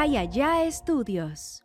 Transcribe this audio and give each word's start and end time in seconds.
Acá 0.00 0.06
y 0.06 0.16
allá 0.16 0.64
estudios. 0.64 1.62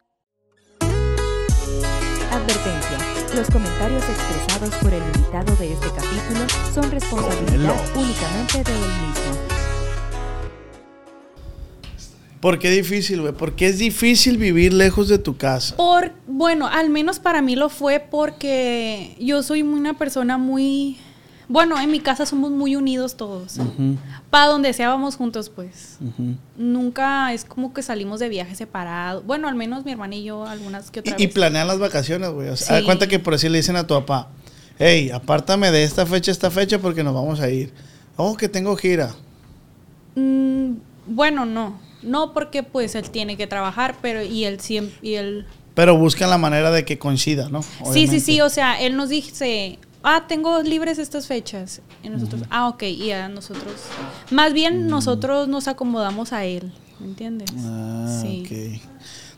Advertencia. 2.30 2.98
Los 3.34 3.50
comentarios 3.50 4.04
expresados 4.10 4.76
por 4.76 4.94
el 4.94 5.02
invitado 5.04 5.56
de 5.56 5.72
este 5.72 5.88
capítulo 5.88 6.46
son 6.74 6.92
responsabilidad 6.92 7.76
únicamente 7.96 8.62
de 8.62 8.72
él 8.74 8.92
mismo. 9.08 9.36
¿Por 12.42 12.60
qué 12.60 12.72
difícil, 12.72 13.22
güey? 13.22 13.32
Porque 13.32 13.68
es 13.68 13.78
difícil 13.78 14.38
vivir 14.38 14.74
lejos 14.74 15.08
de 15.08 15.18
tu 15.18 15.38
casa. 15.38 15.78
Por, 15.78 16.12
bueno, 16.28 16.68
al 16.68 16.90
menos 16.90 17.20
para 17.20 17.42
mí 17.42 17.56
lo 17.56 17.70
fue 17.70 18.02
porque 18.02 19.16
yo 19.18 19.44
soy 19.44 19.62
una 19.62 19.98
persona 19.98 20.38
muy... 20.38 20.98
Bueno, 21.48 21.80
en 21.80 21.92
mi 21.92 22.00
casa 22.00 22.26
somos 22.26 22.52
muy 22.52 22.76
unidos 22.76 23.16
todos. 23.18 23.58
Para 24.30 24.48
donde 24.48 24.74
sea 24.74 24.90
vamos 24.90 25.16
juntos, 25.16 25.50
pues. 25.50 25.98
Nunca 26.58 27.34
es 27.34 27.46
como 27.46 27.74
que 27.74 27.82
salimos 27.84 28.20
de 28.20 28.30
viaje 28.30 28.56
separado. 28.56 29.22
Bueno, 29.24 29.48
al 29.48 29.56
menos 29.56 29.86
mi 29.86 29.92
hermana 29.92 30.16
y 30.16 30.24
yo 30.24 30.46
algunas 30.46 30.90
que 30.92 31.02
otras 31.02 31.20
Y, 31.20 31.24
y 31.24 31.28
planean 31.28 31.68
las 31.68 31.80
vacaciones, 31.80 32.30
güey. 32.32 32.50
O 32.50 32.56
sea, 32.58 32.80
Sí. 32.80 32.86
cuenta 32.86 33.08
que 33.08 33.20
por 33.20 33.34
así 33.34 33.48
le 33.50 33.58
dicen 33.58 33.76
a 33.76 33.86
tu 33.86 33.94
papá, 33.94 34.30
hey, 34.80 35.12
apártame 35.12 35.72
de 35.72 35.84
esta 35.84 36.06
fecha 36.06 36.32
esta 36.32 36.50
fecha 36.52 36.80
porque 36.80 37.04
nos 37.04 37.14
vamos 37.14 37.40
a 37.40 37.50
ir. 37.50 37.72
Oh, 38.18 38.36
que 38.36 38.50
tengo 38.50 38.76
gira. 38.76 39.14
Mm, 40.16 40.74
bueno, 41.08 41.46
no. 41.46 41.80
No 42.02 42.34
porque 42.34 42.64
pues 42.64 42.96
él 42.96 43.10
tiene 43.10 43.36
que 43.38 43.48
trabajar, 43.48 43.96
pero 44.02 44.22
y 44.24 44.46
él 44.46 44.60
siempre... 44.60 44.96
Y 45.02 45.16
él... 45.16 45.46
Pero 45.74 45.98
buscan 45.98 46.30
la 46.30 46.38
manera 46.38 46.72
de 46.72 46.86
que 46.86 46.98
coincida, 46.98 47.50
¿no? 47.50 47.62
Sí, 47.92 48.08
sí, 48.08 48.20
sí, 48.22 48.40
o 48.42 48.50
sea, 48.50 48.80
él 48.80 48.96
nos 48.96 49.10
dice, 49.10 49.78
ah, 50.06 50.26
tengo 50.28 50.62
libres 50.62 50.98
estas 51.00 51.28
fechas. 51.28 51.82
Y 52.04 52.10
nosotros, 52.10 52.44
ah, 52.50 52.70
ok, 52.70 52.84
y 52.84 53.12
a 53.12 53.28
nosotros, 53.28 53.74
más 54.32 54.54
bien 54.54 54.88
nosotros 54.88 55.48
nos 55.50 55.68
acomodamos 55.68 56.32
a 56.32 56.46
él, 56.46 56.72
¿me 57.00 57.08
entiendes? 57.08 57.50
Ah, 57.58 58.20
sí, 58.22 58.44
ok. 58.46 58.82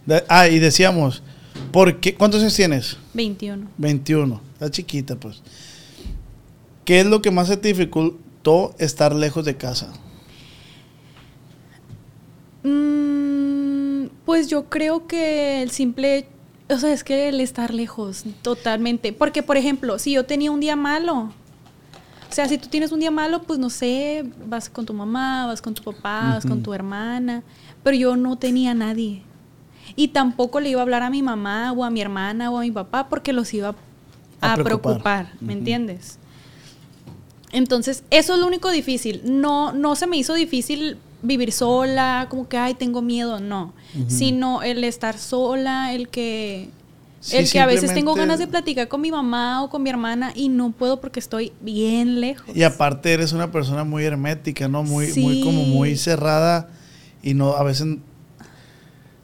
De- 0.05 0.23
ah, 0.30 0.47
y 0.47 0.59
decíamos, 0.59 1.23
¿por 1.72 2.00
qué? 2.00 2.14
¿cuántos 2.16 2.42
años 2.42 2.55
tienes? 2.55 2.97
21. 3.14 3.67
21. 3.77 4.42
Está 4.53 4.69
chiquita, 4.69 5.16
pues. 5.16 5.42
¿Qué 6.86 6.99
es 7.02 7.05
lo 7.05 7.22
que 7.22 7.31
más 7.31 7.47
se 7.47 7.58
te 7.58 7.67
dificultó 7.70 8.73
estar 8.77 9.14
lejos 9.16 9.44
de 9.45 9.58
casa? 9.58 9.92
Mm, 12.64 14.08
pues 14.25 14.47
yo 14.47 14.66
creo 14.70 15.08
que 15.08 15.61
el 15.61 15.72
simple, 15.72 16.27
o 16.70 16.78
sea, 16.78 16.92
es 16.92 17.04
que 17.04 17.30
el 17.30 17.40
estar 17.42 17.73
lejos, 17.73 18.23
totalmente. 18.42 19.14
Porque, 19.14 19.44
por 19.44 19.58
ejemplo, 19.58 20.00
si 20.00 20.12
yo 20.14 20.26
tenía 20.26 20.52
un 20.52 20.60
día 20.60 20.76
malo, 20.76 21.32
o 22.30 22.34
sea, 22.34 22.48
si 22.48 22.58
tú 22.58 22.68
tienes 22.68 22.92
un 22.92 23.00
día 23.00 23.12
malo, 23.12 23.44
pues 23.44 23.58
no 23.60 23.70
sé, 23.70 24.26
vas 24.48 24.70
con 24.70 24.86
tu 24.86 24.94
mamá, 24.94 25.45
vas 25.48 25.62
con 25.62 25.73
tu 25.73 25.82
papá, 25.84 26.34
vas 26.34 26.45
con 26.45 26.62
tu 26.62 26.73
hermana, 26.73 27.44
pero 27.84 27.95
yo 27.95 28.18
no 28.18 28.38
tenía 28.38 28.72
a 28.72 28.73
nadie. 28.73 29.23
Y 29.95 30.10
tampoco 30.10 30.60
le 30.60 30.70
iba 30.70 30.82
a 30.82 30.84
hablar 30.84 31.04
a 31.04 31.10
mi 31.10 31.22
mamá 31.23 31.72
o 31.72 31.86
a 31.86 31.90
mi 31.90 32.02
hermana 32.02 32.52
o 32.52 32.58
a 32.58 32.62
mi 32.62 32.72
papá 32.72 33.08
porque 33.08 33.32
los 33.32 33.54
iba 33.54 33.70
A 34.42 34.54
a, 34.54 34.56
preocupar. 34.56 34.82
preocupar, 34.82 35.32
¿me 35.40 35.54
entiendes? 35.54 36.20
Entonces, 37.54 38.04
eso 38.10 38.34
es 38.34 38.40
lo 38.40 38.45
único 38.48 38.70
difícil. 38.70 39.22
No, 39.23 39.72
no 39.72 39.95
se 39.95 40.06
me 40.06 40.18
hizo 40.18 40.34
difícil 40.34 40.98
vivir 41.22 41.52
sola, 41.52 42.28
como 42.30 42.48
que, 42.48 42.58
ay, 42.58 42.73
tengo 42.76 43.02
miedo, 43.02 43.40
no. 43.40 43.73
Sino 44.08 44.62
el 44.64 44.84
estar 44.84 45.18
sola, 45.18 45.94
el 45.94 46.10
que... 46.10 46.70
Sí, 47.20 47.36
el 47.36 47.50
que 47.50 47.60
a 47.60 47.66
veces 47.66 47.94
tengo 47.96 48.14
ganas 48.14 48.38
de 48.40 48.48
platicar 48.48 48.88
con 48.88 49.02
mi 49.02 49.10
mamá 49.12 49.64
o 49.64 49.70
con 49.70 49.82
mi 49.82 49.90
hermana 49.90 50.32
y 50.36 50.50
no 50.50 50.72
puedo 50.72 51.02
porque 51.02 51.20
estoy 51.20 51.52
bien 51.62 52.22
lejos. 52.22 52.56
Y 52.56 52.62
aparte 52.64 53.12
eres 53.12 53.34
una 53.34 53.52
persona 53.52 53.84
muy 53.84 54.04
hermética, 54.06 54.68
¿no? 54.68 54.84
Muy, 54.84 55.08
Sí. 55.08 55.22
muy 55.22 55.42
como 55.42 55.64
muy 55.64 55.98
cerrada 55.98 56.70
y 57.23 57.34
no, 57.34 57.56
a 57.56 57.64
veces, 57.64 57.98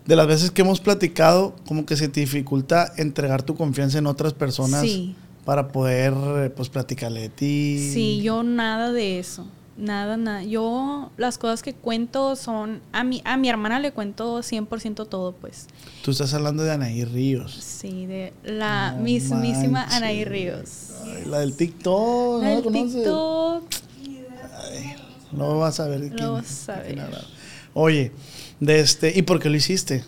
de 0.05 0.15
las 0.15 0.27
veces 0.27 0.49
que 0.51 0.63
hemos 0.63 0.81
platicado, 0.81 1.55
como 1.67 1.85
que 1.85 1.95
se 1.95 2.09
te 2.09 2.19
dificulta 2.19 2.91
entregar 2.97 3.43
tu 3.43 3.55
confianza 3.55 3.99
en 3.99 4.07
otras 4.07 4.33
personas 4.33 4.81
Sí. 4.81 5.15
para 5.45 5.67
poder, 5.69 6.13
eh, 6.37 6.49
pues, 6.49 6.69
platicarle 6.69 7.21
de 7.21 7.29
ti. 7.29 7.89
Sí, 7.93 8.21
yo 8.23 8.41
nada 8.43 8.91
de 8.91 9.19
eso. 9.19 9.45
Nada, 9.75 10.17
nada. 10.17 10.43
Yo 10.43 11.09
las 11.17 11.37
cosas 11.37 11.63
que 11.63 11.73
cuento 11.73 12.35
son... 12.35 12.81
A 12.91 13.03
mi, 13.03 13.21
a 13.25 13.37
mi 13.37 13.49
hermana 13.49 13.79
le 13.79 13.91
cuento 13.91 14.39
100% 14.39 15.07
todo, 15.07 15.31
pues. 15.31 15.67
Tú 16.03 16.11
estás 16.11 16.33
hablando 16.33 16.63
de 16.63 16.71
Anaí 16.71 17.05
Ríos. 17.05 17.53
Sí, 17.53 18.05
de 18.05 18.33
la 18.43 18.91
No 18.91 19.01
mismísima 19.01 19.81
manches. 19.81 19.97
Anaí 19.97 20.25
Ríos. 20.25 20.89
Ay, 21.03 21.25
la 21.25 21.39
del 21.39 21.55
TikTok, 21.55 22.41
¿no 22.41 22.41
la 22.43 22.53
El 22.53 22.63
conoces? 22.63 22.93
TikTok. 22.93 23.63
No 25.31 25.57
vas 25.57 25.79
a 25.79 25.87
ver 25.87 26.01
de 26.01 26.09
quién, 26.15 26.31
vas 26.31 26.69
a 26.69 26.75
ver. 26.75 26.99
Oye, 27.73 28.11
de 28.59 28.79
este, 28.79 29.11
¿y 29.15 29.23
por 29.23 29.39
qué 29.39 29.49
lo 29.49 29.55
hiciste? 29.55 30.03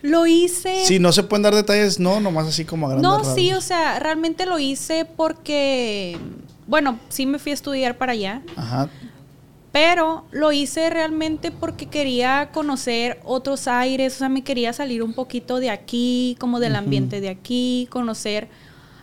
Lo 0.00 0.26
hice... 0.26 0.84
Si 0.86 0.98
no 0.98 1.12
se 1.12 1.22
pueden 1.22 1.42
dar 1.42 1.54
detalles, 1.54 1.98
no, 1.98 2.20
nomás 2.20 2.46
así 2.46 2.64
como 2.64 2.86
a 2.86 2.90
grandes 2.90 3.10
No, 3.10 3.34
sí, 3.34 3.52
o 3.52 3.60
sea, 3.60 3.98
realmente 3.98 4.46
lo 4.46 4.58
hice 4.58 5.04
porque... 5.04 6.18
Bueno, 6.66 6.98
sí 7.08 7.26
me 7.26 7.38
fui 7.38 7.52
a 7.52 7.54
estudiar 7.54 7.96
para 7.98 8.12
allá. 8.12 8.42
Ajá. 8.56 8.88
Pero 9.72 10.24
lo 10.30 10.52
hice 10.52 10.88
realmente 10.88 11.50
porque 11.50 11.86
quería 11.86 12.50
conocer 12.52 13.20
otros 13.24 13.66
aires, 13.66 14.14
o 14.14 14.18
sea, 14.18 14.28
me 14.28 14.44
quería 14.44 14.72
salir 14.72 15.02
un 15.02 15.14
poquito 15.14 15.58
de 15.58 15.70
aquí, 15.70 16.36
como 16.38 16.60
del 16.60 16.76
ambiente 16.76 17.20
de 17.20 17.28
aquí, 17.28 17.88
conocer 17.90 18.48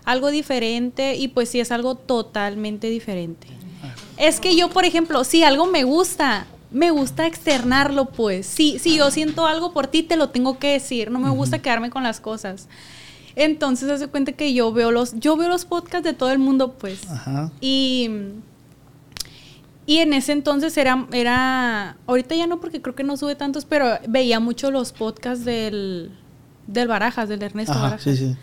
algo 0.05 0.31
diferente 0.31 1.15
y 1.15 1.27
pues 1.27 1.49
sí 1.49 1.59
es 1.59 1.71
algo 1.71 1.95
totalmente 1.95 2.89
diferente. 2.89 3.47
Es 4.15 4.39
que 4.39 4.55
yo, 4.55 4.69
por 4.69 4.85
ejemplo, 4.85 5.25
si 5.25 5.43
algo 5.43 5.65
me 5.65 5.83
gusta, 5.83 6.45
me 6.71 6.89
gusta 6.91 7.27
externarlo, 7.27 8.05
pues. 8.05 8.45
Si, 8.45 8.79
si 8.79 8.95
yo 8.95 9.11
siento 9.11 9.47
algo 9.47 9.73
por 9.73 9.87
ti, 9.87 10.03
te 10.03 10.15
lo 10.15 10.29
tengo 10.29 10.57
que 10.57 10.73
decir. 10.73 11.11
No 11.11 11.19
me 11.19 11.29
gusta 11.31 11.61
quedarme 11.61 11.89
con 11.89 12.03
las 12.03 12.21
cosas. 12.21 12.69
Entonces, 13.35 13.89
hace 13.89 14.07
cuenta 14.07 14.31
que 14.33 14.53
yo 14.53 14.71
veo 14.73 14.91
los, 14.91 15.19
yo 15.19 15.37
veo 15.37 15.49
los 15.49 15.65
podcasts 15.65 16.03
de 16.03 16.13
todo 16.13 16.31
el 16.31 16.39
mundo, 16.39 16.73
pues. 16.73 17.09
Ajá. 17.09 17.51
Y, 17.61 18.09
y 19.85 19.97
en 19.97 20.13
ese 20.13 20.31
entonces 20.31 20.77
era, 20.77 21.07
era, 21.11 21.97
ahorita 22.07 22.35
ya 22.35 22.47
no 22.47 22.59
porque 22.59 22.81
creo 22.81 22.95
que 22.95 23.03
no 23.03 23.17
sube 23.17 23.35
tantos, 23.35 23.65
pero 23.65 23.97
veía 24.07 24.39
mucho 24.39 24.71
los 24.71 24.91
podcasts 24.91 25.43
del, 25.45 26.11
del 26.67 26.87
Barajas, 26.87 27.29
del 27.29 27.41
Ernesto 27.41 27.73
Ajá, 27.73 27.81
Barajas. 27.81 28.03
sí, 28.03 28.15
sí. 28.15 28.35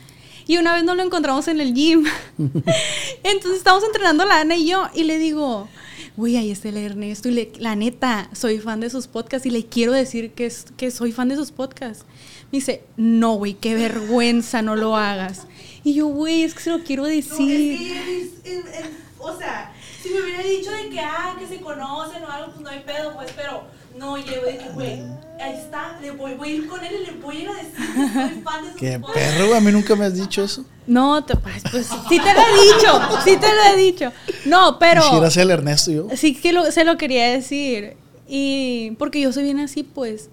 Y 0.46 0.56
una 0.56 0.72
vez 0.74 0.82
nos 0.82 0.96
lo 0.96 1.02
encontramos 1.02 1.46
en 1.48 1.60
el 1.60 1.74
gym. 1.74 2.04
Entonces 2.38 3.58
estábamos 3.58 3.84
entrenando 3.84 4.24
la 4.24 4.40
Ana 4.40 4.56
y 4.56 4.66
yo 4.66 4.88
y 4.94 5.04
le 5.04 5.18
digo, 5.18 5.68
güey, 6.16 6.38
ahí 6.38 6.50
está 6.50 6.70
el 6.70 6.78
Ernesto. 6.78 7.28
Y 7.28 7.32
le, 7.32 7.52
la 7.58 7.76
neta, 7.76 8.30
soy 8.32 8.58
fan 8.58 8.80
de 8.80 8.88
sus 8.88 9.08
podcasts 9.08 9.44
y 9.44 9.50
le 9.50 9.66
quiero 9.66 9.92
decir 9.92 10.32
que, 10.32 10.46
es, 10.46 10.64
que 10.78 10.90
soy 10.90 11.12
fan 11.12 11.28
de 11.28 11.36
sus 11.36 11.52
podcasts. 11.52 12.06
Me 12.50 12.58
dice, 12.58 12.82
no, 12.96 13.34
güey, 13.34 13.54
qué 13.54 13.74
vergüenza, 13.74 14.62
no 14.62 14.74
lo 14.76 14.96
hagas. 14.96 15.42
Y 15.84 15.94
yo, 15.94 16.06
güey, 16.06 16.42
es 16.44 16.54
que 16.54 16.60
se 16.60 16.70
lo 16.70 16.82
quiero 16.82 17.02
No, 17.02 17.08
decir. 17.08 17.72
es 17.72 17.78
que, 17.78 18.20
es- 18.20 18.28
es- 18.44 18.64
es- 18.80 18.90
o 19.18 19.36
sea, 19.36 19.72
si 20.02 20.08
me 20.10 20.20
hubiera 20.22 20.42
dicho 20.42 20.70
de 20.70 20.88
que, 20.88 21.00
ah, 21.00 21.36
que 21.38 21.46
se 21.46 21.60
conocen 21.60 22.22
o 22.22 22.30
algo, 22.30 22.52
pues 22.52 22.60
no 22.62 22.70
hay 22.70 22.80
pedo, 22.80 23.14
pues, 23.14 23.30
pero 23.36 23.62
no, 23.98 24.16
llevo 24.16 24.46
de 24.46 24.56
que, 24.56 24.68
güey, 24.70 25.02
ahí 25.40 25.54
está, 25.56 25.98
le 26.00 26.10
voy, 26.12 26.34
voy 26.34 26.48
a 26.48 26.54
ir 26.54 26.66
con 26.68 26.82
él 26.84 26.92
y 27.02 27.06
le 27.06 27.12
voy 27.20 27.36
a 27.36 27.40
ir 27.40 27.48
a 27.48 27.54
decir 27.54 27.72
que 27.76 28.12
soy 28.12 28.42
fan 28.42 28.64
de 28.64 28.70
sus 28.70 28.80
Qué 28.80 29.00
perro, 29.14 29.46
güey, 29.46 29.58
a 29.58 29.60
mí 29.60 29.72
nunca 29.72 29.94
me 29.96 30.04
has 30.06 30.14
dicho 30.14 30.42
eso. 30.42 30.64
No, 30.86 31.22
te, 31.24 31.36
pues, 31.36 31.62
pues, 31.70 31.86
sí 32.08 32.18
te 32.18 32.32
lo 32.32 32.40
he 32.40 32.74
dicho, 32.74 33.00
sí 33.24 33.36
te 33.36 33.46
lo 33.46 33.62
he 33.64 33.76
dicho. 33.76 34.12
No, 34.46 34.78
pero 34.78 35.02
Quisiera 35.02 35.30
ser 35.30 35.42
el 35.42 35.50
Ernesto 35.50 35.90
yo. 35.90 36.06
sí 36.16 36.34
que 36.34 36.52
lo- 36.52 36.70
se 36.72 36.84
lo 36.84 36.96
quería 36.96 37.26
decir. 37.30 37.96
Y 38.26 38.92
porque 38.98 39.20
yo 39.20 39.32
soy 39.32 39.42
bien 39.44 39.58
así, 39.60 39.82
pues. 39.82 40.30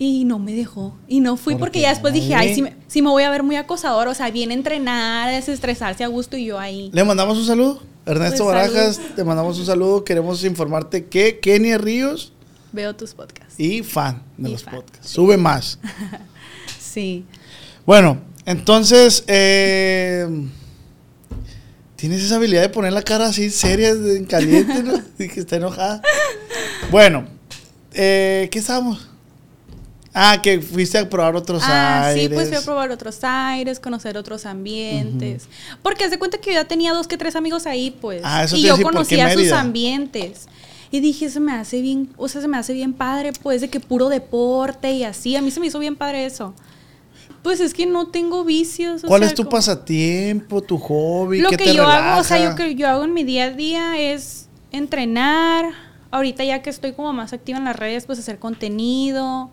Y 0.00 0.24
no 0.24 0.38
me 0.38 0.52
dejó. 0.54 0.96
Y 1.08 1.20
no 1.20 1.36
fui 1.36 1.54
¿Por 1.54 1.60
porque 1.60 1.80
ya 1.80 1.90
después 1.90 2.14
dije, 2.14 2.34
ay, 2.34 2.54
sí 2.54 2.62
me, 2.62 2.76
sí 2.86 3.02
me 3.02 3.10
voy 3.10 3.24
a 3.24 3.30
ver 3.30 3.42
muy 3.42 3.56
acosador. 3.56 4.06
O 4.08 4.14
sea, 4.14 4.30
viene 4.30 4.54
a 4.54 4.56
entrenar, 4.56 5.28
a 5.28 5.32
desestresarse 5.32 6.04
a 6.04 6.06
gusto 6.06 6.36
y 6.36 6.44
yo 6.46 6.58
ahí. 6.58 6.90
Le 6.92 7.02
mandamos 7.04 7.36
un 7.38 7.44
saludo. 7.46 7.82
Ernesto 8.06 8.44
Pues, 8.44 8.54
Barajas, 8.54 8.96
salud. 8.96 9.08
te 9.16 9.24
mandamos 9.24 9.58
un 9.58 9.66
saludo. 9.66 10.04
Queremos 10.04 10.44
informarte 10.44 11.06
que 11.06 11.40
Kenia 11.40 11.78
Ríos 11.78 12.32
Veo 12.72 12.94
tus 12.94 13.12
podcasts. 13.14 13.58
y 13.58 13.82
fan 13.82 14.22
de 14.36 14.50
Y 14.50 14.52
los 14.52 14.62
fan, 14.62 14.76
podcasts. 14.76 15.10
Sube 15.10 15.36
más. 15.36 15.78
Sí. 16.80 17.24
Bueno, 17.84 18.18
entonces, 18.46 19.22
eh, 19.26 20.26
tienes 21.96 22.22
esa 22.22 22.36
habilidad 22.36 22.62
de 22.62 22.68
poner 22.70 22.92
la 22.92 23.02
cara 23.02 23.26
así 23.26 23.50
seria, 23.50 23.90
en 23.90 24.24
caliente, 24.24 24.82
¿no? 24.82 24.94
Y 25.18 25.28
que 25.28 25.40
está 25.40 25.56
enojada. 25.56 26.00
Bueno, 26.90 27.26
eh, 27.92 28.48
¿qué 28.50 28.58
estábamos? 28.58 29.08
Ah, 30.20 30.42
que 30.42 30.60
fuiste 30.60 30.98
a 30.98 31.08
probar 31.08 31.36
otros 31.36 31.62
Ah, 31.64 32.06
aires. 32.08 32.22
sí, 32.24 32.28
pues 32.34 32.48
fui 32.48 32.56
a 32.56 32.62
probar 32.62 32.90
otros 32.90 33.18
aires, 33.22 33.78
conocer 33.78 34.16
otros 34.16 34.46
ambientes. 34.46 35.48
Porque 35.82 36.04
haz 36.04 36.10
de 36.10 36.18
cuenta 36.18 36.38
que 36.38 36.50
yo 36.50 36.54
ya 36.54 36.64
tenía 36.66 36.92
dos 36.92 37.06
que 37.06 37.16
tres 37.16 37.36
amigos 37.36 37.66
ahí, 37.66 37.90
pues. 37.90 38.22
Ah, 38.24 38.44
eso 38.44 38.56
y 38.56 38.62
yo 38.62 38.70
decir, 38.70 38.82
¿por 38.84 38.92
qué 38.92 38.96
conocía 39.16 39.32
sus 39.32 39.52
ambientes. 39.52 40.48
Y 40.90 41.00
dije, 41.00 41.28
se 41.30 41.38
me 41.38 41.52
hace 41.52 41.82
bien, 41.82 42.08
o 42.16 42.28
sea, 42.28 42.40
se 42.40 42.48
me 42.48 42.56
hace 42.56 42.72
bien 42.72 42.94
padre, 42.94 43.32
pues, 43.42 43.60
de 43.60 43.68
que 43.68 43.78
puro 43.78 44.08
deporte 44.08 44.90
y 44.92 45.04
así. 45.04 45.36
A 45.36 45.42
mí 45.42 45.50
se 45.50 45.60
me 45.60 45.66
hizo 45.66 45.78
bien 45.78 45.96
padre 45.96 46.24
eso. 46.26 46.54
Pues 47.42 47.60
es 47.60 47.72
que 47.74 47.86
no 47.86 48.08
tengo 48.08 48.42
vicios. 48.44 49.02
¿Cuál 49.06 49.20
sea, 49.20 49.28
es 49.28 49.34
tu 49.34 49.42
como- 49.44 49.50
pasatiempo, 49.56 50.60
tu 50.62 50.78
hobby? 50.78 51.40
Lo 51.40 51.50
¿Qué 51.50 51.56
que 51.58 51.64
te 51.66 51.74
yo 51.74 51.82
relaja? 51.84 52.12
hago, 52.12 52.20
o 52.22 52.24
sea, 52.24 52.42
yo 52.42 52.54
que 52.56 52.74
yo 52.74 52.88
hago 52.88 53.04
en 53.04 53.12
mi 53.12 53.22
día 53.22 53.44
a 53.44 53.50
día 53.50 53.98
es 53.98 54.48
entrenar. 54.72 55.66
Ahorita 56.10 56.42
ya 56.42 56.62
que 56.62 56.70
estoy 56.70 56.92
como 56.92 57.12
más 57.12 57.32
activa 57.32 57.58
en 57.58 57.64
las 57.64 57.76
redes, 57.76 58.06
pues 58.06 58.18
hacer 58.18 58.38
contenido. 58.38 59.50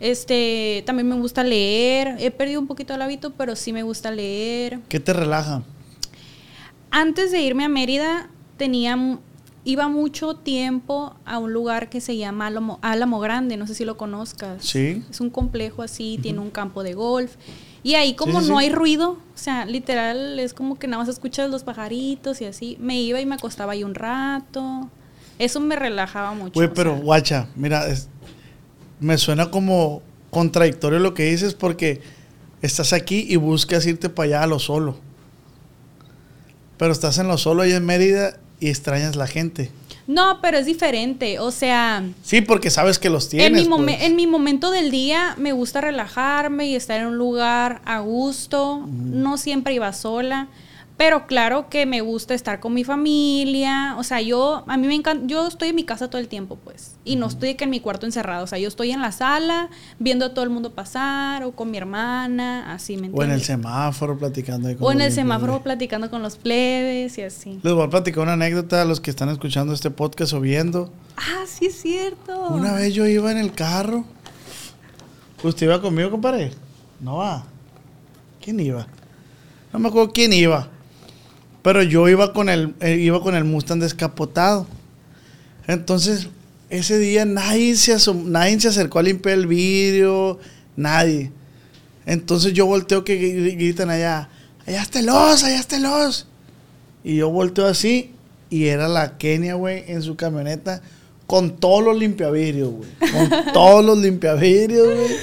Este, 0.00 0.82
también 0.86 1.08
me 1.08 1.14
gusta 1.16 1.44
leer. 1.44 2.16
He 2.18 2.30
perdido 2.30 2.60
un 2.60 2.66
poquito 2.66 2.94
el 2.94 3.02
hábito, 3.02 3.32
pero 3.34 3.54
sí 3.54 3.72
me 3.72 3.82
gusta 3.82 4.10
leer. 4.10 4.80
¿Qué 4.88 4.98
te 4.98 5.12
relaja? 5.12 5.62
Antes 6.90 7.30
de 7.30 7.40
irme 7.42 7.64
a 7.64 7.68
Mérida, 7.68 8.28
tenía 8.56 8.98
iba 9.62 9.88
mucho 9.88 10.34
tiempo 10.36 11.14
a 11.26 11.38
un 11.38 11.52
lugar 11.52 11.90
que 11.90 12.00
se 12.00 12.16
llama 12.16 12.46
Álamo, 12.46 12.78
Álamo 12.80 13.20
Grande, 13.20 13.58
no 13.58 13.66
sé 13.66 13.74
si 13.74 13.84
lo 13.84 13.98
conozcas. 13.98 14.64
Sí. 14.64 15.04
Es 15.10 15.20
un 15.20 15.28
complejo 15.28 15.82
así, 15.82 16.18
tiene 16.22 16.38
un 16.40 16.50
campo 16.50 16.82
de 16.82 16.94
golf. 16.94 17.36
Y 17.82 17.94
ahí 17.94 18.14
como 18.14 18.40
Sí, 18.40 18.46
sí, 18.46 18.52
no 18.52 18.58
sí. 18.58 18.64
hay 18.64 18.72
ruido, 18.72 19.10
o 19.12 19.38
sea, 19.38 19.66
literal 19.66 20.40
es 20.40 20.54
como 20.54 20.78
que 20.78 20.86
nada 20.86 21.02
más 21.02 21.08
escuchas 21.10 21.50
los 21.50 21.62
pajaritos 21.62 22.40
y 22.40 22.46
así. 22.46 22.76
Me 22.80 23.00
iba 23.00 23.20
y 23.20 23.26
me 23.26 23.34
acostaba 23.34 23.72
ahí 23.74 23.84
un 23.84 23.94
rato. 23.94 24.88
Eso 25.38 25.60
me 25.60 25.76
relajaba 25.76 26.32
mucho. 26.32 26.54
Güey, 26.54 26.72
pero 26.74 26.94
sea. 26.94 27.04
guacha, 27.04 27.48
mira, 27.54 27.86
es- 27.86 28.08
me 29.00 29.18
suena 29.18 29.50
como 29.50 30.02
contradictorio 30.30 30.98
lo 30.98 31.14
que 31.14 31.24
dices 31.30 31.54
porque 31.54 32.00
estás 32.62 32.92
aquí 32.92 33.26
y 33.28 33.36
buscas 33.36 33.86
irte 33.86 34.08
para 34.08 34.26
allá 34.26 34.42
a 34.44 34.46
lo 34.46 34.58
solo. 34.58 34.96
Pero 36.76 36.92
estás 36.92 37.18
en 37.18 37.28
lo 37.28 37.36
solo 37.38 37.62
ahí 37.62 37.72
en 37.72 37.84
Mérida 37.84 38.38
y 38.58 38.68
extrañas 38.68 39.16
la 39.16 39.26
gente. 39.26 39.70
No, 40.06 40.40
pero 40.40 40.58
es 40.58 40.66
diferente. 40.66 41.38
O 41.38 41.50
sea, 41.50 42.02
Sí, 42.22 42.40
porque 42.40 42.70
sabes 42.70 42.98
que 42.98 43.10
los 43.10 43.28
tienes. 43.28 43.46
en, 43.48 43.54
mi 43.54 43.74
momen- 43.74 43.96
pues. 43.96 44.02
en 44.02 44.16
mi 44.16 44.26
momento 44.26 44.70
del 44.70 44.90
día 44.90 45.34
me 45.38 45.52
gusta 45.52 45.80
relajarme 45.80 46.66
y 46.66 46.74
estar 46.74 47.00
en 47.00 47.06
un 47.06 47.16
lugar 47.18 47.80
a 47.84 48.00
gusto. 48.00 48.84
No 48.88 49.36
siempre 49.38 49.74
iba 49.74 49.92
sola. 49.92 50.48
Pero 51.00 51.26
claro 51.26 51.70
que 51.70 51.86
me 51.86 52.02
gusta 52.02 52.34
estar 52.34 52.60
con 52.60 52.74
mi 52.74 52.84
familia. 52.84 53.94
O 53.96 54.02
sea, 54.02 54.20
yo, 54.20 54.64
a 54.66 54.76
mí 54.76 54.86
me 54.86 54.94
encanta, 54.94 55.26
yo 55.26 55.46
estoy 55.46 55.70
en 55.70 55.76
mi 55.76 55.84
casa 55.84 56.10
todo 56.10 56.20
el 56.20 56.28
tiempo, 56.28 56.58
pues. 56.62 56.96
Y 57.06 57.16
no 57.16 57.28
estoy 57.28 57.54
que 57.54 57.64
en 57.64 57.70
mi 57.70 57.80
cuarto 57.80 58.04
encerrado. 58.04 58.44
O 58.44 58.46
sea, 58.46 58.58
yo 58.58 58.68
estoy 58.68 58.90
en 58.90 59.00
la 59.00 59.10
sala 59.10 59.70
viendo 59.98 60.26
a 60.26 60.34
todo 60.34 60.44
el 60.44 60.50
mundo 60.50 60.74
pasar 60.74 61.42
o 61.44 61.52
con 61.52 61.70
mi 61.70 61.78
hermana, 61.78 62.70
así, 62.74 62.98
¿me 62.98 63.06
O 63.14 63.22
en 63.22 63.30
el 63.30 63.38
entiendes? 63.38 63.46
semáforo 63.46 64.18
platicando. 64.18 64.68
ahí 64.68 64.74
con 64.74 64.86
O 64.88 64.92
en 64.92 65.00
el 65.00 65.10
semáforo 65.10 65.62
platicando 65.62 66.10
con 66.10 66.20
los 66.20 66.36
plebes 66.36 67.16
y 67.16 67.22
así. 67.22 67.58
Les 67.62 67.72
voy 67.72 67.86
a 67.86 67.88
platicar 67.88 68.22
una 68.22 68.34
anécdota 68.34 68.82
a 68.82 68.84
los 68.84 69.00
que 69.00 69.08
están 69.08 69.30
escuchando 69.30 69.72
este 69.72 69.90
podcast 69.90 70.34
o 70.34 70.40
viendo. 70.42 70.92
Ah, 71.16 71.44
sí 71.46 71.64
es 71.64 71.80
cierto. 71.80 72.48
Una 72.50 72.74
vez 72.74 72.92
yo 72.92 73.06
iba 73.06 73.32
en 73.32 73.38
el 73.38 73.54
carro. 73.54 74.04
¿Usted 75.42 75.64
iba 75.64 75.80
conmigo, 75.80 76.10
compadre? 76.10 76.52
No 77.00 77.16
va. 77.16 77.46
¿Quién 78.44 78.60
iba? 78.60 78.86
No 79.72 79.78
me 79.78 79.88
acuerdo 79.88 80.12
quién 80.12 80.34
iba. 80.34 80.68
Pero 81.62 81.82
yo 81.82 82.08
iba 82.08 82.32
con 82.32 82.48
el, 82.48 82.74
eh, 82.80 82.96
iba 82.96 83.20
con 83.22 83.34
el 83.34 83.44
Mustang 83.44 83.80
descapotado. 83.80 84.66
Entonces, 85.66 86.28
ese 86.70 86.98
día 86.98 87.24
nadie 87.24 87.76
se, 87.76 87.96
nadie 88.14 88.58
se 88.60 88.68
acercó 88.68 88.98
a 88.98 89.02
limpiar 89.02 89.38
el 89.38 89.46
vidrio. 89.46 90.38
Nadie. 90.76 91.30
Entonces 92.06 92.52
yo 92.54 92.66
volteo 92.66 93.04
que 93.04 93.20
gri- 93.20 93.56
gritan 93.56 93.90
allá. 93.90 94.28
Allá 94.66 94.82
está 94.82 95.00
el 95.00 95.08
os, 95.10 95.44
allá 95.44 95.58
está 95.60 95.76
el 95.76 95.86
os. 95.86 96.26
Y 97.04 97.16
yo 97.16 97.30
volteo 97.30 97.66
así 97.66 98.12
y 98.48 98.66
era 98.66 98.88
la 98.88 99.16
Kenia, 99.18 99.54
güey, 99.54 99.84
en 99.88 100.02
su 100.02 100.16
camioneta 100.16 100.80
con 101.26 101.56
todos 101.56 101.84
los 101.84 101.96
limpiavidrios, 101.98 102.70
güey. 102.70 102.90
Con 103.12 103.30
todos 103.52 103.84
los 103.84 103.98
limpiavidrios, 103.98 104.86
güey. 104.86 105.16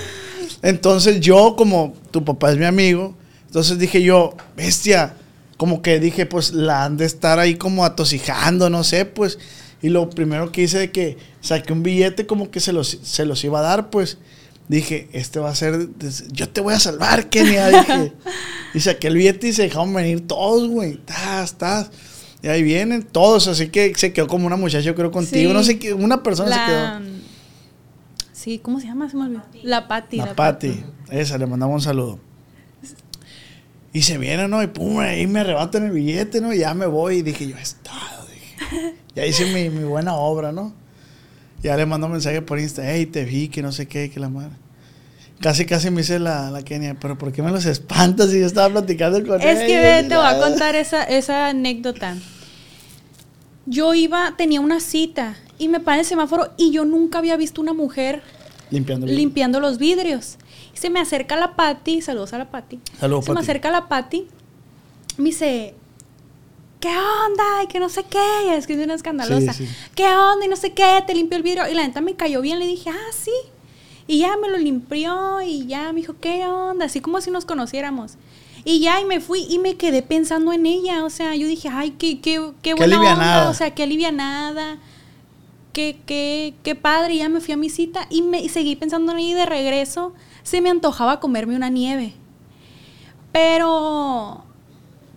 Entonces 0.62 1.19
yo, 1.19 1.56
como 1.57 1.94
tu 2.12 2.24
papá 2.24 2.51
es 2.51 2.57
mi 2.57 2.66
amigo, 2.66 3.16
entonces 3.48 3.78
dije 3.80 4.01
yo, 4.01 4.36
bestia, 4.56 5.13
como 5.57 5.81
que 5.81 6.00
dije, 6.00 6.25
pues 6.25 6.54
la 6.54 6.86
han 6.86 6.98
de 6.98 7.06
estar 7.06 7.39
ahí 7.39 7.56
como 7.56 7.83
atocijando, 7.83 8.69
no 8.69 8.83
sé, 8.83 9.06
pues. 9.06 9.39
Y 9.81 9.89
lo 9.89 10.09
primero 10.09 10.51
que 10.51 10.63
hice 10.63 10.77
de 10.80 10.92
que 10.92 11.18
saqué 11.42 11.74
un 11.74 11.83
billete 11.83 12.25
como 12.25 12.50
que 12.50 12.59
se 12.59 12.74
los, 12.74 13.00
se 13.01 13.25
los 13.25 13.44
iba 13.44 13.59
a 13.59 13.63
dar, 13.63 13.89
pues. 13.89 14.19
Dije, 14.68 15.07
este 15.13 15.39
va 15.39 15.50
a 15.50 15.56
ser, 15.56 15.89
yo 16.31 16.50
te 16.50 16.62
voy 16.62 16.74
a 16.74 16.80
salvar, 16.80 17.30
Kenia, 17.30 17.69
dije. 17.80 18.13
Y 18.74 18.80
saqué 18.80 19.07
el 19.07 19.15
billete 19.15 19.48
y 19.48 19.54
se 19.54 19.63
dejaron 19.63 19.94
venir 19.94 20.27
todos, 20.27 20.68
güey. 20.68 20.98
Tas, 20.98 21.57
tas. 21.57 21.89
Y 22.44 22.48
ahí 22.50 22.62
vienen 22.62 23.03
todos, 23.03 23.48
así 23.48 23.69
que 23.69 23.95
se 23.95 24.13
quedó 24.13 24.27
como 24.27 24.45
una 24.45 24.57
muchacha, 24.57 24.81
yo 24.81 24.94
creo, 24.94 25.12
contigo. 25.12 25.50
Sí. 25.50 25.53
No 25.53 25.63
sé 25.63 25.80
qué, 25.80 25.94
una 25.94 26.21
persona 26.21 26.50
se 26.50 26.56
La, 26.56 26.65
quedó. 26.68 27.18
Sí, 28.31 28.60
¿cómo 28.60 28.80
se 28.80 28.86
llama? 28.86 29.10
Se 29.10 29.18
me 29.18 29.24
olvidó. 29.24 29.42
La 29.63 29.88
Pati. 29.88 30.18
La 30.18 30.36
Pati. 30.36 30.83
Esa, 31.10 31.38
le 31.38 31.48
mandamos 31.48 31.75
un 31.75 31.81
saludo. 31.81 32.26
Y 33.94 34.01
se 34.01 34.18
viene, 34.18 34.48
¿no? 34.48 34.62
Y 34.62 34.68
pum, 34.68 35.00
ahí 35.00 35.28
me 35.28 35.39
arrebatan 35.39 35.86
el 35.86 35.92
billete, 35.92 36.42
¿no? 36.42 36.54
Y 36.54 36.60
ya 36.60 36.74
me 36.74 36.86
voy. 36.86 37.18
Y 37.18 37.22
dije, 37.22 37.48
yo, 37.48 37.57
estado, 37.57 38.25
dije. 38.28 38.95
Ya 39.16 39.25
hice 39.25 39.45
mi, 39.51 39.72
mi 39.72 39.84
buena 39.84 40.13
obra, 40.16 40.51
¿no? 40.51 40.74
Ya 41.63 41.75
le 41.75 41.88
mando 41.88 42.06
un 42.06 42.13
mensaje 42.13 42.44
por 42.44 42.60
Insta, 42.60 42.84
hey, 42.86 43.07
te 43.07 43.25
vi, 43.25 43.48
que 43.48 43.63
no 43.63 43.72
sé 43.72 43.88
qué, 43.88 44.12
que 44.12 44.19
la 44.19 44.30
madre. 44.30 44.51
Casi, 45.39 45.66
casi 45.66 45.89
me 45.89 46.01
hice 46.01 46.19
la, 46.19 46.51
la 46.51 46.63
Kenia, 46.63 46.95
pero 47.00 47.18
¿por 47.18 47.31
qué 47.31 47.42
me 47.42 47.51
los 47.51 47.66
espantas 47.66 48.31
si 48.31 48.39
yo 48.39 48.45
estaba 48.45 48.69
platicando 48.69 49.24
con 49.25 49.42
Es 49.42 49.60
que 49.60 49.80
ve, 49.80 50.01
y 50.06 50.07
te 50.07 50.16
voy 50.16 50.25
a 50.25 50.39
contar 50.39 50.75
esa, 50.75 51.04
esa 51.04 51.48
anécdota. 51.48 52.16
Yo 53.66 53.94
iba, 53.94 54.36
tenía 54.38 54.62
una 54.62 54.80
cita 54.80 55.36
y 55.60 55.68
me 55.68 55.80
para 55.80 56.00
el 56.00 56.06
semáforo 56.06 56.54
y 56.57 56.72
yo 56.72 56.86
nunca 56.86 57.19
había 57.19 57.38
visto 57.38 57.62
una 57.62 57.74
mujer 57.74 58.22
Limpiando 58.69 59.07
limpiando 59.07 59.60
los 59.60 59.78
vidrios. 59.78 60.38
Y 60.77 60.79
se 60.79 60.91
me 60.91 61.00
acerca 61.00 61.35
la 61.35 61.56
Pati, 61.56 62.03
saludos 62.03 62.33
a 62.33 62.38
la 62.38 62.51
Pati. 62.51 62.79
Saludos, 63.00 63.25
Se 63.25 63.31
me 63.31 63.35
Pati. 63.35 63.45
acerca 63.45 63.71
la 63.71 63.88
Pati, 63.88 64.27
me 65.18 65.25
dice, 65.25 65.74
¿qué 66.79 66.89
onda? 66.89 67.63
Y 67.63 67.68
que 67.68 67.79
no 67.79 67.89
sé 67.89 68.03
qué, 68.03 68.56
es 68.56 68.68
que 68.68 68.74
es 68.74 68.83
una 68.83 68.94
escandalosa. 68.94 69.53
Sí, 69.53 69.65
sí. 69.65 69.74
¿Qué 69.95 70.06
onda? 70.06 70.45
Y 70.45 70.47
no 70.47 70.56
sé 70.56 70.74
qué, 70.74 71.03
te 71.07 71.15
limpió 71.15 71.35
el 71.35 71.41
vidrio. 71.41 71.68
Y 71.68 71.74
la 71.74 71.81
neta 71.81 72.00
me 72.01 72.13
cayó 72.13 72.41
bien, 72.41 72.59
le 72.59 72.68
dije, 72.68 72.91
ah, 72.91 73.12
sí. 73.12 73.31
Y 74.06 74.19
ya 74.19 74.38
me 74.38 74.50
lo 74.50 74.57
limpió 74.59 75.41
y 75.41 75.65
ya 75.65 75.91
me 75.94 76.01
dijo, 76.01 76.15
¿qué 76.21 76.45
onda? 76.45 76.85
Así 76.85 77.01
como 77.01 77.21
si 77.21 77.31
nos 77.31 77.45
conociéramos. 77.45 78.13
Y 78.63 78.79
ya, 78.79 79.01
y 79.01 79.06
me 79.06 79.19
fui 79.19 79.47
y 79.50 79.57
me 79.57 79.77
quedé 79.77 80.03
pensando 80.03 80.53
en 80.53 80.68
ella. 80.68 81.03
O 81.06 81.09
sea, 81.09 81.35
yo 81.35 81.47
dije, 81.47 81.69
ay, 81.69 81.95
qué, 81.97 82.21
qué, 82.21 82.51
qué 82.62 82.75
buena 82.75 82.97
alivianada. 82.97 83.38
onda. 83.39 83.50
O 83.50 83.53
sea, 83.56 83.74
qué 83.74 83.81
alivianada. 83.81 84.77
Qué, 85.74 85.97
qué, 86.06 86.53
qué 86.63 86.75
padre. 86.75 87.15
Y 87.15 87.18
ya 87.18 87.29
me 87.29 87.41
fui 87.41 87.56
a 87.56 87.57
mi 87.57 87.69
cita 87.69 88.06
y, 88.12 88.21
me, 88.21 88.41
y 88.41 88.50
seguí 88.50 88.75
pensando 88.75 89.12
en 89.12 89.18
ella 89.18 89.29
y 89.31 89.33
de 89.33 89.45
regreso 89.47 90.13
se 90.47 90.61
me 90.61 90.69
antojaba 90.69 91.19
comerme 91.19 91.57
una 91.57 91.67
nieve. 91.69 92.13
Pero 93.33 94.44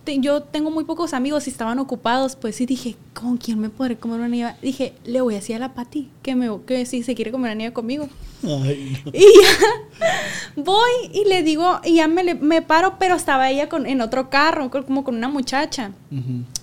te- 0.03 0.19
yo 0.19 0.43
tengo 0.43 0.71
muy 0.71 0.83
pocos 0.83 1.13
amigos 1.13 1.47
y 1.47 1.49
estaban 1.49 1.79
ocupados, 1.79 2.35
pues 2.35 2.55
sí 2.57 2.65
dije, 2.65 2.95
¿con 3.13 3.37
quién 3.37 3.59
me 3.59 3.69
podré 3.69 3.97
comer 3.97 4.19
una 4.19 4.27
nieve? 4.27 4.55
Dije, 4.61 4.93
le 5.05 5.21
voy 5.21 5.35
a 5.35 5.37
decir 5.37 5.55
a 5.55 5.59
la 5.59 5.73
Pati 5.73 6.09
que, 6.21 6.35
me, 6.35 6.49
que 6.65 6.85
si 6.85 7.03
se 7.03 7.15
quiere 7.15 7.31
comer 7.31 7.49
una 7.51 7.55
nieve 7.55 7.73
conmigo. 7.73 8.09
Ay, 8.43 8.97
no. 9.05 9.11
Y 9.13 9.21
ya 9.21 10.61
voy 10.61 10.91
y 11.13 11.25
le 11.29 11.43
digo, 11.43 11.79
y 11.85 11.95
ya 11.95 12.07
me, 12.07 12.33
me 12.35 12.61
paro, 12.61 12.95
pero 12.99 13.15
estaba 13.15 13.49
ella 13.49 13.69
con, 13.69 13.85
en 13.85 14.01
otro 14.01 14.29
carro, 14.29 14.69
co- 14.69 14.83
como 14.85 15.03
con 15.05 15.15
una 15.15 15.29
muchacha. 15.29 15.91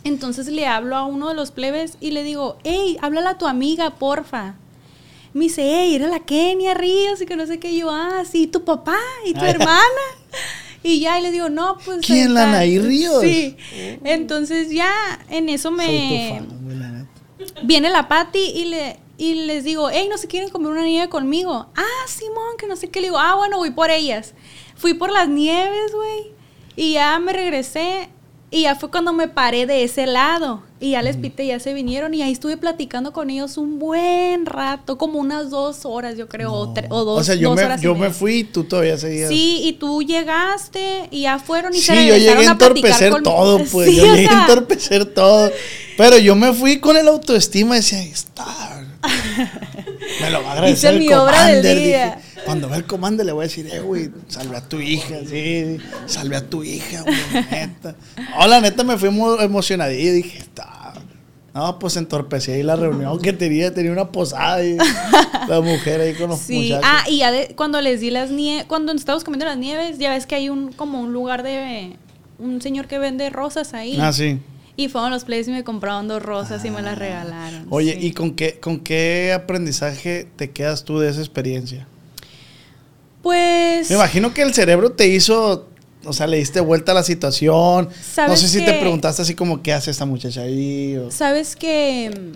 Entonces 0.04 0.48
le 0.48 0.66
hablo 0.66 0.96
a 0.96 1.04
uno 1.06 1.28
de 1.28 1.34
los 1.34 1.50
plebes 1.52 1.96
y 2.00 2.10
le 2.10 2.22
digo, 2.24 2.58
hey, 2.64 2.98
háblale 3.00 3.28
a 3.28 3.38
tu 3.38 3.46
amiga, 3.46 3.90
porfa. 3.90 4.54
Me 5.38 5.44
dice, 5.44 5.62
hey, 5.62 5.94
era 5.94 6.08
la 6.08 6.20
Kenia 6.20 6.74
Ríos 6.74 7.20
y 7.22 7.26
que 7.26 7.36
no 7.36 7.46
sé 7.46 7.58
qué. 7.58 7.70
Y 7.70 7.78
yo, 7.80 7.90
ah, 7.90 8.24
sí, 8.30 8.46
tu 8.46 8.64
papá 8.64 8.98
y 9.24 9.32
tu 9.34 9.40
Ay. 9.40 9.50
hermana. 9.50 9.82
Y 10.82 11.00
ya, 11.00 11.18
y 11.18 11.22
le 11.24 11.32
digo, 11.32 11.48
no, 11.48 11.76
pues. 11.84 12.06
¿Quién, 12.06 12.34
la 12.34 12.44
está- 12.44 12.52
Anaí 12.58 12.78
Ríos? 12.78 13.20
Sí. 13.20 13.56
Entonces 14.04 14.70
ya 14.70 14.92
en 15.28 15.48
eso 15.48 15.70
Soy 15.70 15.76
me. 15.76 16.38
tu 16.40 16.46
fan. 16.46 17.08
Viene 17.64 17.90
la 17.90 18.06
Pati 18.08 18.38
y 18.38 18.64
le 18.66 19.00
y 19.18 19.34
les 19.46 19.64
digo, 19.64 19.90
hey, 19.90 20.06
¿no 20.08 20.16
se 20.18 20.28
quieren 20.28 20.48
comer 20.50 20.70
una 20.70 20.84
nieve 20.84 21.08
conmigo? 21.08 21.66
Ah, 21.74 22.06
Simón, 22.06 22.56
que 22.58 22.68
no 22.68 22.76
sé 22.76 22.88
qué. 22.90 23.00
Le 23.00 23.08
digo, 23.08 23.18
ah, 23.18 23.34
bueno, 23.34 23.58
voy 23.58 23.72
por 23.72 23.90
ellas. 23.90 24.34
Fui 24.76 24.94
por 24.94 25.10
las 25.10 25.28
nieves, 25.28 25.92
güey. 25.92 26.32
Y 26.76 26.92
ya 26.92 27.18
me 27.18 27.32
regresé. 27.32 28.08
Y 28.52 28.62
ya 28.62 28.76
fue 28.76 28.90
cuando 28.92 29.12
me 29.12 29.26
paré 29.26 29.66
de 29.66 29.82
ese 29.82 30.06
lado. 30.06 30.62
Y 30.80 30.92
ya 30.92 31.02
les 31.02 31.16
pité, 31.16 31.44
ya 31.46 31.58
se 31.58 31.74
vinieron. 31.74 32.14
Y 32.14 32.22
ahí 32.22 32.30
estuve 32.30 32.56
platicando 32.56 33.12
con 33.12 33.30
ellos 33.30 33.56
un 33.58 33.80
buen 33.80 34.46
rato, 34.46 34.96
como 34.96 35.18
unas 35.18 35.50
dos 35.50 35.80
horas, 35.84 36.16
yo 36.16 36.28
creo, 36.28 36.52
o, 36.52 36.72
tre- 36.72 36.86
o 36.88 37.04
dos, 37.04 37.20
o 37.20 37.24
sea, 37.24 37.34
yo, 37.34 37.52
me, 37.54 37.64
horas 37.64 37.80
yo 37.80 37.96
me 37.96 38.10
fui 38.10 38.34
y 38.40 38.44
tú 38.44 38.62
todavía 38.62 38.96
seguías. 38.96 39.28
Sí, 39.28 39.60
y 39.64 39.72
tú 39.72 40.02
llegaste 40.02 41.08
y 41.10 41.22
ya 41.22 41.40
fueron 41.40 41.74
y 41.74 41.78
Sí, 41.78 41.82
se 41.86 41.94
yo 42.06 42.12
regresaron 42.14 42.36
llegué 42.38 42.48
a 42.48 42.52
entorpecer 42.52 43.10
con- 43.10 43.22
todo, 43.24 43.58
pues. 43.72 43.88
Sí, 43.90 43.96
yo 43.96 44.04
o 44.04 44.14
llegué 44.14 44.28
a 44.28 44.40
entorpecer 44.42 45.04
todo. 45.06 45.50
Pero 45.96 46.16
yo 46.18 46.36
me 46.36 46.52
fui 46.52 46.78
con 46.78 46.96
el 46.96 47.08
autoestima 47.08 47.74
y 47.74 47.80
decía, 47.80 48.00
está. 48.00 48.46
Me 50.20 50.30
lo 50.30 50.42
va 50.42 50.50
a 50.50 50.52
agradecer 50.52 50.76
Hice 50.76 50.88
el 50.90 50.98
mi 51.00 51.12
obra 51.12 51.46
del 51.46 51.56
commander. 51.56 51.78
día. 51.78 52.06
dije. 52.16 52.27
Cuando 52.48 52.68
vea 52.68 52.78
el 52.78 52.84
commander 52.84 53.24
le 53.26 53.32
voy 53.32 53.44
a 53.44 53.48
decir, 53.48 53.68
eh, 53.72 53.80
güey, 53.80 54.10
salve 54.28 54.56
a 54.56 54.60
tu 54.68 54.80
hija, 54.80 55.16
sí, 55.28 55.78
salve 56.06 56.36
a 56.36 56.48
tu 56.48 56.62
hija, 56.64 57.02
güey, 57.02 57.16
neta. 57.50 57.94
No, 58.38 58.46
la 58.46 58.60
neta 58.60 58.84
me 58.84 58.96
fui 58.98 59.10
muy 59.10 59.38
emocionadillo 59.42 60.10
y 60.10 60.14
dije, 60.22 60.38
está. 60.38 60.94
No, 61.54 61.78
pues 61.78 61.96
entorpecí 61.96 62.52
ahí 62.52 62.62
la 62.62 62.76
reunión 62.76 63.20
que 63.20 63.32
tenía, 63.32 63.72
tenía 63.74 63.90
una 63.90 64.12
posada 64.12 64.62
y 64.64 64.76
la 65.48 65.60
mujer 65.60 66.00
ahí 66.00 66.14
con 66.14 66.28
los 66.30 66.38
Sí, 66.38 66.54
muchachos. 66.70 66.84
ah, 66.84 67.04
y 67.08 67.18
ya 67.18 67.32
de- 67.32 67.54
cuando 67.56 67.80
les 67.80 68.00
di 68.00 68.10
las 68.10 68.30
nieves, 68.30 68.64
cuando 68.66 68.92
estábamos 68.92 69.24
comiendo 69.24 69.46
las 69.46 69.56
nieves, 69.58 69.98
ya 69.98 70.10
ves 70.10 70.26
que 70.26 70.36
hay 70.36 70.50
un 70.50 70.72
como 70.72 71.00
un 71.00 71.12
lugar 71.12 71.42
de 71.42 71.96
un 72.38 72.62
señor 72.62 72.86
que 72.86 72.98
vende 72.98 73.28
rosas 73.30 73.74
ahí. 73.74 73.98
Ah, 74.00 74.12
sí. 74.12 74.38
Y 74.76 74.86
fueron 74.88 75.10
los 75.10 75.24
plays 75.24 75.48
y 75.48 75.50
me 75.50 75.64
compraron 75.64 76.06
dos 76.06 76.22
rosas 76.22 76.64
y 76.64 76.70
me 76.70 76.80
las 76.82 76.96
regalaron. 76.96 77.66
Oye, 77.70 77.94
sí. 77.98 78.06
¿y 78.06 78.12
con 78.12 78.36
qué, 78.36 78.60
con 78.60 78.78
qué 78.78 79.32
aprendizaje 79.34 80.28
te 80.36 80.50
quedas 80.52 80.84
tú 80.84 81.00
de 81.00 81.08
esa 81.08 81.18
experiencia? 81.18 81.88
Pues. 83.22 83.88
Me 83.90 83.96
imagino 83.96 84.32
que 84.32 84.42
el 84.42 84.54
cerebro 84.54 84.92
te 84.92 85.08
hizo, 85.08 85.68
o 86.04 86.12
sea, 86.12 86.26
le 86.26 86.36
diste 86.38 86.60
vuelta 86.60 86.92
a 86.92 86.94
la 86.94 87.02
situación. 87.02 87.86
No 87.86 87.94
¿Sabes 88.02 88.40
sé 88.40 88.48
si 88.48 88.64
te 88.64 88.74
preguntaste 88.74 89.22
así 89.22 89.34
como, 89.34 89.62
¿qué 89.62 89.72
hace 89.72 89.90
esta 89.90 90.04
muchacha 90.06 90.42
ahí? 90.42 90.96
O- 90.96 91.10
Sabes 91.10 91.56
que. 91.56 92.32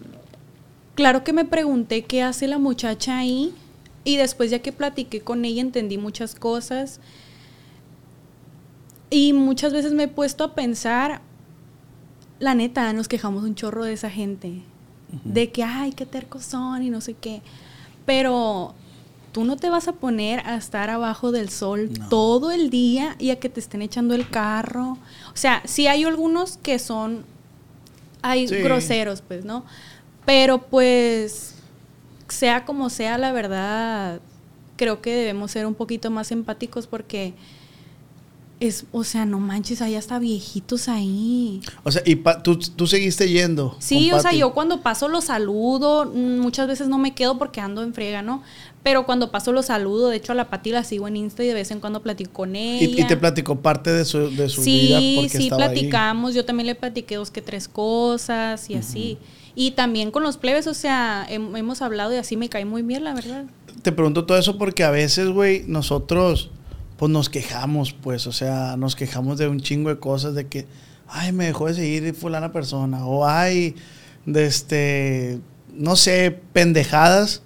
Claro 0.95 1.25
que 1.25 1.33
me 1.33 1.45
pregunté 1.47 2.03
qué 2.05 2.23
hace 2.23 2.47
la 2.49 2.59
muchacha 2.59 3.19
ahí. 3.19 3.55
Y 4.05 4.17
después, 4.17 4.51
ya 4.51 4.59
que 4.59 4.73
platiqué 4.73 5.21
con 5.21 5.45
ella, 5.45 5.62
entendí 5.62 5.97
muchas 5.97 6.35
cosas. 6.35 7.01
Y 9.11 9.33
muchas 9.33 9.73
veces 9.73 9.93
me 9.93 10.05
he 10.05 10.09
puesto 10.09 10.45
a 10.45 10.55
pensar. 10.55 11.21
La 12.39 12.55
neta, 12.55 12.93
nos 12.93 13.09
quejamos 13.09 13.45
un 13.45 13.55
chorro 13.55 13.85
de 13.85 13.93
esa 13.93 14.11
gente. 14.11 14.62
De 15.25 15.51
que, 15.53 15.62
ay, 15.62 15.93
qué 15.93 16.07
tercos 16.07 16.45
son 16.45 16.83
y 16.83 16.91
no 16.91 17.01
sé 17.01 17.15
qué. 17.15 17.43
Pero 18.07 18.75
tú 19.33 19.45
no 19.45 19.57
te 19.57 19.71
vas 19.71 19.89
a 19.89 19.93
poner 19.93 20.41
a 20.47 20.57
estar 20.57 20.91
abajo 20.91 21.33
del 21.33 21.49
sol 21.49 21.91
No. 21.99 22.09
todo 22.09 22.51
el 22.53 22.69
día 22.71 23.17
y 23.19 23.31
a 23.31 23.41
que 23.41 23.49
te 23.49 23.61
estén 23.61 23.83
echando 23.83 24.15
el 24.15 24.29
carro. 24.29 24.99
O 25.33 25.37
sea, 25.37 25.62
sí 25.65 25.87
hay 25.87 26.05
algunos 26.05 26.59
que 26.59 26.79
son 26.79 27.25
hay 28.23 28.47
Sí. 28.47 28.55
groseros, 28.57 29.21
pues, 29.23 29.45
¿no? 29.45 29.65
Pero 30.25 30.59
pues, 30.62 31.57
sea 32.29 32.65
como 32.65 32.89
sea, 32.91 33.19
la 33.19 33.33
verdad, 33.33 34.21
creo 34.77 35.01
que 35.03 35.12
debemos 35.12 35.51
ser 35.51 35.67
un 35.67 35.75
poquito 35.75 36.11
más 36.11 36.31
empáticos 36.31 36.87
porque 36.87 37.35
es, 38.66 38.85
o 38.92 39.02
sea, 39.04 39.25
no 39.26 39.40
manches, 39.40 39.83
hay 39.83 39.97
hasta 39.97 40.19
viejitos 40.19 40.88
ahí. 40.88 41.61
O 41.83 41.90
sea, 41.90 42.00
y 42.04 42.14
pa- 42.16 42.42
tú, 42.42 42.57
tú 42.59 42.87
seguiste 42.87 43.28
yendo. 43.28 43.76
Sí, 43.81 44.12
o 44.12 44.21
sea, 44.21 44.33
yo 44.33 44.52
cuando 44.54 44.83
paso 44.83 45.09
los 45.09 45.25
saludo, 45.25 46.07
mm, 46.07 46.38
muchas 46.38 46.69
veces 46.69 46.88
no 46.88 46.97
me 46.99 47.12
quedo 47.14 47.38
porque 47.38 47.61
ando 47.61 47.83
en 47.83 47.92
friega, 47.92 48.23
¿no? 48.23 48.42
Pero 48.83 49.04
cuando 49.07 49.31
paso 49.31 49.52
los 49.52 49.66
saludo, 49.66 50.09
de 50.09 50.16
hecho 50.16 50.33
a 50.33 50.35
la 50.35 50.49
Pati 50.50 50.71
la 50.71 50.85
sigo 50.85 51.07
en 51.09 51.16
Insta 51.16 51.45
y 51.45 51.49
de 51.49 51.54
vez 51.54 51.71
en 51.71 51.81
cuando 51.81 52.02
platico 52.02 52.33
con 52.33 52.57
ella. 52.57 52.85
Y, 52.85 53.00
y 53.00 53.04
te 53.07 53.16
platicó 53.16 53.61
parte 53.61 53.90
de 53.92 54.04
su, 54.04 54.31
de 54.35 54.49
su 54.49 54.62
vida 54.62 54.99
Sí, 54.99 55.12
porque 55.16 55.37
sí, 55.38 55.42
ahí. 55.45 55.50
platicamos. 55.50 56.35
Yo 56.35 56.45
también 56.45 56.66
le 56.66 56.75
platiqué 56.75 57.16
dos 57.16 57.31
que 57.31 57.42
tres 57.42 57.69
cosas 57.69 58.69
y 58.71 58.75
así. 58.75 59.19
Y 59.54 59.73
también 59.73 60.11
con 60.11 60.23
los 60.23 60.37
plebes, 60.37 60.66
o 60.66 60.75
sea, 60.75 61.26
hem- 61.31 61.57
hemos 61.59 61.83
hablado 61.83 62.12
y 62.12 62.16
así 62.16 62.37
me 62.37 62.49
cae 62.49 62.64
muy 62.64 62.83
bien, 62.83 63.04
la 63.04 63.12
verdad. 63.14 63.45
Te 63.83 63.92
pregunto 63.92 64.25
todo 64.25 64.38
eso 64.38 64.57
porque 64.59 64.83
a 64.85 64.90
veces, 64.90 65.28
güey, 65.28 65.64
nosotros, 65.66 66.50
pues 67.02 67.11
nos 67.11 67.28
quejamos, 67.28 67.92
pues, 67.92 68.28
o 68.28 68.32
sea, 68.32 68.76
nos 68.76 68.94
quejamos 68.94 69.37
de 69.37 69.49
un 69.49 69.59
chingo 69.61 69.88
de 69.90 69.99
cosas, 69.99 70.37
de 70.37 70.47
que, 70.47 70.68
ay, 71.09 71.32
me 71.32 71.47
dejó 71.47 71.66
de 71.66 71.75
seguir 71.75 72.14
fulana 72.14 72.52
persona, 72.52 73.04
o 73.04 73.26
ay, 73.26 73.75
de 74.25 74.47
este, 74.47 75.40
no 75.75 75.97
sé, 75.97 76.30
pendejadas. 76.52 77.42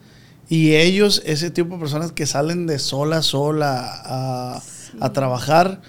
Y 0.50 0.74
ellos, 0.74 1.22
ese 1.24 1.50
tipo 1.50 1.72
de 1.76 1.80
personas 1.80 2.12
que 2.12 2.26
salen 2.26 2.66
de 2.66 2.78
sola 2.78 3.16
a 3.16 3.22
sola 3.22 3.80
a, 4.04 4.62
a 5.00 5.12
trabajar, 5.14 5.80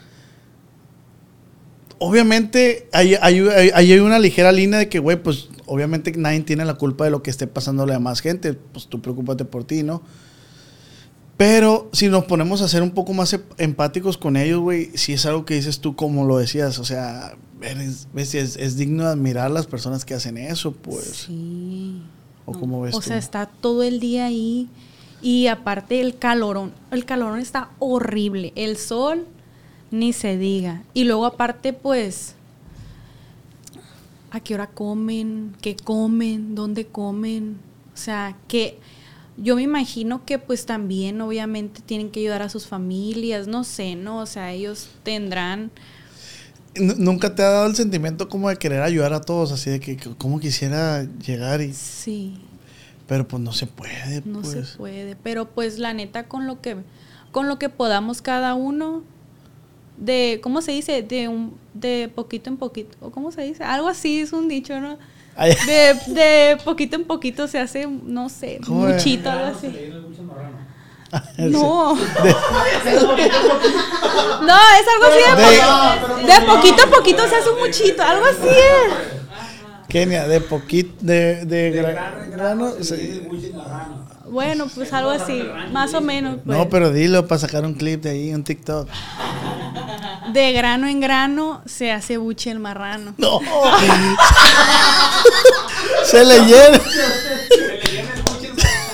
obviamente 1.99 2.87
hay, 2.93 3.15
hay, 3.21 3.39
hay- 3.39 3.71
hay 3.73 3.99
una 3.99 4.19
ligera 4.19 4.53
línea 4.53 4.79
de 4.79 4.89
que, 4.89 4.99
güey, 4.99 5.21
pues 5.21 5.49
obviamente 5.65 6.11
nadie 6.15 6.39
tiene 6.41 6.63
la 6.65 6.75
culpa 6.75 7.03
de 7.05 7.11
lo 7.11 7.21
que 7.21 7.29
esté 7.31 7.47
pasándole 7.47 7.93
a 7.93 7.99
más 7.99 8.21
gente. 8.21 8.53
Pues 8.53 8.87
tú 8.87 9.01
preocúpate 9.01 9.45
por 9.45 9.63
ti, 9.65 9.83
¿no? 9.83 10.01
Pero 11.37 11.87
si 11.93 12.07
nos 12.09 12.25
ponemos 12.25 12.61
a 12.61 12.67
ser 12.67 12.81
un 12.81 12.91
poco 12.91 13.13
más 13.13 13.31
em- 13.33 13.43
empáticos 13.59 14.17
con 14.17 14.35
ellos, 14.37 14.59
güey, 14.59 14.89
si 14.97 15.13
es 15.13 15.25
algo 15.27 15.45
que 15.45 15.53
dices 15.53 15.79
tú 15.79 15.95
como 15.95 16.25
lo 16.25 16.37
decías, 16.39 16.79
o 16.79 16.83
sea, 16.85 17.35
eres- 17.61 18.07
ves, 18.11 18.33
es, 18.33 18.55
es 18.57 18.75
digno 18.75 19.03
de 19.03 19.09
admirar 19.11 19.51
las 19.51 19.67
personas 19.67 20.03
que 20.03 20.15
hacen 20.15 20.37
eso, 20.37 20.71
pues. 20.71 21.25
Sí. 21.27 22.01
¿O 22.45 22.53
cómo 22.53 22.81
ves 22.81 22.95
O 22.95 22.99
tú? 22.99 23.05
sea, 23.07 23.17
está 23.17 23.45
todo 23.45 23.83
el 23.83 23.99
día 23.99 24.25
ahí. 24.25 24.67
Y 25.21 25.47
aparte 25.47 25.99
el 26.01 26.17
calorón. 26.17 26.71
El 26.91 27.05
calorón 27.05 27.39
está 27.39 27.69
horrible. 27.79 28.51
El 28.55 28.77
sol, 28.77 29.25
ni 29.91 30.13
se 30.13 30.37
diga. 30.37 30.83
Y 30.93 31.03
luego 31.03 31.25
aparte, 31.25 31.73
pues, 31.73 32.33
¿a 34.31 34.39
qué 34.39 34.53
hora 34.55 34.67
comen? 34.67 35.55
¿Qué 35.61 35.75
comen? 35.75 36.55
¿Dónde 36.55 36.85
comen? 36.87 37.57
O 37.93 37.97
sea, 37.97 38.35
que 38.47 38.79
yo 39.37 39.55
me 39.55 39.61
imagino 39.61 40.25
que 40.25 40.39
pues 40.39 40.65
también 40.65 41.21
obviamente 41.21 41.81
tienen 41.85 42.09
que 42.09 42.19
ayudar 42.21 42.41
a 42.41 42.49
sus 42.49 42.65
familias, 42.65 43.47
no 43.47 43.63
sé, 43.63 43.95
¿no? 43.95 44.19
O 44.19 44.25
sea, 44.25 44.51
ellos 44.51 44.89
tendrán... 45.03 45.71
¿Nunca 46.75 47.33
te 47.33 47.41
ha 47.41 47.49
dado 47.49 47.67
el 47.67 47.75
sentimiento 47.75 48.29
como 48.29 48.49
de 48.49 48.57
querer 48.57 48.81
ayudar 48.81 49.13
a 49.13 49.21
todos? 49.21 49.51
Así 49.51 49.69
de 49.69 49.79
que, 49.79 49.97
que 49.97 50.11
como 50.15 50.39
quisiera 50.39 51.03
llegar 51.25 51.61
y... 51.61 51.73
Sí. 51.73 52.39
Pero 53.07 53.27
pues 53.27 53.41
no 53.41 53.53
se 53.53 53.67
puede, 53.67 54.21
No 54.25 54.41
pues. 54.41 54.69
se 54.69 54.77
puede, 54.77 55.15
pero 55.15 55.49
pues 55.49 55.79
la 55.79 55.93
neta 55.93 56.27
con 56.27 56.45
lo 56.45 56.61
que 56.61 56.75
con 57.31 57.47
lo 57.47 57.59
que 57.59 57.69
podamos 57.69 58.21
cada 58.21 58.53
uno 58.55 59.03
de 59.97 60.39
¿cómo 60.41 60.61
se 60.61 60.71
dice? 60.71 61.03
de 61.03 61.27
un 61.27 61.53
de 61.73 62.11
poquito 62.13 62.49
en 62.49 62.57
poquito 62.57 62.97
o 63.01 63.11
cómo 63.11 63.31
se 63.31 63.43
dice? 63.43 63.63
Algo 63.63 63.87
así 63.87 64.19
es 64.19 64.33
un 64.33 64.47
dicho, 64.47 64.79
¿no? 64.79 64.97
De, 65.65 65.95
de 66.07 66.57
poquito 66.65 66.95
en 66.95 67.05
poquito 67.05 67.47
se 67.47 67.59
hace, 67.59 67.87
no 67.87 68.27
sé, 68.29 68.59
muchito 68.67 69.29
algo 69.29 69.45
así. 69.57 69.91
No. 71.37 71.95
No, 74.41 74.53
es 74.79 74.87
algo 74.93 75.05
así 75.05 75.19
de, 75.23 75.35
De- 75.35 75.43
poquito. 75.43 76.27
De 76.27 76.41
poquito 76.45 76.83
a 76.83 76.87
poquito 76.89 77.27
se 77.27 77.35
hace 77.35 77.49
un 77.49 77.59
muchito, 77.59 78.03
algo 78.03 78.25
así 78.25 78.47
es. 78.49 78.93
Kenia, 79.87 80.27
de 80.27 80.41
poquito, 80.41 80.93
de, 80.99 81.45
de, 81.45 81.71
gra- 81.83 82.29
grano. 82.31 82.71
sí. 82.81 83.21
Bueno, 84.29 84.67
pues 84.73 84.91
algo 84.93 85.09
así, 85.11 85.43
más 85.71 85.93
o 85.93 86.01
menos. 86.01 86.37
Pues. 86.45 86.57
No, 86.57 86.69
pero 86.69 86.91
dilo 86.91 87.27
para 87.27 87.39
sacar 87.39 87.63
un 87.65 87.73
clip 87.73 88.01
de 88.03 88.09
ahí, 88.11 88.33
un 88.33 88.43
TikTok. 88.43 88.87
De 90.33 90.51
grano 90.51 90.87
en 90.87 90.99
grano 90.99 91.61
se 91.65 91.91
hace 91.91 92.17
buche 92.17 92.51
el 92.51 92.59
marrano. 92.59 93.13
No. 93.17 93.39
Se 96.05 96.23
le 96.25 96.39
llena. 96.45 96.79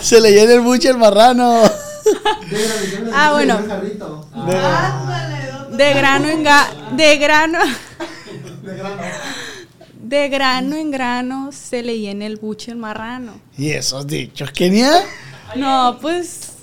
Se 0.01 0.19
le 0.21 0.31
llena 0.31 0.53
el 0.53 0.61
buche 0.61 0.89
el 0.89 0.97
marrano. 0.97 1.61
Ah, 3.13 3.31
bueno. 3.33 3.59
De 5.71 5.93
grano 5.93 6.27
en 6.29 6.45
ga- 6.45 6.67
de 6.95 7.17
grano 7.17 7.57
de 8.61 8.75
grano 8.75 9.01
en 10.17 10.91
grano 10.91 11.51
se 11.51 11.81
le 11.83 11.99
llena 11.99 12.25
el 12.25 12.37
buche 12.37 12.71
el 12.71 12.77
marrano. 12.77 13.33
Y 13.57 13.69
esos 13.69 14.05
dichos, 14.07 14.51
Kenia. 14.51 14.91
No, 15.55 15.97
pues 16.01 16.53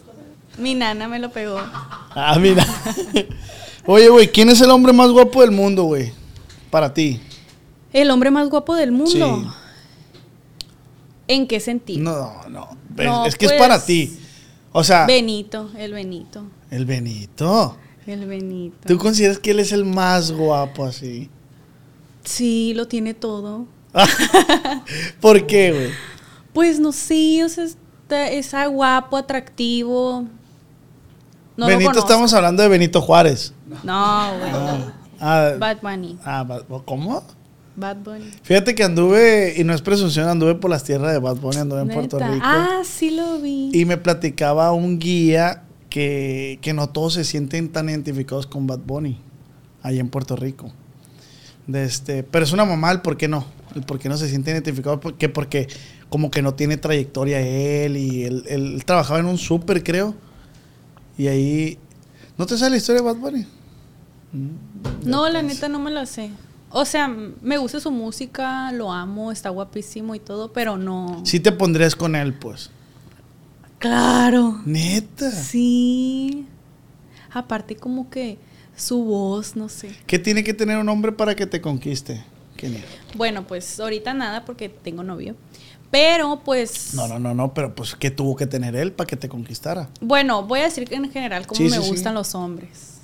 mi 0.59 0.75
nana 0.75 1.09
me 1.09 1.19
lo 1.19 1.30
pegó. 1.30 1.59
Ah, 2.14 2.37
mira. 2.40 2.66
Oye, 3.87 4.09
güey, 4.09 4.28
¿quién 4.28 4.49
es 4.50 4.61
el 4.61 4.71
hombre 4.71 4.92
más 4.92 5.11
guapo 5.11 5.40
del 5.40 5.50
mundo, 5.50 5.85
güey? 5.85 6.12
Para 6.71 6.92
ti. 6.92 7.21
El 7.92 8.11
hombre 8.11 8.30
más 8.30 8.49
guapo 8.49 8.75
del 8.75 8.92
mundo. 8.92 9.11
Sí. 9.11 9.49
¿En 11.28 11.47
qué 11.47 11.61
sentido? 11.61 12.02
No, 12.02 12.49
no. 12.49 12.69
Es- 12.97 13.04
No, 13.07 13.26
es 13.26 13.37
que 13.37 13.47
es 13.47 13.52
pues, 13.52 13.61
para 13.61 13.85
ti. 13.85 14.16
O 14.73 14.85
sea, 14.85 15.07
Benito, 15.07 15.71
el 15.76 15.92
Benito, 15.92 16.45
el 16.71 16.85
Benito. 16.87 17.76
el 18.07 18.26
Benito. 18.26 18.87
¿Tú 18.87 18.99
consideras 18.99 19.38
que 19.38 19.50
él 19.52 19.61
es 19.61 19.73
el 19.73 19.85
más 19.85 20.30
guapo 20.33 20.85
así? 20.85 21.28
Sí, 22.25 22.73
lo 22.75 22.87
tiene 22.89 23.15
todo. 23.15 23.67
¿Por 25.21 25.47
qué, 25.47 25.73
güey? 25.73 25.91
Pues 26.53 26.81
no 26.81 26.93
sé, 26.93 27.45
o 27.45 27.49
sea, 27.49 27.65
está, 27.65 28.29
está 28.29 28.67
guapo, 28.67 29.17
atractivo. 29.17 30.27
No 31.57 31.67
Benito, 31.67 31.99
estamos 31.99 32.33
hablando 32.33 32.62
de 32.62 32.69
Benito 32.69 33.00
Juárez. 33.00 33.53
No, 33.85 34.33
güey. 34.39 34.53
Ah, 35.21 35.53
Bad 35.59 35.79
Bunny. 35.83 36.19
ah, 36.25 36.61
¿cómo? 36.87 37.23
Bad 37.77 37.97
Bunny. 37.99 38.31
Fíjate 38.43 38.75
que 38.75 38.83
anduve, 38.83 39.55
y 39.57 39.65
no 39.65 39.75
es 39.75 39.83
presunción, 39.83 40.29
anduve 40.29 40.55
por 40.55 40.71
las 40.71 40.85
tierras 40.85 41.12
de 41.12 41.19
Bad 41.19 41.37
Bunny, 41.37 41.59
anduve 41.59 41.83
en 41.83 41.89
Puerto. 41.89 42.19
Rico. 42.19 42.41
Ah, 42.43 42.81
sí 42.85 43.11
lo 43.11 43.39
vi. 43.41 43.71
Y 43.73 43.85
me 43.85 43.97
platicaba 43.97 44.73
un 44.73 44.99
guía 44.99 45.65
que, 45.89 46.59
que 46.62 46.73
no 46.73 46.89
todos 46.89 47.15
se 47.15 47.25
sienten 47.25 47.71
tan 47.71 47.89
identificados 47.89 48.47
con 48.47 48.67
Bad 48.67 48.81
Bunny, 48.81 49.21
allá 49.83 50.00
en 50.00 50.09
Puerto 50.09 50.37
Rico. 50.37 50.73
De 51.71 51.85
este, 51.85 52.25
pero 52.25 52.45
es 52.45 52.53
una 52.53 52.65
mamá 52.65 52.91
el 52.91 53.00
por 53.00 53.17
qué 53.17 53.29
no. 53.29 53.45
El 53.75 53.83
por 53.83 53.99
qué 54.00 54.09
no 54.09 54.17
se 54.17 54.29
siente 54.29 54.50
identificado. 54.50 54.99
Porque, 54.99 55.29
porque 55.29 55.69
como 56.09 56.31
que 56.31 56.43
no 56.43 56.55
tiene 56.55 56.77
trayectoria 56.77 57.41
él. 57.41 57.97
Y 57.97 58.25
él, 58.25 58.45
él 58.49 58.83
trabajaba 58.85 59.21
en 59.21 59.27
un 59.27 59.39
súper, 59.39 59.85
creo. 59.85 60.15
Y 61.17 61.29
ahí... 61.29 61.79
¿No 62.37 62.47
te 62.47 62.57
sabe 62.57 62.71
la 62.71 62.77
historia 62.79 63.03
de 63.03 63.07
Bad 63.07 63.17
Bunny? 63.17 63.47
No, 65.05 65.29
la 65.29 65.43
neta 65.43 65.69
no 65.69 65.79
me 65.79 65.91
la 65.91 66.07
sé. 66.07 66.31
O 66.71 66.85
sea, 66.85 67.09
me 67.09 67.59
gusta 67.59 67.81
su 67.81 67.91
música, 67.91 68.73
lo 68.73 68.93
amo, 68.93 69.31
está 69.31 69.50
guapísimo 69.50 70.15
y 70.15 70.21
todo, 70.21 70.53
pero 70.53 70.77
no. 70.77 71.23
Sí 71.25 71.41
te 71.41 71.53
pondrías 71.53 71.95
con 71.95 72.17
él, 72.17 72.35
pues. 72.35 72.71
Claro. 73.79 74.61
Neta. 74.65 75.31
Sí. 75.31 76.47
Aparte 77.33 77.77
como 77.77 78.09
que 78.09 78.39
su 78.81 79.05
voz, 79.05 79.57
no 79.57 79.69
sé. 79.69 79.95
¿Qué 80.07 80.19
tiene 80.19 80.43
que 80.45 80.55
tener 80.55 80.79
un 80.79 80.89
hombre 80.89 81.13
para 81.13 81.35
que 81.37 81.47
te 81.47 81.61
conquiste? 81.61 82.23
Kenia? 82.57 82.83
Bueno, 83.15 83.47
pues 83.47 83.79
ahorita 83.81 84.13
nada 84.15 84.45
porque 84.45 84.69
tengo 84.69 85.03
novio. 85.03 85.35
Pero 85.91 86.41
pues... 86.45 86.95
No, 86.95 87.09
no, 87.09 87.19
no, 87.19 87.35
no, 87.35 87.53
pero 87.55 87.75
pues 87.75 87.97
¿qué 87.97 88.11
tuvo 88.13 88.37
que 88.37 88.47
tener 88.47 88.77
él 88.77 88.93
para 88.93 89.09
que 89.09 89.17
te 89.17 89.29
conquistara? 89.29 89.89
Bueno, 90.01 90.45
voy 90.45 90.61
a 90.61 90.65
decir 90.65 90.89
que 90.89 90.95
en 90.95 91.11
general 91.11 91.47
cómo 91.47 91.57
Sí, 91.59 91.65
me 91.65 91.77
sí, 91.79 91.83
sí. 91.83 91.91
gustan 91.91 92.15
los 92.15 92.35
hombres. 92.35 92.99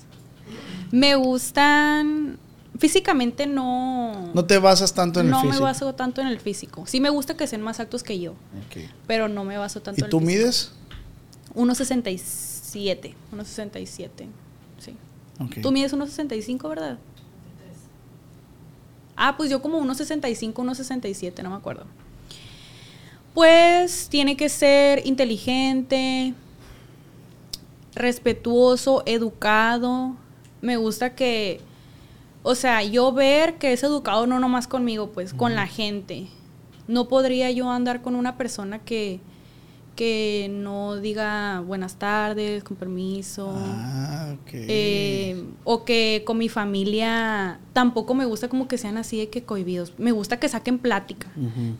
Me 0.92 1.14
gustan... 1.16 2.38
Físicamente 2.78 3.46
no... 3.46 4.30
No 4.34 4.44
te 4.44 4.58
basas 4.58 4.92
tanto 4.92 5.20
en 5.20 5.30
no 5.30 5.38
el 5.40 5.44
me 5.46 5.50
físico. 5.52 5.64
baso 5.64 5.94
tanto 5.94 6.20
en 6.20 6.26
el 6.28 6.38
físico. 6.38 6.84
Sí 6.86 7.00
me 7.00 7.08
gusta 7.10 7.34
que 7.36 7.46
sean 7.46 7.62
más 7.62 7.80
altos 7.80 8.02
que 8.02 8.18
yo, 8.20 8.34
pero 9.06 9.28
no 9.28 9.44
me 9.44 9.56
baso 9.56 9.80
tanto 9.80 9.98
¿Y 9.98 10.02
en 10.02 10.04
el 10.04 10.10
tú 10.10 10.20
físico. 10.20 10.38
mides? 10.42 10.72
1.67. 11.54 13.14
1.67. 13.34 14.26
Tú 15.62 15.70
mides 15.70 15.92
1.65, 15.92 16.68
¿verdad? 16.68 16.98
Ah, 19.16 19.36
pues 19.36 19.50
yo 19.50 19.62
como 19.62 19.80
1.65, 19.80 20.52
1.67, 20.52 21.42
no 21.42 21.50
me 21.50 21.56
acuerdo. 21.56 21.84
Pues 23.34 24.08
tiene 24.08 24.36
que 24.36 24.48
ser 24.48 25.06
inteligente, 25.06 26.34
respetuoso, 27.94 29.02
educado. 29.06 30.16
Me 30.60 30.76
gusta 30.76 31.14
que, 31.14 31.60
o 32.42 32.54
sea, 32.54 32.82
yo 32.82 33.12
ver 33.12 33.58
que 33.58 33.72
es 33.72 33.82
educado 33.82 34.26
no 34.26 34.38
nomás 34.38 34.66
conmigo, 34.66 35.10
pues 35.10 35.34
con 35.34 35.54
la 35.54 35.66
gente. 35.66 36.28
No 36.88 37.08
podría 37.08 37.50
yo 37.50 37.70
andar 37.70 38.02
con 38.02 38.14
una 38.16 38.36
persona 38.36 38.78
que, 38.78 39.20
que 39.96 40.48
no 40.52 40.96
diga 40.96 41.60
buenas 41.66 41.96
tardes, 41.96 42.62
con 42.62 42.76
permiso. 42.76 43.52
Ah, 43.56 44.34
ok. 44.34 44.50
Eh, 44.52 45.42
o 45.64 45.84
que 45.84 46.22
con 46.24 46.38
mi 46.38 46.48
familia 46.48 47.58
tampoco 47.72 48.14
me 48.14 48.24
gusta 48.26 48.48
como 48.48 48.68
que 48.68 48.78
sean 48.78 48.98
así 48.98 49.18
de 49.18 49.28
que 49.28 49.42
cohibidos. 49.42 49.94
Me 49.98 50.12
gusta 50.12 50.38
que 50.38 50.48
saquen 50.48 50.78
plática. 50.78 51.26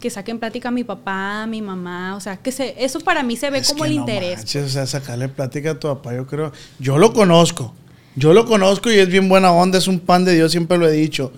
Que 0.01 0.11
saquen 0.11 0.41
plática 0.41 0.69
a 0.69 0.73
mi 0.73 0.83
papá, 0.83 1.45
a 1.45 1.47
mi 1.47 1.63
mamá. 1.63 2.17
O 2.17 2.21
sea, 2.21 2.39
que 2.39 2.51
se, 2.51 2.75
eso 2.83 2.99
para 3.01 3.23
mí 3.23 3.37
se 3.37 3.51
ve 3.51 3.59
Es 3.59 3.69
como 3.69 3.85
que 3.85 3.91
el 3.91 3.97
no 3.97 4.01
interés. 4.01 4.39
manches, 4.39 4.65
o 4.65 4.69
sea, 4.69 4.87
sacarle 4.87 5.29
plática 5.29 5.73
a 5.73 5.79
tu 5.79 5.87
papá, 5.87 6.15
yo 6.17 6.27
creo. 6.27 6.51
Yo 6.81 6.99
lo 6.99 7.13
conozco. 7.13 7.73
Yo 8.17 8.33
lo 8.33 8.47
conozco 8.47 8.91
y 8.91 8.95
es 8.99 9.09
bien 9.09 9.29
buena 9.29 9.53
onda, 9.53 9.77
es 9.79 9.89
un 9.89 10.01
pan 10.01 10.25
de 10.25 10.35
Dios, 10.35 10.51
siempre 10.51 10.79
lo 10.79 10.89
he 10.89 10.93
dicho. 10.93 11.33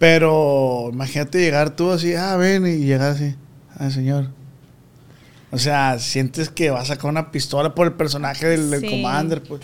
Pero 0.00 0.90
imagínate 0.92 1.38
llegar 1.38 1.76
tú 1.76 1.92
así, 1.92 2.14
ah, 2.14 2.36
ven, 2.36 2.66
y 2.66 2.78
llegar 2.84 3.10
así, 3.12 3.36
ah, 3.76 3.88
señor. 3.88 4.41
O 5.52 5.58
sea, 5.58 5.98
sientes 5.98 6.48
que 6.48 6.70
va 6.70 6.80
a 6.80 6.84
sacar 6.84 7.10
una 7.10 7.30
pistola 7.30 7.74
por 7.74 7.86
el 7.86 7.92
personaje 7.92 8.46
del, 8.46 8.70
del 8.70 8.80
Sí. 8.80 8.88
Commander, 8.90 9.42
pues. 9.42 9.60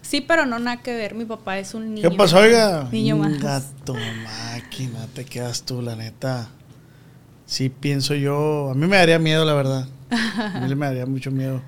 Sí, 0.00 0.20
pero 0.20 0.46
no 0.46 0.58
nada 0.58 0.82
que 0.82 0.94
ver. 0.94 1.14
Mi 1.14 1.24
papá 1.24 1.58
es 1.58 1.74
un 1.74 1.94
niño. 1.94 2.08
¿Qué 2.08 2.16
pasó, 2.16 2.38
oiga? 2.38 2.88
Niño 2.92 3.16
más. 3.16 3.38
Gato 3.40 3.94
máquina, 3.94 5.06
te 5.14 5.24
quedas 5.24 5.62
tú, 5.62 5.82
la 5.82 5.96
neta. 5.96 6.48
Sí, 7.46 7.68
pienso 7.70 8.14
yo. 8.14 8.70
A 8.70 8.74
mí 8.74 8.86
me 8.86 8.96
daría 8.96 9.18
miedo, 9.18 9.44
la 9.44 9.54
verdad. 9.54 9.88
A 10.10 10.60
mí 10.60 10.74
me 10.74 10.86
daría 10.86 11.06
mucho 11.06 11.30
miedo. 11.30 11.60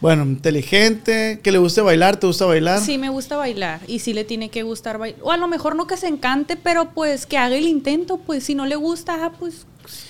Bueno, 0.00 0.24
inteligente, 0.24 1.40
que 1.42 1.52
le 1.52 1.58
guste 1.58 1.80
bailar, 1.80 2.16
¿te 2.16 2.26
gusta 2.26 2.44
bailar? 2.46 2.80
Sí, 2.80 2.98
me 2.98 3.08
gusta 3.08 3.36
bailar. 3.36 3.80
Y 3.86 4.00
sí 4.00 4.12
le 4.12 4.24
tiene 4.24 4.50
que 4.50 4.62
gustar 4.62 4.98
bailar. 4.98 5.20
O 5.22 5.30
a 5.32 5.36
lo 5.36 5.46
mejor 5.48 5.76
no 5.76 5.86
que 5.86 5.96
se 5.96 6.08
encante, 6.08 6.56
pero 6.56 6.90
pues 6.90 7.26
que 7.26 7.38
haga 7.38 7.56
el 7.56 7.66
intento. 7.66 8.18
Pues 8.18 8.44
si 8.44 8.54
no 8.54 8.66
le 8.66 8.76
gusta, 8.76 9.24
ah, 9.24 9.32
pues 9.38 9.66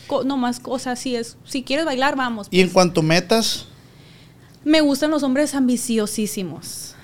co- 0.06 0.24
nomás, 0.24 0.60
o 0.64 0.78
sea, 0.78 0.96
si, 0.96 1.16
es, 1.16 1.36
si 1.44 1.62
quieres 1.62 1.84
bailar, 1.86 2.16
vamos. 2.16 2.48
Y 2.50 2.60
en 2.60 2.66
pues. 2.68 2.74
cuanto 2.74 3.00
a 3.00 3.02
metas, 3.04 3.66
Me 4.64 4.80
gustan 4.80 5.10
los 5.10 5.22
hombres 5.22 5.54
ambiciosísimos, 5.54 6.94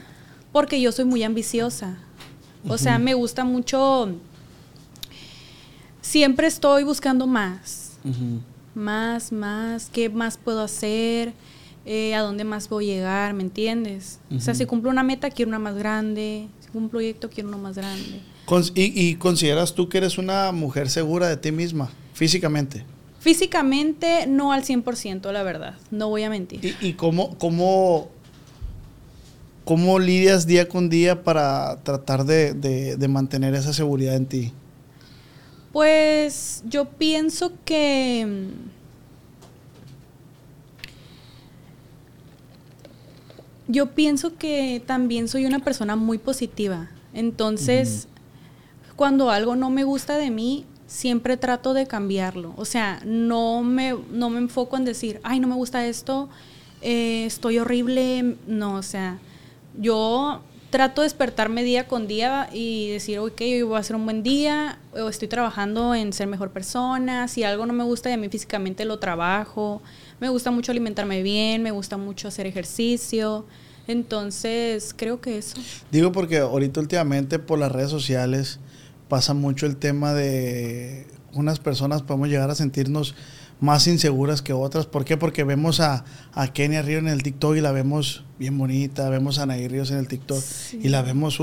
porque 0.52 0.80
yo 0.80 0.92
soy 0.92 1.04
muy 1.04 1.22
ambiciosa. 1.22 1.98
O 2.68 2.76
sea, 2.78 2.98
me 2.98 3.14
gusta 3.14 3.44
mucho, 3.44 4.10
siempre 6.00 6.46
estoy 6.46 6.84
buscando 6.84 7.26
más, 7.26 7.92
más, 8.74 9.32
más, 9.32 9.90
qué 9.92 10.08
más 10.08 10.36
puedo 10.38 10.62
hacer, 10.62 11.32
Eh, 11.86 12.14
a 12.14 12.20
dónde 12.20 12.44
más 12.44 12.68
voy 12.68 12.90
a 12.90 12.94
llegar, 12.94 13.32
¿me 13.32 13.42
entiendes? 13.42 14.18
O 14.37 14.38
sea, 14.38 14.54
si 14.54 14.66
cumplo 14.66 14.90
una 14.90 15.02
meta, 15.02 15.30
quiero 15.30 15.48
una 15.48 15.59
más 15.59 15.74
grande, 15.74 16.46
si 16.61 16.66
cumplo 16.66 16.80
un 16.83 16.88
proyecto, 16.90 17.30
quiero 17.30 17.48
uno 17.48 17.56
más 17.59 17.74
grande. 17.74 18.20
y, 18.74 19.09
y 19.09 19.14
consideras 19.16 19.74
tú 19.74 19.88
que 19.88 19.96
eres 19.98 20.18
una 20.18 20.52
mujer 20.52 20.90
segura 20.90 21.26
de 21.28 21.38
ti 21.38 21.50
misma, 21.52 21.88
físicamente. 22.20 22.85
Físicamente, 23.18 24.26
no 24.26 24.52
al 24.52 24.62
100%, 24.62 25.33
la 25.33 25.42
verdad, 25.42 25.74
no 25.90 26.11
voy 26.11 26.22
a 26.24 26.28
mentir. 26.28 26.62
¿Y, 26.62 26.76
y 26.88 26.92
cómo, 26.92 27.37
cómo, 27.38 28.09
cómo 29.64 29.98
lidias 29.98 30.46
día 30.46 30.68
con 30.68 30.90
día 30.90 31.22
para 31.24 31.78
tratar 31.83 32.24
de, 32.26 32.52
de- 32.52 32.96
de 32.98 33.09
mantener 33.09 33.54
esa 33.54 33.72
seguridad 33.72 34.16
en 34.16 34.26
ti? 34.26 34.52
Pues 35.72 36.62
yo 36.68 36.85
pienso 36.90 37.52
que 37.64 38.26
mm, 38.26 38.70
yo 43.72 43.92
pienso 43.94 44.37
que 44.37 44.83
también 44.85 45.26
soy 45.28 45.46
una 45.46 45.61
persona 45.61 45.96
muy 45.96 46.18
positiva. 46.18 46.90
Entonces, 47.14 48.09
cuando 48.96 49.30
algo 49.30 49.56
no 49.56 49.70
me 49.70 49.85
gusta 49.85 50.16
de 50.18 50.30
mí, 50.30 50.64
siempre 50.90 51.37
trato 51.37 51.72
de 51.72 51.87
cambiarlo. 51.87 52.53
O 52.57 52.64
sea, 52.64 53.00
no 53.07 53.62
me, 53.62 53.94
no 54.11 54.29
me 54.29 54.38
enfoco 54.38 54.76
en 54.76 54.85
decir, 54.85 55.20
ay, 55.22 55.38
no 55.38 55.46
me 55.46 55.55
gusta 55.55 55.87
esto, 55.87 56.29
eh, 56.83 57.24
estoy 57.26 57.59
horrible. 57.59 58.37
No, 58.48 58.74
o 58.74 58.83
sea, 58.83 59.18
yo 59.79 60.42
trato 60.70 61.03
de 61.03 61.07
despertarme 61.07 61.62
día 61.62 61.87
con 61.87 62.09
día 62.09 62.50
y 62.53 62.90
decir, 62.90 63.20
ok, 63.20 63.40
hoy 63.40 63.62
voy 63.62 63.76
a 63.76 63.79
hacer 63.79 63.94
un 63.94 64.05
buen 64.05 64.24
día, 64.24 64.81
o 64.92 65.09
estoy 65.09 65.29
trabajando 65.29 65.94
en 65.94 66.12
ser 66.12 66.26
mejor 66.26 66.50
persona, 66.50 67.29
si 67.29 67.44
algo 67.44 67.66
no 67.66 67.72
me 67.72 67.85
gusta 67.85 68.09
de 68.09 68.16
mí 68.16 68.29
físicamente 68.29 68.85
lo 68.85 68.98
trabajo, 68.98 69.81
me 70.18 70.29
gusta 70.29 70.50
mucho 70.50 70.72
alimentarme 70.72 71.22
bien, 71.22 71.62
me 71.62 71.70
gusta 71.70 71.96
mucho 71.96 72.29
hacer 72.29 72.46
ejercicio, 72.46 73.44
entonces 73.87 74.92
creo 74.96 75.20
que 75.20 75.38
eso. 75.38 75.57
Digo 75.90 76.12
porque 76.12 76.38
ahorita 76.38 76.81
últimamente 76.81 77.38
por 77.38 77.59
las 77.59 77.70
redes 77.70 77.90
sociales 77.90 78.61
pasa 79.11 79.35
mucho 79.35 79.66
el 79.66 79.77
tema 79.77 80.14
de 80.14 81.07
unas 81.35 81.59
personas 81.59 82.01
podemos 82.03 82.29
llegar 82.29 82.49
a 82.49 82.55
sentirnos 82.55 83.14
más 83.61 83.87
inseguras 83.87 84.40
que 84.40 84.55
otras. 84.55 84.87
¿Por 84.87 85.05
qué? 85.05 85.18
Porque 85.18 85.44
vemos 85.44 85.81
a, 85.81 86.05
a 86.33 86.53
Kenia 86.53 86.81
Río 86.81 86.99
en 86.99 87.09
el 87.09 87.23
TikTok 87.23 87.57
y 87.57 87.61
la 87.61 87.73
vemos 87.73 88.25
bien 88.38 88.57
bonita, 88.57 89.11
vemos 89.11 89.38
a 89.38 89.42
Anaí 89.42 89.68
Ríos 89.68 89.90
en 89.90 89.99
el 89.99 90.09
TikTok 90.09 90.42
y 90.81 90.88
la 90.88 91.03
vemos, 91.03 91.38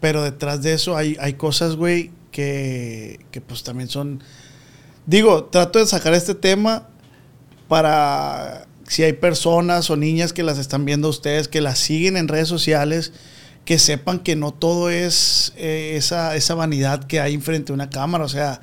pero 0.00 0.24
detrás 0.24 0.62
de 0.62 0.72
eso 0.72 0.96
hay, 0.96 1.16
hay 1.20 1.34
cosas, 1.34 1.76
güey, 1.76 2.10
que, 2.32 3.20
que 3.30 3.40
pues 3.40 3.62
también 3.62 3.88
son... 3.88 4.24
Digo, 5.06 5.44
trato 5.44 5.78
de 5.78 5.86
sacar 5.86 6.14
este 6.14 6.34
tema 6.34 6.88
para 7.68 8.66
si 8.88 9.02
hay 9.02 9.12
personas 9.12 9.88
o 9.90 9.96
niñas 9.96 10.32
que 10.32 10.42
las 10.42 10.58
están 10.58 10.84
viendo 10.84 11.08
a 11.08 11.10
ustedes, 11.10 11.48
que 11.48 11.60
las 11.60 11.78
siguen 11.78 12.16
en 12.16 12.28
redes 12.28 12.48
sociales, 12.48 13.12
que 13.64 13.78
sepan 13.78 14.18
que 14.18 14.34
no 14.36 14.52
todo 14.52 14.90
es 14.90 15.52
eh, 15.56 15.94
esa, 15.96 16.34
esa 16.36 16.54
vanidad 16.54 17.04
que 17.04 17.20
hay 17.20 17.38
frente 17.38 17.72
a 17.72 17.74
una 17.74 17.90
cámara. 17.90 18.24
O 18.24 18.28
sea, 18.28 18.60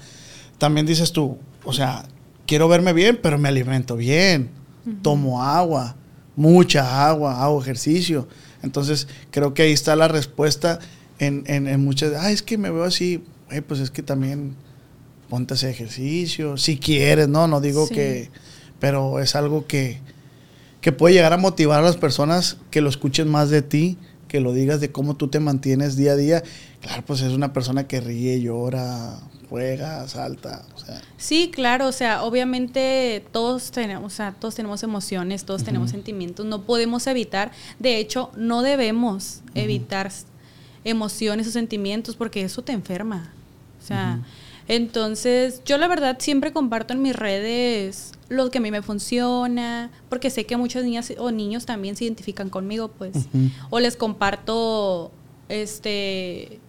también 0.58 0.86
dices 0.86 1.12
tú, 1.14 1.38
o 1.64 1.74
sea, 1.74 2.06
quiero 2.46 2.68
verme 2.68 2.94
bien, 2.94 3.20
pero 3.22 3.38
me 3.38 3.48
alimento 3.50 3.96
bien, 3.96 4.50
tomo 5.02 5.44
agua, 5.44 5.96
mucha 6.36 7.08
agua, 7.08 7.42
hago 7.44 7.62
ejercicio. 7.62 8.28
Entonces, 8.62 9.08
creo 9.32 9.54
que 9.54 9.62
ahí 9.64 9.72
está 9.72 9.96
la 9.96 10.08
respuesta 10.10 10.80
en, 11.18 11.44
en, 11.48 11.68
en 11.68 11.84
muchas, 11.84 12.14
ah, 12.18 12.32
es 12.32 12.42
que 12.42 12.58
me 12.58 12.70
veo 12.70 12.84
así, 12.84 13.24
"Güey, 13.50 13.62
pues 13.62 13.80
es 13.80 13.92
que 13.92 14.04
también 14.04 14.56
ponte 15.30 15.54
a 15.54 15.56
hacer 15.56 15.70
ejercicio, 15.70 16.58
si 16.58 16.78
quieres, 16.78 17.28
¿no? 17.30 17.48
No 17.48 17.62
digo 17.62 17.86
Sí. 17.88 17.94
que, 17.94 18.30
pero 18.80 19.20
es 19.20 19.36
algo 19.36 19.66
que, 19.68 20.00
que 20.82 20.92
puede 20.92 21.14
llegar 21.16 21.32
a 21.34 21.38
motivar 21.38 21.80
a 21.80 21.84
las 21.84 21.98
personas 21.98 22.58
que 22.72 22.82
lo 22.82 22.90
escuchen 22.90 23.30
más 23.30 23.50
de 23.50 23.62
ti, 23.62 23.98
que 24.30 24.40
lo 24.40 24.54
digas 24.54 24.80
de 24.80 24.94
cómo 24.94 25.18
tú 25.18 25.28
te 25.28 25.42
mantienes 25.42 25.98
día 25.98 26.14
a 26.14 26.16
día. 26.16 26.44
Claro, 26.80 27.04
pues 27.06 27.20
es 27.20 27.34
una 27.34 27.52
persona 27.52 27.88
que 27.88 28.00
ríe, 28.00 28.40
llora, 28.40 29.20
juega, 29.50 30.08
salta, 30.08 30.64
o 30.76 30.80
sea, 30.80 31.02
Sí, 31.18 31.52
claro, 31.54 31.88
o 31.88 31.92
sea, 31.92 32.24
obviamente 32.24 33.26
todos 33.34 33.72
tenemos, 33.72 34.14
o 34.14 34.16
sea, 34.16 34.32
todos 34.32 34.56
tenemos 34.56 34.84
emociones, 34.84 35.44
todos 35.44 35.64
tenemos 35.64 35.90
sentimientos, 35.90 36.46
no 36.46 36.62
podemos 36.62 37.08
evitar, 37.08 37.52
de 37.80 37.98
hecho, 37.98 38.32
no 38.38 38.62
debemos 38.62 39.42
evitar 39.56 40.12
emociones 40.86 41.48
o 41.48 41.52
sentimientos 41.52 42.16
porque 42.16 42.44
eso 42.44 42.62
te 42.62 42.72
enferma. 42.72 43.34
O 43.84 43.86
sea, 43.86 44.22
entonces 44.70 45.62
yo 45.66 45.78
la 45.78 45.88
verdad 45.88 46.18
siempre 46.20 46.54
comparto 46.54 46.94
en 46.94 47.02
mis 47.02 47.16
redes 47.16 48.14
lo 48.30 48.52
que 48.52 48.60
a 48.60 48.62
mí 48.62 48.72
me 48.72 48.84
funciona, 48.84 49.90
porque 50.08 50.30
sé 50.30 50.46
que 50.46 50.56
muchas 50.56 50.84
niñas 50.84 51.12
o 51.18 51.32
niños 51.32 51.66
también 51.66 51.96
se 51.96 52.06
identifican 52.06 52.50
conmigo, 52.50 52.88
pues, 52.88 53.28
o 53.72 53.80
les 53.80 53.98
comparto 53.98 55.12
este 55.50 56.60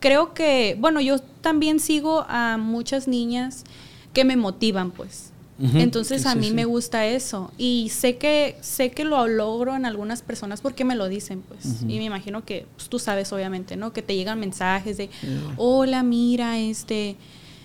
creo 0.00 0.34
que, 0.34 0.76
bueno, 0.78 1.00
yo 1.00 1.18
también 1.18 1.80
sigo 1.80 2.24
a 2.28 2.56
muchas 2.58 3.08
niñas 3.08 3.64
que 4.12 4.24
me 4.24 4.36
motivan, 4.36 4.90
pues. 4.90 5.27
Entonces 5.60 6.22
sí, 6.22 6.28
a 6.28 6.36
mí 6.36 6.48
sí. 6.48 6.54
me 6.54 6.64
gusta 6.66 7.04
eso 7.06 7.50
y 7.58 7.90
sé 7.92 8.16
que 8.16 8.56
sé 8.60 8.92
que 8.92 9.04
lo 9.04 9.26
logro 9.26 9.74
en 9.74 9.86
algunas 9.86 10.22
personas 10.22 10.60
porque 10.60 10.84
me 10.84 10.94
lo 10.94 11.08
dicen, 11.08 11.42
pues. 11.48 11.82
Y 11.82 11.98
me 11.98 12.04
imagino 12.04 12.44
que 12.44 12.66
pues, 12.76 12.88
tú 12.88 12.98
sabes 13.00 13.32
obviamente, 13.32 13.76
¿no? 13.76 13.92
Que 13.92 14.00
te 14.02 14.14
llegan 14.14 14.38
mensajes 14.38 14.96
de, 14.96 15.10
"Hola, 15.56 16.02
mira, 16.04 16.58
este 16.58 17.16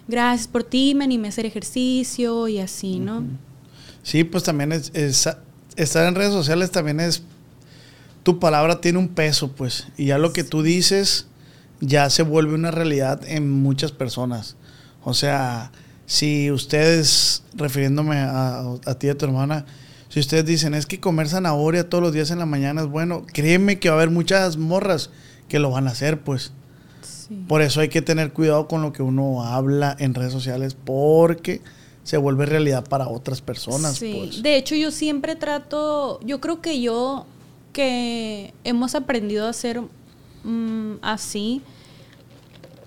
gracias 0.08 0.48
por 0.48 0.64
ti, 0.64 0.96
me 0.96 1.04
animé 1.04 1.28
a 1.28 1.30
hacer 1.30 1.46
ejercicio 1.46 2.48
y 2.48 2.58
así, 2.60 2.98
¿no? 3.00 3.24
Sí, 4.02 4.24
pues 4.24 4.44
también 4.44 4.72
es, 4.72 4.90
es- 4.96 5.30
estar 5.76 6.08
en 6.08 6.16
redes 6.16 6.34
sociales 6.34 6.72
también 6.72 7.00
es 7.00 7.22
tu 8.24 8.40
palabra 8.40 8.80
tiene 8.82 8.98
un 9.00 9.10
peso, 9.10 9.52
pues, 9.52 9.88
y 9.98 10.06
ya 10.06 10.18
lo 10.18 10.34
que 10.34 10.44
tú 10.44 10.64
dices 10.64 11.28
ya 11.80 12.10
se 12.10 12.24
vuelve 12.24 12.54
una 12.56 12.72
realidad 12.72 13.22
en 13.28 13.52
muchas 13.52 13.92
personas. 13.92 14.56
O 15.04 15.14
sea, 15.14 15.72
si 16.06 16.52
ustedes, 16.52 17.44
refiriéndome 17.56 18.18
a, 18.18 18.76
a 18.86 18.96
ti 18.96 19.08
y 19.08 19.10
a 19.10 19.18
tu 19.18 19.26
hermana, 19.26 19.66
si 20.10 20.20
ustedes 20.20 20.46
dicen 20.46 20.74
es 20.74 20.86
que 20.86 21.00
comer 21.00 21.28
zanahoria 21.28 21.90
todos 21.90 22.04
los 22.04 22.14
días 22.14 22.30
en 22.30 22.40
la 22.40 22.46
mañana 22.46 22.82
es 22.82 22.88
bueno, 22.88 23.26
créeme 23.26 23.80
que 23.80 23.90
va 23.90 23.96
a 23.96 23.98
haber 23.98 24.12
muchas 24.12 24.58
morras 24.58 25.10
que 25.48 25.60
lo 25.60 25.72
van 25.72 25.88
a 25.88 25.92
hacer, 25.92 26.22
pues. 26.22 26.52
Sí. 27.02 27.44
Por 27.48 27.62
eso 27.62 27.82
hay 27.82 27.90
que 27.90 28.02
tener 28.02 28.32
cuidado 28.32 28.68
con 28.68 28.82
lo 28.82 28.94
que 28.94 29.02
uno 29.02 29.44
habla 29.44 29.96
en 30.00 30.14
redes 30.14 30.32
sociales 30.32 30.76
porque 30.76 31.62
se 32.04 32.18
vuelve 32.18 32.46
realidad 32.46 32.84
para 32.88 33.08
otras 33.08 33.42
personas. 33.42 33.96
Sí, 33.96 34.14
pues. 34.18 34.44
de 34.44 34.58
hecho 34.58 34.76
yo 34.76 34.92
siempre 34.92 35.36
trato, 35.36 36.20
yo 36.22 36.40
creo 36.40 36.62
que 36.62 36.82
yo 36.82 37.26
que 37.72 38.54
hemos 38.64 38.94
aprendido 38.94 39.48
a 39.48 39.50
hacer 39.50 39.82
mm, 40.44 40.96
así, 41.02 41.62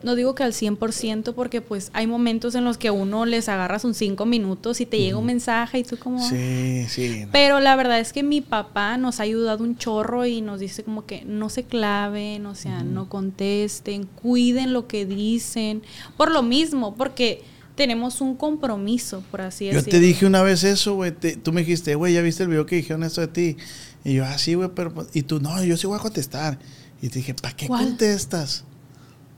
no 0.02 0.14
digo 0.14 0.34
que 0.34 0.42
al 0.42 0.52
100% 0.52 1.34
porque 1.34 1.60
pues 1.60 1.90
hay 1.92 2.06
momentos 2.06 2.54
en 2.54 2.64
los 2.64 2.78
que 2.78 2.90
uno 2.90 3.26
les 3.26 3.48
agarras 3.48 3.84
un 3.84 3.94
5 3.94 4.26
minutos 4.26 4.80
y 4.80 4.86
te 4.86 4.98
llega 4.98 5.18
un 5.18 5.26
mensaje 5.26 5.78
y 5.78 5.84
tú 5.84 5.98
como... 5.98 6.26
Sí, 6.28 6.86
sí. 6.88 7.26
Pero 7.32 7.60
la 7.60 7.76
verdad 7.76 8.00
es 8.00 8.12
que 8.12 8.22
mi 8.22 8.40
papá 8.40 8.96
nos 8.98 9.20
ha 9.20 9.24
ayudado 9.24 9.64
un 9.64 9.76
chorro 9.76 10.26
y 10.26 10.40
nos 10.40 10.60
dice 10.60 10.84
como 10.84 11.06
que 11.06 11.24
no 11.24 11.48
se 11.48 11.64
claven, 11.64 12.46
o 12.46 12.54
sea, 12.54 12.82
no 12.82 13.08
contesten, 13.08 14.04
cuiden 14.04 14.72
lo 14.72 14.86
que 14.86 15.06
dicen. 15.06 15.82
Por 16.16 16.30
lo 16.30 16.42
mismo, 16.42 16.94
porque 16.94 17.42
tenemos 17.74 18.20
un 18.20 18.36
compromiso, 18.36 19.22
por 19.30 19.42
así 19.42 19.66
Yo 19.66 19.72
decirlo. 19.74 19.90
te 19.90 20.00
dije 20.00 20.26
una 20.26 20.42
vez 20.42 20.64
eso, 20.64 20.94
güey. 20.94 21.12
Tú 21.12 21.52
me 21.52 21.60
dijiste, 21.60 21.94
güey, 21.94 22.14
¿ya 22.14 22.22
viste 22.22 22.42
el 22.42 22.48
video 22.48 22.66
que 22.66 22.76
dijeron 22.76 23.02
esto 23.02 23.20
de 23.20 23.28
ti? 23.28 23.56
Y 24.04 24.14
yo, 24.14 24.24
ah, 24.24 24.38
sí, 24.38 24.54
güey, 24.54 24.70
pero... 24.74 24.94
pues-". 24.94 25.08
Y 25.12 25.22
tú, 25.22 25.40
no, 25.40 25.62
yo 25.62 25.76
sí 25.76 25.86
voy 25.86 25.98
a 25.98 26.00
contestar. 26.02 26.58
Y 27.02 27.08
te 27.10 27.18
dije, 27.18 27.34
¿para 27.34 27.54
qué 27.54 27.66
¿Cuál? 27.66 27.84
contestas? 27.84 28.64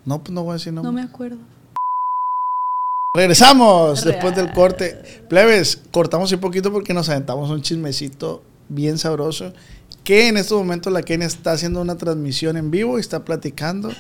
No, 0.09 0.21
pues 0.25 0.33
no 0.33 0.43
voy 0.43 0.53
a 0.53 0.55
decir 0.55 0.73
no. 0.73 0.83
No 0.83 0.91
me 0.91 1.03
acuerdo. 1.03 1.37
Regresamos 3.15 4.05
Real. 4.05 4.15
después 4.15 4.35
del 4.35 4.51
corte. 4.53 5.25
Plebes, 5.29 5.83
cortamos 5.91 6.33
un 6.33 6.41
poquito 6.41 6.73
porque 6.73 6.95
nos 6.95 7.11
aventamos 7.11 7.51
un 7.51 7.61
chismecito 7.61 8.43
bien 8.71 8.97
sabroso. 8.97 9.53
Que 10.05 10.29
en 10.29 10.39
estos 10.39 10.57
momentos 10.59 10.91
la 10.95 11.03
Kenia 11.03 11.27
está 11.27 11.53
haciendo 11.53 11.83
una 11.83 11.99
transmisión 11.99 12.57
en 12.57 12.71
vivo 12.71 12.97
y 12.97 13.03
está 13.03 13.23
platicando 13.27 13.91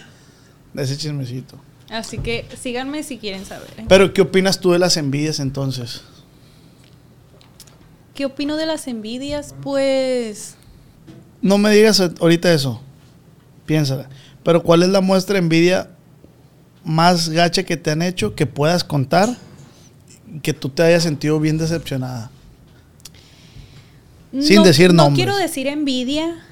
de 0.72 0.82
ese 0.82 0.96
chismecito. 0.96 1.60
Así 1.90 2.16
que 2.16 2.46
síganme 2.58 3.02
si 3.02 3.18
quieren 3.18 3.44
saber. 3.44 3.68
¿eh? 3.76 3.84
Pero, 3.86 4.14
¿qué 4.14 4.22
opinas 4.22 4.60
tú 4.60 4.72
de 4.72 4.78
las 4.78 4.96
envidias 4.96 5.40
entonces? 5.40 6.00
¿Qué 8.14 8.24
opino 8.24 8.56
de 8.56 8.64
las 8.64 8.88
envidias? 8.88 9.54
Pues 9.60 10.54
No 11.42 11.58
me 11.58 11.70
digas 11.70 12.00
ahorita 12.00 12.50
eso. 12.50 12.80
Piénsala. 13.66 14.08
Pero, 14.42 14.62
¿cuál 14.62 14.82
es 14.82 14.88
la 14.88 15.02
muestra 15.02 15.34
de 15.34 15.40
envidia 15.40 15.90
más 16.88 17.28
gacha 17.28 17.62
que 17.62 17.76
te 17.76 17.90
han 17.90 18.02
hecho 18.02 18.34
que 18.34 18.46
puedas 18.46 18.82
contar? 18.82 19.36
Que 20.42 20.52
tú 20.52 20.70
te 20.70 20.82
hayas 20.82 21.02
sentido 21.02 21.38
bien 21.38 21.58
decepcionada. 21.58 22.30
Sin 24.40 24.62
decir 24.62 24.92
no 24.92 25.04
nombres. 25.04 25.24
quiero 25.24 25.38
decir 25.38 25.66
envidia. 25.66 26.44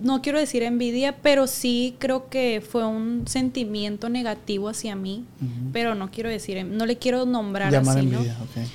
No 0.00 0.22
quiero 0.22 0.38
decir 0.38 0.62
envidia, 0.62 1.16
pero 1.22 1.46
sí 1.46 1.94
creo 1.98 2.28
que 2.28 2.62
fue 2.66 2.84
un 2.84 3.26
sentimiento 3.26 4.08
negativo 4.08 4.68
hacia 4.68 4.96
mí. 4.96 5.24
Pero 5.72 5.94
no 5.94 6.10
quiero 6.10 6.28
decir, 6.28 6.64
no 6.64 6.84
le 6.84 6.96
quiero 6.96 7.26
nombrar 7.26 7.70
Llamar 7.70 7.98
así, 7.98 8.06
¿no? 8.06 8.18
envidia, 8.18 8.36
ok. 8.42 8.68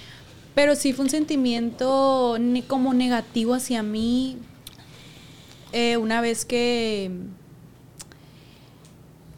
Pero 0.56 0.76
sí 0.76 0.94
fue 0.94 1.06
un 1.06 1.12
sentimiento 1.12 2.38
como 2.68 2.94
negativo 2.94 3.54
hacia 3.54 3.84
mí. 3.84 4.38
Eh, 5.74 5.98
una 5.98 6.22
vez 6.22 6.46
que. 6.46 7.12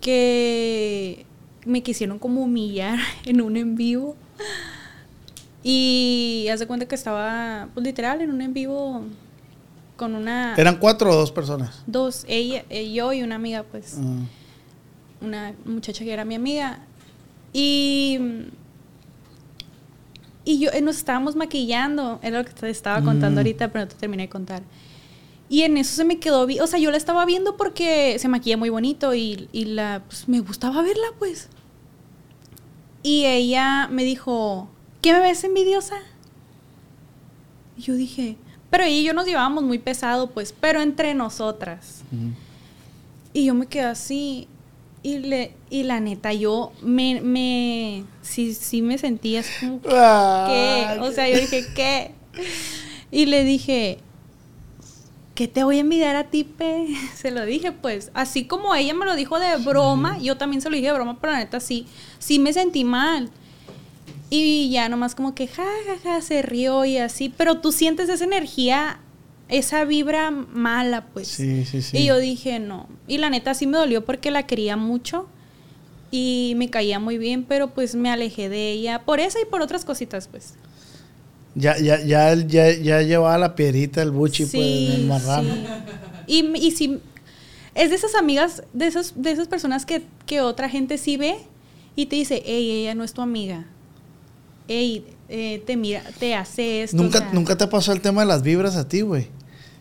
Que 0.01 1.25
me 1.65 1.81
quisieron 1.83 2.19
como 2.19 2.41
humillar 2.41 2.99
en 3.25 3.41
un 3.41 3.55
en 3.55 3.75
vivo. 3.75 4.15
Y 5.63 6.47
haz 6.51 6.59
de 6.59 6.67
cuenta 6.67 6.87
que 6.87 6.95
estaba, 6.95 7.69
pues 7.73 7.85
literal, 7.85 8.21
en 8.21 8.31
un 8.31 8.41
en 8.41 8.53
vivo 8.53 9.03
con 9.95 10.15
una. 10.15 10.55
¿Eran 10.57 10.77
cuatro 10.77 11.11
o 11.11 11.15
dos 11.15 11.31
personas? 11.31 11.83
Dos, 11.85 12.25
ella, 12.27 12.65
eh, 12.69 12.91
yo 12.91 13.13
y 13.13 13.21
una 13.21 13.35
amiga, 13.35 13.63
pues 13.63 13.97
Ah. 13.99 14.25
una 15.21 15.53
muchacha 15.65 16.03
que 16.03 16.11
era 16.11 16.25
mi 16.25 16.33
amiga. 16.33 16.79
Y, 17.53 18.17
y 20.45 20.57
yo 20.59 20.71
eh, 20.71 20.81
nos 20.81 20.97
estábamos 20.97 21.35
maquillando, 21.35 22.19
era 22.23 22.39
lo 22.39 22.45
que 22.45 22.53
te 22.53 22.69
estaba 22.71 23.03
contando 23.03 23.35
Mm. 23.35 23.43
ahorita, 23.43 23.67
pero 23.71 23.85
no 23.85 23.89
te 23.89 23.95
terminé 23.97 24.23
de 24.23 24.29
contar. 24.29 24.63
Y 25.51 25.63
en 25.63 25.75
eso 25.75 25.93
se 25.93 26.05
me 26.05 26.17
quedó, 26.17 26.47
o 26.61 26.67
sea, 26.67 26.79
yo 26.79 26.91
la 26.91 26.97
estaba 26.97 27.25
viendo 27.25 27.57
porque 27.57 28.17
se 28.19 28.29
maquilla 28.29 28.55
muy 28.55 28.69
bonito 28.69 29.13
y, 29.13 29.49
y 29.51 29.65
la, 29.65 30.01
pues, 30.07 30.29
me 30.29 30.39
gustaba 30.39 30.81
verla, 30.81 31.07
pues. 31.19 31.49
Y 33.03 33.25
ella 33.25 33.89
me 33.91 34.05
dijo, 34.05 34.69
¿qué 35.01 35.11
me 35.11 35.19
ves 35.19 35.43
envidiosa? 35.43 35.97
Y 37.75 37.81
yo 37.81 37.95
dije, 37.95 38.37
pero 38.69 38.85
ella 38.85 38.95
y 38.95 39.03
yo 39.03 39.13
nos 39.13 39.25
llevábamos 39.25 39.65
muy 39.65 39.77
pesado, 39.77 40.29
pues, 40.29 40.55
pero 40.57 40.79
entre 40.81 41.15
nosotras. 41.15 42.03
Y 43.33 43.43
yo 43.43 43.53
me 43.53 43.65
quedé 43.65 43.83
así. 43.87 44.47
Y, 45.03 45.17
le, 45.17 45.53
y 45.69 45.83
la 45.83 45.99
neta, 45.99 46.31
yo 46.31 46.71
me, 46.81 47.19
me 47.19 48.05
sí, 48.21 48.53
sí 48.53 48.81
me 48.81 48.97
sentía 48.97 49.41
así 49.41 49.51
como, 49.59 49.81
¿qué? 49.81 49.89
Ah, 49.91 50.97
O 51.01 51.11
sea, 51.11 51.27
yo 51.27 51.35
dije, 51.41 51.65
¿qué? 51.75 52.11
Y 53.11 53.25
le 53.25 53.43
dije, 53.43 53.99
¿qué 55.41 55.47
te 55.47 55.63
voy 55.63 55.77
a 55.77 55.80
envidiar 55.80 56.15
a 56.15 56.25
ti, 56.25 56.43
pe? 56.43 56.86
Se 57.15 57.32
lo 57.32 57.43
dije, 57.43 57.71
pues. 57.71 58.12
Así 58.13 58.45
como 58.45 58.75
ella 58.75 58.93
me 58.93 59.06
lo 59.06 59.15
dijo 59.15 59.39
de 59.39 59.56
broma, 59.58 60.19
yo 60.19 60.38
también 60.38 60.62
se 60.62 60.69
lo 60.69 60.75
dije 60.75 60.89
de 60.89 60.93
broma, 60.93 61.17
pero 61.19 61.34
la 61.34 61.39
neta 61.39 61.60
sí, 61.60 61.88
sí 62.19 62.38
me 62.38 62.54
sentí 62.54 62.84
mal. 62.84 63.32
Y 64.30 64.69
ya 64.69 64.88
nomás 64.88 65.15
como 65.15 65.34
que, 65.34 65.47
ja, 65.47 65.65
ja, 65.88 65.97
ja, 66.04 66.21
se 66.21 66.43
rió 66.43 66.86
y 66.86 66.99
así. 66.99 67.34
Pero 67.36 67.58
tú 67.58 67.71
sientes 67.71 68.08
esa 68.08 68.23
energía, 68.23 68.99
esa 69.49 69.84
vibra 69.84 70.30
mala, 70.30 71.08
pues. 71.08 71.30
Sí, 71.30 71.65
sí, 71.65 71.82
sí. 71.82 71.97
Y 71.97 72.06
yo 72.06 72.19
dije, 72.19 72.60
no. 72.60 72.88
Y 73.08 73.17
la 73.17 73.32
neta 73.32 73.56
sí 73.56 73.65
me 73.65 73.80
dolió 73.80 74.06
porque 74.06 74.30
la 74.30 74.45
quería 74.45 74.77
mucho 74.77 75.27
y 76.12 76.54
me 76.56 76.69
caía 76.69 76.99
muy 76.99 77.17
bien, 77.17 77.45
pero 77.45 77.71
pues 77.71 77.95
me 77.95 78.12
alejé 78.12 78.47
de 78.47 78.69
ella 78.69 79.06
por 79.06 79.19
esa 79.19 79.41
y 79.41 79.45
por 79.45 79.63
otras 79.63 79.86
cositas, 79.86 80.27
pues. 80.27 80.54
Ya, 81.53 81.77
ya, 81.77 82.01
ya, 82.01 82.33
ya, 82.35 82.71
ya 82.71 83.01
llevaba 83.01 83.37
la 83.37 83.55
piedrita, 83.55 84.01
el 84.01 84.11
buchi, 84.11 84.45
pues, 84.45 84.55
el 84.55 85.05
marrano. 85.07 85.53
sí. 85.53 85.63
Y, 86.27 86.45
y 86.57 86.71
sí, 86.71 86.99
es 87.75 87.89
de 87.89 87.95
esas 87.95 88.15
amigas, 88.15 88.63
de 88.73 88.87
esas, 88.87 89.13
de 89.15 89.31
esas 89.31 89.47
personas 89.47 89.85
que, 89.85 90.03
que 90.25 90.41
otra 90.41 90.69
gente 90.69 90.97
sí 90.97 91.17
ve 91.17 91.35
y 91.95 92.05
te 92.05 92.15
dice, 92.15 92.41
hey, 92.45 92.71
ella 92.71 92.95
no 92.95 93.03
es 93.03 93.13
tu 93.13 93.21
amiga. 93.21 93.65
Ey, 94.67 95.05
eh, 95.27 95.61
te 95.65 95.75
mira, 95.75 96.03
te 96.19 96.35
hace 96.35 96.83
esto. 96.83 96.97
o 96.97 97.01
¿Nunca, 97.03 97.19
sea, 97.19 97.33
¿Nunca 97.33 97.57
te 97.57 97.67
pasó 97.67 97.91
el 97.91 97.99
tema 98.01 98.21
de 98.21 98.27
las 98.27 98.43
vibras 98.43 98.75
a 98.77 98.87
ti, 98.87 99.01
güey? 99.01 99.27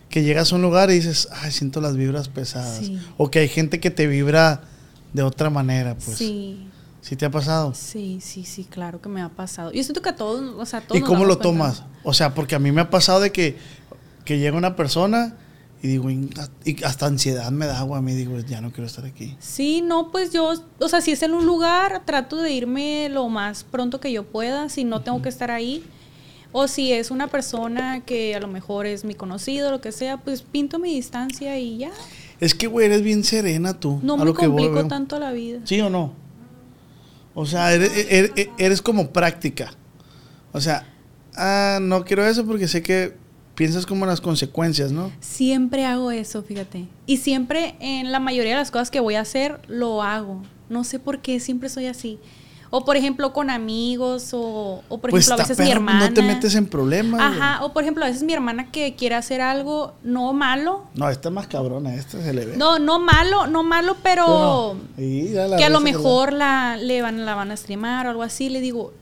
Que 0.08 0.22
llegas 0.24 0.52
a 0.52 0.56
un 0.56 0.62
lugar 0.62 0.90
y 0.90 0.94
dices, 0.94 1.28
ay, 1.30 1.52
siento 1.52 1.80
las 1.80 1.96
vibras 1.96 2.28
pesadas. 2.28 2.78
Sí. 2.84 2.98
O 3.16 3.30
que 3.30 3.40
hay 3.40 3.48
gente 3.48 3.78
que 3.78 3.90
te 3.90 4.08
vibra 4.08 4.62
de 5.12 5.22
otra 5.22 5.50
manera, 5.50 5.94
pues. 5.94 6.16
Sí, 6.16 6.66
¿Sí 7.00 7.16
te 7.16 7.24
ha 7.24 7.30
pasado? 7.30 7.72
sí, 7.74 8.18
sí, 8.20 8.44
sí, 8.44 8.64
claro 8.64 9.00
que 9.00 9.08
me 9.08 9.22
ha 9.22 9.28
pasado. 9.30 9.72
Yo 9.72 9.82
siento 9.82 10.02
que 10.02 10.10
a 10.10 10.16
todos, 10.16 10.54
o 10.58 10.66
sea, 10.66 10.80
a 10.80 10.82
todos 10.82 10.96
¿Y 10.96 11.00
nos 11.00 11.08
cómo 11.08 11.24
lo 11.24 11.38
cuenta. 11.38 11.42
tomas? 11.42 11.82
O 12.04 12.12
sea, 12.12 12.34
porque 12.34 12.54
a 12.54 12.58
mí 12.58 12.72
me 12.72 12.82
ha 12.82 12.90
pasado 12.90 13.20
de 13.20 13.32
que, 13.32 13.56
que 14.24 14.38
llega 14.38 14.56
una 14.56 14.76
persona 14.76 15.36
y 15.82 15.88
digo, 15.88 16.10
y 16.10 16.28
hasta 16.84 17.06
ansiedad 17.06 17.50
me 17.50 17.64
da, 17.66 17.80
güey. 17.82 17.98
A 17.98 18.02
mí 18.02 18.12
digo, 18.14 18.38
ya 18.40 18.60
no 18.60 18.70
quiero 18.70 18.86
estar 18.86 19.06
aquí. 19.06 19.34
Sí, 19.38 19.80
no, 19.80 20.10
pues 20.12 20.30
yo, 20.30 20.52
o 20.78 20.88
sea, 20.88 21.00
si 21.00 21.10
es 21.12 21.22
en 21.22 21.32
un 21.32 21.46
lugar, 21.46 22.02
trato 22.04 22.36
de 22.36 22.52
irme 22.52 23.08
lo 23.08 23.28
más 23.30 23.64
pronto 23.64 23.98
que 23.98 24.12
yo 24.12 24.24
pueda, 24.24 24.68
si 24.68 24.84
no 24.84 25.00
tengo 25.00 25.22
que 25.22 25.30
estar 25.30 25.50
ahí. 25.50 25.82
O 26.52 26.66
si 26.68 26.92
es 26.92 27.10
una 27.12 27.28
persona 27.28 28.00
que 28.04 28.34
a 28.34 28.40
lo 28.40 28.48
mejor 28.48 28.84
es 28.84 29.04
mi 29.04 29.14
conocido, 29.14 29.70
lo 29.70 29.80
que 29.80 29.92
sea, 29.92 30.16
pues 30.18 30.42
pinto 30.42 30.78
mi 30.80 30.92
distancia 30.94 31.56
y 31.58 31.78
ya. 31.78 31.92
Es 32.40 32.54
que, 32.54 32.66
güey, 32.66 32.86
eres 32.86 33.02
bien 33.02 33.22
serena 33.24 33.78
tú. 33.78 34.00
No 34.02 34.14
a 34.14 34.16
me 34.18 34.24
lo 34.24 34.34
que 34.34 34.48
voy, 34.48 34.64
complico 34.64 34.88
tanto 34.88 35.18
la 35.20 35.30
vida. 35.30 35.60
¿Sí 35.64 35.80
o 35.80 35.88
no? 35.88 36.12
O 37.34 37.46
sea, 37.46 37.72
eres, 37.72 37.90
eres- 38.08 38.48
eres 38.58 38.82
como 38.82 39.10
práctica. 39.10 39.72
O 40.52 40.60
sea, 40.60 40.86
ah, 41.36 41.78
no 41.80 42.04
quiero 42.04 42.26
eso 42.26 42.44
porque 42.44 42.66
sé 42.68 42.82
que 42.82 43.14
piensas 43.54 43.86
como 43.86 44.04
en 44.04 44.08
las 44.10 44.20
consecuencias, 44.20 44.90
¿no? 44.90 45.12
Siempre 45.20 45.84
hago 45.84 46.10
eso, 46.10 46.42
fíjate. 46.42 46.86
Y 47.06 47.18
siempre 47.18 47.74
en 47.80 48.10
la 48.10 48.18
mayoría 48.20 48.52
de 48.52 48.58
las 48.58 48.70
cosas 48.70 48.90
que 48.90 49.00
voy 49.00 49.14
a 49.14 49.20
hacer, 49.20 49.60
lo 49.68 50.02
hago. 50.02 50.42
No 50.68 50.82
sé 50.84 50.98
por 50.98 51.20
qué, 51.20 51.40
siempre 51.40 51.68
soy 51.68 51.86
así. 51.86 52.18
O 52.72 52.84
por 52.84 52.96
ejemplo 52.96 53.32
con 53.32 53.50
amigos 53.50 54.30
o, 54.32 54.82
o 54.88 54.98
por 54.98 55.10
Pues 55.10 55.26
ejemplo 55.26 55.44
a 55.44 55.48
veces 55.48 55.64
mi 55.64 55.72
hermana. 55.72 56.08
No 56.08 56.14
te 56.14 56.22
metes 56.22 56.54
en 56.54 56.66
problemas. 56.66 57.20
güey. 57.20 57.40
Ajá, 57.40 57.64
o 57.64 57.72
por 57.72 57.82
ejemplo 57.82 58.04
a 58.04 58.08
veces 58.08 58.22
mi 58.22 58.32
hermana 58.32 58.70
que 58.70 58.94
quiere 58.94 59.16
hacer 59.16 59.40
algo 59.40 59.94
no 60.04 60.32
malo. 60.32 60.84
No, 60.94 61.08
esta 61.10 61.30
es 61.30 61.34
más 61.34 61.48
cabrona, 61.48 61.94
esta 61.96 62.22
se 62.22 62.32
le 62.32 62.46
ve. 62.46 62.56
No, 62.56 62.78
no 62.78 63.00
malo, 63.00 63.48
no 63.48 63.64
malo, 63.64 63.96
pero 64.02 64.76
que 64.96 65.64
a 65.64 65.68
lo 65.68 65.80
mejor 65.80 66.32
la, 66.32 66.76
le 66.76 67.02
van, 67.02 67.26
la 67.26 67.34
van 67.34 67.50
a 67.50 67.56
streamar 67.56 68.06
o 68.06 68.10
algo 68.10 68.22
así. 68.22 68.48
Le 68.48 68.60
digo, 68.60 68.92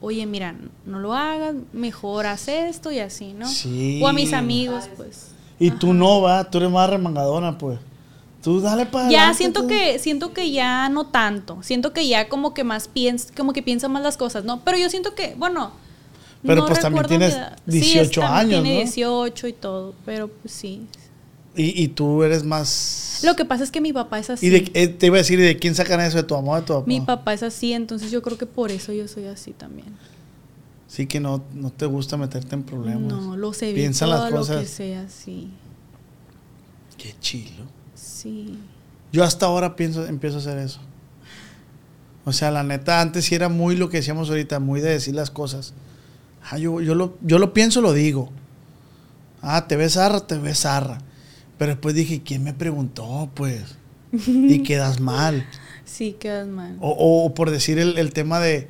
oye, 0.00 0.24
mira, 0.24 0.54
no 0.86 0.98
lo 0.98 1.14
hagas, 1.14 1.54
mejor 1.74 2.26
haz 2.26 2.48
esto 2.48 2.90
y 2.90 3.00
así, 3.00 3.34
¿no? 3.34 3.46
Sí. 3.46 4.00
O 4.02 4.08
a 4.08 4.14
mis 4.14 4.32
amigos, 4.32 4.88
pues. 4.96 5.32
Y 5.58 5.72
tú 5.72 5.92
no, 5.92 6.22
va, 6.22 6.44
tú 6.50 6.56
eres 6.56 6.70
más 6.70 6.88
remangadona, 6.88 7.58
pues. 7.58 7.78
Tú 8.42 8.60
dale 8.60 8.86
para 8.86 9.10
Ya 9.10 9.34
siento 9.34 9.66
que 9.66 9.98
siento 9.98 10.32
que 10.32 10.50
ya 10.50 10.88
no 10.88 11.06
tanto, 11.06 11.62
siento 11.62 11.92
que 11.92 12.08
ya 12.08 12.28
como 12.28 12.54
que 12.54 12.64
más 12.64 12.88
piensa, 12.88 13.32
como 13.36 13.52
que 13.52 13.62
piensa 13.62 13.88
más 13.88 14.02
las 14.02 14.16
cosas, 14.16 14.44
¿no? 14.44 14.60
Pero 14.64 14.78
yo 14.78 14.88
siento 14.88 15.14
que, 15.14 15.34
bueno, 15.36 15.72
Pero, 16.42 16.64
pues, 16.64 16.80
también 16.80 17.04
tienes 17.06 17.34
mi 17.34 17.38
edad. 17.40 17.58
18 17.66 18.00
es- 18.00 18.10
también 18.26 18.32
años, 18.32 18.62
Tiene 18.64 18.78
¿no? 18.78 18.84
18 18.84 19.46
y 19.46 19.52
todo, 19.52 19.94
pero 20.06 20.28
pues 20.28 20.54
sí. 20.54 20.86
Y, 21.54 21.82
y 21.82 21.88
tú 21.88 22.22
eres 22.22 22.42
más... 22.44 23.20
Lo 23.24 23.36
que 23.36 23.44
pasa 23.44 23.62
es 23.64 23.70
que 23.70 23.80
mi 23.82 23.92
papá 23.92 24.18
es 24.20 24.30
así. 24.30 24.46
Y 24.46 24.48
de, 24.50 24.70
eh, 24.72 24.88
te 24.88 25.06
iba 25.06 25.16
a 25.16 25.18
decir, 25.18 25.38
¿y 25.38 25.42
de 25.42 25.58
quién 25.58 25.74
sacan 25.74 26.00
eso? 26.00 26.16
¿De 26.16 26.22
tu 26.22 26.34
mamá 26.34 26.52
o 26.52 26.56
de 26.56 26.62
tu 26.62 26.72
papá? 26.72 26.86
Mi 26.86 27.00
papá 27.02 27.34
es 27.34 27.42
así, 27.42 27.74
entonces 27.74 28.10
yo 28.10 28.22
creo 28.22 28.38
que 28.38 28.46
por 28.46 28.70
eso 28.70 28.92
yo 28.94 29.06
soy 29.08 29.26
así 29.26 29.52
también. 29.52 29.88
Sí 30.88 31.06
que 31.06 31.20
no, 31.20 31.42
no 31.54 31.70
te 31.70 31.84
gusta 31.86 32.16
meterte 32.16 32.54
en 32.54 32.62
problemas. 32.62 33.02
No, 33.12 33.36
lo 33.36 33.52
sé, 33.52 33.72
Piensa 33.74 34.06
las 34.06 34.30
lo 34.30 34.38
cosas. 34.38 34.62
que 34.62 34.66
sea, 34.66 35.06
sí. 35.10 35.50
Qué 36.96 37.14
chilo. 37.20 37.64
Sí. 38.20 38.58
Yo 39.12 39.24
hasta 39.24 39.46
ahora 39.46 39.76
pienso, 39.76 40.06
empiezo 40.06 40.36
a 40.36 40.40
hacer 40.40 40.58
eso. 40.58 40.80
O 42.24 42.32
sea, 42.32 42.50
la 42.50 42.62
neta, 42.62 43.00
antes 43.00 43.24
sí 43.24 43.34
era 43.34 43.48
muy 43.48 43.76
lo 43.76 43.88
que 43.88 43.96
decíamos 43.98 44.28
ahorita, 44.28 44.60
muy 44.60 44.80
de 44.80 44.90
decir 44.90 45.14
las 45.14 45.30
cosas. 45.30 45.72
Ah, 46.50 46.58
yo, 46.58 46.80
yo, 46.80 46.94
lo, 46.94 47.16
yo 47.22 47.38
lo 47.38 47.54
pienso, 47.54 47.80
lo 47.80 47.92
digo. 47.92 48.30
Ah, 49.42 49.66
te 49.66 49.76
ves 49.76 49.94
zarra, 49.94 50.20
te 50.26 50.36
ves 50.36 50.60
zarra. 50.60 50.98
Pero 51.58 51.72
después 51.72 51.94
dije, 51.94 52.22
¿quién 52.22 52.44
me 52.44 52.52
preguntó? 52.52 53.30
Pues. 53.34 53.76
Y 54.12 54.62
quedas 54.64 55.00
mal. 55.00 55.46
Sí, 55.84 56.16
quedas 56.18 56.46
mal. 56.46 56.76
O, 56.80 57.24
o 57.24 57.34
por 57.34 57.50
decir 57.50 57.78
el, 57.78 57.96
el 57.98 58.12
tema 58.12 58.38
de, 58.38 58.68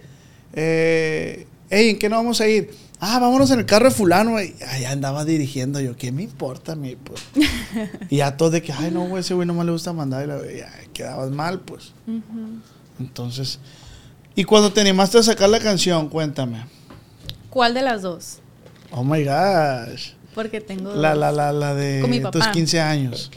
eh, 0.52 1.46
hey, 1.70 1.90
¿en 1.90 1.98
qué 1.98 2.08
no 2.08 2.16
vamos 2.16 2.40
a 2.40 2.48
ir? 2.48 2.70
Ah, 3.02 3.18
vámonos 3.18 3.50
en 3.50 3.60
el 3.60 3.66
carro 3.66 3.86
de 3.86 3.90
fulano. 3.94 4.32
güey. 4.32 4.54
Ahí 4.68 4.84
andaba 4.84 5.24
dirigiendo 5.24 5.80
yo, 5.80 5.96
¿qué 5.96 6.12
me 6.12 6.22
importa 6.22 6.72
a 6.72 6.76
mí? 6.76 6.96
Pues? 6.96 7.22
y 8.10 8.16
ya 8.18 8.36
todo 8.36 8.50
de 8.50 8.62
que, 8.62 8.72
ay, 8.72 8.90
no, 8.90 9.06
güey, 9.08 9.20
ese 9.22 9.32
güey 9.34 9.46
no 9.46 9.54
me 9.54 9.64
le 9.64 9.70
gusta 9.72 9.92
mandar. 9.92 10.24
Y 10.24 10.26
la, 10.28 10.38
ya, 10.52 10.70
quedabas 10.92 11.30
mal, 11.30 11.60
pues. 11.60 11.92
Entonces, 12.98 13.58
y 14.34 14.44
cuando 14.44 14.72
te 14.72 14.80
animaste 14.82 15.18
a 15.18 15.22
sacar 15.22 15.48
la 15.48 15.60
canción, 15.60 16.08
cuéntame. 16.08 16.64
¿Cuál 17.48 17.72
de 17.74 17.82
las 17.82 18.02
dos? 18.02 18.38
Oh 18.90 19.02
my 19.02 19.24
gosh. 19.24 20.10
Porque 20.34 20.60
tengo 20.60 20.94
La, 20.94 21.10
dos. 21.10 21.18
la, 21.20 21.32
la, 21.32 21.52
la 21.52 21.74
de 21.74 22.00
Con 22.02 22.10
mi 22.10 22.20
tus 22.20 22.30
papá. 22.32 22.52
15 22.52 22.80
años. 22.80 23.30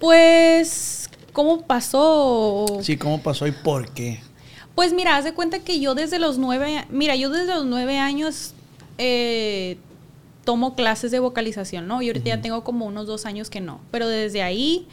Pues, 0.00 1.08
¿cómo 1.32 1.62
pasó? 1.62 2.78
Sí, 2.82 2.96
¿cómo 2.96 3.20
pasó 3.22 3.46
y 3.46 3.52
por 3.52 3.88
qué? 3.90 4.20
Pues 4.78 4.92
mira, 4.92 5.16
haz 5.16 5.24
de 5.24 5.34
cuenta 5.34 5.58
que 5.58 5.80
yo 5.80 5.96
desde 5.96 6.20
los 6.20 6.38
nueve, 6.38 6.84
mira, 6.88 7.16
yo 7.16 7.30
desde 7.30 7.52
los 7.52 7.66
nueve 7.66 7.98
años 7.98 8.54
eh, 8.96 9.76
tomo 10.44 10.76
clases 10.76 11.10
de 11.10 11.18
vocalización, 11.18 11.88
¿no? 11.88 12.00
Y 12.00 12.06
ahorita 12.06 12.28
ya 12.28 12.40
tengo 12.40 12.62
como 12.62 12.86
unos 12.86 13.08
dos 13.08 13.26
años 13.26 13.50
que 13.50 13.60
no, 13.60 13.80
pero 13.90 14.06
desde 14.06 14.40
ahí 14.40 14.86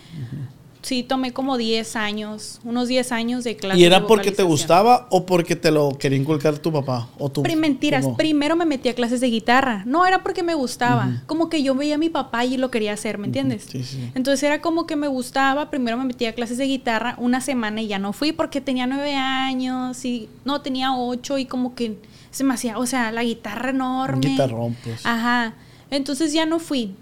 sí 0.85 1.01
tomé 1.01 1.33
como 1.33 1.57
10 1.57 1.95
años, 1.95 2.59
unos 2.63 2.87
10 2.87 3.11
años 3.11 3.43
de 3.43 3.55
clases. 3.57 3.81
¿Y 3.81 3.85
era 3.85 3.99
de 4.01 4.05
porque 4.05 4.31
te 4.31 4.43
gustaba 4.43 5.07
o 5.09 5.25
porque 5.25 5.55
te 5.55 5.71
lo 5.71 5.89
quería 5.97 6.17
inculcar 6.19 6.59
tu 6.59 6.71
papá? 6.71 7.07
O 7.17 7.29
tu, 7.29 7.41
mentiras, 7.55 8.05
tu- 8.05 8.15
primero 8.15 8.55
me 8.55 8.65
metí 8.65 8.89
a 8.89 8.93
clases 8.93 9.19
de 9.19 9.27
guitarra. 9.27 9.81
No 9.87 10.05
era 10.05 10.21
porque 10.21 10.43
me 10.43 10.53
gustaba, 10.53 11.23
como 11.25 11.49
que 11.49 11.63
yo 11.63 11.73
veía 11.73 11.95
a 11.95 11.97
mi 11.97 12.09
papá 12.09 12.45
y 12.45 12.57
lo 12.57 12.69
quería 12.69 12.93
hacer, 12.93 13.17
¿me 13.17 13.25
entiendes? 13.25 13.65
Sí, 13.67 13.83
sí. 13.83 14.11
Entonces 14.13 14.43
era 14.43 14.61
como 14.61 14.85
que 14.85 14.95
me 14.95 15.07
gustaba, 15.07 15.71
primero 15.71 15.97
me 15.97 16.05
metí 16.05 16.25
a 16.27 16.35
clases 16.35 16.57
de 16.59 16.65
guitarra 16.65 17.15
una 17.17 17.41
semana 17.41 17.81
y 17.81 17.87
ya 17.87 17.97
no 17.97 18.13
fui 18.13 18.31
porque 18.31 18.61
tenía 18.61 18.85
nueve 18.85 19.15
años 19.15 20.05
y 20.05 20.29
no, 20.45 20.61
tenía 20.61 20.95
ocho 20.95 21.39
y 21.39 21.45
como 21.45 21.73
que 21.73 21.97
se 22.29 22.43
me 22.43 22.53
hacía, 22.53 22.77
o 22.77 22.85
sea, 22.85 23.11
la 23.11 23.23
guitarra 23.23 23.71
enorme. 23.71 24.27
Guitarrón, 24.27 24.75
pues. 24.83 25.03
Ajá, 25.05 25.53
entonces 25.89 26.31
ya 26.31 26.45
no 26.45 26.59
fui 26.59 26.93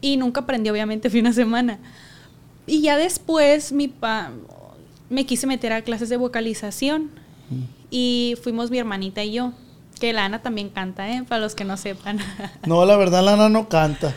y 0.00 0.16
nunca 0.16 0.40
aprendí, 0.40 0.68
obviamente, 0.70 1.10
fui 1.10 1.20
una 1.20 1.32
semana. 1.32 1.78
Y 2.66 2.80
ya 2.82 2.96
después 2.96 3.72
mi 3.72 3.88
pa 3.88 4.30
me 5.10 5.26
quise 5.26 5.46
meter 5.46 5.72
a 5.72 5.82
clases 5.82 6.08
de 6.08 6.16
vocalización 6.16 7.10
y 7.90 8.36
fuimos 8.42 8.70
mi 8.70 8.78
hermanita 8.78 9.22
y 9.22 9.32
yo. 9.32 9.52
Que 10.00 10.12
la 10.12 10.24
Ana 10.24 10.42
también 10.42 10.70
canta, 10.70 11.08
¿eh? 11.08 11.22
Para 11.28 11.40
los 11.40 11.54
que 11.54 11.64
no 11.64 11.76
sepan. 11.76 12.18
No, 12.66 12.84
la 12.84 12.96
verdad, 12.96 13.22
Lana 13.24 13.48
no 13.48 13.68
canta. 13.68 14.12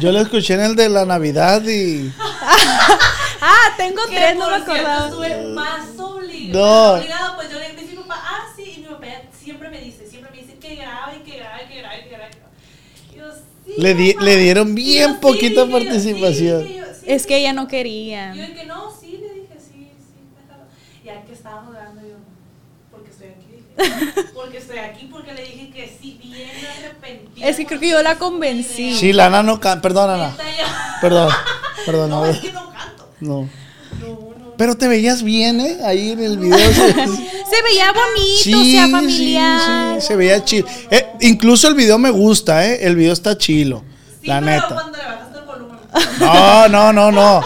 Yo 0.00 0.10
la 0.12 0.22
escuché 0.22 0.54
en 0.54 0.60
el 0.62 0.76
de 0.76 0.88
la 0.88 1.04
Navidad 1.04 1.62
y. 1.68 2.10
ah, 3.40 3.74
tengo 3.76 4.00
Que 4.08 4.16
tres, 4.16 4.36
no 4.38 4.48
me 4.48 4.56
acordaba. 4.56 5.08
estuve 5.08 5.46
más 5.48 5.98
obligada. 5.98 6.52
No. 6.58 6.92
obligada, 7.00 7.36
pues 7.36 7.50
yo 7.52 7.58
le 7.58 7.68
dije 7.70 7.82
a 7.82 7.90
mi 7.90 7.96
papá, 7.96 8.14
ah, 8.24 8.44
sí, 8.56 8.74
y 8.76 8.80
mi 8.80 8.86
papá 8.86 9.06
siempre 9.38 9.68
me 9.70 9.80
dice, 9.80 10.06
siempre 10.08 10.30
me 10.32 10.38
dice 10.38 10.54
que 10.58 10.76
grabe, 10.76 11.22
que 11.22 11.36
grabe, 11.36 11.66
que 11.68 11.78
grabe, 11.80 12.02
que 12.04 12.08
grabe. 12.08 12.30
Y 13.12 13.16
yo, 13.18 13.24
sí, 13.66 13.72
Le 13.76 13.94
di- 13.94 14.16
le 14.20 14.36
dieron 14.38 14.74
bien 14.74 15.14
yo, 15.14 15.20
poquita 15.20 15.66
sí, 15.66 15.70
participación. 15.72 16.62
yo, 16.62 16.66
sí, 16.68 16.80
Es 17.06 17.26
que 17.26 17.34
sí. 17.34 17.40
ella 17.40 17.52
no 17.52 17.66
quería. 17.68 18.34
Yo 18.34 18.46
dije, 18.46 18.64
no, 18.66 18.90
sí, 18.98 19.18
le 19.20 19.34
dije, 19.34 19.54
sí, 19.58 19.88
sí, 19.98 20.20
déjalo. 20.40 20.64
Ya 21.04 21.22
que 21.24 21.32
estábamos 21.32 21.72
grabando, 21.74 22.00
yo, 22.02 22.16
porque 22.90 23.10
estoy 23.10 23.28
aquí, 23.28 24.30
porque 24.34 24.58
estoy 24.58 24.78
aquí, 24.78 25.08
porque 25.10 25.34
le 25.34 25.42
dije 25.42 25.70
que 25.70 25.96
sí, 26.00 26.18
bien 26.22 26.48
arrepentida. 26.78 27.46
Es 27.46 27.56
que 27.56 27.66
creo 27.66 27.80
que 27.80 27.88
yo 27.90 28.02
la 28.02 28.16
convencí. 28.18 28.94
Sí, 28.94 29.12
Lana 29.12 29.42
no 29.42 29.60
canta. 29.60 29.82
Perdón, 29.82 30.10
Ana. 30.10 30.36
Perdón. 31.00 31.30
Perdón, 31.86 32.10
No, 32.10 32.20
no. 32.24 32.26
es 32.30 32.38
que 32.38 32.52
no 32.52 32.70
canto. 32.70 33.08
No. 33.20 33.48
Pero 34.56 34.76
te 34.76 34.86
veías 34.86 35.22
bien, 35.24 35.60
¿eh? 35.60 35.78
Ahí 35.84 36.12
en 36.12 36.22
el 36.22 36.38
video. 36.38 36.56
se- 36.72 36.94
Se 36.94 37.62
veía 37.62 37.92
bonito, 37.92 38.60
o 38.60 38.64
sea, 38.64 38.88
familiar. 38.88 39.94
Sí, 39.96 40.00
sí, 40.00 40.06
se 40.06 40.16
veía 40.16 40.44
chido. 40.44 40.66
Eh, 40.90 41.06
incluso 41.22 41.66
el 41.68 41.74
video 41.74 41.98
me 41.98 42.10
gusta, 42.10 42.64
¿eh? 42.66 42.78
El 42.86 42.94
video 42.96 43.12
está 43.12 43.36
chilo. 43.36 43.82
Sí, 44.20 44.28
la 44.28 44.38
pero 44.40 44.46
neta. 44.52 44.68
cuando 44.74 44.96
le 44.98 45.04
bajaste 45.04 45.38
el 45.38 45.44
volumen. 45.44 45.78
No, 46.20 46.68
no, 46.68 46.92
no, 46.92 47.10
no. 47.12 47.40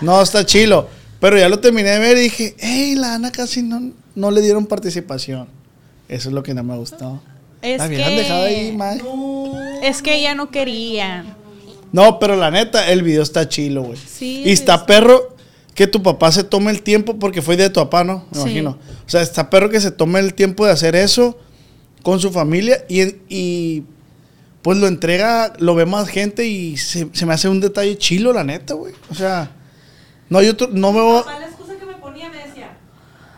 No, 0.00 0.22
está 0.22 0.44
chilo. 0.44 0.88
Pero 1.20 1.38
ya 1.38 1.48
lo 1.48 1.58
terminé 1.60 1.90
de 1.90 1.98
ver 1.98 2.16
y 2.16 2.20
dije, 2.22 2.54
hey, 2.58 2.94
la 2.96 3.14
Ana 3.14 3.30
casi 3.30 3.62
no, 3.62 3.92
no 4.14 4.30
le 4.30 4.40
dieron 4.40 4.66
participación. 4.66 5.48
Eso 6.08 6.28
es 6.28 6.34
lo 6.34 6.42
que 6.42 6.54
no 6.54 6.62
me 6.64 6.76
gustó. 6.76 7.20
Es 7.62 7.78
La 7.78 7.86
hubieran 7.86 8.16
dejado 8.16 8.44
ahí, 8.44 8.70
que, 8.70 8.76
más. 8.76 8.98
es 9.82 10.00
que 10.02 10.14
ella 10.14 10.34
no 10.34 10.50
quería. 10.50 11.36
No, 11.92 12.18
pero 12.18 12.36
la 12.36 12.50
neta, 12.50 12.88
el 12.90 13.02
video 13.02 13.22
está 13.22 13.48
chilo, 13.48 13.82
güey. 13.82 13.98
Sí, 13.98 14.42
Y 14.46 14.50
está 14.52 14.76
es- 14.76 14.82
perro 14.82 15.36
que 15.74 15.86
tu 15.86 16.02
papá 16.02 16.32
se 16.32 16.42
tome 16.44 16.70
el 16.70 16.82
tiempo, 16.82 17.18
porque 17.18 17.42
fue 17.42 17.56
de 17.56 17.68
tu 17.68 17.80
papá, 17.80 18.02
¿no? 18.04 18.24
Me 18.30 18.36
Sí. 18.36 18.40
imagino. 18.42 18.70
O 19.06 19.10
sea, 19.10 19.20
está 19.22 19.50
perro 19.50 19.68
que 19.68 19.80
se 19.80 19.90
tome 19.90 20.20
el 20.20 20.32
tiempo 20.34 20.64
de 20.64 20.72
hacer 20.72 20.96
eso 20.96 21.36
con 22.02 22.18
su 22.18 22.30
familia 22.30 22.84
y, 22.88 23.02
y 23.28 23.82
pues 24.62 24.78
lo 24.78 24.86
entrega, 24.86 25.52
lo 25.58 25.74
ve 25.74 25.86
más 25.86 26.08
gente 26.08 26.46
y 26.46 26.76
se, 26.76 27.08
se 27.12 27.26
me 27.26 27.34
hace 27.34 27.48
un 27.48 27.60
detalle 27.60 27.96
chilo, 27.98 28.32
la 28.32 28.44
neta, 28.44 28.74
güey. 28.74 28.94
O 29.10 29.14
sea, 29.14 29.50
no 30.28 30.38
hay 30.38 30.48
otro, 30.48 30.68
no 30.70 30.92
me 30.92 31.00
voy 31.00 31.22
la 31.40 31.46
excusa 31.46 31.76
que 31.76 31.86
me 31.86 31.94
ponía 31.94 32.28
me 32.28 32.46
decía, 32.46 32.76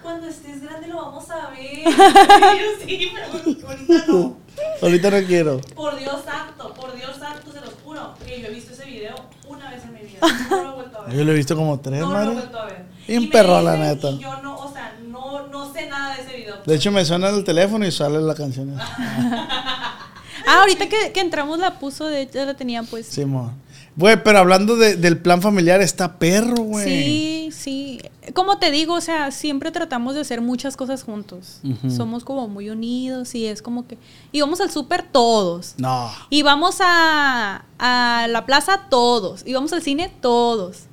cuando 0.03 0.27
estés 0.29 0.63
grande 0.63 0.89
lo 0.89 0.97
vamos 0.97 1.25
a 1.31 1.51
ver. 1.51 1.61
Y 1.83 1.89
yo 1.89 2.87
sí, 2.87 3.13
pero 3.15 3.67
ahorita 3.69 4.05
no. 4.09 4.37
Ahorita 4.83 5.11
no 5.11 5.27
quiero. 5.27 5.61
Por 5.75 5.97
Dios 5.99 6.23
santo, 6.25 6.75
por 6.75 6.95
Dios 6.95 7.17
santo, 7.19 7.53
se 7.53 7.61
los 7.61 7.75
juro, 7.85 8.15
que 8.27 8.41
yo 8.41 8.49
he 8.49 8.51
visto 8.51 8.73
ese 8.75 8.85
video 8.85 9.15
una 9.49 9.71
vez 9.71 9.83
en 9.85 9.93
mi 9.95 10.01
vida. 10.01 10.19
No 10.51 10.63
lo 10.63 10.71
he 10.71 10.75
vuelto 10.75 10.99
a 11.01 11.05
ver. 11.07 11.17
Yo 11.17 11.25
lo 11.25 11.33
he 11.33 11.35
visto 11.35 11.57
como 11.57 11.81
tres, 11.81 12.01
No 12.01 12.07
lo 12.07 12.13
he 12.13 12.15
madre. 12.19 12.35
vuelto 12.35 12.59
a 12.59 12.67
ver. 12.67 12.85
Y 13.09 13.19
me 13.21 13.29
perro, 13.29 13.63
la 13.63 13.77
neta. 13.77 14.11
Y 14.11 14.19
yo 14.19 14.43
no, 14.43 14.57
o 14.59 14.73
sea, 14.73 14.95
no, 15.09 15.47
no 15.49 15.73
sé 15.73 15.87
nada 15.89 16.17
de 16.17 16.23
ese 16.23 16.37
video. 16.37 16.57
De 16.67 16.75
hecho, 16.75 16.91
me 16.93 17.05
suena 17.05 17.31
el 17.31 17.43
teléfono 17.45 17.87
y 17.87 17.91
sale 17.93 18.21
la 18.21 18.35
canción. 18.35 18.77
Ah, 20.47 20.61
ahorita 20.61 20.89
que, 20.89 21.13
que 21.13 21.21
entramos 21.21 21.59
la 21.59 21.79
puso, 21.79 22.07
de 22.07 22.23
hecho 22.23 22.45
la 22.45 22.55
tenía 22.55 22.83
pues. 22.83 23.07
Simón. 23.07 23.53
Güey, 23.95 24.23
pero 24.25 24.39
hablando 24.39 24.77
de- 24.79 24.97
del 24.97 25.19
plan 25.19 25.43
familiar, 25.43 25.83
está 25.83 26.19
perro, 26.19 26.57
güey. 26.63 26.85
Sí, 26.87 27.49
sí. 27.53 28.01
Como 28.33 28.59
te 28.59 28.71
digo, 28.71 28.95
o 28.95 29.01
sea, 29.03 29.31
siempre 29.31 29.71
tratamos 29.71 30.15
de 30.15 30.23
hacer 30.23 30.41
muchas 30.41 30.79
cosas 30.79 31.03
juntos. 31.03 31.61
Somos 31.95 32.25
como 32.25 32.49
muy 32.49 32.71
unidos 32.71 33.35
y 33.35 33.45
es 33.45 33.61
como 33.61 33.87
que... 33.87 33.99
Y 34.33 34.41
vamos 34.41 34.63
al 34.63 34.71
súper 34.71 35.03
todos. 35.03 35.75
No. 35.77 36.11
Y 36.31 36.41
vamos 36.41 36.77
a, 36.81 37.67
a 37.79 38.27
la 38.29 38.47
plaza 38.47 38.87
todos. 38.89 39.43
Y 39.45 39.53
vamos 39.53 39.75
al 39.75 39.83
cine 39.83 40.11
todos. 40.23 40.85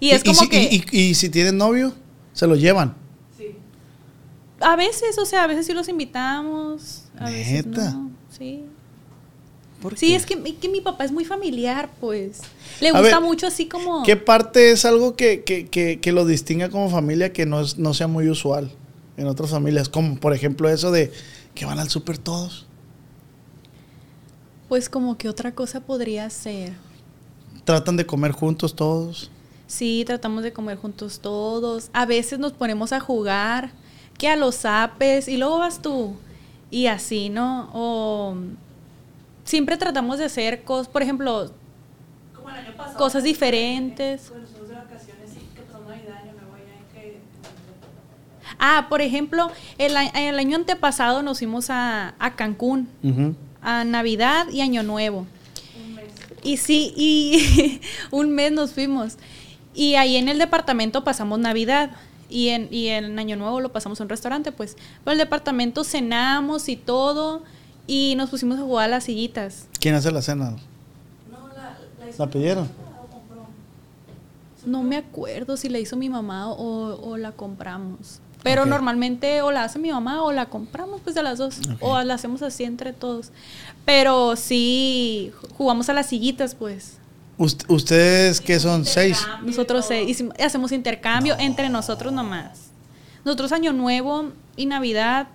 Y 0.00 0.10
es 0.10 0.24
como 0.24 0.40
si, 0.40 0.48
que... 0.48 0.62
y- 0.64 0.84
y- 0.90 1.00
y 1.10 1.14
si 1.14 1.28
tienen 1.28 1.58
novio, 1.58 1.92
se 2.32 2.48
lo 2.48 2.56
llevan. 2.56 2.96
Sí. 3.36 3.54
A 4.60 4.74
veces, 4.74 5.16
o 5.18 5.26
sea, 5.26 5.44
a 5.44 5.46
veces 5.46 5.64
sí 5.66 5.74
los 5.74 5.88
invitamos. 5.88 7.04
A 7.20 7.30
veces 7.30 7.66
¿Neta? 7.66 7.90
no. 7.92 8.10
Sí. 8.36 8.64
¿Por 9.80 9.96
Sí, 9.96 10.14
es 10.14 10.26
que, 10.26 10.56
que 10.56 10.68
mi 10.68 10.80
papá 10.80 11.04
es 11.04 11.12
muy 11.12 11.24
familiar, 11.24 11.90
pues. 12.00 12.40
Le 12.80 12.90
gusta 12.90 13.20
ver, 13.20 13.20
mucho 13.20 13.46
así 13.46 13.66
como... 13.66 14.02
¿Qué 14.02 14.16
parte 14.16 14.72
es 14.72 14.84
algo 14.84 15.14
que, 15.14 15.44
que, 15.44 15.68
que, 15.68 16.00
que 16.00 16.12
lo 16.12 16.26
distinga 16.26 16.68
como 16.68 16.90
familia 16.90 17.32
que 17.32 17.46
no, 17.46 17.60
es, 17.60 17.78
no 17.78 17.94
sea 17.94 18.08
muy 18.08 18.28
usual 18.28 18.72
en 19.18 19.26
otras 19.26 19.50
familias, 19.50 19.88
como 19.88 20.18
por 20.18 20.32
ejemplo 20.32 20.68
eso 20.68 20.90
de 20.90 21.12
que 21.54 21.64
van 21.64 21.78
al 21.80 21.90
súper 21.90 22.18
todos. 22.18 22.66
Pues 24.68 24.88
como 24.88 25.18
que 25.18 25.28
otra 25.28 25.52
cosa 25.52 25.80
podría 25.80 26.30
ser. 26.30 26.72
Tratan 27.64 27.96
de 27.96 28.06
comer 28.06 28.32
juntos 28.32 28.76
todos. 28.76 29.30
Sí, 29.66 30.04
tratamos 30.06 30.44
de 30.44 30.52
comer 30.52 30.78
juntos 30.78 31.18
todos. 31.20 31.90
A 31.92 32.06
veces 32.06 32.38
nos 32.38 32.52
ponemos 32.52 32.92
a 32.92 33.00
jugar, 33.00 33.72
que 34.16 34.28
a 34.28 34.36
los 34.36 34.64
apes, 34.64 35.26
y 35.26 35.36
luego 35.36 35.58
vas 35.58 35.82
tú. 35.82 36.14
Y 36.70 36.86
así, 36.86 37.28
¿no? 37.28 37.70
O 37.74 38.36
siempre 39.48 39.76
tratamos 39.76 40.18
de 40.18 40.24
hacer 40.26 40.62
cosas, 40.62 40.88
por 40.88 41.02
ejemplo, 41.02 41.52
Como 42.34 42.50
el 42.50 42.56
año 42.56 42.76
pasado. 42.76 42.98
Cosas 42.98 43.22
diferentes. 43.24 44.28
Bueno, 44.30 44.46
de 44.68 44.74
vacaciones 44.74 45.30
sí, 45.32 45.40
que 45.54 45.62
Navidad, 45.88 46.22
ah, 48.58 48.86
por 48.88 49.00
ejemplo, 49.00 49.50
el, 49.78 49.96
a- 49.96 50.06
el 50.06 50.38
año 50.38 50.56
antepasado 50.56 51.22
nos 51.22 51.38
fuimos 51.38 51.70
a, 51.70 52.14
a 52.18 52.34
Cancún, 52.36 52.88
a 53.62 53.84
Navidad 53.84 54.48
y 54.50 54.60
Año 54.60 54.82
Nuevo. 54.82 55.26
Un 55.84 55.94
mes. 55.94 56.04
Y 56.42 56.56
sí, 56.58 56.92
y 56.96 57.80
un 58.10 58.30
mes 58.32 58.52
nos 58.52 58.72
fuimos. 58.72 59.16
Y 59.74 59.94
ahí 59.94 60.16
en 60.16 60.28
el 60.28 60.38
departamento 60.38 61.04
pasamos 61.04 61.38
Navidad. 61.38 61.90
Y 62.30 62.48
en, 62.48 62.68
y 62.70 62.88
en 62.88 63.18
Año 63.18 63.36
Nuevo 63.36 63.60
lo 63.60 63.72
pasamos 63.72 63.98
en 64.00 64.04
un 64.04 64.10
restaurante, 64.10 64.52
pues. 64.52 64.76
Pero 65.02 65.12
el 65.12 65.18
departamento 65.18 65.82
cenamos 65.82 66.68
y 66.68 66.76
todo. 66.76 67.42
Y 67.88 68.14
nos 68.16 68.30
pusimos 68.30 68.58
a 68.58 68.62
jugar 68.62 68.84
a 68.84 68.88
las 68.88 69.04
sillitas. 69.04 69.66
¿Quién 69.80 69.94
hace 69.96 70.12
la 70.12 70.22
cena? 70.22 70.50
No, 71.30 71.48
la, 71.48 71.76
la. 71.98 72.16
¿La 72.18 72.30
pidieron? 72.30 72.64
la 72.64 73.06
compró. 73.10 73.46
No 74.66 74.82
me 74.84 74.96
acuerdo 74.98 75.56
si 75.56 75.68
la 75.68 75.78
hizo 75.80 75.96
mi 75.96 76.08
mamá 76.08 76.48
o, 76.52 77.10
o 77.10 77.16
la 77.16 77.32
compramos. 77.32 78.20
Pero 78.44 78.66
normalmente 78.66 79.42
o 79.42 79.50
la 79.50 79.64
hace 79.64 79.78
mi 79.80 79.90
mamá 79.90 80.22
o 80.22 80.30
la 80.30 80.46
compramos, 80.46 81.00
pues 81.00 81.16
de 81.16 81.22
las 81.24 81.38
dos. 81.38 81.56
O 81.80 82.00
la 82.04 82.14
hacemos 82.14 82.40
así 82.42 82.62
entre 82.62 82.92
todos. 82.92 83.32
Pero 83.84 84.36
sí, 84.36 85.32
jugamos 85.56 85.88
a 85.88 85.92
las 85.92 86.06
sillitas, 86.06 86.54
pues. 86.54 86.98
Ust- 87.38 87.64
¿Ustedes 87.68 88.40
qué 88.40 88.60
son? 88.60 88.84
¿Seis? 88.84 89.26
Nosotros 89.42 89.90
hicimos- 89.90 90.34
hacemos 90.38 90.70
intercambio 90.72 91.34
entre 91.38 91.68
nosotros 91.68 92.12
nomás. 92.12 92.68
Nosotros 93.24 93.50
Año 93.52 93.72
Nuevo 93.72 94.30
y 94.56 94.66
Navidad 94.66 95.28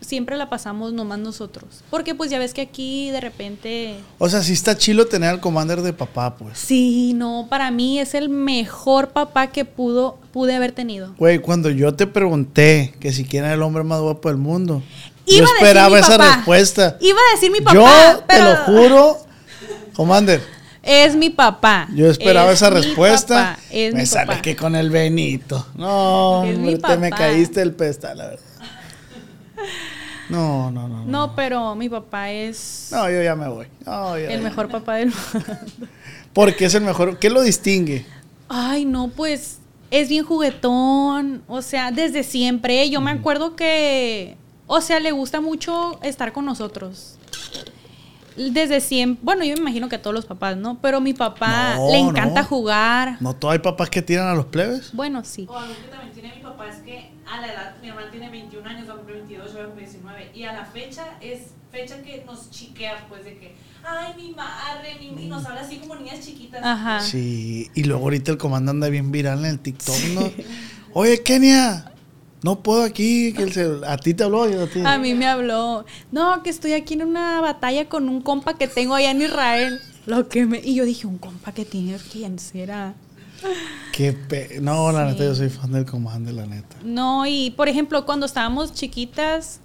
siempre 0.00 0.36
la 0.36 0.48
pasamos 0.48 0.92
nomás 0.92 1.18
nosotros. 1.18 1.82
Porque 1.90 2.14
pues 2.14 2.30
ya 2.30 2.38
ves 2.38 2.54
que 2.54 2.60
aquí 2.62 3.10
de 3.10 3.20
repente... 3.20 3.96
O 4.18 4.28
sea, 4.28 4.42
sí 4.42 4.52
está 4.52 4.76
chilo 4.76 5.06
tener 5.06 5.30
al 5.30 5.40
commander 5.40 5.82
de 5.82 5.92
papá, 5.92 6.36
pues. 6.36 6.58
Sí, 6.58 7.12
no, 7.14 7.46
para 7.50 7.70
mí 7.70 7.98
es 7.98 8.14
el 8.14 8.28
mejor 8.28 9.08
papá 9.08 9.48
que 9.48 9.64
pudo, 9.64 10.18
pude 10.32 10.54
haber 10.54 10.72
tenido. 10.72 11.14
Güey, 11.18 11.38
cuando 11.38 11.70
yo 11.70 11.94
te 11.94 12.06
pregunté 12.06 12.94
que 13.00 13.12
si 13.12 13.24
quién 13.24 13.44
era 13.44 13.54
el 13.54 13.62
hombre 13.62 13.82
más 13.84 14.00
guapo 14.00 14.28
del 14.28 14.38
mundo, 14.38 14.82
yo 15.26 15.36
Iba 15.38 15.46
a 15.46 15.50
decir 15.52 15.56
esperaba 15.66 15.96
mi 15.96 16.00
esa 16.02 16.18
papá. 16.18 16.36
respuesta. 16.36 16.96
Iba 17.00 17.18
a 17.18 17.34
decir 17.34 17.50
mi 17.50 17.60
papá, 17.60 17.74
yo 17.74 18.22
te 18.28 18.42
lo 18.42 18.56
juro, 18.64 19.18
commander. 19.94 20.40
Es 20.82 21.16
mi 21.16 21.30
papá. 21.30 21.88
Yo 21.96 22.08
esperaba 22.08 22.52
Es 22.52 22.62
esa 22.62 22.70
mi 22.70 22.76
respuesta. 22.76 23.34
papá, 23.56 23.58
Es 23.72 23.92
me 23.92 24.00
mi 24.02 24.06
sale 24.06 24.26
papá. 24.28 24.42
que 24.42 24.54
con 24.54 24.76
el 24.76 24.88
Benito. 24.90 25.66
No, 25.74 26.42
hombre, 26.42 26.78
te 26.78 26.96
me 26.96 27.10
caíste 27.10 27.60
el 27.60 27.72
pestal, 27.72 28.18
la 28.18 28.26
verdad. 28.28 28.44
No, 30.28 30.70
no, 30.70 30.88
no. 30.88 31.04
No, 31.04 31.06
No, 31.06 31.36
pero 31.36 31.74
mi 31.76 31.88
papá 31.88 32.30
es 32.30 32.88
No, 32.92 33.08
yo 33.10 33.22
ya 33.22 33.34
me 33.36 33.48
voy. 33.48 33.66
No, 33.84 34.18
ya, 34.18 34.24
el 34.30 34.38
ya. 34.40 34.48
mejor 34.48 34.68
papá 34.68 34.94
del 34.96 35.08
mundo. 35.12 35.52
Porque 36.32 36.64
es 36.66 36.74
el 36.74 36.82
mejor. 36.82 37.18
¿Qué 37.18 37.30
lo 37.30 37.42
distingue? 37.42 38.04
Ay, 38.48 38.84
no, 38.84 39.08
pues 39.08 39.58
es 39.90 40.08
bien 40.08 40.24
juguetón, 40.24 41.42
o 41.48 41.62
sea, 41.62 41.90
desde 41.92 42.22
siempre. 42.24 42.90
Yo 42.90 43.00
me 43.00 43.10
acuerdo 43.12 43.54
que, 43.56 44.36
o 44.66 44.80
sea, 44.80 44.98
le 45.00 45.12
gusta 45.12 45.40
mucho 45.40 45.98
estar 46.02 46.32
con 46.32 46.44
nosotros. 46.44 47.14
Desde 48.36 48.80
siempre, 48.82 49.20
bueno, 49.24 49.44
yo 49.44 49.54
me 49.54 49.60
imagino 49.60 49.88
que 49.88 49.96
a 49.96 50.02
todos 50.02 50.12
los 50.12 50.26
papás, 50.26 50.58
¿no? 50.58 50.78
Pero 50.82 51.00
mi 51.00 51.14
papá 51.14 51.76
No, 51.76 51.90
le 51.90 51.98
encanta 51.98 52.42
no. 52.42 52.46
jugar. 52.48 53.16
¿No 53.20 53.34
todo 53.34 53.50
hay 53.52 53.60
papás 53.60 53.88
que 53.88 54.02
tiran 54.02 54.28
a 54.28 54.34
los 54.34 54.44
plebes? 54.46 54.90
Bueno, 54.92 55.24
sí. 55.24 55.46
O 55.48 55.56
algo 55.56 55.72
que 55.74 55.88
también 55.88 56.12
tiene 56.12 56.34
mi 56.36 56.42
papá 56.42 56.68
es 56.68 56.76
que 56.82 57.10
a 57.30 57.40
la 57.40 57.52
edad, 57.52 57.76
mi 57.82 57.88
hermana 57.88 58.10
tiene 58.10 58.30
21 58.30 58.68
años, 58.68 58.88
va 58.88 58.92
a 58.92 58.96
cumplir 58.96 59.18
22, 59.18 59.46
yo 59.48 59.52
voy 59.54 59.62
a 59.62 59.66
cumplir 59.66 59.88
19. 59.88 60.30
Y 60.34 60.42
a 60.44 60.52
la 60.52 60.64
fecha 60.64 61.04
es 61.20 61.40
fecha 61.72 62.00
que 62.02 62.22
nos 62.24 62.50
chiquea, 62.50 63.06
pues 63.08 63.24
de 63.24 63.36
que, 63.38 63.54
ay, 63.84 64.14
mi 64.16 64.32
madre, 64.32 64.96
mi, 65.00 65.24
y 65.24 65.28
nos 65.28 65.44
habla 65.44 65.60
así 65.62 65.76
como 65.78 65.96
niñas 65.96 66.24
chiquitas. 66.24 66.60
Ajá. 66.64 67.00
Sí. 67.00 67.70
Y 67.74 67.84
luego 67.84 68.04
ahorita 68.04 68.30
el 68.32 68.38
comando 68.38 68.70
anda 68.70 68.88
bien 68.88 69.10
viral 69.10 69.40
en 69.40 69.46
el 69.46 69.58
TikTok, 69.60 69.96
¿no? 70.14 70.30
Oye, 70.94 71.22
Kenia, 71.22 71.92
no 72.42 72.60
puedo 72.62 72.82
aquí. 72.84 73.32
Que 73.32 73.42
el 73.42 73.52
cel- 73.52 73.84
¿A 73.86 73.96
ti 73.98 74.14
te 74.14 74.24
habló? 74.24 74.48
Yo 74.48 74.62
a 74.62 74.66
ti. 74.68 74.80
A 74.84 74.98
mí 74.98 75.12
me 75.14 75.26
habló, 75.26 75.84
no, 76.12 76.42
que 76.42 76.50
estoy 76.50 76.72
aquí 76.74 76.94
en 76.94 77.02
una 77.02 77.40
batalla 77.40 77.88
con 77.88 78.08
un 78.08 78.22
compa 78.22 78.56
que 78.56 78.68
tengo 78.68 78.94
allá 78.94 79.10
en 79.10 79.22
Israel. 79.22 79.80
Lo 80.06 80.28
que 80.28 80.46
me, 80.46 80.60
y 80.64 80.76
yo 80.76 80.84
dije, 80.84 81.06
un 81.08 81.18
compa 81.18 81.52
que 81.52 81.64
tiene, 81.64 81.98
¿quién 82.12 82.38
será? 82.38 82.94
Qué 83.92 84.12
pe- 84.12 84.58
No, 84.60 84.92
la 84.92 85.06
Sí. 85.06 85.12
neta, 85.12 85.24
yo 85.24 85.34
soy 85.34 85.48
fan 85.48 85.72
del 85.72 85.84
comando, 85.86 86.30
la 86.32 86.46
neta. 86.46 86.76
No, 86.84 87.26
y 87.26 87.50
por 87.56 87.68
ejemplo, 87.68 88.04
cuando 88.04 88.26
estábamos 88.26 88.72
chiquitas, 88.74 89.60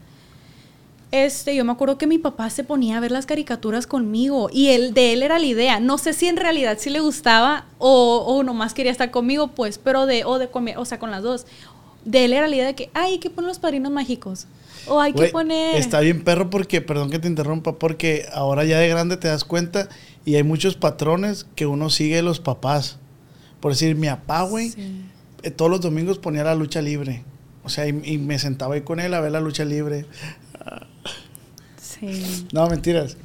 este, 1.11 1.53
yo 1.55 1.65
me 1.65 1.73
acuerdo 1.73 1.97
que 1.97 2.07
mi 2.07 2.17
papá 2.17 2.49
se 2.49 2.63
ponía 2.63 2.95
a 2.97 2.99
ver 3.01 3.11
las 3.11 3.25
caricaturas 3.25 3.85
conmigo 3.85 4.49
y 4.51 4.69
él, 4.69 4.93
de 4.93 5.11
él 5.13 5.23
era 5.23 5.39
la 5.39 5.45
idea. 5.45 5.79
No 5.81 5.97
sé 5.97 6.13
si 6.13 6.27
en 6.27 6.37
realidad 6.37 6.77
sí 6.79 6.89
le 6.89 7.01
gustaba 7.01 7.65
o, 7.79 8.23
o 8.25 8.43
nomás 8.43 8.73
quería 8.73 8.91
estar 8.93 9.11
conmigo, 9.11 9.49
pues, 9.49 9.77
pero 9.77 10.05
de, 10.05 10.23
o 10.23 10.39
de 10.39 10.49
comer, 10.49 10.77
o 10.77 10.85
sea, 10.85 10.99
con 10.99 11.11
las 11.11 11.23
dos. 11.23 11.45
De 12.05 12.25
él 12.25 12.33
era 12.33 12.47
la 12.47 12.55
idea 12.55 12.65
de 12.67 12.75
que, 12.75 12.89
ay, 12.93 13.13
hay 13.13 13.19
que 13.19 13.29
poner 13.29 13.49
los 13.49 13.59
padrinos 13.59 13.91
mágicos. 13.91 14.47
O 14.87 14.99
hay 14.99 15.13
que 15.13 15.27
poner. 15.27 15.75
Está 15.75 15.99
bien 15.99 16.23
perro 16.23 16.49
porque, 16.49 16.81
perdón 16.81 17.11
que 17.11 17.19
te 17.19 17.27
interrumpa, 17.27 17.73
porque 17.77 18.25
ahora 18.33 18.63
ya 18.63 18.79
de 18.79 18.87
grande 18.87 19.17
te 19.17 19.27
das 19.27 19.43
cuenta 19.43 19.89
y 20.25 20.35
hay 20.35 20.43
muchos 20.43 20.75
patrones 20.75 21.45
que 21.55 21.65
uno 21.67 21.89
sigue 21.91 22.15
de 22.15 22.21
los 22.23 22.39
papás. 22.39 22.97
Por 23.61 23.71
decir, 23.71 23.95
mi 23.95 24.07
papá, 24.07 24.41
güey, 24.43 24.69
Sí. 24.71 25.03
eh, 25.43 25.51
todos 25.51 25.71
los 25.71 25.79
domingos 25.81 26.17
ponía 26.17 26.43
la 26.43 26.55
lucha 26.55 26.81
libre. 26.81 27.23
O 27.63 27.69
sea, 27.69 27.87
y, 27.87 28.01
y 28.03 28.17
me 28.17 28.37
sentaba 28.39 28.73
ahí 28.75 28.81
con 28.81 28.99
él 28.99 29.13
a 29.13 29.21
ver 29.21 29.31
la 29.31 29.39
lucha 29.39 29.63
libre. 29.63 30.05
Sí. 31.81 32.47
No, 32.51 32.67
mentiras. 32.67 33.17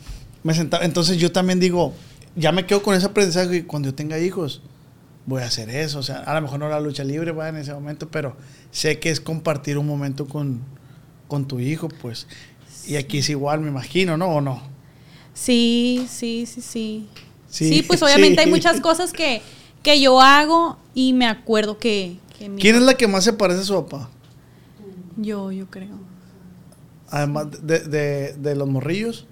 Me 0.42 0.55
sentaba. 0.55 0.85
Entonces 0.85 1.16
yo 1.18 1.33
también 1.33 1.61
digo, 1.61 1.94
ya 2.37 2.53
me 2.53 2.66
quedo 2.66 2.83
con 2.83 2.94
ese 2.94 3.07
aprendizaje 3.07 3.57
y 3.57 3.62
cuando 3.62 3.88
yo 3.90 3.94
tenga 3.94 4.18
hijos, 4.18 4.62
voy 5.27 5.42
a 5.42 5.46
hacer 5.46 5.70
eso. 5.70 5.99
O 5.99 6.03
sea, 6.03 6.18
a 6.20 6.35
lo 6.35 6.42
mejor 6.42 6.59
no 6.59 6.68
la 6.68 6.81
lucha 6.81 7.05
libre 7.05 7.33
va 7.33 7.49
en 7.49 7.57
ese 7.57 7.72
momento, 7.75 8.09
pero 8.11 8.37
sé 8.70 8.99
que 8.99 9.11
es 9.11 9.20
compartir 9.20 9.79
un 9.79 9.87
momento 9.87 10.27
con, 10.27 10.61
con 11.29 11.49
tu 11.49 11.59
hijo, 11.61 11.88
pues. 11.88 12.27
Y 12.87 12.96
aquí 12.96 13.18
es 13.18 13.29
igual, 13.31 13.61
me 13.61 13.68
imagino, 13.68 14.16
¿no? 14.16 14.27
¿O 14.29 14.40
no? 14.40 14.62
Sí, 15.35 16.07
sí, 16.11 16.46
sí, 16.46 16.61
sí. 16.61 17.09
Sí, 17.49 17.68
Sí, 17.68 17.83
pues 17.83 18.03
obviamente 18.03 18.42
sí. 18.42 18.46
hay 18.46 18.51
muchas 18.51 18.81
cosas 18.81 19.12
que, 19.12 19.40
que 19.87 20.01
yo 20.01 20.20
hago 20.20 20.79
y 20.94 21.12
me 21.12 21.29
acuerdo 21.29 21.79
que, 21.79 22.18
que 22.37 22.49
mi 22.49 22.61
¿Quién 22.61 22.75
es 22.75 22.83
la 22.83 22.94
que 22.94 23.07
más 23.07 23.22
se 23.22 23.33
parece 23.33 23.61
a 23.61 23.64
su 23.64 23.75
papá? 23.75 24.11
Yo, 25.16 25.53
yo 25.53 25.66
creo. 25.70 25.94
Además 27.09 27.46
de, 27.64 27.79
de, 27.79 28.33
de 28.33 28.57
los 28.57 28.68
morrillos. 28.68 29.27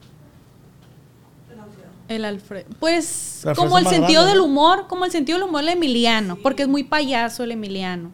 El 2.06 2.24
Alfredo. 2.24 2.66
Pues 2.78 3.40
El 3.42 3.48
Alfredo 3.48 3.68
como 3.68 3.78
el 3.78 3.86
sentido 3.88 4.22
grande, 4.22 4.28
del 4.30 4.38
¿no? 4.38 4.44
humor, 4.44 4.86
como 4.86 5.04
el 5.04 5.10
sentido 5.10 5.38
del 5.40 5.48
humor 5.48 5.62
el 5.62 5.70
Emiliano, 5.70 6.36
porque 6.36 6.62
es 6.62 6.68
muy 6.68 6.84
payaso 6.84 7.42
el 7.42 7.50
Emiliano. 7.50 8.12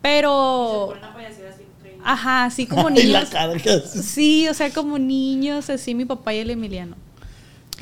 Pero, 0.00 0.92
así 0.94 1.40
ajá, 2.04 2.44
así 2.44 2.66
como 2.68 2.88
niños. 2.88 3.30
cara 3.30 3.58
que 3.58 3.70
hace. 3.70 4.00
Sí, 4.00 4.46
o 4.46 4.54
sea, 4.54 4.70
como 4.72 4.96
niños, 4.96 5.70
así 5.70 5.92
mi 5.92 6.04
papá 6.04 6.34
y 6.34 6.38
el 6.38 6.50
Emiliano. 6.50 6.94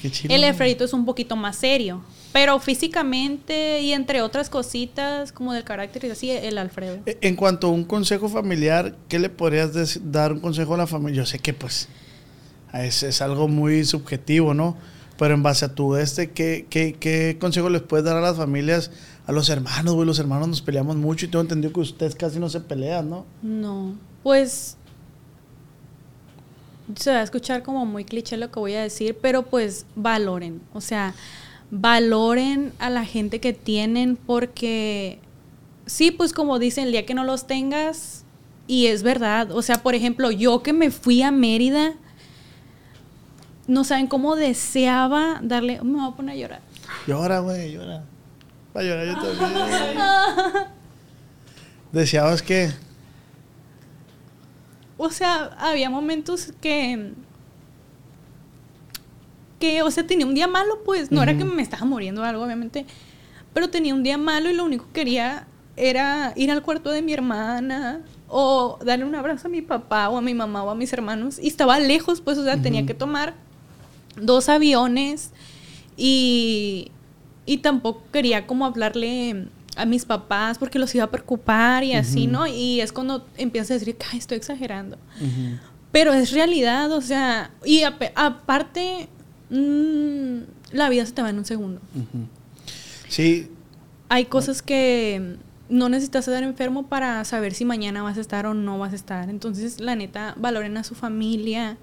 Qué 0.01 0.11
chido. 0.11 0.35
El 0.35 0.45
Alfredito 0.45 0.85
es 0.85 0.95
un 0.95 1.05
poquito 1.05 1.37
más 1.37 1.57
serio, 1.57 2.03
pero 2.35 2.59
físicamente 2.59 3.81
y 3.81 3.93
entre 3.93 4.21
otras 4.21 4.51
cositas 4.51 5.31
como 5.31 5.53
del 5.53 5.63
carácter 5.63 6.05
y 6.05 6.11
así, 6.11 6.31
el 6.33 6.59
Alfredo. 6.59 6.99
E- 7.07 7.17
En 7.21 7.37
cuanto 7.37 7.69
a 7.69 7.71
un 7.71 7.85
consejo 7.85 8.29
familiar, 8.29 8.97
¿qué 9.09 9.21
le 9.21 9.31
podrías 9.31 10.01
dar 10.11 10.33
un 10.33 10.41
consejo 10.41 10.75
a 10.75 10.79
la 10.79 10.89
familia? 10.89 11.23
Yo 11.23 11.27
sé 11.27 11.39
que 11.39 11.55
pues 11.55 11.89
es, 12.73 13.05
es 13.05 13.23
algo 13.23 13.47
muy 13.47 13.85
subjetivo, 13.85 14.53
¿no? 14.53 14.77
Pero 15.17 15.35
en 15.35 15.45
base 15.45 15.65
a 15.65 15.77
tu 15.77 15.95
este, 15.95 16.33
¿qué, 16.33 16.67
qué, 16.69 16.97
qué 16.99 17.37
consejo 17.41 17.71
les 17.71 17.83
puedes 17.83 18.05
dar 18.05 18.17
a 18.17 18.21
las 18.21 18.37
familias, 18.37 18.91
a 19.29 19.31
los 19.31 19.49
hermanos, 19.49 19.95
güey? 19.95 20.05
Los 20.05 20.19
hermanos 20.19 20.49
nos 20.49 20.61
peleamos 20.61 20.97
mucho 20.97 21.27
y 21.27 21.29
tengo 21.29 21.43
entendido 21.43 21.73
que 21.73 21.79
ustedes 21.81 22.17
casi 22.17 22.41
no 22.41 22.49
se 22.49 22.59
pelean, 22.61 23.11
¿no? 23.11 23.27
No, 23.43 23.95
pues 24.25 24.77
se 26.97 27.13
va 27.13 27.21
a 27.21 27.23
escuchar 27.23 27.63
como 27.63 27.87
muy 27.87 28.05
cliché 28.05 28.37
lo 28.37 28.51
que 28.51 28.59
voy 28.59 28.75
a 28.75 28.83
decir, 28.83 29.17
pero 29.23 29.45
pues 29.45 29.87
valoren, 29.95 30.61
o 30.73 30.81
sea, 30.81 31.15
valoren 31.71 32.73
a 32.79 32.91
la 32.91 33.05
gente 33.05 33.41
que 33.41 33.53
tienen 33.53 34.17
porque 34.17 35.19
sí, 35.87 36.11
pues 36.11 36.33
como 36.33 36.59
dicen, 36.59 36.85
el 36.85 36.93
día 36.93 37.07
que 37.07 37.15
no 37.15 37.25
los 37.25 37.47
tengas, 37.47 38.25
y 38.67 38.87
es 38.87 39.03
verdad, 39.03 39.51
o 39.53 39.63
sea, 39.63 39.83
por 39.83 39.95
ejemplo, 39.95 40.31
yo 40.31 40.63
que 40.63 40.73
me 40.73 40.91
fui 40.91 41.23
a 41.23 41.31
Mérida, 41.31 41.95
no 43.67 43.85
saben 43.85 44.07
cómo 44.07 44.37
deseaba 44.37 45.41
darle, 45.43 45.81
me 45.83 46.01
voy 46.01 46.09
a 46.13 46.17
poner 46.17 46.37
a 46.37 46.39
llorar. 46.39 46.61
Llora, 47.07 47.41
güey, 47.41 47.73
llora. 47.73 48.05
Va 48.77 48.81
a 48.81 48.85
llorar 48.85 49.07
yo 49.07 49.15
también. 49.15 49.99
Deseabas 51.93 52.43
que... 52.43 52.71
o 54.97 55.11
sea, 55.11 55.45
había 55.59 55.91
momentos 55.91 56.53
que 56.61 57.13
que, 59.59 59.83
o 59.83 59.91
sea, 59.91 60.07
tenía 60.07 60.27
un 60.27 60.35
día 60.35 60.49
malo, 60.49 60.81
pues, 60.85 61.11
no 61.11 61.23
era 61.23 61.37
que 61.37 61.45
me 61.45 61.63
estaba 61.63 61.85
muriendo 61.85 62.23
o 62.23 62.25
algo, 62.25 62.45
obviamente, 62.45 62.87
pero 63.53 63.71
tenía 63.71 63.95
un 63.95 64.03
día 64.03 64.19
malo 64.19 64.51
y 64.51 64.55
lo 64.55 64.65
único 64.65 64.87
que 64.87 65.01
quería 65.01 65.47
era 65.77 66.33
ir 66.37 66.51
al 66.51 66.63
cuarto 66.63 66.91
de 66.91 67.03
mi 67.03 67.13
hermana 67.13 68.01
o 68.29 68.79
darle 68.85 69.05
un 69.05 69.15
abrazo 69.15 69.49
a 69.49 69.51
mi 69.51 69.63
papá 69.63 70.09
o 70.09 70.17
a 70.17 70.21
mi 70.21 70.35
mamá 70.35 70.63
o 70.65 70.71
a 70.71 70.75
mis 70.75 70.93
hermanos. 70.93 71.39
Y 71.41 71.49
estaba 71.49 71.79
lejos, 71.79 72.21
pues, 72.21 72.39
o 72.39 72.45
sea, 72.45 72.61
tenía 72.61 72.87
que 72.87 72.95
tomar 72.95 73.35
dos 74.17 74.49
aviones 74.49 75.31
y, 75.97 76.91
y 77.47 77.59
tampoco 77.59 78.03
quería 78.13 78.47
como 78.47 78.67
hablarle 78.67 79.49
a 79.77 79.87
mis 79.87 80.05
papás 80.05 80.59
porque 80.59 80.79
los 80.79 80.95
iba 80.95 81.05
a 81.05 81.11
preocupar 81.11 81.83
y 81.85 81.95
así, 81.95 82.27
¿no? 82.27 82.47
Y 82.47 82.81
es 82.81 82.93
cuando 82.93 83.27
empiezas 83.37 83.73
a 83.73 83.75
decir, 83.75 83.97
ay, 84.13 84.19
estoy 84.19 84.37
exagerando. 84.37 84.99
Pero 85.91 86.13
es 86.13 86.33
realidad, 86.33 86.91
o 86.93 87.01
sea, 87.01 87.51
y 87.65 87.83
aparte, 87.83 89.09
mm, 89.51 90.39
la 90.73 90.89
vida 90.89 91.07
se 91.07 91.13
te 91.13 91.23
va 91.23 91.31
en 91.31 91.39
un 91.39 91.45
segundo. 91.45 91.81
Sí. 93.09 93.49
Hay 94.09 94.27
cosas 94.27 94.63
que 94.63 95.37
no 95.69 95.89
necesitas 95.89 96.29
estar 96.29 96.43
enfermo 96.43 96.87
para 96.87 97.25
saber 97.25 97.55
si 97.55 97.65
mañana 97.65 98.03
vas 98.03 98.19
a 98.19 98.21
estar 98.21 98.47
o 98.47 98.55
no 98.55 98.79
vas 98.79 98.93
a 98.93 98.97
estar. 98.97 99.31
Entonces, 99.31 99.81
la 99.81 99.97
neta, 99.97 100.35
valoren 100.37 100.77
a 100.77 100.85
su 100.85 100.95
familia, 100.95 101.79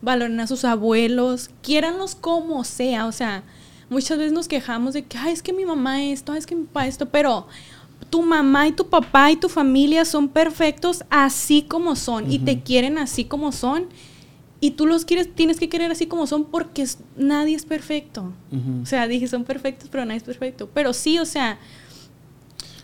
valoren 0.00 0.38
a 0.40 0.46
sus 0.46 0.64
abuelos, 0.64 1.50
quiéranlos 1.62 2.14
como 2.14 2.64
sea, 2.64 3.06
o 3.06 3.12
sea, 3.12 3.44
muchas 3.88 4.18
veces 4.18 4.32
nos 4.32 4.48
quejamos 4.48 4.94
de 4.94 5.04
que, 5.04 5.16
ay, 5.16 5.32
es 5.32 5.42
que 5.42 5.52
mi 5.52 5.64
mamá 5.64 6.02
esto, 6.02 6.32
ay, 6.32 6.38
es 6.38 6.46
que 6.46 6.56
mi 6.56 6.64
papá 6.64 6.86
esto, 6.86 7.08
pero 7.08 7.46
tu 8.10 8.22
mamá 8.22 8.68
y 8.68 8.72
tu 8.72 8.88
papá 8.88 9.30
y 9.30 9.36
tu 9.36 9.48
familia 9.48 10.04
son 10.04 10.28
perfectos 10.28 11.04
así 11.08 11.62
como 11.62 11.96
son 11.96 12.30
y 12.30 12.38
te 12.38 12.60
quieren 12.60 12.98
así 12.98 13.24
como 13.24 13.52
son 13.52 13.86
y 14.62 14.70
tú 14.70 14.86
los 14.86 15.04
quieres, 15.04 15.34
tienes 15.34 15.58
que 15.58 15.68
querer 15.68 15.90
así 15.90 16.06
como 16.06 16.28
son 16.28 16.44
porque 16.44 16.86
nadie 17.16 17.56
es 17.56 17.66
perfecto. 17.66 18.32
O 18.80 18.86
sea, 18.86 19.08
dije, 19.08 19.26
son 19.26 19.42
perfectos, 19.42 19.88
pero 19.90 20.04
nadie 20.04 20.18
es 20.18 20.22
perfecto. 20.22 20.70
Pero 20.72 20.92
sí, 20.92 21.18
o 21.18 21.24
sea, 21.24 21.58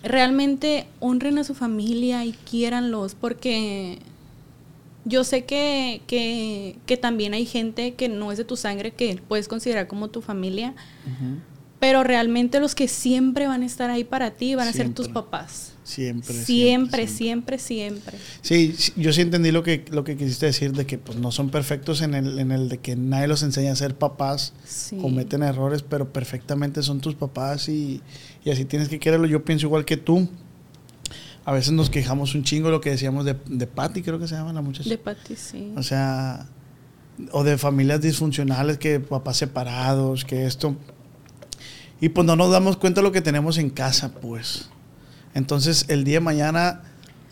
realmente 0.02 0.88
honren 0.98 1.38
a 1.38 1.44
su 1.44 1.54
familia 1.54 2.24
y 2.24 2.32
quiéranlos 2.32 3.14
porque 3.14 4.00
yo 5.04 5.22
sé 5.22 5.44
que, 5.44 6.02
que, 6.08 6.96
también 6.96 7.32
hay 7.32 7.46
gente 7.46 7.94
que 7.94 8.08
no 8.08 8.32
es 8.32 8.38
de 8.38 8.44
tu 8.44 8.56
sangre 8.56 8.90
que 8.90 9.22
puedes 9.28 9.46
considerar 9.46 9.86
como 9.86 10.08
tu 10.08 10.20
familia, 10.20 10.74
pero 11.80 12.02
realmente 12.02 12.60
los 12.60 12.74
que 12.74 12.88
siempre 12.88 13.46
van 13.46 13.62
a 13.62 13.66
estar 13.66 13.90
ahí 13.90 14.04
para 14.04 14.32
ti 14.32 14.54
van 14.54 14.68
a 14.68 14.72
ser 14.72 14.92
tus 14.94 15.08
papás. 15.08 15.72
Siempre 15.84 16.34
siempre 16.34 17.06
siempre, 17.06 17.58
siempre, 17.58 18.18
Sí, 18.42 18.74
yo 18.96 19.10
sí 19.12 19.22
entendí 19.22 19.52
lo 19.52 19.62
que, 19.62 19.86
lo 19.90 20.04
que 20.04 20.18
quisiste 20.18 20.44
decir, 20.44 20.72
de 20.72 20.84
que 20.84 20.98
pues, 20.98 21.16
no 21.16 21.32
son 21.32 21.48
perfectos 21.48 22.02
en 22.02 22.14
el, 22.14 22.38
en 22.38 22.52
el 22.52 22.68
de 22.68 22.78
que 22.78 22.94
nadie 22.94 23.26
los 23.26 23.42
enseña 23.42 23.72
a 23.72 23.76
ser 23.76 23.94
papás, 23.94 24.52
cometen 25.00 25.42
errores, 25.42 25.82
pero 25.82 26.12
perfectamente 26.12 26.82
son 26.82 27.00
tus 27.00 27.14
papás 27.14 27.70
y, 27.70 28.02
y 28.44 28.50
así 28.50 28.66
tienes 28.66 28.88
que 28.88 28.98
quererlo. 28.98 29.26
Yo 29.26 29.44
pienso 29.44 29.66
igual 29.66 29.86
que 29.86 29.96
tú 29.96 30.28
a 31.48 31.52
veces 31.52 31.72
nos 31.72 31.88
quejamos 31.88 32.34
un 32.34 32.42
chingo 32.44 32.68
lo 32.68 32.82
que 32.82 32.90
decíamos 32.90 33.24
de, 33.24 33.34
de 33.46 33.66
Patty, 33.66 34.02
creo 34.02 34.18
que 34.18 34.28
se 34.28 34.34
llama 34.34 34.52
la 34.52 34.60
muchacha. 34.60 34.90
De 34.90 34.98
Patty, 34.98 35.34
sí. 35.34 35.72
O 35.76 35.82
sea, 35.82 36.46
o 37.32 37.42
de 37.42 37.56
familias 37.56 38.02
disfuncionales, 38.02 38.76
que 38.76 39.00
papás 39.00 39.38
separados, 39.38 40.26
que 40.26 40.44
esto. 40.44 40.76
Y 42.00 42.10
pues 42.10 42.26
no 42.26 42.36
nos 42.36 42.50
damos 42.50 42.76
cuenta 42.76 43.00
de 43.00 43.06
lo 43.06 43.12
que 43.12 43.20
tenemos 43.20 43.58
en 43.58 43.70
casa, 43.70 44.12
pues. 44.12 44.68
Entonces 45.34 45.86
el 45.88 46.04
día 46.04 46.16
de 46.16 46.20
mañana 46.20 46.82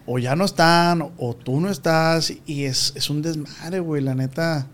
o 0.07 0.19
ya 0.19 0.37
no 0.37 0.45
están 0.45 1.13
o 1.19 1.35
tú 1.35 1.61
no 1.61 1.71
estás 1.71 2.33
y 2.47 2.65
es, 2.65 2.93
es 2.97 3.11
un 3.11 3.23
desmadre, 3.23 3.81
güey, 3.81 4.03
la 4.03 4.15
neta. 4.15 4.67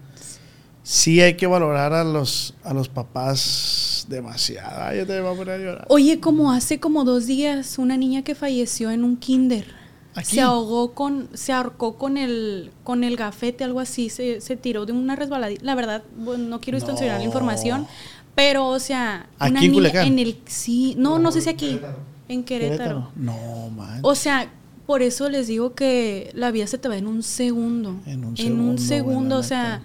Sí 0.83 1.21
hay 1.21 1.37
que 1.37 1.47
valorar 1.47 1.93
a 1.93 2.03
los, 2.05 2.55
a 2.65 2.75
los 2.75 2.89
papás 2.89 4.07
demasiada. 4.09 4.95
Yo 4.95 5.07
te 5.07 5.21
voy 5.21 5.33
a 5.33 5.37
poner 5.37 5.55
a 5.55 5.65
llorar. 5.65 5.87
Oye, 5.89 6.19
como 6.21 6.53
hace 6.53 6.81
como 6.81 7.05
dos 7.05 7.27
días, 7.27 7.79
una 7.79 7.97
niña 7.97 8.23
que 8.23 8.35
falleció 8.35 8.91
en 8.91 9.05
un 9.05 9.17
kinder. 9.17 9.83
Se 10.23 10.43
ahogó 10.43 10.93
con, 10.93 11.31
se 11.33 11.53
ahorcó 11.53 11.97
con 11.97 12.19
el, 12.19 12.71
con 12.85 13.03
el 13.03 13.17
gafete, 13.17 13.65
algo 13.65 13.81
así, 13.81 14.11
se, 14.11 14.41
tiró 14.61 14.85
de 14.85 14.93
una 14.93 15.17
resbaladilla. 15.17 15.63
La 15.65 15.75
verdad, 15.75 16.03
no 16.15 16.61
quiero 16.61 16.77
extensionar 16.77 17.19
la 17.19 17.25
información, 17.25 17.87
pero, 18.35 18.69
o 18.69 18.79
sea, 18.79 19.29
una 19.41 19.61
niña 19.61 20.05
en 20.05 20.19
el, 20.19 20.39
sí, 20.47 20.95
no, 20.99 21.19
no, 21.19 21.33
sé 21.33 21.41
si 21.41 21.51
aquí, 21.51 21.81
en 22.29 22.45
Querétaro. 22.45 23.11
No, 23.17 23.71
man. 23.71 24.01
O 24.03 24.15
sea, 24.15 24.51
por 24.87 25.03
eso 25.03 25.29
les 25.29 25.47
digo 25.47 25.75
que 25.75 26.31
la 26.35 26.51
vida 26.51 26.67
se 26.67 26.79
te 26.79 26.89
va 26.89 26.97
en 26.97 27.07
un 27.07 27.23
segundo. 27.23 27.97
En 28.07 28.25
un 28.25 28.37
segundo. 28.37 28.63
En 28.63 28.69
un 28.69 28.79
segundo, 28.79 29.39
o 29.39 29.43
sea 29.43 29.83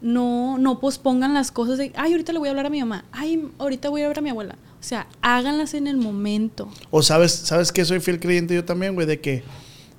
no, 0.00 0.58
no 0.58 0.78
pospongan 0.78 1.34
las 1.34 1.50
cosas 1.50 1.78
de, 1.78 1.92
ay, 1.96 2.12
ahorita 2.12 2.32
le 2.32 2.38
voy 2.38 2.48
a 2.48 2.50
hablar 2.50 2.66
a 2.66 2.70
mi 2.70 2.80
mamá, 2.80 3.04
ay, 3.12 3.48
ahorita 3.58 3.88
voy 3.88 4.02
a 4.02 4.08
ver 4.08 4.18
a 4.18 4.22
mi 4.22 4.30
abuela. 4.30 4.56
O 4.78 4.82
sea, 4.82 5.08
háganlas 5.20 5.74
en 5.74 5.86
el 5.86 5.96
momento. 5.96 6.68
O 6.90 7.02
sabes, 7.02 7.32
sabes 7.32 7.72
que 7.72 7.84
soy 7.84 8.00
fiel 8.00 8.20
creyente 8.20 8.54
yo 8.54 8.64
también, 8.64 8.94
güey, 8.94 9.06
de 9.06 9.20
que, 9.20 9.42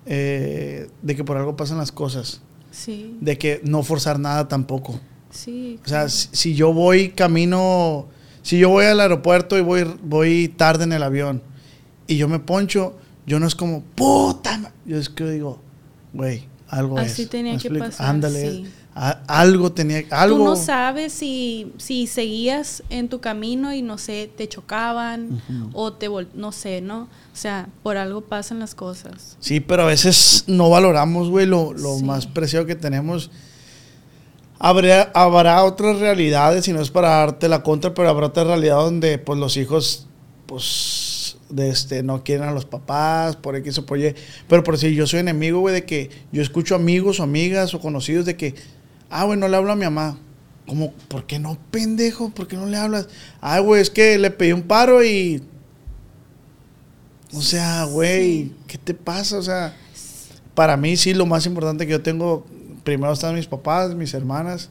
eh, 0.06 0.90
de 1.02 1.16
que 1.16 1.24
por 1.24 1.36
algo 1.36 1.58
pasan 1.58 1.78
las 1.78 1.92
cosas. 1.92 2.42
Sí. 2.72 3.18
De 3.20 3.38
que 3.38 3.60
no 3.64 3.84
forzar 3.84 4.20
nada 4.20 4.48
tampoco. 4.48 5.00
Sí. 5.38 5.80
O 5.86 5.88
sea, 5.88 6.10
si, 6.10 6.56
yo 6.56 6.74
voy 6.74 7.10
camino, 7.10 8.08
si 8.42 8.58
yo 8.60 8.70
voy 8.70 8.86
al 8.86 9.00
aeropuerto 9.00 9.58
y 9.58 9.62
voy, 9.62 9.86
voy 10.04 10.48
tarde 10.48 10.84
en 10.86 10.94
el 10.94 11.04
avión 11.04 11.42
y 12.08 12.18
yo 12.18 12.28
me 12.28 12.40
poncho, 12.40 12.98
yo 13.26 13.40
no 13.40 13.48
es 13.48 13.56
como, 13.56 13.84
puta, 13.84 14.74
yo 14.86 14.98
es 14.98 15.10
que 15.10 15.30
digo, 15.30 15.62
güey, 16.14 16.46
algo 16.68 16.98
Así 16.98 17.26
tenía 17.26 17.58
que 17.58 17.70
pasar. 17.70 18.08
Ándale 18.08 18.66
algo 19.28 19.72
tenía, 19.72 20.04
algo... 20.10 20.38
Tú 20.38 20.44
no 20.44 20.56
sabes 20.56 21.14
si, 21.14 21.72
si 21.78 22.08
seguías 22.08 22.84
en 22.90 23.10
tu 23.10 23.20
camino 23.20 23.74
y 23.74 23.82
no 23.82 23.98
sé, 23.98 24.30
te 24.36 24.48
chocaban 24.48 25.42
o 25.74 25.94
te, 25.94 26.10
no 26.34 26.52
sé, 26.52 26.82
¿no? 26.82 27.02
O 27.02 27.36
sea, 27.36 27.70
por 27.84 27.98
algo 27.98 28.22
pasan 28.22 28.60
las 28.60 28.74
cosas. 28.74 29.38
Sí, 29.40 29.60
pero 29.60 29.84
a 29.84 29.86
veces 29.86 30.46
no 30.48 30.70
valoramos, 30.70 31.30
güey, 31.30 31.46
lo, 31.46 31.74
más 32.04 32.26
preciado 32.26 32.66
que 32.66 32.76
tenemos. 32.76 33.30
Habrá, 34.60 35.12
habrá 35.14 35.64
otras 35.64 36.00
realidades, 36.00 36.68
y 36.68 36.74
no 36.74 36.82
es 36.82 36.90
para 36.90 37.10
darte 37.10 37.48
la 37.48 37.64
contra, 37.64 37.94
pero 37.94 38.10
habrá 38.10 38.28
otra 38.28 38.44
realidad 38.44 38.78
donde, 38.78 39.18
pues, 39.18 39.40
los 39.40 39.58
hijos, 39.58 40.08
pues, 40.46 41.38
de 41.50 41.70
este, 41.70 42.04
no 42.04 42.24
quieren 42.24 42.48
a 42.48 42.52
los 42.52 42.66
papás, 42.66 43.36
por 43.36 43.56
X 43.56 43.78
o 43.78 43.86
por 43.86 44.00
Y. 44.00 44.16
Pero 44.48 44.64
por 44.64 44.78
si 44.78 44.94
yo 44.96 45.08
soy 45.08 45.20
enemigo, 45.22 45.60
güey, 45.60 45.74
de 45.74 45.86
que 45.86 46.10
yo 46.32 46.42
escucho 46.42 46.76
amigos 46.76 47.20
o 47.20 47.24
amigas 47.24 47.74
o 47.74 47.80
conocidos 47.80 48.26
de 48.26 48.36
que 48.36 48.56
Ah, 49.10 49.24
güey, 49.24 49.40
no 49.40 49.48
le 49.48 49.58
hablo 49.58 49.72
a 49.72 49.76
mi 49.76 49.86
mamá. 49.86 50.18
¿Cómo? 50.68 50.94
¿Por 51.08 51.26
qué 51.26 51.40
no, 51.40 51.58
pendejo? 51.72 52.30
¿Por 52.30 52.48
qué 52.48 52.58
no 52.58 52.66
le 52.66 52.78
hablas? 52.78 53.08
Ah, 53.40 53.60
güey, 53.60 53.82
es 53.82 53.90
que 53.90 54.18
le 54.18 54.32
pedí 54.32 54.52
un 54.52 54.64
paro 54.64 55.04
y. 55.04 55.44
O 57.34 57.42
sea, 57.42 57.86
güey, 57.86 58.52
¿qué 58.68 58.78
te 58.78 58.94
pasa? 58.94 59.38
O 59.38 59.42
sea, 59.42 59.76
para 60.54 60.76
mí 60.76 60.98
sí 60.98 61.14
lo 61.14 61.26
más 61.26 61.46
importante 61.46 61.86
que 61.86 61.92
yo 61.92 62.02
tengo, 62.02 62.46
primero 62.88 63.12
están 63.12 63.36
mis 63.36 63.48
papás, 63.48 63.94
mis 63.96 64.14
hermanas 64.14 64.70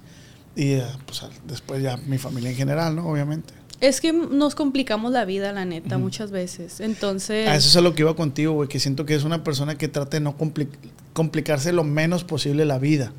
y 0.57 0.73
eh, 0.73 0.87
pues, 1.05 1.23
después 1.47 1.83
ya 1.83 1.99
mi 1.99 2.17
familia 2.17 2.49
en 2.49 2.57
general, 2.57 2.97
¿no? 2.97 3.07
Obviamente. 3.11 3.53
Es 3.83 4.01
que 4.01 4.11
nos 4.11 4.55
complicamos 4.55 5.13
la 5.13 5.27
vida, 5.27 5.53
la 5.53 5.67
neta, 5.67 5.99
muchas 5.99 6.31
veces. 6.31 6.81
Entonces... 6.81 7.47
A 7.47 7.57
eso 7.57 7.69
es 7.69 7.77
a 7.77 7.83
lo 7.83 7.95
que 7.95 8.01
iba 8.01 8.17
contigo, 8.17 8.55
güey, 8.55 8.71
que 8.71 8.81
siento 8.81 9.05
que 9.05 9.15
es 9.15 9.25
una 9.25 9.45
persona 9.45 9.77
que 9.77 9.89
trata 9.89 10.17
de 10.17 10.23
no 10.23 10.35
complicarse 11.13 11.75
lo 11.75 11.85
menos 11.85 12.25
posible 12.25 12.65
la 12.65 12.79
vida. 12.79 13.13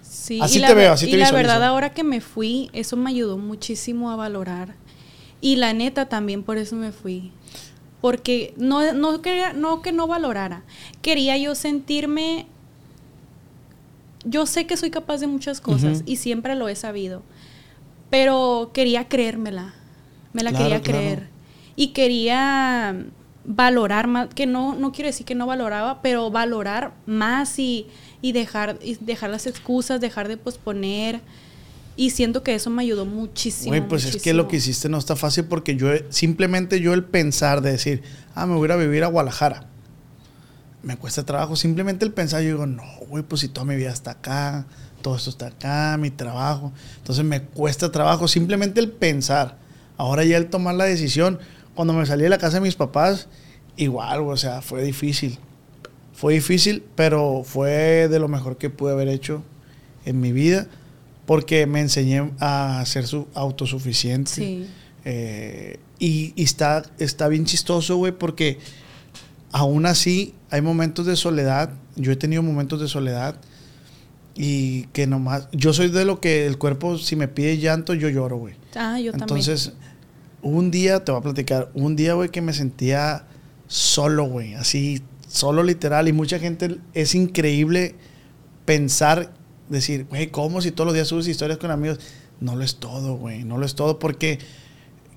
Sí, 0.00 0.38
así 0.40 0.60
y 0.60 0.64
te 0.64 0.74
veo, 0.74 0.92
así 0.92 1.06
te 1.06 1.16
Y 1.16 1.18
la 1.18 1.32
verdad, 1.32 1.64
ahora 1.64 1.90
que 1.90 2.04
me 2.04 2.20
fui, 2.20 2.70
eso 2.72 2.96
me 2.96 3.10
ayudó 3.10 3.36
muchísimo 3.36 4.12
a 4.12 4.16
valorar. 4.16 4.76
Y 5.40 5.56
la 5.56 5.72
neta 5.72 6.08
también 6.08 6.44
por 6.44 6.56
eso 6.56 6.76
me 6.76 6.92
fui. 6.92 7.32
Porque 8.00 8.54
no, 8.56 8.92
no, 8.92 9.22
quería, 9.22 9.54
no 9.54 9.82
que 9.82 9.90
no 9.90 10.06
valorara. 10.06 10.62
Quería 11.02 11.36
yo 11.36 11.56
sentirme. 11.56 12.46
Yo 14.24 14.46
sé 14.46 14.66
que 14.66 14.76
soy 14.76 14.90
capaz 14.90 15.18
de 15.18 15.26
muchas 15.26 15.60
cosas 15.60 16.02
y 16.06 16.16
siempre 16.16 16.54
lo 16.54 16.68
he 16.68 16.76
sabido. 16.76 17.22
Pero 18.10 18.70
quería 18.74 19.08
creérmela. 19.08 19.74
Me 20.32 20.42
la 20.42 20.52
quería 20.52 20.82
creer. 20.82 21.28
Y 21.76 21.88
quería 21.88 23.06
valorar 23.44 24.06
más, 24.06 24.28
que 24.34 24.46
no, 24.46 24.74
no 24.74 24.92
quiero 24.92 25.08
decir 25.08 25.24
que 25.24 25.34
no 25.34 25.46
valoraba, 25.46 26.02
pero 26.02 26.30
valorar 26.30 26.92
más 27.06 27.58
y 27.58 27.86
y 28.22 28.32
dejar, 28.32 28.78
y 28.82 28.96
dejar 29.00 29.30
las 29.30 29.46
excusas, 29.46 30.00
dejar 30.00 30.28
de 30.28 30.36
posponer. 30.36 31.20
Y 31.96 32.10
siento 32.10 32.42
que 32.42 32.54
eso 32.54 32.70
me 32.70 32.82
ayudó 32.82 33.04
muchísimo. 33.04 33.70
Güey, 33.70 33.86
pues 33.86 34.04
es 34.04 34.22
que 34.22 34.32
lo 34.32 34.48
que 34.48 34.56
hiciste 34.56 34.88
no 34.88 34.98
está 34.98 35.16
fácil 35.16 35.44
porque 35.44 35.76
yo, 35.76 35.88
simplemente 36.08 36.80
yo 36.80 36.94
el 36.94 37.04
pensar 37.04 37.60
de 37.60 37.72
decir, 37.72 38.02
ah, 38.34 38.46
me 38.46 38.54
voy 38.54 38.70
a 38.70 38.76
vivir 38.76 39.04
a 39.04 39.08
Guadalajara. 39.08 39.68
Me 40.82 40.96
cuesta 40.96 41.24
trabajo. 41.24 41.56
Simplemente 41.56 42.04
el 42.04 42.12
pensar, 42.12 42.42
yo 42.42 42.48
digo, 42.48 42.66
no, 42.66 42.84
güey, 43.08 43.22
pues 43.22 43.42
si 43.42 43.48
toda 43.48 43.66
mi 43.66 43.76
vida 43.76 43.90
está 43.90 44.12
acá, 44.12 44.66
todo 45.02 45.16
esto 45.16 45.30
está 45.30 45.48
acá, 45.48 45.96
mi 45.98 46.10
trabajo. 46.10 46.72
Entonces 46.98 47.24
me 47.24 47.42
cuesta 47.42 47.90
trabajo. 47.92 48.28
Simplemente 48.28 48.80
el 48.80 48.90
pensar. 48.90 49.58
Ahora 49.96 50.24
ya 50.24 50.36
el 50.36 50.48
tomar 50.48 50.74
la 50.74 50.84
decisión. 50.84 51.38
Cuando 51.74 51.92
me 51.92 52.06
salí 52.06 52.22
de 52.22 52.28
la 52.28 52.38
casa 52.38 52.56
de 52.56 52.62
mis 52.62 52.76
papás, 52.76 53.28
igual, 53.76 54.20
o 54.20 54.36
sea, 54.36 54.62
fue 54.62 54.82
difícil. 54.82 55.38
Fue 56.12 56.34
difícil, 56.34 56.84
pero 56.96 57.42
fue 57.44 58.08
de 58.08 58.18
lo 58.18 58.28
mejor 58.28 58.58
que 58.58 58.70
pude 58.70 58.92
haber 58.92 59.08
hecho 59.08 59.42
en 60.04 60.20
mi 60.20 60.32
vida 60.32 60.66
porque 61.30 61.66
me 61.66 61.80
enseñé 61.80 62.32
a 62.40 62.82
ser 62.86 63.06
su 63.06 63.28
autosuficiente. 63.34 64.30
Sí. 64.32 64.66
Eh, 65.04 65.78
y, 66.00 66.32
y 66.34 66.42
está, 66.42 66.82
está 66.98 67.28
bien 67.28 67.44
chistoso, 67.44 67.96
güey, 67.96 68.10
porque 68.10 68.58
aún 69.52 69.86
así 69.86 70.34
hay 70.50 70.62
momentos 70.62 71.06
de 71.06 71.16
soledad. 71.16 71.70
Yo 71.96 72.12
he 72.12 72.16
tenido 72.16 72.42
momentos 72.42 72.80
de 72.80 72.88
soledad 72.88 73.36
y 74.34 74.84
que 74.86 75.06
nomás, 75.06 75.48
yo 75.52 75.72
soy 75.72 75.88
de 75.88 76.04
lo 76.04 76.20
que 76.20 76.46
el 76.46 76.58
cuerpo, 76.58 76.98
si 76.98 77.16
me 77.16 77.28
pide 77.28 77.58
llanto, 77.58 77.94
yo 77.94 78.08
lloro, 78.08 78.36
güey. 78.36 78.54
Ah, 78.74 78.98
yo 78.98 79.12
también. 79.12 79.22
Entonces, 79.22 79.72
un 80.42 80.70
día, 80.70 81.04
te 81.04 81.12
voy 81.12 81.18
a 81.18 81.22
platicar, 81.22 81.70
un 81.74 81.96
día, 81.96 82.14
güey, 82.14 82.30
que 82.30 82.40
me 82.40 82.52
sentía 82.52 83.26
solo, 83.66 84.24
güey, 84.24 84.54
así, 84.54 85.02
solo 85.28 85.62
literal. 85.62 86.08
Y 86.08 86.12
mucha 86.12 86.38
gente, 86.38 86.78
es 86.94 87.14
increíble 87.14 87.96
pensar, 88.64 89.32
decir, 89.68 90.06
güey, 90.08 90.28
¿cómo 90.28 90.60
si 90.62 90.70
todos 90.70 90.86
los 90.86 90.94
días 90.94 91.08
subes 91.08 91.28
historias 91.28 91.58
con 91.58 91.70
amigos? 91.70 92.00
No 92.40 92.56
lo 92.56 92.64
es 92.64 92.76
todo, 92.76 93.16
güey, 93.16 93.44
no 93.44 93.58
lo 93.58 93.66
es 93.66 93.74
todo, 93.74 93.98
porque 93.98 94.38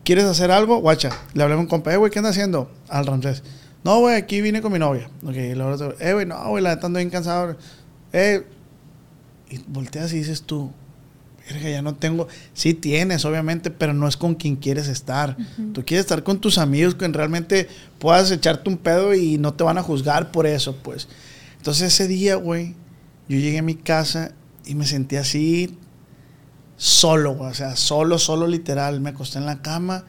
quieres 0.04 0.26
hacer 0.26 0.52
algo, 0.52 0.80
guacha, 0.80 1.12
le 1.34 1.44
hablé 1.44 1.56
a 1.56 1.60
un 1.60 1.68
compa, 1.68 1.94
eh, 1.94 1.98
güey, 1.98 2.12
¿qué 2.12 2.20
anda 2.20 2.32
haciendo? 2.32 2.70
Al 2.90 3.06
Ramsés. 3.06 3.44
No, 3.84 4.00
güey, 4.00 4.16
aquí 4.16 4.42
vine 4.42 4.62
con 4.62 4.72
mi 4.72 4.80
novia. 4.80 5.10
Ok, 5.24 5.36
y 5.36 5.56
luego, 5.56 5.94
eh, 6.00 6.14
güey, 6.14 6.26
no, 6.26 6.50
güey, 6.50 6.64
la 6.64 6.76
neta 6.76 6.88
ando 6.88 6.98
bien 6.98 7.10
cansado. 7.10 7.58
Eh, 8.14 8.46
y 9.50 9.58
volteas 9.68 10.14
y 10.14 10.18
dices 10.18 10.44
tú, 10.44 10.72
verga, 11.48 11.70
ya 11.70 11.82
no 11.82 11.96
tengo. 11.96 12.28
Sí 12.54 12.74
tienes, 12.74 13.26
obviamente, 13.26 13.72
pero 13.72 13.94
no 13.94 14.08
es 14.08 14.18
con 14.18 14.36
quien 14.36 14.56
quieres 14.56 14.88
estar. 14.88 15.36
Tú 15.74 15.84
quieres 15.86 16.06
estar 16.06 16.24
con 16.24 16.40
tus 16.40 16.58
amigos, 16.58 16.96
que 16.96 17.08
realmente 17.10 17.68
puedas 18.00 18.32
echarte 18.32 18.70
un 18.70 18.78
pedo 18.78 19.14
y 19.14 19.38
no 19.38 19.54
te 19.54 19.64
van 19.64 19.78
a 19.78 19.84
juzgar 19.84 20.32
por 20.32 20.48
eso, 20.48 20.76
pues. 20.78 21.08
Entonces 21.58 21.94
ese 21.94 22.08
día, 22.08 22.36
güey, 22.36 22.76
yo 23.28 23.38
llegué 23.38 23.60
a 23.60 23.64
mi 23.64 23.76
casa 23.76 24.34
y 24.66 24.76
me 24.76 24.86
sentí 24.86 25.18
así 25.18 25.78
solo, 26.78 27.36
güey. 27.36 27.52
O 27.52 27.54
sea, 27.54 27.76
solo, 27.76 28.18
solo 28.18 28.48
literal. 28.48 29.02
Me 29.02 29.10
acosté 29.10 29.40
en 29.40 29.46
la 29.46 29.62
cama 29.62 30.06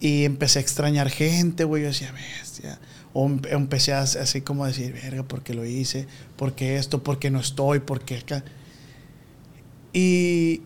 y 0.00 0.24
empecé 0.24 0.58
a 0.58 0.62
extrañar 0.62 1.10
gente, 1.10 1.64
güey. 1.64 1.82
Yo 1.82 1.88
decía, 1.88 2.12
bestia. 2.12 2.78
O 3.14 3.26
em- 3.26 3.40
empecé 3.50 3.92
a, 3.94 4.00
así 4.02 4.40
como 4.42 4.64
a 4.64 4.68
decir, 4.68 4.92
verga, 4.92 5.22
¿por 5.22 5.42
qué 5.42 5.54
lo 5.54 5.64
hice? 5.64 6.06
¿Por 6.36 6.52
qué 6.54 6.76
esto? 6.76 7.02
¿Por 7.02 7.18
qué 7.18 7.30
no 7.30 7.40
estoy? 7.40 7.80
¿Por 7.80 8.00
qué 8.02 8.18
acá? 8.18 8.44
Y, 9.92 10.62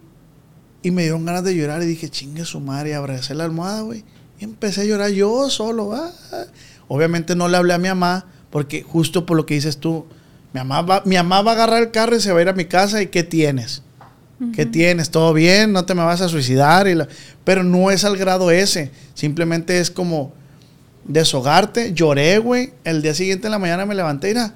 y 0.83 0.91
me 0.91 1.03
dieron 1.03 1.25
ganas 1.25 1.45
de 1.45 1.55
llorar 1.55 1.83
y 1.83 1.87
dije, 1.87 2.09
chingue 2.09 2.45
su 2.45 2.61
madre, 2.61 2.95
abracé 2.95 3.35
la 3.35 3.45
almohada, 3.45 3.83
güey. 3.83 4.05
Y 4.41 4.45
empecé 4.45 4.83
a 4.83 4.85
llorar 4.85 5.11
yo 5.11 5.49
solo. 5.51 5.93
ah. 5.95 6.11
Obviamente 6.89 7.37
no 7.37 7.49
le 7.49 7.57
hablé 7.57 7.75
a 7.75 7.79
mi 7.79 7.89
mamá, 7.89 8.27
porque 8.51 8.83
justo 8.83 9.25
por 9.25 9.37
lo 9.37 9.47
que 9.47 9.55
dices 9.55 9.79
tú, 9.79 10.07
mi 10.53 10.59
mamá, 10.61 10.83
va, 10.83 11.03
mi 11.07 11.17
mamá 11.17 11.41
va 11.43 11.53
a 11.53 11.55
agarrar 11.55 11.83
el 11.83 11.91
carro 11.91 12.17
y 12.17 12.21
se 12.21 12.33
va 12.33 12.41
a 12.41 12.43
ir 12.43 12.49
a 12.49 12.53
mi 12.53 12.67
casa 12.67 13.01
y 13.01 13.07
¿qué 13.07 13.23
tienes? 13.23 13.83
¿Qué 14.57 14.67
tienes? 14.67 15.11
¿Todo 15.11 15.33
bien? 15.33 15.73
¿No 15.73 15.85
te 15.85 15.95
me 15.95 16.03
vas 16.03 16.21
a 16.21 16.29
suicidar? 16.29 16.89
Y 16.89 16.97
la- 16.97 17.07
Pero 17.45 17.63
no 17.63 17.93
es 17.93 18.05
al 18.05 18.17
grado 18.17 18.51
ese. 18.51 18.91
Simplemente 19.15 19.79
es 19.79 19.89
como 19.89 20.33
deshogarte. 21.05 21.93
Lloré, 21.95 22.39
güey. 22.39 22.73
El 22.85 23.03
día 23.03 23.15
siguiente 23.15 23.47
en 23.47 23.53
la 23.53 23.59
mañana 23.59 23.87
me 23.87 23.95
levanté 23.95 24.29
y 24.29 24.31
era 24.33 24.55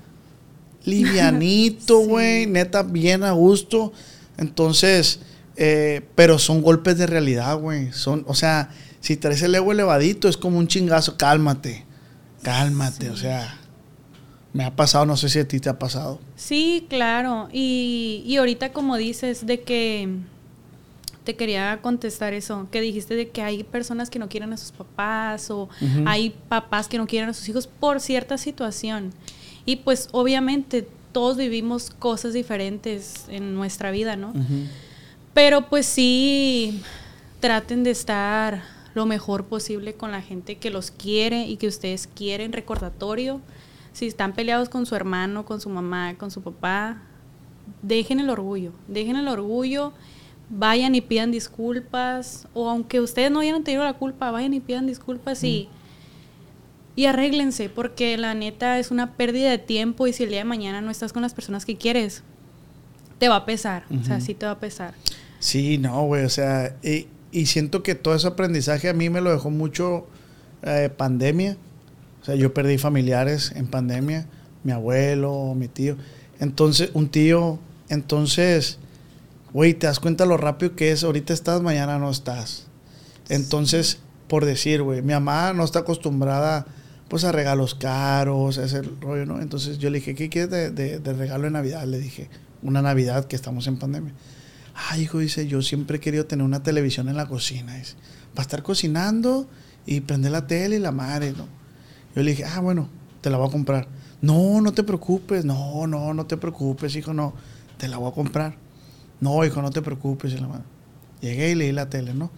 livianito, 0.85 2.01
Sí. 2.03 2.07
güey. 2.09 2.47
Neta, 2.47 2.83
bien 2.83 3.23
a 3.25 3.33
gusto. 3.33 3.93
Entonces, 4.39 5.21
eh, 5.57 6.03
pero 6.15 6.39
son 6.39 6.63
golpes 6.63 6.99
de 6.99 7.07
realidad, 7.07 7.59
güey. 7.59 7.93
Son, 7.93 8.25
o 8.27 8.35
sea, 8.35 8.71
si 9.01 9.17
traes 9.17 9.43
el 9.43 9.55
ego 9.55 9.73
elevadito, 9.73 10.29
es 10.29 10.37
como 10.37 10.59
un 10.59 10.69
chingazo. 10.69 11.17
Cálmate. 11.17 11.85
Cálmate, 12.43 13.11
o 13.11 13.17
sea. 13.17 13.61
Me 14.53 14.65
ha 14.65 14.75
pasado, 14.75 15.05
no 15.05 15.19
sé 15.19 15.29
si 15.29 15.39
a 15.39 15.47
ti 15.47 15.61
te 15.61 15.69
ha 15.69 15.79
pasado. 15.79 16.19
Sí, 16.35 16.87
claro. 16.89 17.49
Y, 17.53 18.23
y 18.27 18.37
ahorita 18.37 18.73
como 18.73 18.97
dices 18.97 19.45
de 19.47 19.61
que 19.61 20.09
te 21.27 21.35
quería 21.35 21.81
contestar 21.83 22.33
eso, 22.33 22.69
que 22.71 22.81
dijiste 22.81 23.17
de 23.17 23.29
que 23.29 23.43
hay 23.43 23.65
personas 23.65 24.09
que 24.09 24.19
no 24.21 24.29
quieren 24.29 24.53
a 24.53 24.57
sus 24.57 24.71
papás 24.71 25.51
o 25.51 25.69
hay 26.07 26.31
papás 26.49 26.89
que 26.89 26.97
no 26.97 27.07
quieren 27.07 27.29
a 27.29 27.35
sus 27.35 27.47
hijos 27.49 27.67
por 27.67 28.01
cierta 28.01 28.39
situación. 28.39 29.13
Y 29.67 29.77
pues 29.77 30.09
obviamente 30.13 30.89
todos 31.11 31.37
vivimos 31.37 31.91
cosas 31.91 32.33
diferentes 32.33 33.27
en 33.29 33.55
nuestra 33.57 33.91
vida, 33.91 34.17
¿no? 34.17 34.33
Pero 35.35 35.69
pues 35.69 35.85
sí, 35.85 36.81
traten 37.41 37.83
de 37.83 37.91
estar 37.91 38.63
lo 38.95 39.05
mejor 39.05 39.45
posible 39.47 39.95
con 39.95 40.13
la 40.13 40.23
gente 40.23 40.57
que 40.57 40.71
los 40.71 40.93
quiere 40.93 41.47
y 41.47 41.57
que 41.57 41.67
ustedes 41.67 42.07
quieren. 42.07 42.53
Recordatorio, 42.53 43.41
si 43.93 44.07
están 44.07 44.33
peleados 44.33 44.69
con 44.69 44.87
su 44.87 44.95
hermano, 44.95 45.45
con 45.45 45.61
su 45.61 45.69
mamá, 45.71 46.15
con 46.15 46.31
su 46.31 46.41
papá, 46.41 47.03
dejen 47.83 48.21
el 48.21 48.31
orgullo, 48.31 48.71
dejen 48.87 49.17
el 49.17 49.27
orgullo, 49.27 49.93
vayan 50.51 50.95
y 50.95 51.01
pidan 51.01 51.33
disculpas, 51.33 52.47
o 52.55 52.69
aunque 52.69 53.01
ustedes 53.01 53.31
no 53.31 53.41
hayan 53.41 53.65
tenido 53.65 53.85
la 53.85 53.95
culpa, 53.95 54.31
vayan 54.31 54.55
y 54.55 54.61
pidan 54.61 54.87
disculpas 54.87 55.43
y, 55.45 55.69
y 56.95 57.07
arréglense, 57.07 57.69
porque 57.69 58.17
la 58.17 58.35
neta 58.35 58.79
es 58.79 58.91
una 58.91 59.15
pérdida 59.15 59.51
de 59.51 59.59
tiempo 59.59 60.07
y 60.07 60.13
si 60.13 60.25
el 60.25 60.31
día 60.31 60.39
de 60.39 60.45
mañana 60.45 60.81
no 60.81 60.91
estás 60.91 61.13
con 61.13 61.23
las 61.23 61.35
personas 61.35 61.65
que 61.65 61.77
quieres, 61.77 62.23
te 63.19 63.29
va 63.29 63.37
a 63.37 63.45
pesar, 63.47 63.85
o 63.91 64.05
sea, 64.05 64.21
sí 64.21 64.35
te 64.35 64.47
va 64.47 64.53
a 64.53 64.61
pesar. 64.61 64.95
Sí, 65.39 65.79
no, 65.79 66.05
güey, 66.07 66.25
o 66.25 66.29
sea, 66.29 66.77
y, 66.83 67.07
y 67.33 67.47
siento 67.47 67.83
que 67.83 67.95
todo 67.95 68.15
ese 68.15 68.27
aprendizaje 68.27 68.89
a 68.89 68.93
mí 68.93 69.11
me 69.11 69.21
lo 69.21 69.33
dejó 69.33 69.51
mucho 69.51 70.07
eh, 70.63 70.91
pandemia. 70.95 71.57
O 72.23 72.25
sea, 72.25 72.35
yo 72.35 72.53
perdí 72.53 72.79
familiares 72.79 73.53
en 73.55 73.67
pandemia, 73.69 74.27
mi 74.65 74.73
abuelo, 74.73 75.55
mi 75.55 75.69
tío. 75.69 75.97
Entonces, 76.41 76.91
un 76.93 77.09
tío, 77.09 77.59
entonces, 77.89 78.79
güey, 79.57 79.73
te 79.73 79.87
das 79.87 80.01
cuenta 80.01 80.27
lo 80.27 80.37
rápido 80.37 80.77
que 80.77 80.91
es, 80.93 81.03
ahorita 81.03 81.33
estás, 81.33 81.63
mañana 81.63 81.99
no 81.99 82.11
estás. 82.11 82.67
Entonces, 83.31 84.01
por 84.29 84.45
decir, 84.45 84.83
güey, 84.83 85.01
mi 85.01 85.15
mamá 85.15 85.55
no 85.55 85.65
está 85.65 85.79
acostumbrada 85.79 86.67
pues 87.09 87.25
a 87.25 87.33
regalos 87.33 87.75
caros, 87.75 88.59
ese 88.59 88.83
rollo, 88.83 89.25
¿no? 89.25 89.41
Entonces 89.41 89.79
yo 89.79 89.89
le 89.89 89.99
dije, 90.01 90.15
¿qué 90.15 90.29
quieres 90.29 90.51
de, 90.51 90.71
de- 90.71 90.99
de 90.99 91.13
regalo 91.15 91.45
de 91.45 91.53
Navidad? 91.53 91.85
Le 91.87 91.99
dije, 91.99 92.29
una 92.63 92.83
Navidad 92.83 93.25
que 93.25 93.35
estamos 93.35 93.67
en 93.67 93.79
pandemia. 93.79 94.13
Ay, 94.91 95.03
hijo, 95.05 95.21
dice, 95.21 95.47
yo 95.47 95.63
siempre 95.63 95.97
he 95.97 96.01
querido 96.01 96.27
tener 96.27 96.45
una 96.45 96.63
televisión 96.63 97.09
en 97.09 97.17
la 97.17 97.25
cocina. 97.27 97.77
Dice, 97.77 97.95
para 98.35 98.43
estar 98.43 98.63
cocinando 98.63 99.49
y 99.87 100.01
prender 100.03 100.33
la 100.33 100.47
tele 100.47 100.77
y 100.77 100.81
la 100.81 100.93
madre, 100.93 101.33
¿no? 101.33 101.47
Yo 102.15 102.23
le 102.23 102.33
dije, 102.33 102.45
ah, 102.45 102.61
bueno, 102.61 102.91
te 103.23 103.31
la 103.31 103.39
voy 103.39 103.49
a 103.49 103.53
comprar. 103.53 103.89
No, 104.21 104.61
no 104.61 104.73
te 104.75 104.83
preocupes, 104.83 105.45
no, 105.47 105.87
no, 105.87 106.13
no 106.13 106.27
te 106.27 106.37
preocupes, 106.37 106.95
hijo, 106.97 107.15
no, 107.15 107.33
te 107.79 107.89
la 107.89 107.97
voy 107.97 108.11
a 108.11 108.15
comprar. 108.15 108.66
No, 109.21 109.45
hijo, 109.45 109.63
no 109.63 109.71
te 109.71 109.83
preocupes, 109.83 110.33
y 110.33 110.39
la 110.39 110.49
madre. 110.49 110.65
Llegué 111.21 111.51
y 111.51 111.55
leí 111.55 111.73
la 111.73 111.89
tele, 111.89 112.15
¿no? 112.15 112.31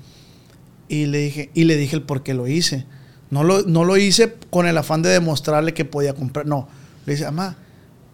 Y 0.89 1.07
le 1.07 1.19
dije, 1.19 1.51
y 1.55 1.65
le 1.65 1.77
dije 1.77 1.97
el 1.97 2.03
por 2.03 2.23
qué 2.23 2.35
lo 2.35 2.47
hice. 2.47 2.87
No 3.31 3.45
lo, 3.45 3.63
no 3.63 3.85
lo 3.85 3.97
hice 3.97 4.35
con 4.51 4.67
el 4.67 4.79
afán 4.79 5.03
de 5.03 5.11
demostrarle 5.11 5.75
que 5.75 5.85
podía 5.85 6.15
comprar. 6.15 6.47
No. 6.47 6.69
Le 7.05 7.13
dije, 7.13 7.25
mamá, 7.27 7.57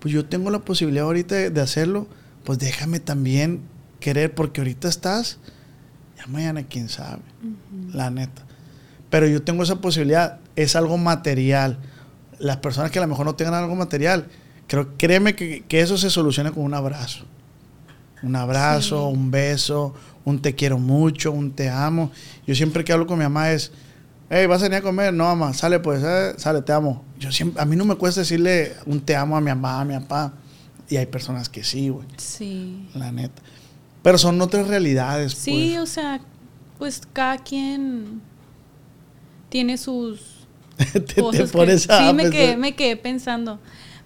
pues 0.01 0.13
yo 0.13 0.25
tengo 0.25 0.51
la 0.51 0.61
posibilidad 0.61 1.05
ahorita 1.05 1.35
de, 1.35 1.51
de 1.51 1.61
hacerlo. 1.61 2.09
Pues 2.45 2.59
déjame 2.59 3.01
también 3.01 3.61
querer, 4.01 4.35
porque 4.35 4.61
ahorita 4.61 4.89
estás. 4.89 5.39
Ya 6.17 6.27
mañana 6.27 6.65
quién 6.65 6.89
sabe. 6.89 7.23
La 7.93 8.11
neta. 8.11 8.43
Pero 9.11 9.27
yo 9.29 9.43
tengo 9.43 9.63
esa 9.63 9.81
posibilidad. 9.81 10.41
Es 10.57 10.75
algo 10.75 10.99
material. 10.99 11.79
Las 12.39 12.57
personas 12.57 12.91
que 12.91 12.99
a 12.99 13.03
lo 13.03 13.09
mejor 13.09 13.27
no 13.27 13.37
tengan 13.37 13.55
algo 13.55 13.77
material, 13.77 14.27
creo, 14.67 14.97
créeme 14.99 15.37
que, 15.37 15.63
que 15.69 15.81
eso 15.81 15.97
se 15.97 16.11
soluciona 16.11 16.51
con 16.51 16.65
un 16.65 16.75
abrazo. 16.75 17.25
Un 18.25 18.37
abrazo, 18.37 19.09
Sí. 19.11 19.17
un 19.17 19.31
beso, 19.31 19.95
un 20.25 20.41
te 20.41 20.55
quiero 20.55 20.79
mucho, 20.79 21.33
un 21.33 21.53
te 21.53 21.69
amo. 21.69 22.11
Yo 22.47 22.55
siempre 22.55 22.85
que 22.85 22.93
hablo 22.93 23.07
con 23.07 23.19
mi 23.19 23.25
mamá 23.25 23.53
es, 23.53 23.73
hey, 24.31 24.47
¿vas 24.47 24.61
a 24.61 24.65
venir 24.65 24.79
a 24.79 24.83
comer? 24.83 25.13
No, 25.13 25.25
mamá, 25.25 25.53
sale 25.55 25.79
pues, 25.81 26.03
eh, 26.05 26.33
sale, 26.39 26.63
te 26.63 26.73
amo. 26.73 27.05
Yo 27.19 27.31
siempre, 27.33 27.61
a 27.61 27.65
mí 27.65 27.77
no 27.77 27.85
me 27.85 27.95
cuesta 27.97 28.21
decirle 28.23 28.73
un 28.87 29.01
te 29.01 29.15
amo 29.17 29.37
a 29.37 29.41
mi 29.41 29.49
mamá, 29.49 29.81
a 29.81 29.85
mi 29.85 29.95
papá. 29.95 30.33
Y 30.89 30.97
hay 30.97 31.07
personas 31.07 31.49
que 31.49 31.65
sí, 31.65 31.89
güey, 31.89 32.07
Sí. 32.19 32.89
la 32.95 33.11
neta. 33.13 33.43
Pero 34.03 34.19
son 34.19 34.41
otras 34.43 34.69
realidades, 34.69 35.33
Sí, 35.33 35.73
pues. 35.77 35.89
o 35.91 35.93
sea, 35.93 36.21
pues 36.79 37.01
cada 37.13 37.39
quien 37.39 38.21
tiene 39.49 39.79
sus 39.79 40.21
te, 40.93 41.01
te 41.01 41.23
cosas 41.23 41.51
que- 41.51 41.57
pones 41.59 41.89
a 41.89 42.09
sí, 42.09 42.15
me 42.15 42.31
quedé, 42.31 42.57
me 42.57 42.75
quedé 42.75 42.97
pensando. 42.97 43.61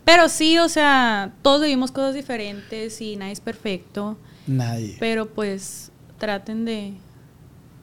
Pero 0.09 0.31
sí, 0.31 0.57
o 0.57 0.71
sea, 0.71 1.35
todos 1.43 1.61
vivimos 1.61 1.93
cosas 1.93 2.15
diferentes 2.15 2.99
y 3.03 3.17
nadie 3.17 3.33
es 3.33 3.41
perfecto. 3.41 4.17
Nadie. 4.47 4.97
Pero 4.99 5.29
pues 5.29 5.93
traten 6.17 6.65
de, 6.65 6.95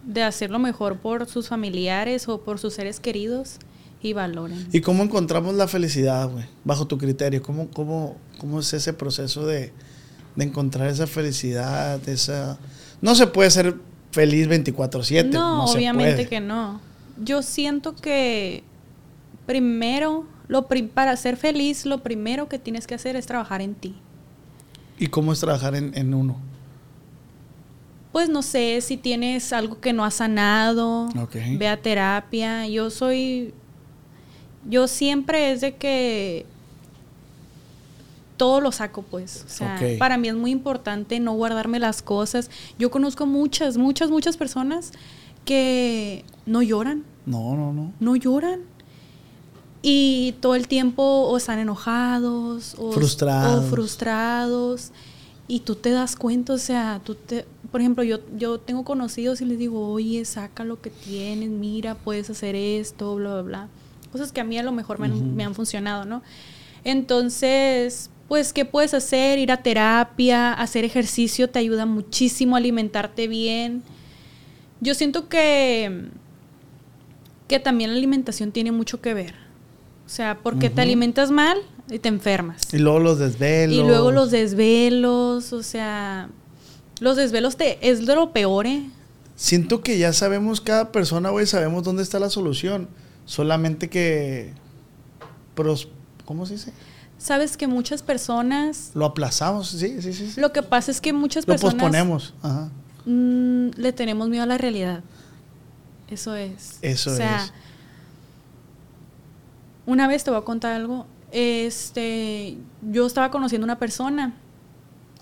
de 0.03 0.23
hacer 0.23 0.49
lo 0.49 0.57
mejor 0.57 0.97
por 0.97 1.27
sus 1.27 1.49
familiares 1.49 2.27
o 2.27 2.41
por 2.41 2.57
sus 2.57 2.73
seres 2.73 2.99
queridos 2.99 3.59
y 4.01 4.13
valoren. 4.13 4.67
¿Y 4.71 4.81
cómo 4.81 5.03
encontramos 5.03 5.53
la 5.53 5.67
felicidad, 5.67 6.27
güey? 6.27 6.45
Bajo 6.63 6.87
tu 6.87 6.97
criterio, 6.97 7.43
¿cómo, 7.43 7.69
cómo, 7.69 8.17
cómo 8.39 8.59
es 8.59 8.73
ese 8.73 8.93
proceso 8.93 9.45
de, 9.45 9.71
de 10.35 10.45
encontrar 10.45 10.87
esa 10.87 11.05
felicidad, 11.05 12.09
esa... 12.09 12.57
No 13.01 13.13
se 13.13 13.27
puede 13.27 13.51
ser 13.51 13.75
feliz 14.09 14.47
24/7. 14.47 15.29
No, 15.29 15.57
no 15.57 15.67
se 15.67 15.77
obviamente 15.77 16.15
puede. 16.15 16.27
que 16.27 16.39
no. 16.39 16.81
Yo 17.23 17.43
siento 17.43 17.95
que 17.95 18.63
primero 19.45 20.25
Lo 20.47 20.67
para 20.67 21.15
ser 21.17 21.37
feliz, 21.37 21.85
lo 21.85 21.99
primero 22.03 22.47
que 22.49 22.59
tienes 22.59 22.87
que 22.87 22.95
hacer 22.95 23.15
es 23.15 23.25
trabajar 23.25 23.61
en 23.61 23.75
ti. 23.75 23.95
¿Y 24.99 25.07
cómo 25.07 25.33
es 25.33 25.39
trabajar 25.39 25.75
en, 25.75 25.91
en 25.97 26.13
uno? 26.13 26.37
Pues 28.11 28.29
no 28.29 28.41
sé 28.43 28.79
si 28.81 28.95
tienes 28.95 29.51
algo 29.51 29.81
que 29.81 29.91
no 29.91 30.05
has 30.05 30.13
sanado, 30.15 31.07
Ok. 31.21 31.35
ve 31.57 31.67
a 31.67 31.81
terapia. 31.81 32.65
Yo 32.67 32.89
soy, 32.89 33.53
yo 34.69 34.87
siempre 34.87 35.51
es 35.51 35.59
de 35.61 35.75
que 35.75 36.45
todo 38.37 38.61
lo 38.61 38.71
saco, 38.71 39.01
pues. 39.03 39.43
O 39.45 39.49
sea, 39.49 39.75
Ok. 39.81 39.97
para 39.97 40.17
mí 40.17 40.27
es 40.29 40.35
muy 40.35 40.51
importante 40.51 41.19
no 41.19 41.33
guardarme 41.33 41.79
las 41.79 42.01
cosas. 42.01 42.49
Yo 42.77 42.91
conozco 42.91 43.25
muchas, 43.25 43.77
muchas, 43.77 44.09
muchas 44.09 44.37
personas 44.37 44.91
que 45.45 46.23
no 46.45 46.61
lloran, 46.61 47.03
No, 47.25 47.55
no, 47.55 47.71
no. 47.73 47.91
no 47.99 48.15
lloran. 48.15 48.61
Y 49.87 50.31
todo 50.39 50.55
el 50.55 50.67
tiempo 50.67 51.03
o 51.03 51.37
están 51.37 51.59
enojados 51.59 52.73
o 52.79 52.91
Frustrados. 52.91 53.65
o 53.65 53.69
frustrados. 53.69 54.91
Y 55.47 55.59
tú 55.59 55.75
te 55.75 55.91
das 55.91 56.15
cuenta, 56.15 56.53
o 56.53 56.57
sea, 56.57 57.01
tú 57.05 57.13
te, 57.13 57.45
por 57.71 57.81
ejemplo, 57.81 58.03
yo, 58.03 58.17
yo 58.35 58.59
tengo 58.59 58.83
conocidos 58.83 59.41
y 59.41 59.45
les 59.45 59.59
digo, 59.59 59.87
oye, 59.91 60.25
saca 60.25 60.63
lo 60.63 60.81
que 60.81 60.89
tienes, 60.89 61.51
mira, 61.51 61.93
puedes 61.93 62.31
hacer 62.31 62.55
esto, 62.55 63.13
bla, 63.13 63.33
bla, 63.33 63.41
bla. 63.43 63.67
Cosas 64.11 64.31
que 64.31 64.41
a 64.41 64.43
mí 64.43 64.57
a 64.57 64.63
lo 64.63 64.71
mejor 64.71 64.97
me, 64.97 65.07
me 65.07 65.43
han 65.43 65.53
funcionado, 65.53 66.03
¿no? 66.03 66.23
Entonces, 66.83 68.09
pues, 68.27 68.53
¿qué 68.53 68.65
puedes 68.65 68.95
hacer? 68.95 69.37
Ir 69.37 69.51
a 69.51 69.61
terapia, 69.61 70.51
hacer 70.51 70.83
ejercicio 70.83 71.47
te 71.47 71.59
ayuda 71.59 71.85
muchísimo 71.85 72.55
a 72.55 72.57
alimentarte 72.57 73.27
bien. 73.27 73.83
Yo 74.81 74.95
siento 74.95 75.29
que, 75.29 76.09
que 77.47 77.59
también 77.59 77.91
la 77.91 77.97
alimentación 77.97 78.51
tiene 78.51 78.71
mucho 78.71 78.99
que 78.99 79.13
ver. 79.13 79.44
O 80.05 80.09
sea, 80.09 80.39
porque 80.41 80.69
te 80.69 80.81
alimentas 80.81 81.31
mal 81.31 81.57
y 81.89 81.99
te 81.99 82.09
enfermas. 82.09 82.61
Y 82.73 82.77
luego 82.77 82.99
los 82.99 83.19
desvelos. 83.19 83.75
Y 83.75 83.81
luego 83.81 84.11
los 84.11 84.31
desvelos, 84.31 85.51
o 85.51 85.63
sea, 85.63 86.29
los 86.99 87.17
desvelos 87.17 87.57
te, 87.57 87.89
es 87.89 88.05
de 88.05 88.15
lo 88.15 88.31
peor, 88.31 88.67
¿eh? 88.67 88.89
Siento 89.35 89.81
que 89.81 89.97
ya 89.97 90.13
sabemos 90.13 90.61
cada 90.61 90.91
persona, 90.91 91.29
güey, 91.29 91.45
sabemos 91.45 91.83
dónde 91.83 92.03
está 92.03 92.19
la 92.19 92.29
solución. 92.29 92.87
Solamente 93.25 93.89
que... 93.89 94.53
Pros, 95.55 95.89
¿Cómo 96.25 96.45
se 96.45 96.53
dice? 96.53 96.73
Sabes 97.17 97.57
que 97.57 97.67
muchas 97.67 98.03
personas, 98.03 98.91
Lo 98.93 99.05
aplazamos, 99.05 99.69
sí, 99.69 100.01
sí, 100.01 100.13
sí. 100.13 100.31
sí. 100.31 100.41
lo 100.41 100.51
que 100.51 100.61
pasa 100.63 100.91
es 100.91 101.01
que 101.01 101.13
muchas 101.13 101.47
Lo 101.47 101.53
personas 101.53 101.75
posponemos. 101.75 102.33
Ajá. 102.41 102.69
mm, 103.05 103.69
le 103.77 103.93
tenemos 103.93 104.29
miedo 104.29 104.43
a 104.43 104.47
la 104.47 104.57
realidad. 104.57 105.01
Eso 106.09 106.35
es. 106.35 106.77
Eso 106.81 107.11
o 107.11 107.15
sea, 107.15 107.43
es. 107.45 107.53
Una 109.85 110.07
vez 110.07 110.23
te 110.23 110.31
voy 110.31 110.39
a 110.39 110.43
contar 110.43 110.73
algo. 110.73 111.05
Este, 111.31 112.57
yo 112.91 113.05
estaba 113.05 113.29
conociendo 113.31 113.65
una 113.65 113.77
persona 113.77 114.33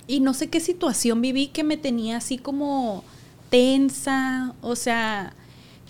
y 0.08 0.20
no 0.20 0.34
sé 0.34 0.50
qué 0.50 0.60
situación 0.60 1.22
viví 1.22 1.48
que 1.48 1.64
me 1.64 1.78
tenía 1.78 2.18
así 2.18 2.38
como 2.38 3.04
tensa, 3.50 4.54
o 4.62 4.76
sea, 4.76 5.34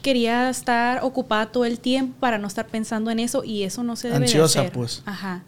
quería 0.02 0.50
estar 0.50 1.04
ocupada 1.04 1.52
todo 1.52 1.66
el 1.66 1.80
tiempo 1.80 2.16
para 2.20 2.38
no 2.38 2.48
estar 2.48 2.68
pensando 2.68 3.10
en 3.12 3.20
eso 3.20 3.44
y 3.44 3.64
eso 3.64 3.84
no 3.84 3.96
se 3.96 4.10
debe 4.10 4.26
Ansiosa, 4.26 4.62
de 4.62 4.68
hacer. 4.68 4.78
pues. 4.78 5.02
Ajá. 5.06 5.44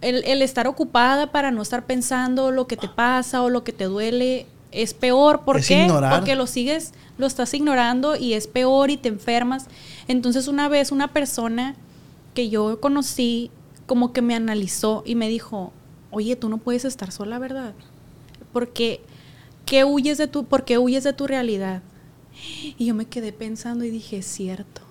El, 0.00 0.24
el 0.24 0.42
estar 0.42 0.66
ocupada 0.66 1.32
para 1.32 1.50
no 1.50 1.62
estar 1.62 1.84
pensando 1.86 2.50
lo 2.50 2.66
que 2.66 2.76
te 2.76 2.88
pasa 2.88 3.42
o 3.42 3.50
lo 3.50 3.64
que 3.64 3.72
te 3.72 3.84
duele 3.84 4.46
es 4.72 4.92
peor. 4.94 5.42
¿Por 5.44 5.58
Es 5.58 5.68
qué? 5.68 5.82
ignorar. 5.84 6.18
Porque 6.18 6.34
lo 6.36 6.46
sigues, 6.46 6.92
lo 7.18 7.26
estás 7.26 7.54
ignorando 7.54 8.16
y 8.16 8.34
es 8.34 8.46
peor 8.46 8.90
y 8.90 8.96
te 8.96 9.08
enfermas. 9.08 9.66
Entonces 10.08 10.48
una 10.48 10.68
vez 10.68 10.92
una 10.92 11.08
persona 11.08 11.74
que 12.36 12.50
yo 12.50 12.78
conocí 12.80 13.50
como 13.86 14.12
que 14.12 14.20
me 14.20 14.34
analizó 14.34 15.02
y 15.06 15.14
me 15.14 15.28
dijo, 15.28 15.72
oye, 16.10 16.36
tú 16.36 16.48
no 16.50 16.58
puedes 16.58 16.84
estar 16.84 17.10
sola, 17.10 17.38
¿verdad? 17.38 17.72
Porque, 18.52 19.00
¿qué 19.64 19.84
huyes 19.84 20.18
de 20.18 20.28
tu, 20.28 20.44
¿por 20.44 20.64
qué 20.66 20.76
huyes 20.76 21.02
de 21.02 21.14
tu 21.14 21.26
realidad? 21.26 21.82
Y 22.76 22.84
yo 22.84 22.94
me 22.94 23.06
quedé 23.06 23.32
pensando 23.32 23.84
y 23.84 23.90
dije, 23.90 24.18
es 24.18 24.26
cierto. 24.26 24.82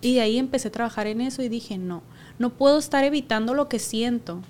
Y 0.00 0.14
de 0.14 0.22
ahí 0.22 0.36
empecé 0.36 0.68
a 0.68 0.72
trabajar 0.72 1.06
en 1.06 1.20
eso 1.20 1.42
y 1.42 1.48
dije, 1.48 1.78
no, 1.78 2.02
no 2.40 2.50
puedo 2.50 2.78
estar 2.78 3.04
evitando 3.04 3.54
lo 3.54 3.68
que 3.68 3.78
siento. 3.78 4.40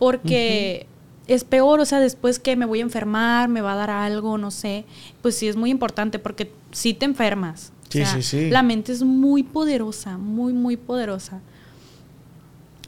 Porque 0.00 0.86
es 1.28 1.44
peor, 1.44 1.78
o 1.78 1.84
sea, 1.84 2.00
después 2.00 2.40
que 2.40 2.56
me 2.56 2.66
voy 2.66 2.80
a 2.80 2.82
enfermar, 2.82 3.48
me 3.48 3.60
va 3.60 3.74
a 3.74 3.76
dar 3.76 3.90
algo, 3.90 4.36
no 4.36 4.50
sé. 4.50 4.84
Pues 5.22 5.36
sí 5.36 5.46
es 5.46 5.54
muy 5.54 5.70
importante 5.70 6.18
porque 6.18 6.50
sí 6.72 6.92
te 6.92 7.04
enfermas. 7.04 7.72
O 7.88 7.92
Sí, 7.92 7.98
sea, 7.98 8.14
sí, 8.14 8.22
sí. 8.22 8.50
La 8.50 8.62
mente 8.62 8.90
es 8.90 9.02
muy 9.02 9.42
poderosa, 9.44 10.18
muy, 10.18 10.52
muy 10.52 10.76
poderosa. 10.76 11.40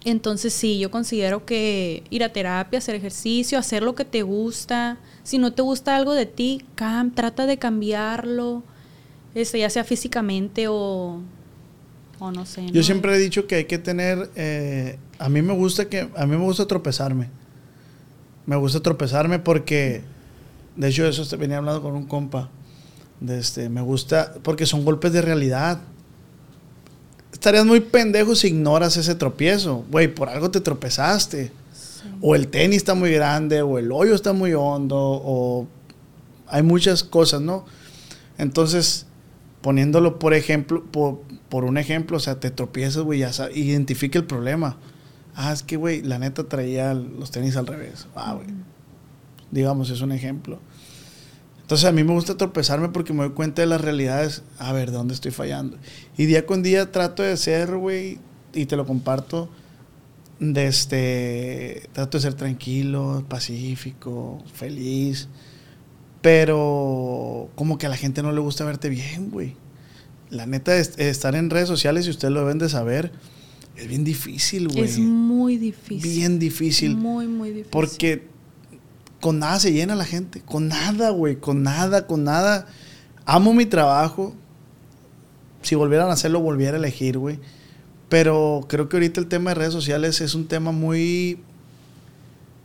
Entonces 0.04 0.52
sí, 0.52 0.78
yo 0.78 0.90
considero 0.90 1.46
que 1.46 2.04
ir 2.10 2.24
a 2.24 2.28
terapia, 2.28 2.78
hacer 2.78 2.94
ejercicio, 2.94 3.58
hacer 3.58 3.82
lo 3.82 3.94
que 3.94 4.04
te 4.04 4.22
gusta. 4.22 4.98
Si 5.22 5.38
no 5.38 5.54
te 5.54 5.62
gusta 5.62 5.96
algo 5.96 6.12
de 6.12 6.26
ti, 6.26 6.62
cam 6.74 7.10
trata 7.14 7.46
de 7.46 7.56
cambiarlo, 7.56 8.62
este, 9.34 9.60
ya 9.60 9.70
sea 9.70 9.82
físicamente 9.82 10.68
o, 10.68 11.22
o 12.18 12.30
no 12.30 12.44
sé. 12.44 12.66
Yo 12.70 12.82
siempre 12.82 13.14
he 13.14 13.18
dicho 13.18 13.46
que 13.46 13.54
hay 13.54 13.64
que 13.64 13.78
tener... 13.78 14.30
eh, 14.36 14.98
a 15.18 15.30
mí 15.30 15.40
me 15.40 15.54
gusta 15.54 15.88
que... 15.88 16.10
A 16.16 16.26
mí 16.26 16.36
me 16.36 16.44
gusta 16.44 16.66
tropezarme. 16.66 17.30
Me 18.44 18.56
gusta 18.56 18.80
tropezarme 18.80 19.38
porque... 19.38 20.02
De 20.76 20.88
hecho, 20.88 21.06
eso 21.06 21.24
venía 21.38 21.56
hablando 21.58 21.80
con 21.80 21.94
un 21.94 22.04
compa. 22.04 22.50
De 23.20 23.38
este, 23.38 23.70
me 23.70 23.80
gusta... 23.80 24.34
Porque 24.42 24.66
son 24.66 24.84
golpes 24.84 25.14
de 25.14 25.22
realidad. 25.22 25.80
Estarías 27.44 27.66
muy 27.66 27.80
pendejo 27.80 28.34
si 28.34 28.46
ignoras 28.46 28.96
ese 28.96 29.14
tropiezo. 29.16 29.84
Güey, 29.90 30.08
por 30.08 30.30
algo 30.30 30.50
te 30.50 30.62
tropezaste. 30.62 31.52
O 32.22 32.34
el 32.34 32.48
tenis 32.48 32.78
está 32.78 32.94
muy 32.94 33.12
grande, 33.12 33.60
o 33.60 33.78
el 33.78 33.92
hoyo 33.92 34.14
está 34.14 34.32
muy 34.32 34.54
hondo, 34.54 34.96
o 34.98 35.66
hay 36.46 36.62
muchas 36.62 37.04
cosas, 37.04 37.42
¿no? 37.42 37.66
Entonces, 38.38 39.04
poniéndolo 39.60 40.18
por 40.18 40.32
ejemplo, 40.32 40.84
por, 40.90 41.20
por 41.50 41.64
un 41.64 41.76
ejemplo, 41.76 42.16
o 42.16 42.20
sea, 42.20 42.40
te 42.40 42.50
tropiezas, 42.50 43.02
güey, 43.02 43.18
ya 43.18 43.30
sabes, 43.34 43.58
identifica 43.58 44.18
el 44.18 44.24
problema. 44.24 44.78
Ah, 45.34 45.52
es 45.52 45.62
que, 45.62 45.76
güey, 45.76 46.00
la 46.00 46.18
neta 46.18 46.44
traía 46.44 46.94
los 46.94 47.30
tenis 47.30 47.58
al 47.58 47.66
revés. 47.66 48.06
Ah, 48.14 48.32
güey. 48.32 48.46
Digamos, 49.50 49.90
es 49.90 50.00
un 50.00 50.12
ejemplo. 50.12 50.60
Entonces 51.64 51.86
a 51.86 51.92
mí 51.92 52.04
me 52.04 52.12
gusta 52.12 52.36
tropezarme 52.36 52.90
porque 52.90 53.14
me 53.14 53.20
doy 53.20 53.32
cuenta 53.32 53.62
de 53.62 53.66
las 53.66 53.80
realidades, 53.80 54.42
a 54.58 54.74
ver, 54.74 54.90
¿de 54.90 54.98
dónde 54.98 55.14
estoy 55.14 55.30
fallando? 55.30 55.78
Y 56.18 56.26
día 56.26 56.44
con 56.44 56.62
día 56.62 56.92
trato 56.92 57.22
de 57.22 57.38
ser, 57.38 57.74
güey, 57.78 58.18
y 58.52 58.66
te 58.66 58.76
lo 58.76 58.84
comparto, 58.84 59.48
de 60.40 60.66
este, 60.66 61.88
trato 61.94 62.18
de 62.18 62.22
ser 62.22 62.34
tranquilo, 62.34 63.24
pacífico, 63.30 64.44
feliz, 64.52 65.28
pero 66.20 67.48
como 67.54 67.78
que 67.78 67.86
a 67.86 67.88
la 67.88 67.96
gente 67.96 68.22
no 68.22 68.32
le 68.32 68.40
gusta 68.40 68.66
verte 68.66 68.90
bien, 68.90 69.30
güey. 69.30 69.56
La 70.28 70.44
neta, 70.44 70.76
es, 70.76 70.98
estar 70.98 71.34
en 71.34 71.48
redes 71.48 71.68
sociales, 71.68 72.06
y 72.06 72.10
ustedes 72.10 72.34
lo 72.34 72.40
deben 72.40 72.58
de 72.58 72.68
saber, 72.68 73.10
es 73.74 73.88
bien 73.88 74.04
difícil, 74.04 74.68
güey. 74.68 74.84
Es 74.84 74.98
muy 74.98 75.56
difícil. 75.56 76.12
Bien 76.12 76.38
difícil. 76.38 76.94
Muy, 76.94 77.26
muy 77.26 77.48
difícil. 77.48 77.70
Porque 77.70 78.33
con 79.24 79.38
nada 79.38 79.58
se 79.58 79.72
llena 79.72 79.94
la 79.94 80.04
gente. 80.04 80.42
Con 80.42 80.68
nada, 80.68 81.08
güey. 81.08 81.36
Con 81.36 81.62
nada, 81.62 82.06
con 82.06 82.24
nada. 82.24 82.66
Amo 83.24 83.54
mi 83.54 83.64
trabajo. 83.64 84.34
Si 85.62 85.74
volvieran 85.74 86.10
a 86.10 86.12
hacerlo, 86.12 86.40
volviera 86.40 86.76
a 86.76 86.78
elegir, 86.78 87.16
güey. 87.16 87.38
Pero 88.10 88.66
creo 88.68 88.90
que 88.90 88.98
ahorita 88.98 89.22
el 89.22 89.26
tema 89.28 89.52
de 89.52 89.54
redes 89.54 89.72
sociales 89.72 90.20
es 90.20 90.34
un 90.34 90.46
tema 90.46 90.72
muy, 90.72 91.40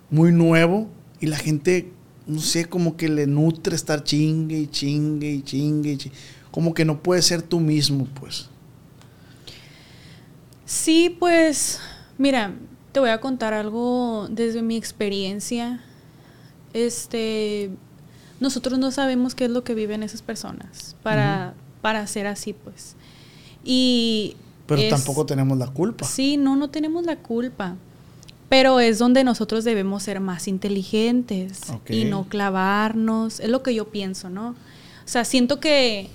muy 0.10 0.34
nuevo. 0.34 0.90
Y 1.22 1.28
la 1.28 1.38
gente, 1.38 1.94
no 2.28 2.42
sé, 2.42 2.66
como 2.66 2.98
que 2.98 3.08
le 3.08 3.26
nutre 3.26 3.74
estar 3.74 4.04
chingue 4.04 4.60
y 4.60 4.68
chingue 4.68 5.32
y 5.32 5.42
chingue 5.42 5.94
y 5.94 5.98
chingue. 5.98 6.18
Como 6.52 6.74
que 6.74 6.84
no 6.84 7.02
puedes 7.02 7.24
ser 7.24 7.42
tú 7.42 7.62
mismo, 7.62 8.06
pues. 8.20 8.50
Sí, 10.66 11.16
pues, 11.18 11.80
mira, 12.18 12.54
te 12.92 13.00
voy 13.00 13.12
a 13.12 13.22
contar 13.22 13.54
algo 13.54 14.28
desde 14.30 14.62
mi 14.62 14.76
experiencia. 14.76 15.86
Este, 16.74 17.72
nosotros 18.40 18.80
no 18.80 18.92
sabemos 18.92 19.36
qué 19.36 19.46
es 19.46 19.52
lo 19.52 19.64
que 19.64 19.74
viven 19.76 20.04
esas 20.04 20.22
personas 20.22 20.96
para, 21.04 21.54
para 21.82 22.06
ser 22.08 22.28
así, 22.28 22.54
pues. 22.54 22.96
Y 23.64 24.36
Pero 24.68 24.82
es- 24.82 24.90
tampoco 24.90 25.26
tenemos 25.26 25.58
la 25.58 25.68
culpa. 25.68 26.06
Sí, 26.06 26.38
no, 26.38 26.56
no 26.56 26.70
tenemos 26.70 27.06
la 27.06 27.18
culpa. 27.18 27.76
Pero 28.48 28.80
es 28.80 28.98
donde 28.98 29.24
nosotros 29.24 29.64
debemos 29.64 30.02
ser 30.04 30.20
más 30.22 30.48
inteligentes 30.48 31.62
y 31.96 32.06
no 32.06 32.28
clavarnos. 32.28 33.40
Es 33.40 33.50
lo 33.50 33.62
que 33.62 33.76
yo 33.76 33.90
pienso, 33.90 34.30
¿no? 34.32 34.50
O 34.50 34.56
sea, 35.12 35.24
siento 35.24 35.60
que 35.60 36.10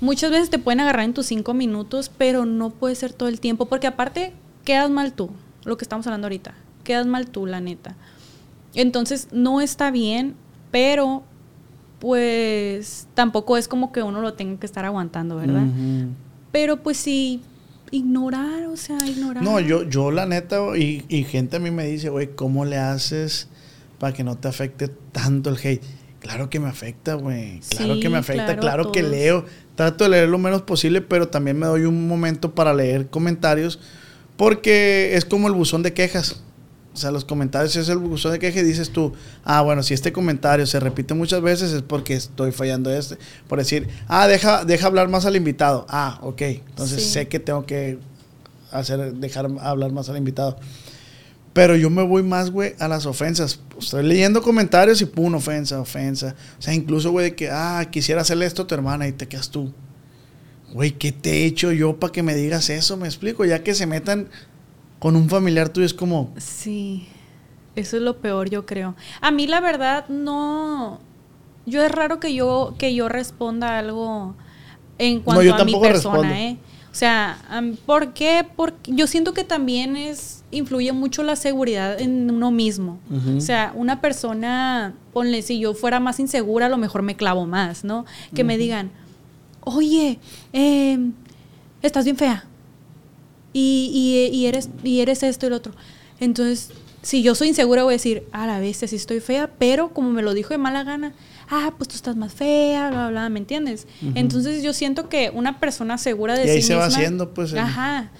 muchas 0.00 0.30
veces 0.30 0.48
te 0.48 0.60
pueden 0.60 0.78
agarrar 0.80 1.04
en 1.04 1.14
tus 1.14 1.26
cinco 1.26 1.54
minutos, 1.54 2.08
pero 2.16 2.44
no 2.46 2.70
puede 2.70 2.94
ser 2.94 3.12
todo 3.12 3.28
el 3.28 3.40
tiempo. 3.40 3.66
Porque 3.66 3.88
aparte, 3.88 4.32
quedas 4.64 4.90
mal 4.90 5.12
tú, 5.12 5.30
lo 5.64 5.76
que 5.76 5.84
estamos 5.84 6.06
hablando 6.06 6.26
ahorita. 6.26 6.54
Quedas 6.84 7.06
mal 7.06 7.26
tú, 7.28 7.46
la 7.46 7.60
neta. 7.60 7.96
Entonces, 8.76 9.28
no 9.32 9.60
está 9.60 9.90
bien, 9.90 10.36
pero 10.70 11.24
pues 11.98 13.08
tampoco 13.14 13.56
es 13.56 13.68
como 13.68 13.90
que 13.90 14.02
uno 14.02 14.20
lo 14.20 14.34
tenga 14.34 14.60
que 14.60 14.66
estar 14.66 14.84
aguantando, 14.84 15.36
¿verdad? 15.36 15.66
Pero 16.52 16.82
pues 16.82 16.98
si 16.98 17.40
ignorar, 17.90 18.66
o 18.66 18.76
sea, 18.76 18.98
ignorar. 19.06 19.42
No, 19.42 19.60
yo, 19.60 19.88
yo 19.88 20.10
la 20.10 20.26
neta, 20.26 20.58
y, 20.76 21.04
y 21.08 21.24
gente 21.24 21.56
a 21.56 21.58
mí 21.58 21.70
me 21.70 21.86
dice, 21.86 22.10
güey, 22.10 22.34
¿cómo 22.34 22.64
le 22.64 22.76
haces 22.76 23.48
para 23.98 24.12
que 24.12 24.22
no 24.24 24.36
te 24.36 24.48
afecte 24.48 24.88
tanto 24.88 25.50
el 25.50 25.56
hate? 25.56 25.82
Claro 26.20 26.50
que 26.50 26.60
me 26.60 26.68
afecta, 26.68 27.14
güey. 27.14 27.60
Claro 27.60 27.94
Sí, 27.94 28.00
que 28.00 28.08
me 28.08 28.18
afecta, 28.18 28.44
claro, 28.46 28.60
claro, 28.60 28.92
que 28.92 29.02
leo. 29.02 29.44
Trato 29.74 30.04
de 30.04 30.10
leer 30.10 30.28
lo 30.28 30.38
menos 30.38 30.62
posible, 30.62 31.00
pero 31.00 31.28
también 31.28 31.58
me 31.58 31.66
doy 31.66 31.84
un 31.84 32.08
momento 32.08 32.54
para 32.54 32.74
leer 32.74 33.08
comentarios, 33.08 33.78
porque 34.36 35.14
es 35.14 35.24
como 35.24 35.48
el 35.48 35.54
buzón 35.54 35.82
de 35.82 35.94
quejas. 35.94 36.42
O 36.96 36.98
sea, 36.98 37.10
los 37.10 37.26
comentarios 37.26 37.76
es 37.76 37.90
el 37.90 37.98
buzón 37.98 38.32
de 38.32 38.38
quejas 38.38 38.62
y 38.62 38.64
dices 38.64 38.88
tú, 38.90 39.12
ah, 39.44 39.60
bueno, 39.60 39.82
si 39.82 39.92
este 39.92 40.12
comentario 40.12 40.64
se 40.64 40.80
repite 40.80 41.12
muchas 41.12 41.42
veces 41.42 41.72
es 41.72 41.82
porque 41.82 42.14
estoy 42.14 42.52
fallando 42.52 42.90
este. 42.90 43.18
Por 43.48 43.58
decir, 43.58 43.86
ah, 44.08 44.26
deja, 44.26 44.64
deja 44.64 44.86
hablar 44.86 45.08
más 45.08 45.26
al 45.26 45.36
invitado. 45.36 45.84
Ah, 45.90 46.18
ok. 46.22 46.40
Entonces 46.40 47.02
Sí. 47.02 47.10
sé 47.10 47.28
que 47.28 47.38
tengo 47.38 47.66
que 47.66 47.98
hacer, 48.72 49.12
dejar 49.12 49.46
hablar 49.60 49.92
más 49.92 50.08
al 50.08 50.16
invitado. 50.16 50.56
Pero 51.52 51.76
yo 51.76 51.90
me 51.90 52.02
voy 52.02 52.22
más, 52.22 52.50
güey, 52.50 52.74
a 52.78 52.88
las 52.88 53.04
ofensas. 53.04 53.60
Estoy 53.78 54.02
leyendo 54.02 54.40
comentarios 54.40 55.02
y 55.02 55.04
pum, 55.04 55.34
ofensa, 55.34 55.78
ofensa. 55.78 56.34
O 56.58 56.62
sea, 56.62 56.72
incluso, 56.72 57.10
güey, 57.10 57.36
que, 57.36 57.50
ah, 57.50 57.86
quisiera 57.90 58.22
hacerle 58.22 58.46
esto 58.46 58.62
a 58.62 58.66
tu 58.66 58.74
hermana 58.74 59.06
y 59.06 59.12
te 59.12 59.28
quedas 59.28 59.50
tú. 59.50 59.70
Güey, 60.72 60.92
¿qué 60.92 61.12
te 61.12 61.30
he 61.42 61.44
hecho 61.44 61.72
yo 61.72 62.00
para 62.00 62.10
que 62.10 62.22
me 62.22 62.34
digas 62.34 62.70
eso? 62.70 62.96
Me 62.96 63.06
explico, 63.06 63.44
ya 63.44 63.62
que 63.62 63.74
se 63.74 63.86
metan 63.86 64.28
con 64.98 65.16
un 65.16 65.28
familiar 65.28 65.68
tuyo 65.68 65.86
es 65.86 65.94
como, 65.94 66.32
Sí, 66.38 67.06
eso 67.74 67.96
es 67.96 68.02
lo 68.02 68.18
peor, 68.18 68.50
yo 68.50 68.66
creo. 68.66 68.94
A 69.20 69.30
mí 69.30 69.46
la 69.46 69.60
verdad 69.60 70.08
no, 70.08 71.00
yo 71.66 71.82
es 71.82 71.90
raro 71.90 72.20
que 72.20 72.34
yo 72.34 72.74
que 72.78 72.94
yo 72.94 73.08
responda 73.08 73.78
algo 73.78 74.34
en 74.98 75.20
cuanto 75.20 75.42
yo 75.42 75.54
a 75.54 75.64
mi 75.64 75.78
persona, 75.78 76.22
respondo. 76.22 76.34
¿eh? 76.34 76.56
O 76.90 76.98
sea, 76.98 77.36
¿por 77.84 78.14
qué? 78.14 78.46
Porque 78.56 78.92
yo 78.94 79.06
siento 79.06 79.34
que 79.34 79.44
también 79.44 79.96
es 79.96 80.44
influye 80.50 80.92
mucho 80.92 81.22
la 81.22 81.36
seguridad 81.36 82.00
en 82.00 82.30
uno 82.30 82.50
mismo. 82.50 82.98
O 83.36 83.40
sea, 83.42 83.72
una 83.74 84.00
persona, 84.00 84.94
ponle, 85.12 85.42
si 85.42 85.58
yo 85.58 85.74
fuera 85.74 86.00
más 86.00 86.20
insegura, 86.20 86.66
a 86.66 86.68
lo 86.70 86.78
mejor 86.78 87.02
me 87.02 87.14
clavo 87.14 87.44
más, 87.44 87.84
¿no? 87.84 88.06
Que 88.34 88.44
me 88.44 88.56
digan, 88.56 88.90
oye, 89.60 90.18
em, 90.54 91.12
estás 91.82 92.04
bien 92.04 92.16
fea 92.16 92.46
y, 93.58 93.90
y- 94.32 94.36
y 94.36 94.46
eres, 94.46 94.68
y 94.84 95.00
eres 95.00 95.22
esto 95.22 95.46
y 95.46 95.50
lo 95.50 95.56
otro. 95.56 95.72
Entonces, 96.20 96.70
si 97.02 97.22
yo 97.22 97.34
soy 97.34 97.48
insegura, 97.48 97.84
voy 97.84 97.92
a 97.92 97.96
decir, 97.96 98.24
a 98.32 98.46
la 98.46 98.58
vez, 98.58 98.78
sí 98.78 98.96
estoy 98.96 99.20
fea, 99.20 99.50
pero 99.58 99.90
como 99.94 100.10
me 100.10 100.22
lo 100.22 100.34
dijo 100.34 100.50
de 100.50 100.58
mala 100.58 100.82
gana, 100.84 101.12
ah, 101.48 101.72
pues 101.78 101.88
tú 101.88 101.94
estás 101.94 102.16
más 102.16 102.32
fea, 102.34 102.90
bla, 102.90 103.08
bla, 103.10 103.28
¿me 103.28 103.38
entiendes? 103.38 103.86
Entonces, 104.14 104.62
yo 104.62 104.72
siento 104.72 105.08
que 105.08 105.30
una 105.32 105.60
persona 105.60 105.98
segura 105.98 106.36
de 106.36 106.46
Y 106.46 106.50
ahí 106.50 106.62
sí 106.62 106.68
se 106.68 106.74
va 106.74 106.86
misma- 106.86 106.98
haciendo, 106.98 107.32
pues, 107.34 107.52
el- 107.52 107.58
Ajá. 107.60 108.10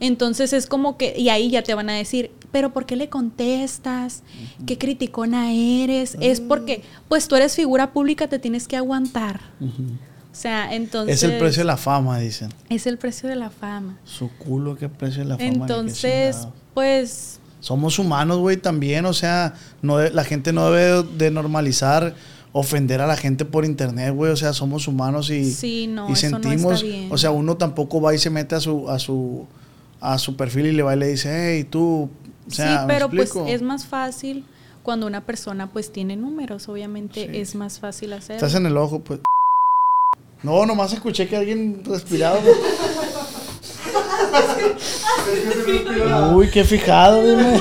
Entonces 0.00 0.52
es 0.54 0.66
como 0.66 0.96
que, 0.96 1.14
y 1.18 1.28
ahí 1.28 1.50
ya 1.50 1.62
te 1.62 1.74
van 1.74 1.90
a 1.90 1.94
decir, 1.94 2.30
pero 2.52 2.72
¿por 2.72 2.86
qué 2.86 2.96
le 2.96 3.08
contestas? 3.10 4.22
¿Qué 4.66 4.78
criticona 4.78 5.52
eres? 5.52 6.16
Es 6.20 6.40
porque, 6.40 6.82
pues 7.08 7.28
tú 7.28 7.36
eres 7.36 7.54
figura 7.54 7.92
pública, 7.92 8.26
te 8.28 8.38
tienes 8.38 8.66
que 8.66 8.76
aguantar. 8.76 9.40
O 10.32 10.34
sea, 10.34 10.74
entonces... 10.74 11.16
es 11.16 11.22
el 11.28 11.38
precio 11.38 11.60
de 11.62 11.64
la 11.66 11.76
fama, 11.76 12.18
dicen. 12.18 12.50
Es 12.68 12.86
el 12.86 12.98
precio 12.98 13.28
de 13.28 13.36
la 13.36 13.50
fama. 13.50 13.98
Su 14.04 14.30
culo, 14.30 14.76
qué 14.76 14.88
precio 14.88 15.22
de 15.22 15.28
la 15.28 15.36
fama. 15.36 15.48
Entonces, 15.48 16.46
pues, 16.74 17.40
Somos 17.60 17.98
humanos, 17.98 18.38
güey, 18.38 18.56
también. 18.56 19.04
O 19.06 19.12
sea, 19.12 19.54
no 19.82 19.98
de- 19.98 20.10
la 20.10 20.24
gente 20.24 20.52
no 20.52 20.70
debe 20.70 21.02
de 21.18 21.30
normalizar 21.30 22.14
ofender 22.52 23.00
a 23.00 23.06
la 23.06 23.16
gente 23.16 23.44
por 23.44 23.64
internet, 23.64 24.14
güey. 24.14 24.32
O 24.32 24.36
sea, 24.36 24.52
somos 24.54 24.88
humanos 24.88 25.28
y, 25.30 25.52
Sí, 25.52 25.86
no, 25.86 26.06
y 26.06 26.10
no 26.10 26.16
sentimos. 26.16 26.84
O 27.10 27.18
sea, 27.18 27.32
uno 27.32 27.56
tampoco 27.56 28.00
va 28.00 28.14
y 28.14 28.18
se 28.18 28.30
mete 28.30 28.54
a 28.54 28.60
su, 28.60 28.88
a 28.88 28.98
su, 28.98 29.46
a 30.00 30.16
su 30.18 30.36
perfil 30.36 30.66
y 30.66 30.72
le 30.72 30.82
va 30.82 30.94
y 30.96 30.98
le 31.00 31.08
dice, 31.08 31.28
hey, 31.56 31.64
tú. 31.64 32.08
O 32.48 32.50
sea, 32.50 32.80
sí, 32.80 32.86
¿me 32.86 32.94
pero 32.94 33.10
pues 33.10 33.32
es 33.46 33.60
más 33.62 33.84
fácil 33.86 34.44
cuando 34.82 35.06
una 35.06 35.20
persona 35.26 35.68
pues 35.70 35.92
tiene 35.92 36.16
números, 36.16 36.68
obviamente 36.68 37.26
Sí. 37.30 37.36
es 37.38 37.54
más 37.54 37.78
fácil 37.78 38.12
hacerlo. 38.14 38.36
Estás 38.36 38.54
en 38.54 38.64
el 38.66 38.76
ojo, 38.76 39.00
pues. 39.00 39.20
No, 40.42 40.64
nomás 40.64 40.92
escuché 40.92 41.28
que 41.28 41.36
alguien 41.36 41.82
respiraba. 41.84 42.38
Uy, 46.34 46.50
qué 46.50 46.64
fijado, 46.64 47.22
dime. 47.22 47.60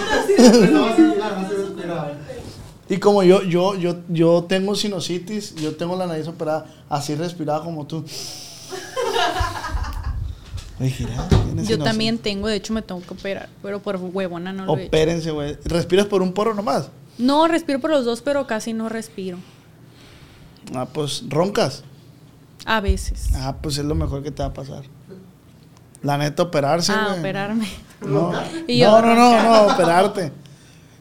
Y 2.89 2.97
como 2.97 3.23
yo, 3.23 3.43
yo, 3.43 3.75
yo, 3.75 3.97
yo 4.07 4.45
tengo 4.47 4.75
sinusitis, 4.75 5.55
yo 5.55 5.75
tengo 5.75 5.95
la 5.95 6.07
nariz 6.07 6.27
operada, 6.27 6.65
así 6.89 7.13
respiraba 7.15 7.63
como 7.63 7.85
tú. 7.85 8.03
Oye, 10.79 10.89
gira, 10.89 11.27
¿tienes 11.27 11.67
Yo 11.67 11.77
también 11.77 12.17
tengo, 12.17 12.47
de 12.47 12.55
hecho 12.55 12.73
me 12.73 12.81
tengo 12.81 13.01
que 13.01 13.13
operar, 13.13 13.49
pero 13.61 13.81
por 13.81 13.97
huevona 13.97 14.53
no 14.53 14.65
lo. 14.65 14.73
Opérense, 14.73 15.29
güey. 15.31 15.57
¿Respiras 15.65 16.07
por 16.07 16.21
un 16.21 16.33
porro 16.33 16.55
nomás? 16.55 16.89
No, 17.17 17.47
respiro 17.47 17.79
por 17.79 17.91
los 17.91 18.05
dos, 18.05 18.21
pero 18.21 18.47
casi 18.47 18.73
no 18.73 18.87
respiro. 18.87 19.37
Ah, 20.73 20.87
pues 20.91 21.23
roncas. 21.27 21.83
A 22.69 22.81
veces. 22.81 23.29
Ah, 23.33 23.55
pues 23.59 23.79
es 23.79 23.85
lo 23.85 23.95
mejor 23.95 24.21
que 24.21 24.29
te 24.29 24.43
va 24.43 24.49
a 24.49 24.53
pasar. 24.53 24.83
La 26.03 26.19
neta, 26.19 26.43
operarse, 26.43 26.91
ah, 26.91 27.15
operarme. 27.17 27.67
No, 28.05 28.31
Y 28.67 28.83
no, 28.83 29.01
no, 29.01 29.15
no, 29.15 29.41
no, 29.41 29.73
operarte. 29.73 30.31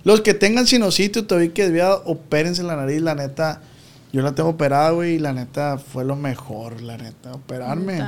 Los 0.03 0.23
que 0.23 0.33
tengan 0.33 0.67
sinusitis 0.67 1.25
o 1.25 1.27
te 1.27 1.53
que 1.53 1.65
desviado, 1.65 2.03
opérense 2.07 2.63
la 2.63 2.75
nariz, 2.75 3.03
la 3.03 3.15
neta. 3.15 3.61
Yo 4.15 4.23
la 4.23 4.35
tengo 4.35 4.49
operada, 4.49 4.93
güey, 4.93 5.17
y 5.17 5.19
la 5.19 5.35
neta 5.35 5.77
fue 5.77 6.07
lo 6.07 6.17
mejor, 6.17 6.81
la 6.81 6.97
neta, 6.97 7.33
operarme. 7.35 8.03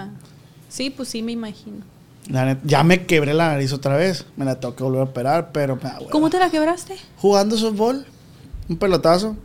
Sí, 0.70 0.88
pues 0.88 1.10
sí, 1.10 1.20
me 1.20 1.32
imagino. 1.32 1.84
La 2.28 2.46
neta, 2.46 2.62
ya 2.64 2.82
me 2.82 3.04
quebré 3.04 3.34
la 3.34 3.48
nariz 3.48 3.74
otra 3.74 3.94
vez, 3.98 4.24
me 4.38 4.46
la 4.46 4.58
tengo 4.58 4.74
que 4.74 4.82
volver 4.82 5.02
a 5.02 5.04
operar, 5.04 5.52
pero 5.52 5.76
me 5.76 5.82
da. 5.82 5.98
¿Cómo 6.10 6.30
te 6.30 6.38
la 6.38 6.48
quebraste? 6.48 6.96
Jugando 7.18 7.58
softball, 7.58 8.06
un 8.70 8.78
pelotazo, 8.78 9.36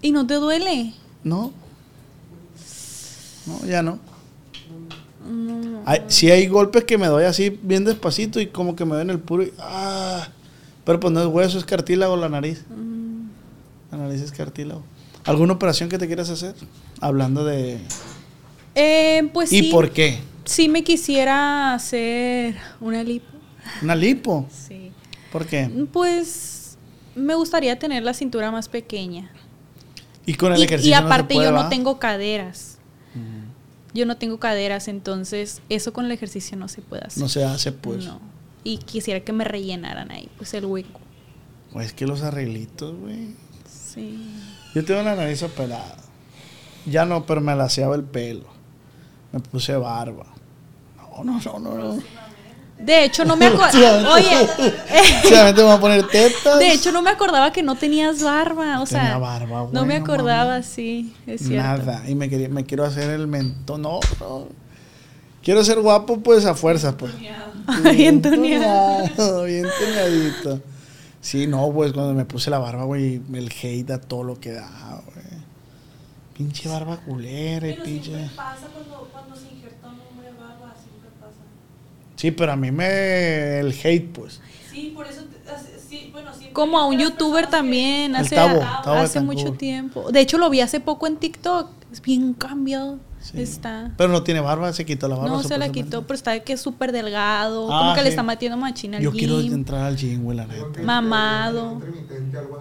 ¿Y 0.00 0.12
no 0.12 0.28
te 0.28 0.34
duele? 0.34 0.94
no. 1.24 1.58
No, 3.50 3.66
ya 3.66 3.82
no. 3.82 3.98
Hay, 5.86 6.04
sí 6.08 6.30
hay 6.30 6.46
golpes 6.46 6.84
que 6.84 6.98
me 6.98 7.06
doy 7.06 7.24
así 7.24 7.58
bien 7.62 7.84
despacito 7.84 8.40
y 8.40 8.46
como 8.46 8.76
que 8.76 8.84
me 8.84 8.94
doy 8.94 9.02
en 9.02 9.10
el 9.10 9.18
puro 9.18 9.44
y, 9.44 9.52
ah, 9.58 10.28
pero 10.84 11.00
pues 11.00 11.12
no 11.12 11.20
es 11.20 11.26
hueso, 11.26 11.58
es 11.58 11.64
cartílago 11.64 12.16
la 12.16 12.28
nariz. 12.28 12.64
La 13.90 13.98
nariz 13.98 14.20
es 14.20 14.32
cartílago. 14.32 14.82
¿Alguna 15.24 15.52
operación 15.52 15.88
que 15.88 15.98
te 15.98 16.06
quieras 16.06 16.30
hacer? 16.30 16.54
Hablando 17.00 17.44
de... 17.44 17.78
Eh, 18.74 19.28
pues 19.32 19.52
¿Y 19.52 19.60
sí. 19.60 19.70
por 19.70 19.90
qué? 19.90 20.18
Sí 20.44 20.68
me 20.68 20.82
quisiera 20.82 21.74
hacer 21.74 22.56
una 22.80 23.02
lipo. 23.02 23.26
¿Una 23.82 23.94
lipo? 23.94 24.46
Sí. 24.50 24.92
¿Por 25.30 25.46
qué? 25.46 25.70
Pues 25.92 26.78
me 27.14 27.34
gustaría 27.34 27.78
tener 27.78 28.02
la 28.02 28.14
cintura 28.14 28.50
más 28.50 28.68
pequeña. 28.68 29.30
Y 30.26 30.34
con 30.34 30.52
el 30.52 30.60
Y, 30.60 30.64
ejercicio 30.64 30.90
y 30.90 30.94
no 30.94 31.00
se 31.00 31.04
aparte 31.06 31.34
puede, 31.34 31.48
yo 31.48 31.52
no 31.52 31.68
tengo 31.68 31.98
caderas. 31.98 32.69
Yo 33.92 34.06
no 34.06 34.16
tengo 34.16 34.38
caderas, 34.38 34.88
entonces 34.88 35.62
eso 35.68 35.92
con 35.92 36.04
el 36.04 36.12
ejercicio 36.12 36.56
no 36.56 36.68
se 36.68 36.82
puede 36.82 37.04
hacer. 37.06 37.22
No 37.22 37.28
se 37.28 37.44
hace, 37.44 37.72
pues. 37.72 38.04
No. 38.04 38.20
Y 38.62 38.78
quisiera 38.78 39.20
que 39.20 39.32
me 39.32 39.44
rellenaran 39.44 40.10
ahí, 40.10 40.28
pues 40.36 40.54
el 40.54 40.66
hueco. 40.66 41.00
Pues 41.72 41.88
es 41.88 41.92
que 41.92 42.06
los 42.06 42.22
arreglitos, 42.22 42.94
güey. 42.96 43.34
Sí. 43.68 44.24
Yo 44.74 44.84
tengo 44.84 45.02
la 45.02 45.16
nariz 45.16 45.42
operada. 45.42 45.96
Ya 46.86 47.04
no, 47.04 47.26
pero 47.26 47.40
me 47.40 47.54
laseaba 47.54 47.96
el 47.96 48.04
pelo. 48.04 48.46
Me 49.32 49.40
puse 49.40 49.76
barba. 49.76 50.26
No, 50.96 51.24
no, 51.24 51.40
no, 51.40 51.58
no. 51.58 51.94
no. 51.96 52.02
De 52.82 53.04
hecho, 53.04 53.24
no 53.24 53.36
me. 53.36 53.50
Últimamente. 53.50 54.08
Oye, 54.12 54.40
Últimamente 55.24 55.60
me 55.60 55.66
voy 55.66 55.76
a 55.76 55.80
poner 55.80 56.06
tetas. 56.08 56.58
de 56.58 56.72
hecho, 56.72 56.92
no 56.92 57.02
me 57.02 57.10
acordaba 57.10 57.52
que 57.52 57.62
no 57.62 57.76
tenías 57.76 58.22
barba. 58.22 58.80
O 58.80 58.86
sea, 58.86 59.00
Tenía 59.00 59.18
barba, 59.18 59.62
güey, 59.62 59.74
no 59.74 59.84
me 59.86 59.96
acordaba, 59.96 60.62
sí, 60.62 61.14
es 61.26 61.42
cierto. 61.42 61.86
Nada. 61.86 62.08
Y 62.08 62.14
me, 62.14 62.28
quería, 62.28 62.48
me 62.48 62.64
quiero 62.64 62.84
hacer 62.84 63.10
el 63.10 63.26
mentón. 63.26 63.82
No, 63.82 64.00
no. 64.18 64.46
Quiero 65.42 65.64
ser 65.64 65.80
guapo, 65.80 66.20
pues 66.20 66.44
a 66.44 66.54
fuerza, 66.54 66.96
pues. 66.96 67.12
Bien 67.94 68.20
tuneado. 68.20 69.44
Bien 69.44 69.66
tuneadito. 69.78 70.60
Sí, 71.20 71.46
no, 71.46 71.70
pues 71.72 71.92
cuando 71.92 72.14
me 72.14 72.24
puse 72.24 72.50
la 72.50 72.58
barba, 72.58 72.84
güey, 72.84 73.20
el 73.34 73.52
hate 73.62 73.90
a 73.90 74.00
todo 74.00 74.24
lo 74.24 74.40
que 74.40 74.52
da, 74.52 75.02
güey. 75.04 75.40
Pinche 76.34 76.68
barba 76.70 76.96
culera 76.96 77.66
pinche. 77.84 78.10
siempre 78.10 78.30
pasa 78.34 78.66
cuando, 78.72 79.08
cuando 79.12 79.36
se 79.36 79.52
injerta 79.52 79.88
un 79.88 80.00
hombre 80.00 80.30
barba, 80.38 80.72
siempre 80.74 81.10
pasa. 81.20 81.36
Sí, 82.20 82.32
pero 82.32 82.52
a 82.52 82.56
mí 82.56 82.70
me. 82.70 83.60
El 83.60 83.72
hate, 83.82 84.12
pues. 84.12 84.42
Sí, 84.70 84.92
por 84.94 85.06
eso, 85.06 85.22
sí, 85.88 86.10
bueno, 86.12 86.32
siempre 86.32 86.52
Como 86.52 86.78
a 86.78 86.84
un 86.86 86.98
youtuber 86.98 87.46
también, 87.46 88.14
hace, 88.14 88.34
Tabo, 88.34 88.62
a- 88.62 88.82
Tabo 88.82 88.98
hace 88.98 89.20
mucho 89.20 89.52
tiempo. 89.52 90.12
De 90.12 90.20
hecho, 90.20 90.36
lo 90.36 90.50
vi 90.50 90.60
hace 90.60 90.80
poco 90.80 91.06
en 91.06 91.16
TikTok. 91.16 91.70
Es 91.90 92.02
bien 92.02 92.34
cambiado. 92.34 92.98
Sí. 93.22 93.40
Está. 93.40 93.92
Pero 93.96 94.12
no 94.12 94.22
tiene 94.22 94.40
barba, 94.40 94.70
se 94.74 94.84
quitó 94.84 95.08
la 95.08 95.16
barba. 95.16 95.34
No, 95.34 95.42
se 95.42 95.56
la 95.56 95.72
quitó, 95.72 96.02
pero 96.02 96.14
está 96.14 96.32
de 96.32 96.42
que 96.42 96.52
es 96.52 96.60
súper 96.60 96.92
delgado. 96.92 97.68
Ah, 97.72 97.78
como 97.78 97.94
que 97.94 98.00
sí. 98.00 98.04
le 98.04 98.10
está 98.10 98.22
metiendo 98.22 98.58
machina 98.58 98.98
al 98.98 99.02
Yo 99.02 99.12
quiero 99.12 99.40
entrar 99.40 99.84
al 99.84 99.96
gym, 99.96 100.22
güey, 100.22 100.36
la 100.36 100.46
neta. 100.46 100.82
Mamado. 100.82 101.80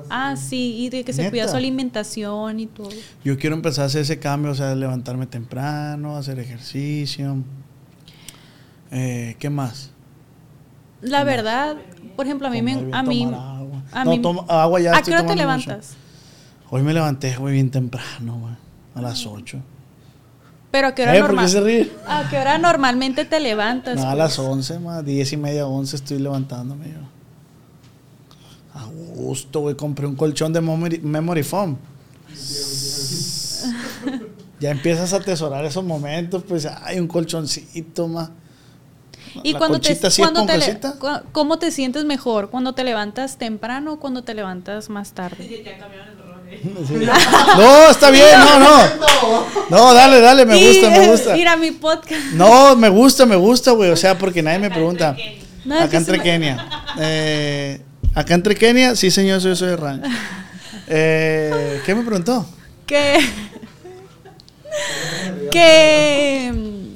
Ah, 0.09 0.37
sí, 0.37 0.77
y 0.77 0.89
de 0.89 1.03
que 1.03 1.11
se 1.11 1.29
cuida 1.29 1.49
su 1.49 1.57
alimentación 1.57 2.61
y 2.61 2.67
todo. 2.67 2.89
Yo 3.25 3.37
quiero 3.37 3.57
empezar 3.57 3.83
a 3.83 3.85
hacer 3.87 4.03
ese 4.03 4.19
cambio, 4.19 4.51
o 4.51 4.55
sea, 4.55 4.73
levantarme 4.73 5.27
temprano, 5.27 6.15
hacer 6.15 6.39
ejercicio. 6.39 7.43
Eh, 8.91 9.35
¿Qué 9.39 9.49
más? 9.49 9.91
La 11.01 11.23
verdad, 11.23 11.77
por 12.15 12.25
ejemplo, 12.25 12.47
a 12.47 12.51
mí 12.51 12.61
me... 12.61 12.75
Bien, 12.75 12.93
A 12.93 13.03
mí, 13.03 13.23
agua. 13.25 13.83
a 13.91 14.05
no, 14.05 14.11
mí- 14.11 14.21
toma- 14.21 14.45
agua 14.49 14.79
ya 14.79 14.97
¿A 14.97 15.01
qué 15.01 15.11
hora 15.11 15.21
te 15.21 15.27
mucho. 15.27 15.37
levantas? 15.37 15.93
Hoy 16.69 16.81
me 16.81 16.93
levanté, 16.93 17.35
güey, 17.37 17.53
bien 17.53 17.71
temprano, 17.71 18.39
güey. 18.39 18.53
A 18.95 19.01
las 19.01 19.25
8. 19.25 19.59
Pero 20.71 20.87
¿a 20.87 20.95
qué 20.95 21.03
hora 21.03 21.15
¿Eh? 21.15 21.19
¿Por 21.21 21.29
qué 21.29 21.35
normal? 21.35 21.49
se 21.49 21.61
ríe? 21.61 21.91
¿A 22.07 22.29
qué 22.29 22.37
hora 22.37 22.57
normalmente 22.57 23.25
te 23.25 23.39
levantas? 23.39 23.95
No, 23.97 24.09
a 24.09 24.15
las 24.15 24.37
11, 24.37 24.79
más 24.79 25.05
10 25.05 25.33
y 25.33 25.37
media, 25.37 25.65
11 25.65 25.95
estoy 25.95 26.19
levantándome 26.19 26.87
yo. 26.89 26.99
A 28.79 28.85
gusto, 29.15 29.61
güey. 29.61 29.75
Compré 29.75 30.05
un 30.05 30.15
colchón 30.15 30.53
de 30.53 30.61
memory, 30.61 30.99
memory 30.99 31.43
foam. 31.43 31.77
ya 34.59 34.71
empiezas 34.71 35.13
a 35.13 35.17
atesorar 35.17 35.65
esos 35.65 35.83
momentos, 35.83 36.43
pues 36.47 36.65
hay 36.65 36.99
un 36.99 37.07
colchoncito 37.07 38.07
más. 38.07 38.29
¿Y 39.43 39.53
La 39.53 39.59
cuando 39.59 39.79
te, 39.79 39.97
así 40.01 40.21
cuando 40.21 40.45
te 40.45 40.59
cómo 41.31 41.59
te 41.59 41.71
sientes 41.71 42.05
mejor? 42.05 42.49
¿Cuando 42.49 42.73
te 42.73 42.83
levantas 42.83 43.37
temprano 43.37 43.93
o 43.93 43.99
cuando 43.99 44.23
te 44.23 44.33
levantas 44.33 44.89
más 44.89 45.13
tarde? 45.13 45.63
Ya 45.63 45.77
cambiaron 45.77 46.09
el 46.09 46.17
rol. 46.17 46.29
¿eh? 46.49 46.61
Sí. 46.87 46.93
No, 47.57 47.89
está 47.89 48.09
bien, 48.11 48.39
no, 48.39 48.59
no. 48.59 48.79
No, 49.69 49.93
dale, 49.93 50.19
dale, 50.19 50.45
me 50.45 50.55
gusta, 50.55 50.89
me 50.89 51.07
gusta. 51.07 51.33
Mira 51.33 51.55
mi 51.57 51.71
podcast. 51.71 52.31
No, 52.33 52.75
me 52.75 52.89
gusta, 52.89 53.25
me 53.25 53.35
gusta, 53.35 53.71
güey. 53.71 53.91
O 53.91 53.97
sea, 53.97 54.17
porque 54.17 54.41
nadie 54.41 54.59
me 54.59 54.69
pregunta. 54.69 55.15
Acá 55.79 55.97
entre 55.97 56.19
Kenia. 56.19 56.67
Eh, 56.99 57.81
acá 58.15 58.33
entre 58.33 58.55
Kenia, 58.55 58.95
sí, 58.95 59.11
señor, 59.11 59.41
soy, 59.41 59.55
soy 59.55 59.69
de 59.69 59.77
rancho. 59.77 60.09
Eh, 60.87 61.81
¿Qué 61.85 61.93
me 61.93 62.03
preguntó? 62.03 62.45
Que... 62.87 63.19
que... 65.51 66.28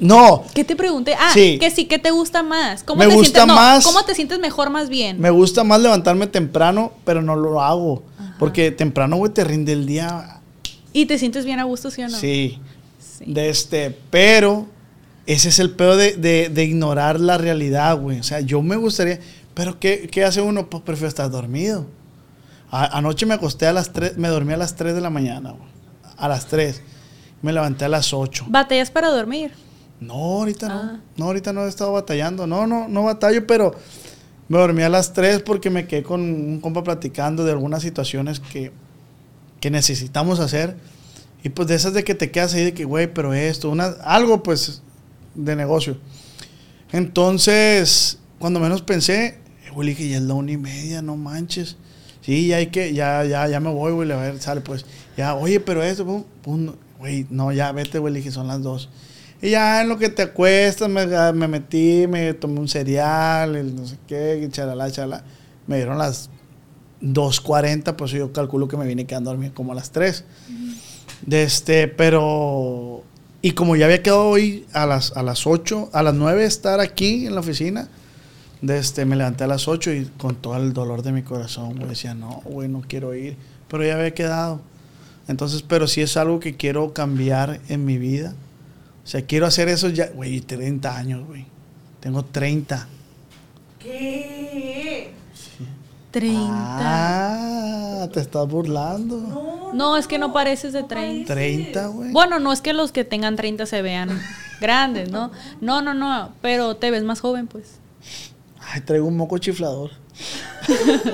No, 0.03 0.43
¿Qué 0.53 0.63
te 0.63 0.75
pregunté? 0.75 1.15
Ah, 1.17 1.31
Sí. 1.33 1.57
que 1.59 1.71
sí, 1.71 1.85
¿qué 1.85 1.97
te 1.99 2.11
gusta 2.11 2.43
más? 2.43 2.83
¿Cómo 2.83 2.99
Me 2.99 3.07
te 3.07 3.13
gusta 3.15 3.39
sientes, 3.41 3.47
no, 3.47 3.55
más- 3.55 3.83
¿Cómo 3.83 4.03
te 4.03 4.13
sientes 4.15 4.39
mejor 4.39 4.69
más 4.69 4.89
bien? 4.89 5.19
me 5.19 5.29
gusta 5.29 5.63
más 5.63 5.79
levantarme 5.81 6.27
temprano, 6.27 6.91
pero 7.05 7.21
no 7.21 7.35
lo 7.35 7.61
hago. 7.61 8.03
Porque 8.39 8.71
temprano, 8.71 9.15
güey, 9.17 9.31
te 9.31 9.43
rinde 9.43 9.71
el 9.73 9.85
día. 9.85 10.41
¿Y 10.91 11.05
te 11.05 11.17
sientes 11.17 11.45
bien 11.45 11.59
a 11.59 11.63
gusto, 11.63 11.89
sí 11.91 12.01
o 12.03 12.09
no? 12.09 12.17
Sí. 12.17 12.59
Sí. 12.99 13.25
De 13.31 13.49
este, 13.49 13.97
pero 14.09 14.65
ese 15.25 15.49
es 15.49 15.59
el 15.59 15.69
peor 15.71 15.95
de, 15.95 16.13
de- 16.17 16.49
de 16.49 16.63
ignorar 16.63 17.19
la 17.19 17.37
realidad, 17.37 17.97
güey. 17.97 18.19
O 18.19 18.23
sea, 18.23 18.39
yo 18.41 18.61
me 18.61 18.75
gustaría. 18.75 19.19
Pero 19.53 19.79
¿qué, 19.79 20.09
qué 20.11 20.23
hace 20.25 20.41
uno? 20.41 20.67
Pues 20.69 20.83
prefiero 20.83 21.07
estar 21.07 21.29
dormido. 21.29 21.85
A- 22.71 22.97
anoche 22.97 23.25
me 23.25 23.35
acosté 23.35 23.67
a 23.67 23.73
las 23.73 23.93
3, 23.93 24.17
me 24.17 24.27
dormí 24.29 24.51
a 24.53 24.57
las 24.57 24.75
3 24.75 24.95
de 24.95 25.01
la 25.01 25.09
mañana, 25.11 25.51
güey. 25.51 25.69
A 26.17 26.27
las 26.27 26.47
3. 26.47 26.81
Me 27.41 27.53
levanté 27.53 27.85
a 27.85 27.89
las 27.89 28.13
8. 28.13 28.45
¿Batallas 28.49 28.89
para 28.89 29.09
dormir? 29.09 29.51
No, 30.05 30.13
ahorita 30.13 30.67
no. 30.67 30.73
Ah. 30.73 30.99
No, 31.17 31.25
ahorita 31.25 31.53
no 31.53 31.65
he 31.65 31.69
estado 31.69 31.93
batallando. 31.93 32.47
No, 32.47 32.67
no, 32.67 32.87
no 32.87 33.03
batallo, 33.03 33.47
pero 33.47 33.73
me 34.47 34.57
dormí 34.57 34.83
a 34.83 34.89
las 34.89 35.13
3 35.13 35.41
porque 35.41 35.69
me 35.69 35.87
quedé 35.87 36.03
con 36.03 36.21
un 36.21 36.59
compa 36.59 36.83
platicando 36.83 37.43
de 37.45 37.51
algunas 37.51 37.81
situaciones 37.81 38.39
que, 38.39 38.71
que 39.59 39.71
necesitamos 39.71 40.39
hacer. 40.39 40.75
Y 41.43 41.49
pues 41.49 41.67
de 41.67 41.75
esas 41.75 41.93
de 41.93 42.03
que 42.03 42.15
te 42.15 42.31
quedas 42.31 42.53
ahí 42.53 42.63
de 42.63 42.73
que, 42.73 42.85
güey, 42.85 43.13
pero 43.13 43.33
esto, 43.33 43.69
una, 43.69 43.85
algo 44.03 44.43
pues 44.43 44.81
de 45.35 45.55
negocio. 45.55 45.97
Entonces, 46.91 48.19
cuando 48.39 48.59
menos 48.59 48.81
pensé, 48.81 49.39
güey, 49.73 49.89
dije, 49.89 50.07
ya 50.07 50.17
es 50.17 50.23
la 50.23 50.35
una 50.35 50.51
y 50.51 50.57
media, 50.57 51.01
no 51.01 51.17
manches. 51.17 51.77
Sí, 52.21 52.47
ya 52.47 52.57
hay 52.57 52.67
que, 52.67 52.93
ya, 52.93 53.25
ya, 53.25 53.47
ya 53.47 53.59
me 53.59 53.71
voy, 53.71 53.91
güey, 53.91 54.09
a 54.11 54.15
ver, 54.15 54.39
sale 54.39 54.61
pues. 54.61 54.85
Ya, 55.17 55.35
oye, 55.35 55.59
pero 55.59 55.83
esto, 55.83 56.25
güey, 56.99 57.27
no, 57.29 57.51
ya 57.51 57.71
vete, 57.71 57.99
güey, 57.99 58.13
dije, 58.13 58.31
son 58.31 58.47
las 58.47 58.61
dos. 58.61 58.89
Y 59.43 59.49
ya 59.49 59.81
en 59.81 59.89
lo 59.89 59.97
que 59.97 60.07
te 60.07 60.21
acuestas, 60.21 60.87
me, 60.87 61.05
me 61.33 61.49
metí, 61.49 62.07
me 62.07 62.33
tomé 62.33 62.61
un 62.61 62.69
cereal, 62.69 63.57
el 63.57 63.75
no 63.75 63.85
sé 63.85 63.97
qué, 64.07 64.41
y 64.41 64.49
chalala, 64.49 64.89
chalala. 64.89 65.25
Me 65.67 65.75
dieron 65.75 65.97
las 65.97 66.29
2.40, 67.01 67.93
pues 67.97 68.11
yo 68.11 68.31
calculo 68.31 68.69
que 68.69 68.77
me 68.77 68.87
vine 68.87 69.05
quedando 69.05 69.29
a 69.29 69.33
dormir 69.33 69.51
como 69.51 69.73
a 69.73 69.75
las 69.75 69.91
3. 69.91 70.23
De 71.25 71.43
este, 71.43 71.89
pero. 71.89 73.03
Y 73.41 73.51
como 73.51 73.75
ya 73.75 73.83
había 73.83 74.01
quedado 74.01 74.29
hoy 74.29 74.65
a 74.71 74.85
las, 74.85 75.11
a 75.17 75.23
las 75.23 75.45
8, 75.45 75.89
a 75.91 76.03
las 76.03 76.13
9 76.13 76.45
estar 76.45 76.79
aquí 76.79 77.27
en 77.27 77.35
la 77.35 77.41
oficina, 77.41 77.89
de 78.61 78.77
este, 78.77 79.03
me 79.03 79.17
levanté 79.17 79.43
a 79.43 79.47
las 79.47 79.67
8 79.67 79.91
y 79.91 80.05
con 80.17 80.35
todo 80.35 80.55
el 80.55 80.71
dolor 80.71 81.03
de 81.03 81.11
mi 81.11 81.21
corazón, 81.21 81.75
güey, 81.75 81.89
decía, 81.89 82.13
no, 82.13 82.41
güey, 82.45 82.69
no 82.69 82.81
quiero 82.87 83.13
ir. 83.13 83.35
Pero 83.67 83.83
ya 83.83 83.95
había 83.95 84.13
quedado. 84.13 84.61
Entonces, 85.27 85.63
pero 85.63 85.87
sí 85.87 85.99
es 85.99 86.15
algo 86.15 86.39
que 86.39 86.55
quiero 86.55 86.93
cambiar 86.93 87.59
en 87.67 87.83
mi 87.83 87.97
vida. 87.97 88.35
O 89.03 89.07
sea, 89.07 89.21
quiero 89.25 89.45
hacer 89.45 89.67
eso 89.67 89.89
ya, 89.89 90.07
güey, 90.09 90.39
30 90.41 90.95
años, 90.95 91.27
güey. 91.27 91.45
Tengo 91.99 92.23
30. 92.23 92.87
¿Qué? 93.79 95.13
30. 96.11 96.39
Ah, 96.49 98.07
te 98.13 98.19
estás 98.21 98.47
burlando. 98.47 99.17
No, 99.17 99.73
No, 99.73 99.97
es 99.97 100.07
que 100.07 100.19
no 100.19 100.31
pareces 100.31 100.71
de 100.73 100.83
30. 100.83 101.33
30, 101.33 101.87
güey. 101.87 102.11
Bueno, 102.11 102.39
no 102.39 102.53
es 102.53 102.61
que 102.61 102.73
los 102.73 102.91
que 102.91 103.03
tengan 103.03 103.35
30 103.35 103.65
se 103.65 103.81
vean 103.81 104.21
grandes, 104.61 105.09
¿no? 105.11 105.31
No, 105.59 105.81
no, 105.81 105.93
no, 105.93 106.31
pero 106.41 106.75
te 106.77 106.91
ves 106.91 107.03
más 107.03 107.19
joven, 107.19 107.47
pues. 107.47 107.79
Ay, 108.59 108.81
traigo 108.81 109.07
un 109.07 109.17
moco 109.17 109.37
chiflador. 109.37 109.91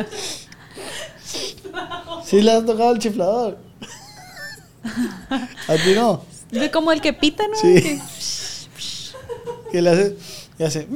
¿Sí 2.26 2.42
le 2.42 2.52
has 2.52 2.66
tocado 2.66 2.92
el 2.92 3.00
chiflador? 3.00 3.58
¿A 5.68 5.76
ti 5.76 5.94
no? 5.96 6.24
Es 6.52 6.70
como 6.72 6.92
el 6.92 7.02
que 7.02 7.14
pita, 7.14 7.44
¿no? 7.48 7.56
Sí. 7.56 7.82
Que- 7.82 8.00
Que 9.72 9.82
le 9.82 9.90
hace... 9.92 10.16
Y 10.58 10.64
hace... 10.64 10.88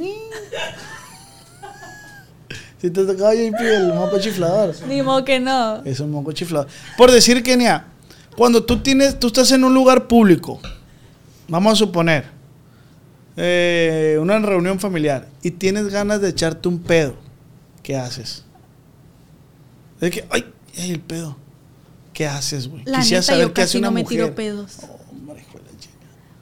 Si 2.80 2.90
te 2.90 3.00
ha 3.00 3.06
tocado 3.06 3.32
JP 3.32 3.60
el 3.60 3.94
moco 3.94 4.18
chiflador. 4.20 4.74
Ni 4.86 5.00
modo 5.02 5.24
que 5.24 5.40
no. 5.40 5.82
Es 5.84 6.00
un 6.00 6.10
moco 6.10 6.32
chiflador. 6.32 6.68
Por 6.98 7.10
decir, 7.10 7.42
Kenia, 7.42 7.86
cuando 8.36 8.64
tú 8.64 8.80
tienes, 8.82 9.18
tú 9.18 9.28
estás 9.28 9.50
en 9.52 9.64
un 9.64 9.72
lugar 9.72 10.06
público, 10.06 10.60
vamos 11.48 11.72
a 11.72 11.76
suponer, 11.76 12.26
eh, 13.36 14.18
una 14.20 14.38
reunión 14.38 14.78
familiar, 14.78 15.28
y 15.42 15.52
tienes 15.52 15.88
ganas 15.88 16.20
de 16.20 16.28
echarte 16.28 16.68
un 16.68 16.78
pedo, 16.80 17.14
¿qué 17.82 17.96
haces? 17.96 18.44
Es 20.00 20.10
que, 20.10 20.26
ay, 20.30 20.44
ay, 20.78 20.90
el 20.90 21.00
pedo. 21.00 21.36
¿Qué 22.12 22.26
haces, 22.26 22.68
güey? 22.68 22.84
Quisiera 22.84 23.20
neta, 23.20 23.22
saber 23.22 23.46
yo 23.48 23.54
qué 23.54 23.62
hace 23.62 23.68
casi 23.70 23.78
una 23.78 23.88
no 23.88 23.92
me 23.94 24.02
mujer. 24.02 24.18
tiro 24.18 24.34
pedos. 24.34 24.76
Hombre, 25.10 25.40
hijo 25.48 25.58
de 25.58 25.64
la 25.72 25.78
chica. 25.80 25.94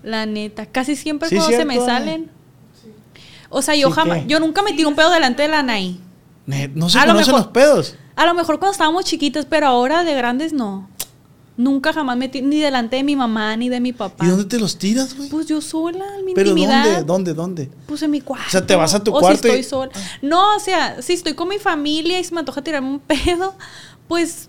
La 0.03 0.27
neta. 0.27 0.67
Casi 0.67 0.97
siempre 0.97 1.29
Sí, 1.29 1.37
cuando 1.37 1.57
se 1.57 1.65
me 1.65 1.77
salen. 1.79 2.31
O 3.49 3.63
sea, 3.63 3.75
yo 3.75 3.89
Sí, 3.89 3.95
jamás, 3.95 4.19
¿qué? 4.21 4.27
yo 4.27 4.41
nunca 4.41 4.63
me 4.63 4.73
tiro 4.73 4.89
un 4.89 4.95
pedo 4.97 5.11
delante 5.11 5.43
de 5.43 5.49
la 5.49 5.59
Anaí. 5.61 6.01
Ne- 6.47 6.69
No 6.75 6.89
se 6.89 6.99
A 6.99 7.03
lo 7.07 7.13
conocen 7.13 7.35
mejor- 7.35 7.47
los 7.47 7.53
pedos. 7.53 7.95
A 8.17 8.27
lo 8.27 8.35
mejor 8.35 8.59
cuando 8.59 8.73
estábamos 8.73 9.05
chiquitos, 9.05 9.47
pero 9.47 9.67
ahora 9.67 10.05
de 10.05 10.15
grandes 10.15 10.53
no. 10.53 10.89
Nunca 11.57 11.93
jamás 11.93 12.17
me 12.17 12.29
tiro 12.31 12.47
ni 12.47 12.59
delante 12.61 12.97
de 12.97 13.03
mi 13.05 13.15
mamá 13.15 13.55
ni 13.59 13.69
de 13.69 13.79
mi 13.79 13.93
papá. 13.93 14.25
¿Y 14.25 14.29
dónde 14.29 14.47
te 14.47 14.59
los 14.59 14.79
tiras, 14.79 15.15
güey? 15.15 15.29
Pues 15.29 15.47
yo 15.47 15.61
sola, 15.61 16.05
en 16.19 16.25
mi 16.25 16.33
¿Pero 16.35 16.49
intimidad. 16.51 16.85
dónde? 16.85 17.05
¿Dónde? 17.05 17.35
¿Dónde? 17.35 17.71
Pues 17.87 18.03
en 18.03 18.11
mi 18.11 18.23
cuarto. 18.23 18.47
O 18.49 18.51
sea, 18.51 18.67
te 18.67 18.75
vas 18.75 18.95
a 18.95 19.05
tu 19.05 19.15
o 19.15 19.21
cuarto 19.21 19.43
Si 19.43 19.49
estoy 19.49 19.61
y- 19.61 19.63
sola. 19.63 19.93
No, 20.23 20.57
o 20.57 20.59
sea, 20.59 21.03
si 21.03 21.13
estoy 21.13 21.35
con 21.35 21.49
mi 21.49 21.59
familia 21.59 22.19
y 22.19 22.25
se 22.25 22.33
me 22.35 22.41
antoja 22.41 22.63
tirarme 22.63 22.89
un 22.89 23.01
pedo, 23.01 23.55
pues 24.09 24.49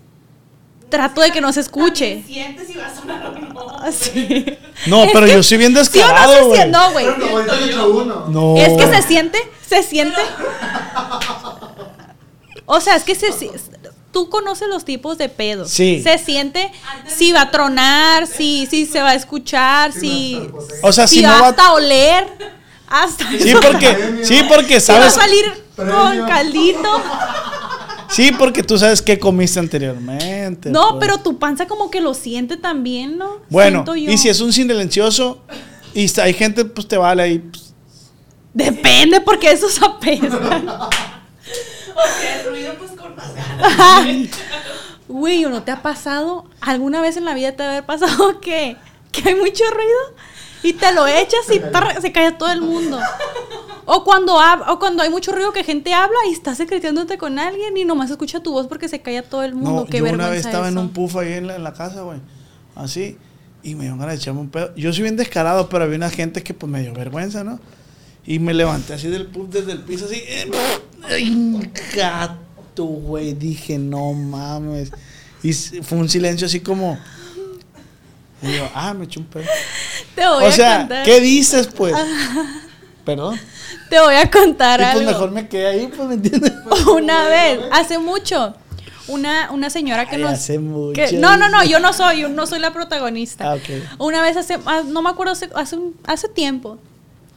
trato 0.94 1.20
de 1.20 1.30
que 1.32 1.40
no 1.40 1.52
se 1.52 1.60
escuche. 1.60 2.22
sientes 2.26 2.68
si 2.68 2.74
va 2.74 2.86
a 2.86 2.94
sonar 2.94 3.26
o 3.26 3.32
no. 3.38 3.78
Así. 3.80 4.46
No, 4.86 5.04
Es 5.04 5.10
pero 5.12 5.26
que- 5.26 5.32
yo 5.34 5.42
soy 5.42 5.58
bien 5.58 5.72
¿Sí 5.72 5.78
o 5.78 5.82
no 5.82 5.84
descarado, 5.84 6.32
se 6.34 6.42
güey. 6.44 6.70
No, 6.70 6.92
güey. 6.92 7.06
No. 8.28 8.56
Es 8.56 8.72
que 8.78 8.94
se 8.96 9.02
siente, 9.02 9.38
se 9.68 9.82
siente. 9.82 10.20
O 12.66 12.80
sea, 12.80 12.96
es 12.96 13.02
que 13.04 13.14
se, 13.14 13.32
si- 13.32 13.50
tú 14.12 14.30
conoces 14.30 14.68
los 14.68 14.84
tipos 14.84 15.18
de 15.18 15.28
pedos. 15.28 15.70
Sí. 15.70 16.00
Se 16.02 16.18
siente 16.18 16.70
si 17.06 17.32
va 17.32 17.42
a 17.42 17.50
tronar, 17.50 18.26
si, 18.26 18.66
si 18.66 18.86
se 18.86 19.02
va 19.02 19.10
a 19.10 19.14
escuchar, 19.14 19.92
si, 19.92 20.48
O 20.82 20.92
sea, 20.92 21.06
si 21.06 21.16
si 21.16 21.22
no 21.22 21.28
va 21.40 21.48
hasta 21.48 21.66
a 21.66 21.72
oler. 21.74 22.54
Hasta 22.86 23.24
Sí, 23.30 23.52
porque, 23.60 24.20
sí, 24.24 24.42
porque 24.48 24.80
si 24.80 24.92
va 24.92 24.98
a 24.98 25.10
sabes. 25.10 25.14
salir 25.14 25.64
con 25.76 26.26
caldito. 26.28 27.02
Sí, 28.14 28.30
porque 28.38 28.62
tú 28.62 28.78
sabes 28.78 29.02
qué 29.02 29.18
comiste 29.18 29.58
anteriormente. 29.60 30.70
No, 30.70 30.90
pues. 30.90 30.96
pero 31.00 31.18
tu 31.18 31.38
panza 31.38 31.66
como 31.66 31.90
que 31.90 32.00
lo 32.00 32.14
siente 32.14 32.56
también, 32.56 33.18
¿no? 33.18 33.40
Bueno, 33.50 33.84
y 33.96 34.16
si 34.18 34.28
es 34.28 34.40
un 34.40 34.52
silencioso 34.52 35.42
y 35.94 36.04
está- 36.04 36.24
hay 36.24 36.34
gente, 36.34 36.64
pues 36.64 36.86
te 36.88 36.96
vale 36.96 37.22
ahí. 37.22 37.38
pues, 37.38 37.74
Depende 38.52 39.20
porque 39.20 39.50
esos 39.50 39.80
apestan. 39.82 40.68
O 41.96 42.20
sea, 42.20 42.40
el 42.40 42.48
ruido 42.50 42.74
pues 42.76 42.90
con 42.92 43.14
más 43.14 43.32
ganas. 43.34 44.28
Güey, 45.08 45.44
¿o 45.44 45.48
no 45.50 45.62
te 45.62 45.70
ha 45.70 45.80
pasado? 45.82 46.44
¿Alguna 46.60 47.00
vez 47.02 47.16
en 47.16 47.24
la 47.24 47.34
vida 47.34 47.52
te 47.52 47.62
ha 47.62 47.68
haber 47.70 47.84
pasado 47.86 48.40
que, 48.40 48.76
que 49.12 49.28
hay 49.28 49.34
mucho 49.36 49.62
ruido? 49.70 49.98
Y 50.64 50.72
te 50.72 50.92
lo 50.92 51.06
echas 51.06 51.48
y 51.52 51.60
tar- 51.60 52.00
se 52.00 52.10
calla 52.10 52.36
todo 52.36 52.50
el 52.50 52.62
mundo. 52.62 52.98
O 53.86 54.02
cuando, 54.04 54.38
hab- 54.40 54.64
o 54.68 54.78
cuando 54.78 55.02
hay 55.02 55.10
mucho 55.10 55.32
ruido 55.32 55.52
que 55.52 55.62
gente 55.64 55.92
habla 55.92 56.16
y 56.28 56.32
estás 56.32 56.56
secretiándote 56.56 57.18
con 57.18 57.38
alguien 57.38 57.76
y 57.76 57.84
nomás 57.84 58.10
escucha 58.10 58.40
tu 58.40 58.52
voz 58.52 58.66
porque 58.66 58.88
se 58.88 59.00
calla 59.02 59.22
todo 59.22 59.42
el 59.42 59.54
mundo. 59.54 59.80
No, 59.82 59.84
Qué 59.86 59.98
yo 59.98 60.04
una 60.04 60.12
vergüenza 60.12 60.30
vez 60.36 60.46
estaba 60.46 60.68
en 60.68 60.78
un 60.78 60.88
puff 60.90 61.16
ahí 61.16 61.34
en 61.34 61.46
la, 61.48 61.56
en 61.56 61.64
la 61.64 61.72
casa, 61.74 62.02
güey. 62.02 62.18
Así. 62.74 63.18
Y 63.62 63.74
me 63.74 63.84
dio 63.84 63.92
ganas 63.96 64.14
de 64.16 64.20
echarme 64.20 64.40
un 64.40 64.48
pedo. 64.50 64.74
Yo 64.76 64.92
soy 64.92 65.02
bien 65.02 65.16
descarado, 65.16 65.68
pero 65.68 65.84
había 65.84 65.96
una 65.96 66.10
gente 66.10 66.42
que 66.42 66.54
pues 66.54 66.70
me 66.70 66.80
dio 66.82 66.92
vergüenza, 66.92 67.44
¿no? 67.44 67.60
Y 68.26 68.38
me 68.38 68.54
levanté 68.54 68.94
así 68.94 69.08
del 69.08 69.26
pub 69.26 69.48
desde 69.50 69.72
el 69.72 69.80
piso, 69.80 70.06
así. 70.06 70.16
eh, 70.26 70.50
¡Ay, 71.08 71.70
gato, 71.94 72.84
güey! 72.84 73.34
Dije, 73.34 73.78
no 73.78 74.12
mames. 74.14 74.92
Y 75.42 75.52
fue 75.52 75.98
un 75.98 76.08
silencio 76.08 76.46
así 76.46 76.60
como. 76.60 76.98
Y 78.42 78.56
yo, 78.56 78.68
ah, 78.74 78.94
me 78.94 79.04
eché 79.04 79.18
un 79.20 79.26
pedo. 79.26 79.44
Te 80.14 80.26
voy 80.26 80.44
O 80.44 80.46
a 80.48 80.52
sea. 80.52 80.88
¿qué 81.04 81.20
dices, 81.20 81.66
pues? 81.68 81.94
Perdón. 83.04 83.38
Te 83.94 84.00
voy 84.00 84.14
a 84.16 84.28
contar 84.30 84.80
Y 84.80 84.82
pues 84.84 84.96
algo. 84.96 85.10
mejor 85.12 85.30
me 85.30 85.48
quedé 85.48 85.66
ahí, 85.68 85.86
pues, 85.86 86.08
¿me 86.08 86.14
entiendes? 86.14 86.52
Una 86.92 87.24
vez, 87.28 87.60
hace 87.70 87.98
mucho, 87.98 88.54
una, 89.06 89.50
una 89.52 89.70
señora 89.70 90.06
que 90.08 90.16
Ay, 90.16 90.22
nos... 90.22 90.32
hace 90.32 90.58
mucho. 90.58 90.94
que- 90.94 91.12
no, 91.12 91.36
no, 91.36 91.48
no, 91.48 91.62
yo 91.64 91.78
no 91.78 91.92
soy, 91.92 92.20
yo 92.22 92.28
no 92.28 92.46
soy 92.46 92.58
la 92.58 92.72
protagonista. 92.72 93.52
Ah, 93.52 93.54
ok. 93.54 93.98
Una 94.00 94.20
vez 94.22 94.36
hace, 94.36 94.58
ah, 94.66 94.82
no 94.84 95.00
me 95.02 95.10
acuerdo, 95.10 95.32
hace, 95.32 95.48
hace, 95.54 95.76
un- 95.76 95.94
hace 96.06 96.28
tiempo, 96.28 96.78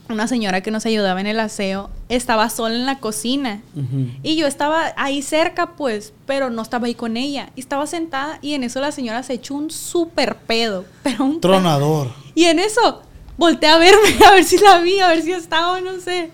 una 0.10 0.28
señora 0.28 0.62
que 0.62 0.72
nos 0.72 0.86
ayudaba 0.86 1.20
en 1.22 1.28
el 1.28 1.40
aseo 1.40 1.90
estaba 2.10 2.50
sola 2.50 2.74
en 2.76 2.86
la 2.86 2.98
cocina. 3.00 3.62
Ujú. 3.76 4.08
Y 4.24 4.38
yo 4.38 4.48
estaba 4.48 4.94
ahí 4.96 5.22
cerca, 5.22 5.72
pues, 5.76 6.14
pero 6.26 6.50
no 6.50 6.62
estaba 6.62 6.88
ahí 6.88 6.96
con 6.96 7.18
ella. 7.18 7.50
Y 7.56 7.60
estaba 7.60 7.86
sentada 7.88 8.40
y 8.42 8.54
en 8.54 8.64
eso 8.64 8.80
la 8.80 8.92
señora 8.94 9.22
se 9.24 9.34
echó 9.34 9.54
un 9.54 9.70
súper 9.70 10.38
pedo. 10.38 10.86
Pero 11.04 11.24
un 11.26 11.40
pedo. 11.40 11.52
Tronador. 11.52 12.08
Y 12.38 12.46
en 12.46 12.60
eso 12.60 13.02
volteé 13.38 13.70
a 13.70 13.78
verme, 13.78 14.16
a 14.28 14.32
ver 14.32 14.44
si 14.44 14.58
la 14.58 14.80
vi, 14.80 15.00
a 15.00 15.10
ver 15.10 15.22
si 15.22 15.32
estaba, 15.32 15.80
no 15.82 16.00
sé. 16.00 16.32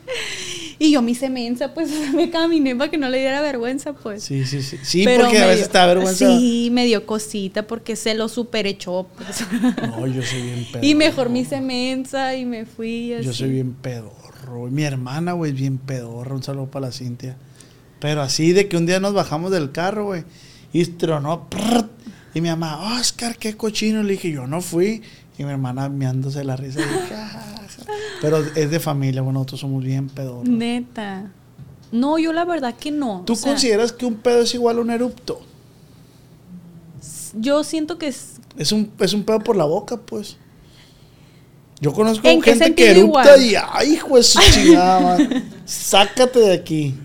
Y 0.80 0.91
yo 0.91 1.01
me 1.01 1.12
hice 1.12 1.30
mensa, 1.30 1.74
pues 1.74 1.89
me 2.14 2.30
caminé 2.30 2.76
para 2.76 2.89
que 2.89 2.97
no 2.97 3.10
le 3.10 3.20
diera 3.20 3.41
vergüenza, 3.41 3.93
pues. 3.93 4.24
Sí, 4.24 4.45
sí, 4.45 4.62
sí. 4.62 4.78
Sí, 4.82 5.04
Pero 5.06 5.26
porque 5.26 5.39
a 5.39 5.47
veces 5.47 5.70
dio- 5.70 5.74
da 5.74 5.86
vergüenza. 5.86 6.28
Sí, 6.38 6.70
me 6.72 6.86
dio 6.86 7.06
cosita 7.06 7.68
porque 7.68 7.95
se 7.95 8.16
lo 8.16 8.28
super 8.28 8.68
echó, 8.68 9.08
pues. 9.16 9.45
No, 9.82 10.08
yo 10.08 10.22
soy 10.24 10.41
bien 10.41 10.68
pedo. 10.72 10.84
y 10.86 10.95
mejor 10.95 11.30
me 11.30 11.39
hice 11.39 11.62
mensa 11.62 12.36
y 12.36 12.45
me 12.45 12.66
fui 12.66 13.14
así. 13.14 13.26
Yo 13.26 13.34
soy 13.34 13.49
bien 13.51 13.74
pedorro. 13.74 14.70
Mi 14.70 14.84
hermana, 14.84 15.34
güey, 15.34 15.51
es 15.51 15.58
bien 15.58 15.78
pedorra. 15.78 16.36
Un 16.36 16.43
saludo 16.43 16.70
para 16.70 16.88
la 16.88 16.91
Cintia. 16.91 17.38
Pero 17.99 18.22
así 18.22 18.51
de 18.51 18.68
que 18.68 18.76
un 18.76 18.86
día 18.86 18.99
nos 18.99 19.14
bajamos 19.14 19.51
del 19.51 19.72
carro, 19.72 20.06
güey. 20.06 20.24
Y 20.74 20.86
tronó. 20.86 21.47
y 22.34 22.41
mi 22.41 22.49
mamá, 22.49 22.99
Oscar, 22.99 23.38
qué 23.38 23.56
cochino. 23.56 24.04
Le 24.04 24.14
dije, 24.14 24.32
yo 24.32 24.47
no 24.47 24.60
fui. 24.60 25.01
Y 25.38 25.44
mi 25.44 25.52
hermana 25.52 25.90
meándose 25.90 26.44
la 26.44 26.56
risa. 26.56 26.80
y 26.80 26.84
dije, 26.84 27.00
"Ja, 27.16 27.28
ja, 27.28 27.40
ja". 27.42 27.64
Pero 28.22 28.38
es 28.38 28.70
de 28.72 28.80
familia, 28.80 29.22
bueno, 29.22 29.40
nosotros 29.40 29.60
somos 29.62 29.84
bien 29.84 30.08
pedorros. 30.10 30.48
Neta. 30.48 31.32
No, 31.92 32.18
yo 32.18 32.34
la 32.34 32.46
verdad 32.46 32.74
que 32.76 32.92
no. 32.92 33.24
¿Tú 33.26 33.34
O 33.34 33.36
sea, 33.36 33.52
consideras 33.52 33.92
que 33.92 34.06
un 34.06 34.16
pedo 34.16 34.42
es 34.44 34.54
igual 34.54 34.78
a 34.78 34.82
un 34.82 34.90
erupto? 34.92 35.42
Yo 37.36 37.64
siento 37.64 37.98
que 37.98 38.08
es 38.08 38.36
Es 38.58 38.72
un, 38.72 38.92
es 39.00 39.14
un 39.14 39.24
pedo 39.24 39.40
por 39.40 39.56
la 39.56 39.66
boca, 39.66 39.98
pues. 39.98 40.38
Yo 41.82 41.92
conozco 41.92 42.28
¿En 42.28 42.42
qué 42.42 42.52
gente 42.56 42.76
que 42.76 42.92
erupta 42.92 43.36
igual? 43.38 43.42
y, 43.44 43.56
ay, 43.56 43.94
hijo 43.94 44.16
de 44.16 44.24
su 44.24 44.40
chingada. 44.40 45.18
Sácate 45.66 46.40
de 46.40 46.54
aquí. 46.54 46.96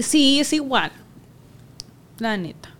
Sí, 0.00 0.40
es 0.40 0.52
igual. 0.52 0.90
La 2.18 2.36
neta. 2.36 2.70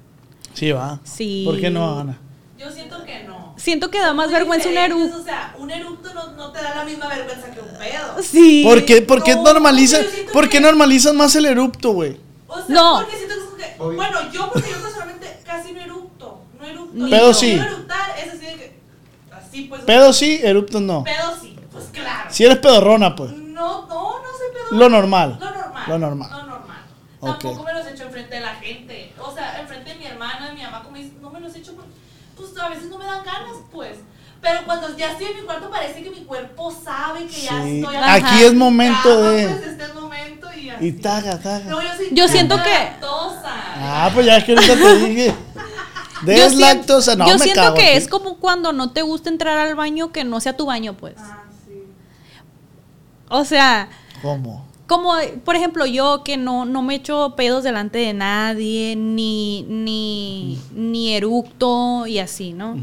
Sí, 0.55 0.73
va. 0.73 1.01
Sí. 1.05 1.43
¿Por 1.47 1.61
qué 1.61 1.71
no, 1.71 2.01
Ana? 2.01 2.19
Yo 2.59 2.71
siento 2.73 3.05
que 3.05 3.25
no. 3.25 3.44
Siento 3.57 3.91
que 3.91 3.99
da 4.01 4.13
más 4.15 4.31
vergüenza 4.31 4.69
un 4.69 4.77
eructo. 4.77 5.17
O 5.19 5.23
sea, 5.25 5.55
un 5.59 5.71
eructo 5.71 6.13
no, 6.13 6.33
no 6.33 6.51
te 6.53 6.63
da 6.63 6.75
la 6.75 6.85
misma 6.85 7.09
vergüenza 7.09 7.51
que 7.51 7.61
un 7.61 7.69
pedo. 7.79 8.23
Sí. 8.23 8.63
¿Por 8.65 8.85
qué, 8.85 9.03
por 9.03 9.23
qué 9.23 9.35
No, 9.37 9.45
por 10.33 10.45
qué 10.45 10.49
que- 10.59 10.61
normalizas 10.61 11.15
más 11.15 11.35
el 11.37 11.47
erupto, 11.47 11.93
güey? 11.93 12.19
O 12.49 12.57
sea, 12.57 12.65
No. 12.69 13.01
porque 13.01 13.17
siento 13.17 13.35
que. 13.57 13.77
Bueno, 13.79 14.31
yo, 14.33 14.51
porque 14.53 14.71
yo 14.71 14.81
personalmente 14.83 15.41
casi 15.45 15.73
no 15.73 15.81
eructo. 15.81 16.41
No 16.59 16.67
eructo. 16.67 17.09
Pedo 17.11 17.29
yo. 17.29 17.35
sí. 17.35 17.53
Eructar, 17.53 18.19
es 18.19 18.29
así 18.35 18.45
de 18.47 18.55
que. 18.55 18.79
Así 19.33 19.63
pues. 19.65 19.83
Pedo 19.83 20.13
sí, 20.13 20.41
eruptos 20.43 20.81
no. 20.83 21.05
Pedo 21.05 21.35
sí, 21.41 21.57
pues 21.73 21.85
claro. 21.93 22.31
Si 22.31 22.45
eres 22.45 22.59
pedorrona, 22.59 23.15
pues. 23.17 23.31
No, 23.33 23.87
no, 23.87 24.19
no 24.23 24.29
sé 24.39 24.45
pedo. 24.53 24.79
Lo 24.79 24.89
normal. 24.89 25.39
Lo 25.41 25.51
normal. 25.51 25.85
Lo 25.89 25.99
normal. 25.99 26.31
Lo 26.31 26.43
normal. 26.47 26.79
Ok. 27.21 27.39
Tampoco 27.41 27.63
me 27.65 27.73
los 27.75 27.87
echo 27.87 28.03
enfrente 28.05 28.35
de 28.35 28.41
la 28.41 28.55
gente. 28.57 29.13
O 29.21 29.33
sea, 29.33 29.61
enfrente 29.61 29.91
de 29.91 29.97
mi 29.97 30.07
hermana, 30.07 30.49
de 30.49 30.53
mi 30.55 30.63
mamá, 30.63 30.83
como 30.83 30.97
dice, 30.97 31.13
no 31.21 31.31
me 31.31 31.41
los 31.41 31.55
echo 31.57 31.73
porque, 31.75 31.91
pues 32.37 32.57
a 32.59 32.69
veces 32.69 32.89
no 32.91 32.99
me 32.99 33.05
dan 33.05 33.25
ganas, 33.25 33.57
pues. 33.73 33.99
Pero 34.41 34.61
cuando 34.67 34.95
ya 34.97 35.13
estoy 35.13 35.29
en 35.29 35.37
mi 35.37 35.43
cuarto 35.43 35.71
parece 35.71 36.03
que 36.03 36.11
mi 36.11 36.25
cuerpo 36.25 36.71
sabe 36.71 37.27
que 37.27 37.41
ya 37.41 37.67
estoy. 37.67 37.97
Aquí 37.97 38.43
es 38.45 38.55
momento 38.55 39.09
Ya, 39.23 39.31
de. 39.31 39.49
Pues 39.49 39.67
este 39.69 39.85
es 39.85 39.95
momento 39.95 40.47
y 40.55 40.69
así. 40.71 40.87
Y 40.87 40.93
taga, 40.93 41.39
taga. 41.41 41.65
No, 41.65 41.81
yo, 41.83 41.89
soy 41.97 42.09
Yo 42.13 42.29
siento 42.29 42.57
que- 42.63 42.71
lactosa. 42.71 43.51
Ah, 43.77 44.11
pues 44.13 44.27
ya 44.27 44.37
es 44.37 44.45
que 44.45 44.53
ahorita 44.53 44.75
te 44.77 44.97
dije. 45.07 45.35
Yo 46.21 46.27
Des 46.33 46.53
sien- 46.53 46.61
lactosa, 46.61 47.17
no 47.17 47.27
yo 47.27 47.35
me 47.35 47.39
siento 47.45 47.61
cago 47.61 47.75
que 47.75 47.89
aquí. 47.89 47.97
es 47.99 48.09
como 48.09 48.37
cuando 48.39 48.73
no 48.73 48.91
te 48.93 49.03
gusta 49.03 49.29
entrar 49.29 49.59
al 49.59 49.75
baño 49.75 50.11
que 50.11 50.25
no 50.25 50.41
sea 50.41 50.57
tu 50.57 50.65
baño, 50.67 50.95
pues. 50.95 51.17
Ah, 51.19 51.43
sí. 51.67 51.83
O 53.29 53.45
sea, 53.45 53.89
¿Cómo? 54.23 54.67
Como 54.87 55.13
por 55.45 55.57
ejemplo 55.57 55.87
yo 55.87 56.23
que 56.25 56.37
no, 56.37 56.65
no 56.67 56.83
me 56.83 56.97
echo 56.97 57.35
pedos 57.37 57.65
delante 57.65 57.99
de 57.99 58.13
nadie, 58.13 58.97
ni, 58.97 59.63
ni, 59.69 60.59
ni 60.75 61.15
eructo 61.15 62.07
y 62.07 62.19
así, 62.19 62.53
¿no? 62.53 62.77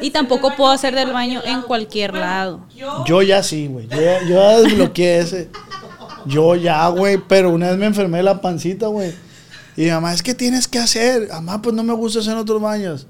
Y 0.00 0.10
tampoco 0.10 0.54
puedo 0.56 0.72
hacer 0.72 0.94
del 0.94 1.12
baño 1.12 1.40
en 1.44 1.62
cualquier 1.62 2.10
Bueno, 2.10 2.26
lado. 2.26 2.60
Yo, 2.76 3.04
Yo 3.04 3.22
ya 3.22 3.42
sí, 3.42 3.68
güey. 3.68 3.86
Yo, 3.88 3.96
ya- 4.00 4.22
yo 4.22 4.34
ya 4.34 4.60
desbloqueé 4.60 5.18
ese. 5.20 5.48
Yo 6.26 6.56
ya, 6.56 6.88
güey. 6.88 7.18
Pero 7.28 7.50
una 7.50 7.68
vez 7.70 7.78
me 7.78 7.86
enfermé 7.86 8.18
de 8.18 8.24
la 8.24 8.40
pancita, 8.40 8.88
güey. 8.88 9.14
Y 9.76 9.82
mi 9.82 9.90
mamá, 9.90 10.12
es 10.12 10.22
que 10.22 10.34
tienes 10.34 10.66
que 10.66 10.78
hacer. 10.78 11.28
Mamá, 11.28 11.62
pues 11.62 11.74
no 11.74 11.82
me 11.84 11.92
gusta 11.92 12.18
hacer 12.20 12.32
en 12.32 12.38
otros 12.38 12.60
baños. 12.60 13.06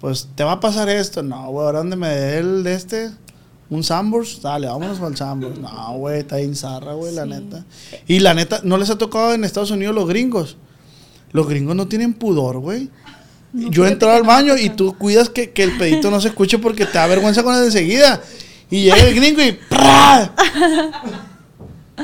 Pues 0.00 0.28
te 0.34 0.44
va 0.44 0.52
a 0.52 0.60
pasar 0.60 0.88
esto. 0.88 1.22
No, 1.22 1.50
güey, 1.50 1.66
ahora 1.66 1.78
donde 1.78 1.96
me 1.96 2.08
dé 2.08 2.38
el 2.38 2.62
de 2.62 2.74
este. 2.74 3.10
Un 3.68 3.82
Sambors, 3.82 4.40
dale, 4.42 4.68
vámonos 4.68 5.00
al 5.00 5.16
Sambors. 5.16 5.58
No, 5.58 5.94
güey, 5.98 6.20
está 6.20 6.36
bien 6.36 6.54
zarra, 6.54 6.94
güey, 6.94 7.14
la 7.14 7.26
neta. 7.26 7.64
Y 8.06 8.20
la 8.20 8.32
neta, 8.34 8.60
¿no 8.62 8.76
les 8.78 8.90
ha 8.90 8.98
tocado 8.98 9.34
en 9.34 9.44
Estados 9.44 9.70
Unidos 9.72 9.94
los 9.94 10.08
gringos? 10.08 10.56
Los 11.32 11.48
gringos 11.48 11.74
no 11.74 11.88
tienen 11.88 12.14
pudor, 12.14 12.58
güey. 12.58 12.88
No, 13.52 13.70
Yo 13.70 13.84
he 13.84 13.88
fíjate 13.88 13.92
entrado 13.92 14.14
que 14.14 14.18
al 14.20 14.26
baño 14.26 14.56
y 14.56 14.70
tú 14.70 14.96
cuidas 14.96 15.30
que, 15.30 15.50
que 15.50 15.64
el 15.64 15.76
pedito 15.76 16.10
no 16.10 16.20
se 16.20 16.28
escuche 16.28 16.58
porque 16.58 16.86
te 16.86 16.98
da 16.98 17.06
vergüenza 17.06 17.42
con 17.42 17.56
él 17.56 17.64
enseguida. 17.64 18.22
Y 18.70 18.82
llega 18.82 19.00
el 19.00 19.14
gringo 19.14 19.42
y 19.42 19.52
¡pra! 19.52 20.32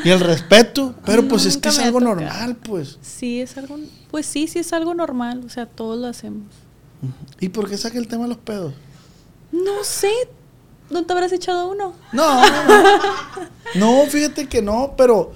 Y 0.05 0.09
el 0.09 0.21
respeto. 0.21 0.95
Pero 1.05 1.29
pues 1.29 1.45
es 1.47 1.57
que 1.57 1.69
es 1.69 1.79
algo 1.79 2.01
normal, 2.01 2.57
pues. 2.57 2.99
Sí, 3.03 3.41
es 3.41 3.57
algo, 3.57 3.79
pues 4.11 4.27
sí, 4.27 4.47
sí 4.49 4.59
es 4.59 4.73
algo 4.73 4.95
normal, 4.95 5.43
o 5.45 5.49
sea, 5.49 5.67
todos 5.67 5.99
lo 5.99 6.07
hacemos. 6.07 6.47
¿Y 7.41 7.49
por 7.49 7.69
qué 7.69 7.77
saca 7.77 7.99
el 7.99 8.09
tema 8.09 8.25
de 8.25 8.31
los 8.31 8.39
pedos? 8.39 8.75
No 9.51 9.85
sé, 9.85 10.11
¿no 10.93 11.05
te 11.05 11.13
habrás 11.13 11.33
echado 11.33 11.71
uno? 11.71 11.95
No, 12.13 12.41
no, 12.47 12.65
no. 12.69 12.83
No, 13.75 14.07
fíjate 14.07 14.49
que 14.49 14.61
no, 14.63 14.95
pero 14.97 15.33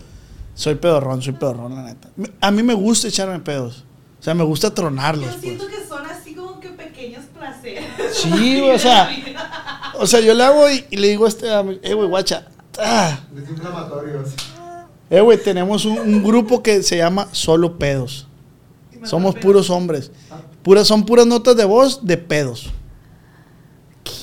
soy 0.54 0.74
pedorrón, 0.76 1.22
soy 1.22 1.32
pedorrón, 1.32 1.74
la 1.74 1.82
neta. 1.82 2.08
A 2.40 2.50
mí 2.50 2.62
me 2.62 2.74
gusta 2.74 3.08
echarme 3.08 3.38
pedos. 3.40 3.84
O 4.20 4.22
sea, 4.22 4.34
me 4.34 4.44
gusta 4.44 4.72
tronarlos, 4.74 5.24
yo 5.26 5.30
pues. 5.32 5.40
siento 5.42 5.66
que 5.68 5.86
son 5.86 6.04
así 6.06 6.34
como 6.34 6.58
que 6.60 6.68
pequeños 6.70 7.24
placeres. 7.34 7.84
Sí, 8.12 8.60
o 8.62 8.78
sea, 8.78 9.08
o 9.98 10.06
sea, 10.06 10.20
yo 10.20 10.34
le 10.34 10.42
hago 10.44 10.70
y, 10.70 10.84
y 10.90 10.96
le 10.96 11.08
digo 11.08 11.26
a 11.26 11.28
este, 11.28 11.46
eh, 11.82 11.94
güey, 11.94 12.08
guacha. 12.08 12.46
ah, 12.78 13.18
Desinflamatorios. 13.32 14.30
Eh, 15.08 15.20
güey, 15.20 15.38
tenemos 15.42 15.84
un, 15.84 15.98
un 15.98 16.24
grupo 16.24 16.62
que 16.62 16.82
se 16.82 16.96
llama 16.96 17.28
Solo 17.32 17.78
Pedos. 17.78 18.26
Somos 19.04 19.36
puros 19.36 19.70
hombres. 19.70 20.10
Puras, 20.64 20.88
son 20.88 21.06
puras 21.06 21.26
notas 21.26 21.56
de 21.56 21.64
voz 21.64 22.04
de 22.04 22.16
pedos. 22.16 22.70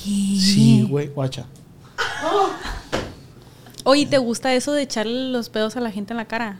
¿Qué? 0.04 0.10
Sí, 0.38 0.86
güey, 0.88 1.08
guacha. 1.08 1.46
Oye, 3.84 4.06
¿te 4.06 4.18
gusta 4.18 4.54
eso 4.54 4.72
de 4.72 4.82
echarle 4.82 5.30
los 5.30 5.48
pedos 5.50 5.76
a 5.76 5.80
la 5.80 5.90
gente 5.90 6.12
en 6.12 6.16
la 6.18 6.24
cara? 6.26 6.58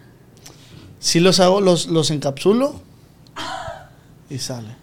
Sí 0.98 1.20
los 1.20 1.38
hago, 1.40 1.60
los, 1.60 1.86
los 1.86 2.10
encapsulo 2.10 2.80
y 4.30 4.38
sale. 4.38 4.74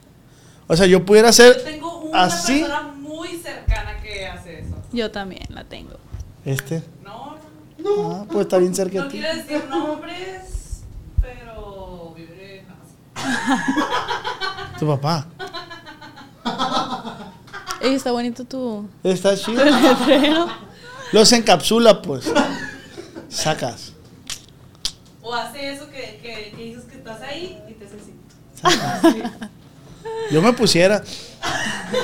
O 0.68 0.76
sea, 0.78 0.86
yo 0.86 1.06
pudiera 1.06 1.28
Yo 1.28 1.32
hacer 1.32 1.64
tengo 1.64 2.00
una 2.00 2.24
así. 2.24 2.60
persona 2.60 2.84
muy 2.94 3.30
cercana 3.38 4.00
que 4.02 4.28
hace 4.28 4.60
eso. 4.62 4.76
Yo 4.94 5.12
también 5.12 5.44
la 5.50 5.64
tengo. 5.64 5.96
Este. 6.46 6.84
No, 7.04 7.32
Ah, 7.84 8.26
pues 8.32 8.42
está 8.46 8.60
bien 8.60 8.76
cerca 8.76 9.00
no 9.00 9.06
de 9.06 9.10
ti. 9.10 9.18
quiero 9.20 9.36
decir 9.36 9.66
nombres, 9.68 10.82
pero 11.20 12.14
vive 12.16 12.60
en 12.60 12.66
Tu 14.80 14.86
papá. 14.88 15.26
Ey, 17.82 17.96
está 17.96 18.12
bonito 18.12 18.44
tu 18.46 18.88
Está 19.04 19.36
chido. 19.36 19.64
letrero. 19.64 20.48
Los 21.12 21.32
encapsula, 21.34 22.02
pues. 22.02 22.32
Sacas. 23.30 23.94
O 25.22 25.34
hace 25.34 25.74
eso 25.74 25.90
que, 25.90 26.20
que, 26.22 26.54
que 26.56 26.64
dices 26.64 26.84
que 26.86 26.98
estás 26.98 27.22
ahí 27.22 27.58
y 27.70 27.74
te 27.74 27.86
hace 27.86 27.96
así. 27.98 29.22
Yo 30.32 30.42
me 30.42 30.54
pusiera. 30.54 31.04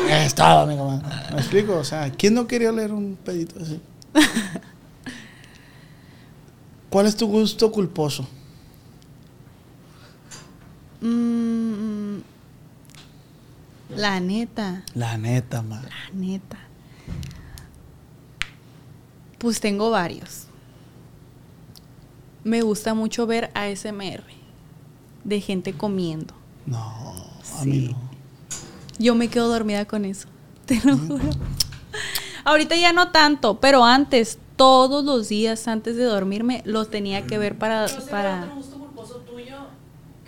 Estaba, 0.10 0.64
amigo. 0.64 0.86
man. 0.90 1.04
¿Me 1.34 1.40
explico? 1.40 1.76
O 1.78 1.84
sea, 1.84 2.12
¿quién 2.12 2.34
no 2.34 2.48
quería 2.48 2.72
leer 2.72 2.92
un 2.92 3.16
pedito 3.24 3.56
así? 3.62 3.80
¿Cuál 6.90 7.06
es 7.06 7.16
tu 7.16 7.28
gusto 7.28 7.72
culposo? 7.72 8.28
Mm, 11.02 12.18
la 13.90 14.20
neta, 14.20 14.84
La 14.94 15.18
neta, 15.18 15.62
man. 15.62 15.84
la 15.84 16.14
neta. 16.14 16.58
Pues 19.38 19.60
tengo 19.60 19.90
varios. 19.92 20.46
me 22.44 22.62
gusta 22.62 22.94
mucho 22.94 23.28
ver 23.28 23.52
ASMR 23.54 24.24
de 25.24 25.42
gente 25.42 25.74
comiendo. 25.74 26.34
No, 26.66 27.14
a 27.60 27.66
mí 27.66 27.90
no. 27.92 27.98
Yo 29.00 29.16
me 29.16 29.28
quedo 29.28 29.50
dormida 29.50 29.86
con 29.86 30.06
eso. 30.06 30.28
Te 30.66 30.80
lo 30.84 30.98
juro. 30.98 31.30
Ahorita 32.46 32.76
ya 32.78 32.94
no 32.94 33.12
tanto, 33.12 33.60
pero 33.60 33.84
antes, 33.84 34.40
todos 34.56 35.04
los 35.04 35.28
días 35.30 35.68
antes 35.68 35.98
de 35.98 36.04
dormirme, 36.06 36.62
los 36.66 36.90
tenía 36.90 37.28
que 37.28 37.38
ver 37.38 37.58
para. 37.58 37.88
Yo 37.88 38.00
sé 38.02 38.10
para... 38.10 38.44
otro 38.44 38.56
gusto 38.56 38.80
culposo 38.80 39.16
tuyo, 39.18 39.58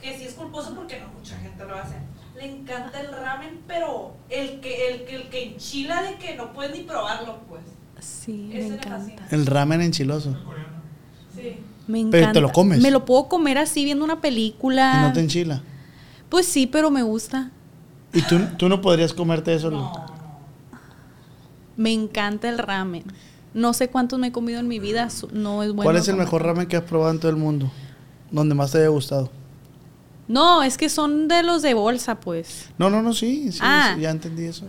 que 0.01 0.17
sí 0.17 0.25
es 0.25 0.33
culposo 0.33 0.75
porque 0.75 0.99
no 0.99 1.07
mucha 1.17 1.37
gente 1.37 1.63
lo 1.65 1.75
hace. 1.75 1.95
Le 2.39 2.45
encanta 2.45 3.01
el 3.01 3.11
ramen, 3.11 3.59
pero 3.67 4.13
el 4.29 4.61
que, 4.61 4.87
el 4.93 5.03
que, 5.05 5.15
el 5.17 5.23
que 5.29 5.43
enchila 5.43 6.01
de 6.03 6.15
que 6.15 6.35
no 6.37 6.53
puedes 6.53 6.71
ni 6.77 6.83
probarlo, 6.83 7.39
pues. 7.49 7.61
Sí, 7.99 8.49
Ese 8.53 8.69
me 8.69 8.75
encanta. 8.75 8.97
fascina. 8.97 9.27
El 9.31 9.45
ramen 9.45 9.81
enchiloso. 9.81 10.33
Sí. 11.35 11.57
Me 11.87 12.05
Pero 12.05 12.17
encanta. 12.23 12.31
te 12.33 12.41
lo 12.41 12.51
comes. 12.53 12.79
Me 12.81 12.91
lo 12.91 13.03
puedo 13.03 13.27
comer 13.27 13.57
así 13.57 13.83
viendo 13.83 14.05
una 14.05 14.21
película. 14.21 14.99
Y 15.03 15.07
no 15.07 15.13
te 15.13 15.19
enchila. 15.19 15.61
Pues 16.29 16.45
sí, 16.45 16.65
pero 16.65 16.89
me 16.91 17.03
gusta. 17.03 17.51
Y 18.13 18.21
tú, 18.21 18.39
tú 18.57 18.69
no 18.69 18.79
podrías 18.79 19.13
comerte 19.13 19.53
eso. 19.53 19.69
Lu? 19.69 19.85
Me 21.75 21.91
encanta 21.91 22.47
el 22.47 22.57
ramen. 22.57 23.03
No 23.53 23.73
sé 23.73 23.89
cuántos 23.89 24.17
me 24.17 24.27
he 24.27 24.31
comido 24.31 24.59
en 24.61 24.67
mi 24.69 24.79
vida. 24.79 25.09
No 25.33 25.61
es 25.63 25.69
bueno. 25.73 25.83
¿Cuál 25.83 25.97
es 25.97 26.07
el 26.07 26.13
comer. 26.13 26.25
mejor 26.25 26.43
ramen 26.45 26.67
que 26.67 26.77
has 26.77 26.83
probado 26.83 27.11
en 27.11 27.19
todo 27.19 27.31
el 27.31 27.37
mundo? 27.37 27.69
Donde 28.31 28.55
más 28.55 28.71
te 28.71 28.77
haya 28.77 28.87
gustado. 28.89 29.29
No, 30.29 30.63
es 30.63 30.77
que 30.77 30.87
son 30.89 31.27
de 31.27 31.43
los 31.43 31.61
de 31.63 31.73
bolsa, 31.73 32.19
pues. 32.21 32.69
No, 32.77 32.89
no, 32.89 33.01
no, 33.01 33.13
sí, 33.13 33.51
sí, 33.51 33.59
Ah. 33.61 33.93
sí, 33.95 34.01
ya 34.03 34.11
entendí 34.11 34.45
eso. 34.45 34.65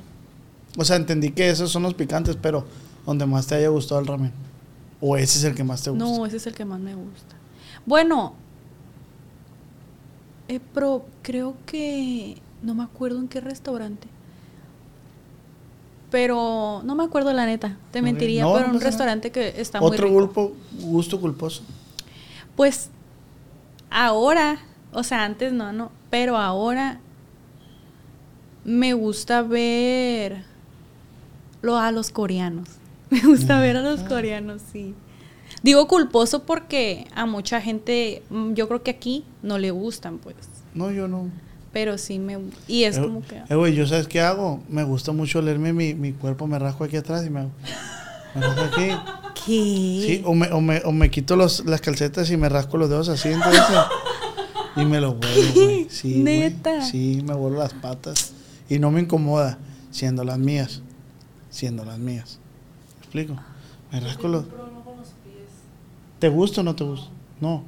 O 0.77 0.85
sea, 0.85 0.97
entendí 0.97 1.31
que 1.31 1.49
esos 1.51 1.71
son 1.71 1.83
los 1.85 1.95
picantes, 1.95 2.37
pero 2.41 2.65
donde 3.07 3.27
más 3.27 3.47
te 3.47 3.55
haya 3.57 3.69
gustado 3.69 4.01
el 4.01 4.07
ramen. 4.07 4.33
O 5.01 5.17
ese 5.17 5.39
es 5.39 5.45
el 5.45 5.55
que 5.55 5.63
más 5.63 5.83
te 5.83 5.91
gusta. 5.91 6.05
No, 6.05 6.27
ese 6.27 6.39
es 6.39 6.47
el 6.47 6.55
que 6.55 6.65
más 6.65 6.81
me 6.81 6.95
gusta. 6.95 7.37
Bueno, 7.87 8.35
eh, 10.49 10.61
pero 10.75 11.05
creo 11.23 11.55
que 11.67 12.41
no 12.63 12.75
me 12.75 12.83
acuerdo 12.83 13.19
en 13.19 13.29
qué 13.29 13.41
restaurante. 13.41 14.09
Pero 16.11 16.83
no 16.85 16.95
me 16.97 17.05
acuerdo 17.05 17.33
la 17.33 17.47
neta, 17.47 17.77
te 17.93 18.03
mentiría, 18.03 18.43
No, 18.43 18.55
pero 18.55 18.69
no 18.69 18.75
un 18.75 18.81
restaurante 18.81 19.31
que 19.31 19.61
está 19.61 19.79
muy 19.81 19.89
Otro 19.91 20.07
rico. 20.07 20.17
grupo, 20.17 20.53
gusto 20.81 21.21
culposo. 21.21 21.63
Pues 22.57 22.91
ahora, 23.91 24.59
o 24.93 25.03
sea, 25.03 25.25
antes 25.25 25.53
no, 25.53 25.73
no, 25.73 25.91
pero 26.11 26.37
ahora 26.37 27.01
me 28.65 28.93
gusta 28.95 29.43
ver 29.43 30.45
lo, 31.63 31.77
a 31.79 31.91
los 31.93 32.11
coreanos. 32.11 32.69
Me 33.11 33.21
gusta 33.23 33.59
ver 33.61 33.77
a 33.77 33.83
los 33.83 34.01
coreanos, 34.03 34.63
sí. 34.73 34.95
Digo 35.65 35.89
culposo 35.89 36.45
porque 36.45 37.09
a 37.15 37.27
mucha 37.27 37.61
gente, 37.61 38.23
mm, 38.31 38.53
yo 38.53 38.69
creo 38.69 38.85
que 38.85 38.93
aquí 38.93 39.25
no 39.43 39.59
le 39.59 39.73
gustan, 39.73 40.19
pues. 40.19 40.37
No, 40.75 40.93
yo 40.93 41.09
no. 41.09 41.29
Pero 41.73 41.99
sí 41.99 42.21
me... 42.21 42.39
Y 42.69 42.85
es 42.85 42.99
Eh, 42.99 43.01
como 43.01 43.23
que... 43.23 43.43
eh, 43.49 43.55
güey, 43.57 43.75
¿yo 43.75 43.85
sabes 43.89 44.07
qué 44.07 44.21
hago? 44.21 44.63
Me 44.69 44.85
gusta 44.85 45.11
mucho 45.11 45.41
olerme 45.41 45.73
mi, 45.73 45.95
mi 45.95 46.13
cuerpo, 46.13 46.47
me 46.47 46.57
rasco 46.61 46.85
aquí 46.85 46.97
atrás 46.97 47.27
y 47.27 47.31
me, 47.31 47.49
me 48.35 48.41
rasco 48.41 48.63
aquí. 48.63 48.91
¿Qué? 49.45 50.03
Sí, 50.07 50.23
o 50.25 50.35
me, 50.35 50.47
o 50.53 50.61
me, 50.61 50.81
o 50.85 50.93
me 50.93 51.11
quito 51.11 51.35
los, 51.35 51.65
las 51.67 51.81
calcetas 51.81 52.31
y 52.31 52.37
me 52.37 52.49
rasco 52.49 52.77
los 52.79 52.89
dedos 52.91 53.09
así, 53.09 53.29
entonces. 53.31 53.63
Y 54.77 54.85
me 54.85 55.01
los 55.01 55.17
vuelvo, 55.19 55.53
güey. 55.55 55.87
Sí. 55.91 56.23
¿Neta? 56.23 56.83
Sí, 56.83 57.23
me 57.27 57.35
vuelvo 57.35 57.59
las 57.59 57.75
patas. 57.75 58.33
Y 58.69 58.79
no 58.79 58.91
me 58.91 59.01
incomoda, 59.01 59.59
siendo 59.91 60.23
las 60.25 60.39
mías. 60.39 60.81
Siendo 61.51 61.85
las 61.85 61.99
mías. 61.99 62.39
¿Me 62.99 63.01
explico? 63.01 63.37
Me 63.93 64.01
rasco 64.01 64.29
los... 64.29 64.45
¿Te 66.19 66.29
gusta 66.29 66.61
o 66.61 66.65
no 66.65 66.77
te 66.77 66.85
gusta? 66.85 67.09
No. 67.41 67.65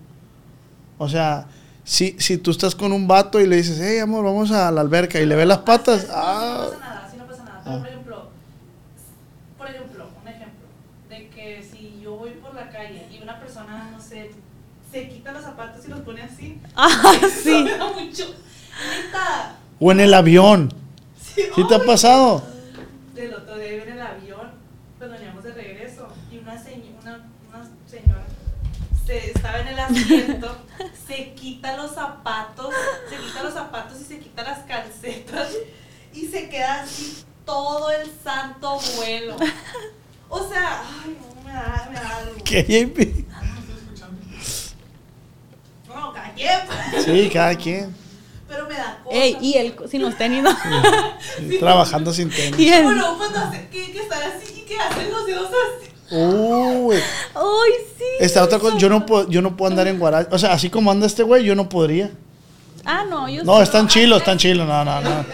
O 0.99 1.09
sea, 1.09 1.47
si, 1.85 2.15
si 2.19 2.37
tú 2.39 2.51
estás 2.51 2.75
con 2.75 2.93
un 2.93 3.09
vato 3.09 3.41
y 3.41 3.47
le 3.47 3.57
dices, 3.57 3.81
hey, 3.83 3.99
amor, 3.99 4.25
vamos 4.25 4.51
a 4.53 4.71
la 4.71 4.81
alberca 4.83 5.19
y 5.21 5.27
le 5.27 5.35
ves 5.35 5.47
las 5.47 5.59
patas, 5.59 6.07
ah, 6.11 6.69
no 6.71 6.79
pasa 6.79 6.81
nada, 6.81 7.09
sí 7.11 7.17
no 7.17 7.27
pasa 7.27 7.45
nada. 7.45 7.63
Pero 7.65 7.73
Ah. 7.75 7.79
por 7.79 7.89
ejemplo, 7.89 8.29
por 9.59 9.69
ejemplo, 9.69 10.05
un 10.23 10.29
ejemplo, 10.29 10.67
de 11.09 11.29
que 11.31 11.63
si 11.63 12.01
yo 12.03 12.17
voy 12.17 12.31
por 12.33 12.55
la 12.55 12.69
calle 12.71 13.07
y 13.11 13.23
una 13.23 13.41
persona, 13.41 13.91
no 13.91 14.01
sé, 14.01 14.31
se 14.93 15.09
quita 15.09 15.33
los 15.33 15.43
zapatos 15.43 15.85
y 15.87 15.89
los 15.89 16.01
pone 16.01 16.23
así. 16.23 16.61
Ah, 16.77 17.13
Eso 17.17 17.29
sí. 17.43 17.63
me 17.65 17.77
da 17.79 17.87
mucho. 17.93 18.35
Neta. 19.05 19.57
o 19.81 19.91
en 19.93 20.01
el 20.01 20.15
avión. 20.15 20.73
Sí, 21.21 21.43
¿Sí 21.55 21.67
te 21.67 21.75
ha 21.75 21.79
pasado? 21.85 22.43
Del 23.15 23.33
otro 23.35 23.57
día 23.59 23.75
iba 23.75 23.85
en 23.85 23.93
el 23.93 24.01
avión, 24.03 24.51
cuando 24.99 25.17
veníamos 25.17 25.43
de 25.45 25.53
regreso, 25.53 26.09
y 26.31 26.39
una, 26.39 26.55
señ- 26.63 26.85
una, 27.01 27.21
una 27.49 27.69
señora 27.89 28.25
se, 29.07 29.31
estaba 29.31 29.61
en 29.61 29.69
el 29.69 29.79
asiento, 29.79 30.57
se 31.07 31.33
quita 31.35 31.77
los 31.77 31.93
zapatos, 31.95 32.73
se 33.11 33.17
quita 33.17 33.43
los 33.43 33.55
zapatos 33.55 34.01
y 34.01 34.05
se 34.05 34.19
quita 34.21 34.43
las 34.43 34.61
calcetas, 34.61 35.49
y 36.13 36.27
se 36.27 36.49
queda 36.49 36.83
así 36.83 37.25
todo 37.45 37.91
el 37.91 38.11
santo 38.23 38.79
vuelo. 38.97 39.37
O 40.29 40.49
sea, 40.49 40.83
ay, 41.05 41.17
no, 41.21 41.43
me 41.43 41.53
da, 41.53 41.89
me 41.91 41.95
da 41.99 42.17
algo. 42.19 42.45
¿Qué, 42.45 42.63
JP? 42.63 43.27
No, 45.89 46.13
cada 46.37 46.91
quien, 46.91 47.05
Sí, 47.05 47.31
cada 47.31 47.55
quien. 47.55 47.95
pero 48.49 48.67
me 48.69 48.75
da 48.75 48.99
cosa. 49.05 49.17
Ey, 49.17 49.37
y 49.41 49.55
él 49.55 49.75
sin 49.91 50.03
los 50.03 50.17
tenis, 50.17 50.43
¿no? 50.43 50.51
Sí, 51.39 51.59
Trabajando 51.59 52.13
sin 52.13 52.29
tenis. 52.31 52.59
Y 52.59 52.69
él- 52.69 52.83
Bueno, 52.85 53.17
cuando 53.19 53.39
hace, 53.41 53.69
que, 53.69 53.93
que 53.93 54.01
están 54.01 54.21
así 54.23 54.61
y 54.61 54.61
que 54.67 54.79
hacen 54.79 55.11
los 55.11 55.27
dedos 55.27 55.49
así. 55.49 56.15
Uy. 56.15 56.97
Ay, 57.35 57.73
sí. 57.97 58.05
Esta 58.21 58.43
otra 58.45 58.59
cosa, 58.59 58.77
yo 58.77 58.89
no 58.91 59.07
puedo, 59.07 59.29
yo 59.31 59.41
no 59.41 59.57
puedo 59.57 59.71
andar 59.71 59.87
en 59.89 59.99
guarache. 59.99 60.29
O 60.33 60.39
sea, 60.39 60.53
así 60.53 60.69
como 60.69 60.91
anda 60.91 61.07
este 61.07 61.23
güey, 61.23 61.43
yo 61.45 61.55
no 61.55 61.69
podría. 61.69 62.11
Ah, 62.85 63.05
no, 63.09 63.29
yo 63.29 63.45
No, 63.45 63.57
sí. 63.59 63.63
están 63.63 63.89
chilos, 63.89 64.19
están 64.19 64.37
chilos. 64.39 64.67
No, 64.69 64.85
no, 64.85 65.01
no. 65.01 65.25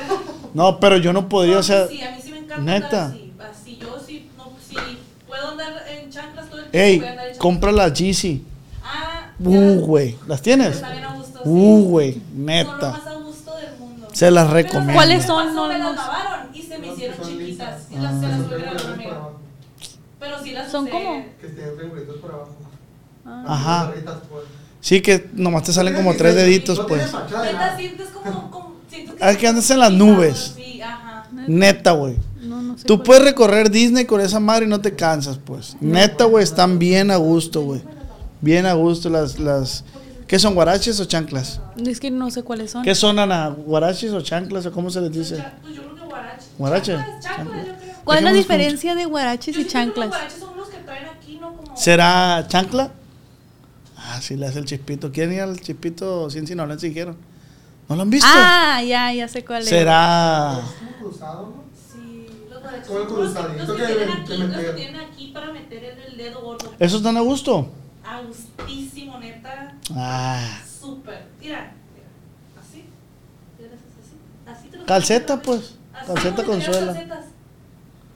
No, 0.54 0.78
pero 0.80 0.96
yo 0.98 1.12
no 1.12 1.28
podría, 1.28 1.54
No, 1.54 1.60
o 1.60 1.62
sea. 1.64 1.88
sí, 1.88 2.00
a 2.02 2.10
mí 2.12 2.18
sí 2.22 2.30
me 2.30 2.38
encanta 2.38 2.62
neta. 2.62 3.04
andar 3.06 3.10
así, 3.16 3.32
así. 3.62 3.78
Yo 3.80 3.98
sí, 4.06 4.30
no, 4.36 4.52
sí, 4.68 4.76
puedo 5.26 5.48
andar 5.48 5.84
en 5.90 6.10
chanclas 6.10 6.48
todo 6.48 6.60
el 6.60 6.70
tiempo. 6.70 6.86
Ey, 6.86 6.98
voy 6.98 7.06
a 7.06 7.10
andar 7.10 7.24
en 7.26 7.32
chanclas. 7.32 7.38
compra 7.38 7.72
las 7.72 7.92
Yeezy. 7.94 8.42
Ah, 9.40 9.48
Uh, 9.48 9.54
las- 9.76 9.80
güey. 9.86 10.16
¿Las 10.26 10.42
tienes? 10.42 10.76
Está 10.76 10.90
bien 10.90 11.04
a 11.04 11.14
gusto, 11.14 11.38
sí. 11.42 11.48
Uh, 11.48 11.84
güey. 11.84 12.12
Son 12.14 12.22
lo 12.38 12.44
Neta. 12.46 12.90
más 12.90 13.06
a 13.06 13.14
gusto 13.14 13.54
del 13.56 13.78
mundo. 13.78 14.08
Se 14.12 14.30
las 14.30 14.50
recomiendo. 14.50 14.94
¿Cuáles 14.94 15.24
son? 15.24 15.54
No, 15.54 15.68
me 15.68 15.78
las 15.78 15.94
lavaron 15.96 16.48
y 16.54 16.62
se 16.62 16.78
me 16.78 16.88
hicieron 16.92 17.16
son 17.16 17.28
chiquitas. 17.38 17.82
Y 17.90 17.94
las, 17.96 18.20
se 18.20 18.26
Ah. 18.26 18.28
las 18.30 18.48
volvieron 18.48 18.76
a. 18.76 19.28
Pero 20.20 20.42
sí 20.42 20.52
las 20.52 20.70
¿Son? 20.70 20.86
Que 20.86 21.46
triangulitos 21.48 22.16
por 22.16 22.32
abajo. 22.32 22.56
Ah. 23.24 23.44
Ajá. 23.46 23.92
Pues. 24.30 24.44
Sí, 24.80 25.00
que 25.00 25.28
nomás 25.34 25.62
te 25.64 25.72
salen 25.72 25.94
como 25.94 26.14
tres 26.16 26.34
deditos, 26.34 26.80
pues. 26.88 27.02
Neta, 27.12 27.76
sientes 27.76 28.08
como, 28.08 28.50
como 28.50 28.74
siento 28.90 29.14
Ah, 29.20 29.34
que 29.34 29.46
andas 29.46 29.70
en 29.70 29.78
las 29.78 29.92
nubes. 29.92 30.54
Sí, 30.56 30.80
ajá. 30.80 31.26
Neta, 31.46 31.92
güey. 31.92 32.16
No, 32.42 32.62
no 32.62 32.78
sé. 32.78 32.84
Tú 32.84 33.02
puedes 33.02 33.22
recorrer 33.22 33.70
Disney 33.70 34.04
con 34.06 34.20
esa 34.20 34.40
madre 34.40 34.66
y 34.66 34.68
no 34.68 34.80
te 34.80 34.94
cansas, 34.96 35.38
pues. 35.44 35.76
Neta, 35.80 36.24
güey, 36.24 36.42
están 36.42 36.78
bien 36.78 37.10
a 37.10 37.16
gusto, 37.16 37.62
güey. 37.62 37.82
Bien 38.40 38.66
a 38.66 38.74
gusto 38.74 39.10
las, 39.10 39.38
las... 39.38 39.84
¿Qué 40.26 40.38
son, 40.38 40.54
guaraches 40.54 41.00
o 41.00 41.06
chanclas? 41.06 41.60
Es 41.84 42.00
que 42.00 42.10
no 42.10 42.30
sé 42.30 42.42
cuáles 42.42 42.70
son. 42.70 42.82
¿Qué 42.82 42.94
son, 42.94 43.18
Ana? 43.18 43.48
¿Guaraches 43.48 44.12
o 44.12 44.20
chanclas 44.20 44.66
o 44.66 44.72
cómo 44.72 44.90
se 44.90 45.00
les 45.00 45.10
dice? 45.10 45.42
Pues 45.62 45.74
yo 45.74 45.82
creo 45.82 45.94
que 45.94 46.04
guarache. 46.04 46.46
Guarache. 46.58 46.92
Chanclas, 46.92 47.24
chanclas, 47.24 47.66
yo 47.66 47.74
creo. 47.74 47.94
¿Cuál 48.04 48.18
es 48.18 48.24
la 48.24 48.32
diferencia 48.32 48.94
de 48.94 49.06
guaraches 49.06 49.56
Yo 49.56 49.62
y 49.62 49.66
chanclas? 49.66 50.08
Los 50.08 50.16
guaraches 50.16 50.38
son 50.38 50.56
los 50.56 50.68
que 50.68 50.76
traen 50.78 51.08
aquí, 51.08 51.38
¿no? 51.40 51.54
Como... 51.54 51.76
¿Será 51.76 52.44
chancla? 52.46 52.90
Ah, 53.96 54.20
sí, 54.20 54.36
le 54.36 54.46
hace 54.46 54.58
el 54.58 54.66
chispito. 54.66 55.10
¿Quieren 55.10 55.34
ir 55.34 55.40
al 55.40 55.58
chispito 55.60 56.28
sin 56.30 56.46
sinaloense 56.46 56.88
dijeron? 56.88 57.16
¿No 57.88 57.96
lo 57.96 58.02
han 58.02 58.10
visto? 58.10 58.28
Ah, 58.30 58.82
ya, 58.82 59.12
ya 59.14 59.28
sé 59.28 59.44
cuál 59.44 59.62
es. 59.62 59.68
¿Será...? 59.68 60.60
Es 60.60 60.74
como 60.74 61.08
cruzado, 61.08 61.42
¿no? 61.42 61.64
Sí, 61.90 62.26
los 62.50 62.60
guaraches 62.60 62.90
el 62.90 63.08
son 63.08 63.18
los 63.18 63.32
que, 63.34 63.64
los 63.64 63.76
que 63.76 63.82
que 63.82 63.86
tienen 63.86 64.10
aquí, 64.10 64.36
los 64.36 64.50
que 64.50 64.72
tienen 64.72 65.00
aquí 65.00 65.30
para 65.32 65.52
meter 65.52 65.84
el, 65.84 66.12
el 66.12 66.18
dedo 66.18 66.42
gordo. 66.42 66.74
¿Esos 66.78 66.98
están 66.98 67.16
a 67.16 67.20
gusto? 67.20 67.70
A 68.10 68.20
gustísimo, 68.22 69.18
neta. 69.18 69.74
Ah, 69.94 70.60
Súper. 70.80 71.26
Mira, 71.40 71.72
mira. 71.94 72.06
Así. 72.60 72.84
Así. 74.46 74.46
Así 74.46 74.68
te 74.68 74.76
los 74.78 74.86
Calceta, 74.86 75.34
quitas, 75.40 75.46
pues. 75.46 75.74
Así 76.00 76.06
Calceta 76.06 76.42
como 76.44 76.54
con 76.54 76.60
te 76.60 76.66
quedan 76.70 76.84
suela. 76.84 76.92
calcetas. 76.94 77.18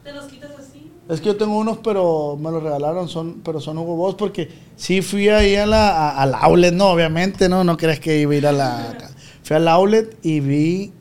Te 0.04 0.12
los 0.12 0.24
quitas 0.26 0.50
así. 0.58 0.90
Es 1.08 1.20
que 1.20 1.26
yo 1.26 1.36
tengo 1.36 1.58
unos, 1.58 1.78
pero 1.78 2.36
me 2.40 2.50
los 2.50 2.62
regalaron, 2.62 3.08
son, 3.08 3.40
pero 3.44 3.60
son 3.60 3.76
Hugo 3.78 3.96
Boss, 3.96 4.14
porque 4.14 4.48
sí 4.76 5.02
fui 5.02 5.28
ahí 5.28 5.56
a 5.56 5.66
la, 5.66 5.90
a- 5.90 6.22
al 6.22 6.34
outlet, 6.34 6.72
no, 6.72 6.90
obviamente, 6.90 7.48
no, 7.48 7.64
no 7.64 7.76
crees 7.76 7.98
que 8.00 8.20
iba 8.20 8.32
a 8.32 8.36
ir 8.36 8.46
a 8.46 8.52
la... 8.52 8.96
Fui 9.42 9.56
al 9.56 9.66
outlet 9.68 10.16
y 10.22 10.38
vi 10.40 10.92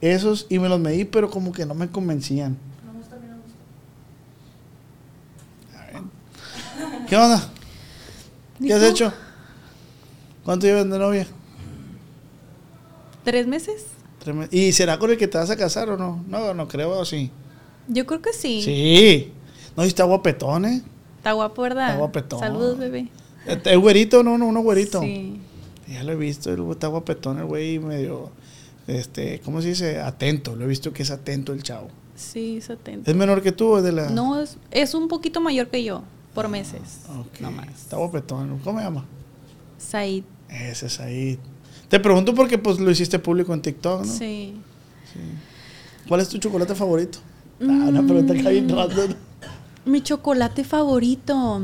esos 0.00 0.46
y 0.48 0.58
me 0.58 0.68
los 0.70 0.80
medí, 0.80 1.04
pero 1.04 1.30
como 1.30 1.52
que 1.52 1.66
no 1.66 1.74
me 1.74 1.88
convencían. 1.90 2.56
No 2.86 2.92
me 2.92 2.98
gusta, 2.98 3.16
a 3.16 3.18
no 3.18 3.26
me 3.26 3.34
gusta. 6.96 7.06
¿Qué 7.08 7.16
onda? 7.16 7.48
¿Y 8.62 8.68
¿Qué 8.68 8.74
has 8.74 8.82
hecho? 8.82 9.12
¿Cuánto 10.44 10.66
llevas 10.66 10.88
de 10.88 10.98
novia? 10.98 11.26
¿Tres 13.24 13.46
meses? 13.46 13.86
Tres 14.18 14.36
¿Y 14.50 14.72
será 14.72 14.98
con 14.98 15.10
el 15.10 15.16
que 15.16 15.28
te 15.28 15.38
vas 15.38 15.50
a 15.50 15.56
casar 15.56 15.90
o 15.90 15.96
no? 15.96 16.24
No, 16.28 16.54
no 16.54 16.68
creo, 16.68 17.04
sí. 17.04 17.30
Yo 17.88 18.06
creo 18.06 18.22
que 18.22 18.32
sí. 18.32 18.62
Sí. 18.62 19.32
No, 19.76 19.84
y 19.84 19.88
está 19.88 20.04
guapetón, 20.04 20.64
¿eh? 20.64 20.82
Está 21.18 21.32
guapo, 21.32 21.62
¿verdad? 21.62 21.88
Está 21.88 21.98
guapetón. 21.98 22.38
Saludos, 22.40 22.78
bebé. 22.78 23.08
¿Es 23.46 23.78
güerito? 23.78 24.22
No, 24.22 24.38
no, 24.38 24.46
uno 24.46 24.60
güerito. 24.60 25.00
Sí. 25.00 25.40
Ya 25.88 26.02
lo 26.04 26.12
he 26.12 26.16
visto, 26.16 26.52
el 26.52 26.70
está 26.70 26.86
guapetón 26.86 27.38
el 27.38 27.44
güey 27.44 27.78
medio, 27.78 28.30
este, 28.86 29.40
¿cómo 29.44 29.60
se 29.60 29.68
dice? 29.68 30.00
Atento, 30.00 30.56
lo 30.56 30.64
he 30.64 30.68
visto 30.68 30.92
que 30.92 31.02
es 31.02 31.10
atento 31.10 31.52
el 31.52 31.62
chavo. 31.62 31.88
Sí, 32.14 32.60
70. 32.60 33.10
¿Es 33.10 33.16
menor 33.16 33.42
que 33.42 33.52
tú 33.52 33.68
o 33.68 33.78
es 33.78 33.84
de 33.84 33.92
la...? 33.92 34.08
No, 34.08 34.40
es, 34.40 34.56
es 34.70 34.94
un 34.94 35.08
poquito 35.08 35.40
mayor 35.40 35.68
que 35.68 35.82
yo, 35.82 36.02
por 36.34 36.48
meses. 36.48 37.00
Ok, 37.18 37.40
No 37.40 37.50
más. 37.50 37.68
Está 37.68 37.96
guapetón, 37.96 38.58
¿cómo 38.58 38.78
se 38.78 38.84
llama? 38.84 39.04
Said. 39.78 40.24
Ese 40.48 40.86
es 40.86 41.00
ahí. 41.00 41.38
Te 41.88 42.00
pregunto 42.00 42.34
porque 42.34 42.58
pues 42.58 42.78
lo 42.78 42.90
hiciste 42.90 43.18
público 43.18 43.52
en 43.52 43.62
TikTok, 43.62 44.04
¿no? 44.04 44.12
Sí. 44.12 44.54
¿Cuál 46.08 46.20
es 46.20 46.28
tu 46.28 46.38
chocolate 46.38 46.74
favorito? 46.74 47.18
Ah, 47.60 47.86
una 47.88 48.02
pregunta 48.02 48.34
que 48.34 48.46
hay 48.46 48.58
en 48.58 48.68
random. 48.68 49.12
Mi 49.84 50.00
chocolate 50.02 50.64
favorito. 50.64 51.60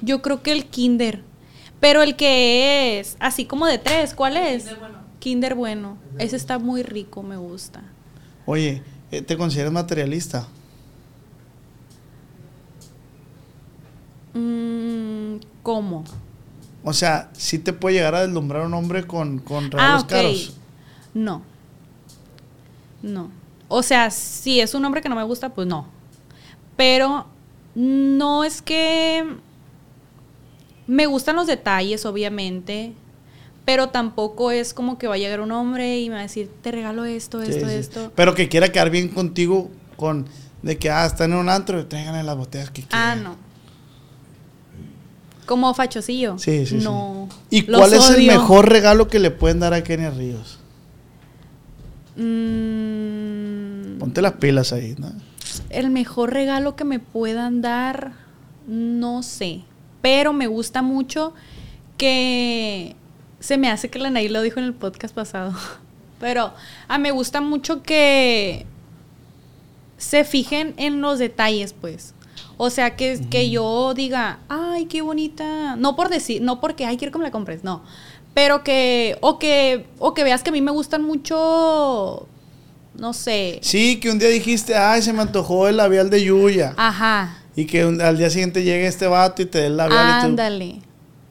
Yo 0.00 0.22
creo 0.22 0.42
que 0.42 0.52
el 0.52 0.66
Kinder. 0.66 1.22
Pero 1.80 2.02
el 2.02 2.16
que 2.16 2.98
es 2.98 3.16
así 3.20 3.44
como 3.44 3.66
de 3.66 3.78
tres, 3.78 4.14
¿cuál 4.14 4.36
es? 4.36 4.64
Kinder 4.64 4.78
bueno. 4.78 4.98
Kinder 5.18 5.54
bueno. 5.54 5.98
Ese 6.18 6.36
está 6.36 6.58
muy 6.58 6.82
rico, 6.82 7.22
me 7.22 7.36
gusta. 7.36 7.82
Oye, 8.46 8.82
eh, 9.10 9.22
¿te 9.22 9.36
consideras 9.36 9.72
materialista? 9.72 10.48
Mm, 14.34 15.36
¿Cómo? 15.62 16.04
O 16.82 16.92
sea, 16.92 17.30
sí 17.32 17.58
te 17.58 17.72
puede 17.72 17.96
llegar 17.96 18.14
a 18.14 18.22
deslumbrar 18.22 18.66
un 18.66 18.74
hombre 18.74 19.06
con, 19.06 19.38
con 19.38 19.66
Ah, 19.66 19.68
regalos 19.70 20.02
ok. 20.02 20.08
caros. 20.10 20.56
No. 21.14 21.42
No. 23.02 23.30
O 23.68 23.82
sea, 23.82 24.10
si 24.10 24.60
es 24.60 24.74
un 24.74 24.84
hombre 24.84 25.00
que 25.00 25.08
no 25.08 25.16
me 25.16 25.22
gusta, 25.24 25.50
pues 25.54 25.66
no. 25.66 25.86
Pero 26.76 27.26
no 27.74 28.44
es 28.44 28.60
que 28.60 29.24
me 30.86 31.06
gustan 31.06 31.36
los 31.36 31.46
detalles, 31.46 32.04
obviamente. 32.04 32.92
Pero 33.64 33.88
tampoco 33.88 34.50
es 34.50 34.74
como 34.74 34.98
que 34.98 35.06
va 35.06 35.14
a 35.14 35.18
llegar 35.18 35.40
un 35.40 35.50
hombre 35.52 35.98
y 36.00 36.08
me 36.10 36.16
va 36.16 36.20
a 36.20 36.24
decir, 36.24 36.50
te 36.62 36.70
regalo 36.70 37.06
esto, 37.06 37.42
Sí, 37.42 37.50
esto, 37.50 37.66
sí. 37.66 37.74
esto. 37.74 38.12
Pero 38.14 38.34
que 38.34 38.50
quiera 38.50 38.70
quedar 38.70 38.90
bien 38.90 39.08
contigo 39.08 39.70
con 39.96 40.26
de 40.62 40.76
que 40.78 40.90
ah, 40.90 41.06
están 41.06 41.32
en 41.32 41.38
un 41.38 41.48
antro, 41.48 41.86
tráiganle 41.86 42.22
las 42.22 42.36
botellas 42.36 42.70
que 42.70 42.82
quieran. 42.82 43.00
Ah, 43.00 43.14
no. 43.16 43.36
Como 45.46 45.72
fachosillo. 45.74 46.38
Sí, 46.38 46.66
sí, 46.66 46.78
sí. 46.78 46.84
No. 46.84 47.28
¿Y 47.50 47.62
Los 47.62 47.80
cuál 47.80 47.92
es 47.92 48.10
el 48.10 48.26
mejor 48.26 48.68
regalo 48.68 49.08
que 49.08 49.18
le 49.18 49.30
pueden 49.30 49.60
dar 49.60 49.74
a 49.74 49.84
Kenia 49.84 50.10
Ríos? 50.10 50.58
Mm, 52.16 53.98
Ponte 53.98 54.22
las 54.22 54.34
pilas 54.34 54.72
ahí, 54.72 54.94
¿no? 54.98 55.12
El 55.70 55.90
mejor 55.90 56.32
regalo 56.32 56.76
que 56.76 56.84
me 56.84 56.98
puedan 56.98 57.60
dar, 57.60 58.12
no 58.66 59.22
sé. 59.22 59.62
Pero 60.00 60.32
me 60.32 60.46
gusta 60.46 60.82
mucho 60.82 61.34
que 61.96 62.96
se 63.40 63.58
me 63.58 63.70
hace 63.70 63.90
que 63.90 63.98
la 63.98 64.10
Nair 64.10 64.30
lo 64.30 64.42
dijo 64.42 64.58
en 64.58 64.66
el 64.66 64.74
podcast 64.74 65.14
pasado. 65.14 65.54
Pero 66.20 66.52
ah, 66.88 66.98
me 66.98 67.10
gusta 67.10 67.40
mucho 67.40 67.82
que 67.82 68.66
se 69.98 70.24
fijen 70.24 70.74
en 70.76 71.00
los 71.00 71.18
detalles, 71.18 71.72
pues. 71.72 72.13
O 72.56 72.70
sea, 72.70 72.96
que, 72.96 73.20
que 73.30 73.50
yo 73.50 73.94
diga, 73.94 74.38
ay, 74.48 74.86
qué 74.86 75.02
bonita. 75.02 75.76
No 75.76 75.96
por 75.96 76.08
decir, 76.08 76.40
no 76.42 76.60
porque, 76.60 76.86
ay, 76.86 76.96
quiero 76.96 77.12
que 77.12 77.18
me 77.18 77.24
la 77.24 77.30
compres, 77.30 77.64
no. 77.64 77.82
Pero 78.34 78.62
que, 78.64 79.16
o 79.20 79.38
que, 79.38 79.86
o 79.98 80.14
que 80.14 80.24
veas 80.24 80.42
que 80.42 80.50
a 80.50 80.52
mí 80.52 80.60
me 80.60 80.70
gustan 80.72 81.02
mucho, 81.02 82.26
no 82.96 83.12
sé. 83.12 83.58
Sí, 83.62 83.98
que 84.00 84.10
un 84.10 84.18
día 84.18 84.28
dijiste, 84.28 84.74
ay, 84.76 85.02
se 85.02 85.12
me 85.12 85.20
antojó 85.22 85.68
el 85.68 85.76
labial 85.76 86.10
de 86.10 86.24
Yuya. 86.24 86.74
Ajá. 86.76 87.38
Y 87.56 87.66
que 87.66 87.86
un- 87.86 88.00
al 88.00 88.18
día 88.18 88.30
siguiente 88.30 88.62
llegue 88.64 88.86
este 88.86 89.06
vato 89.06 89.42
y 89.42 89.46
te 89.46 89.58
dé 89.58 89.66
el 89.66 89.76
labial 89.76 90.06
y 90.22 90.26
Ándale. 90.26 90.80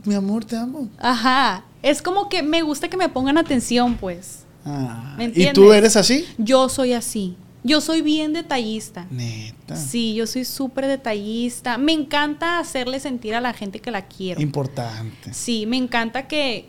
tú, 0.04 0.10
mi 0.10 0.16
amor, 0.16 0.46
te 0.46 0.56
amo. 0.56 0.88
Ajá. 1.00 1.64
Es 1.82 2.02
como 2.02 2.30
que 2.30 2.44
me 2.44 2.62
gusta 2.62 2.88
que 2.90 2.96
me 2.98 3.10
pongan 3.10 3.38
atención, 3.38 3.96
pues. 3.96 4.44
Ah, 4.66 5.16
¿Me 5.18 5.24
¿Y 5.24 5.28
entiendes? 5.28 5.54
tú 5.56 5.74
eres 5.74 5.98
así? 5.98 6.26
Yo 6.38 6.70
soy 6.70 6.94
así. 6.94 7.36
Yo 7.64 7.80
soy 7.80 8.02
bien 8.02 8.34
detallista. 8.34 9.08
Neta. 9.10 9.76
Sí, 9.76 10.14
yo 10.14 10.28
soy 10.28 10.44
súper 10.44 10.86
detallista. 10.88 11.78
Me 11.78 11.94
encanta 11.94 12.60
hacerle 12.60 13.00
sentir 13.00 13.36
a 13.36 13.42
la 13.42 13.54
gente 13.54 13.80
que 13.80 13.90
la 13.90 14.06
quiero. 14.06 14.42
Importante. 14.42 15.34
Sí, 15.34 15.66
me 15.66 15.78
encanta 15.78 16.28
que 16.28 16.68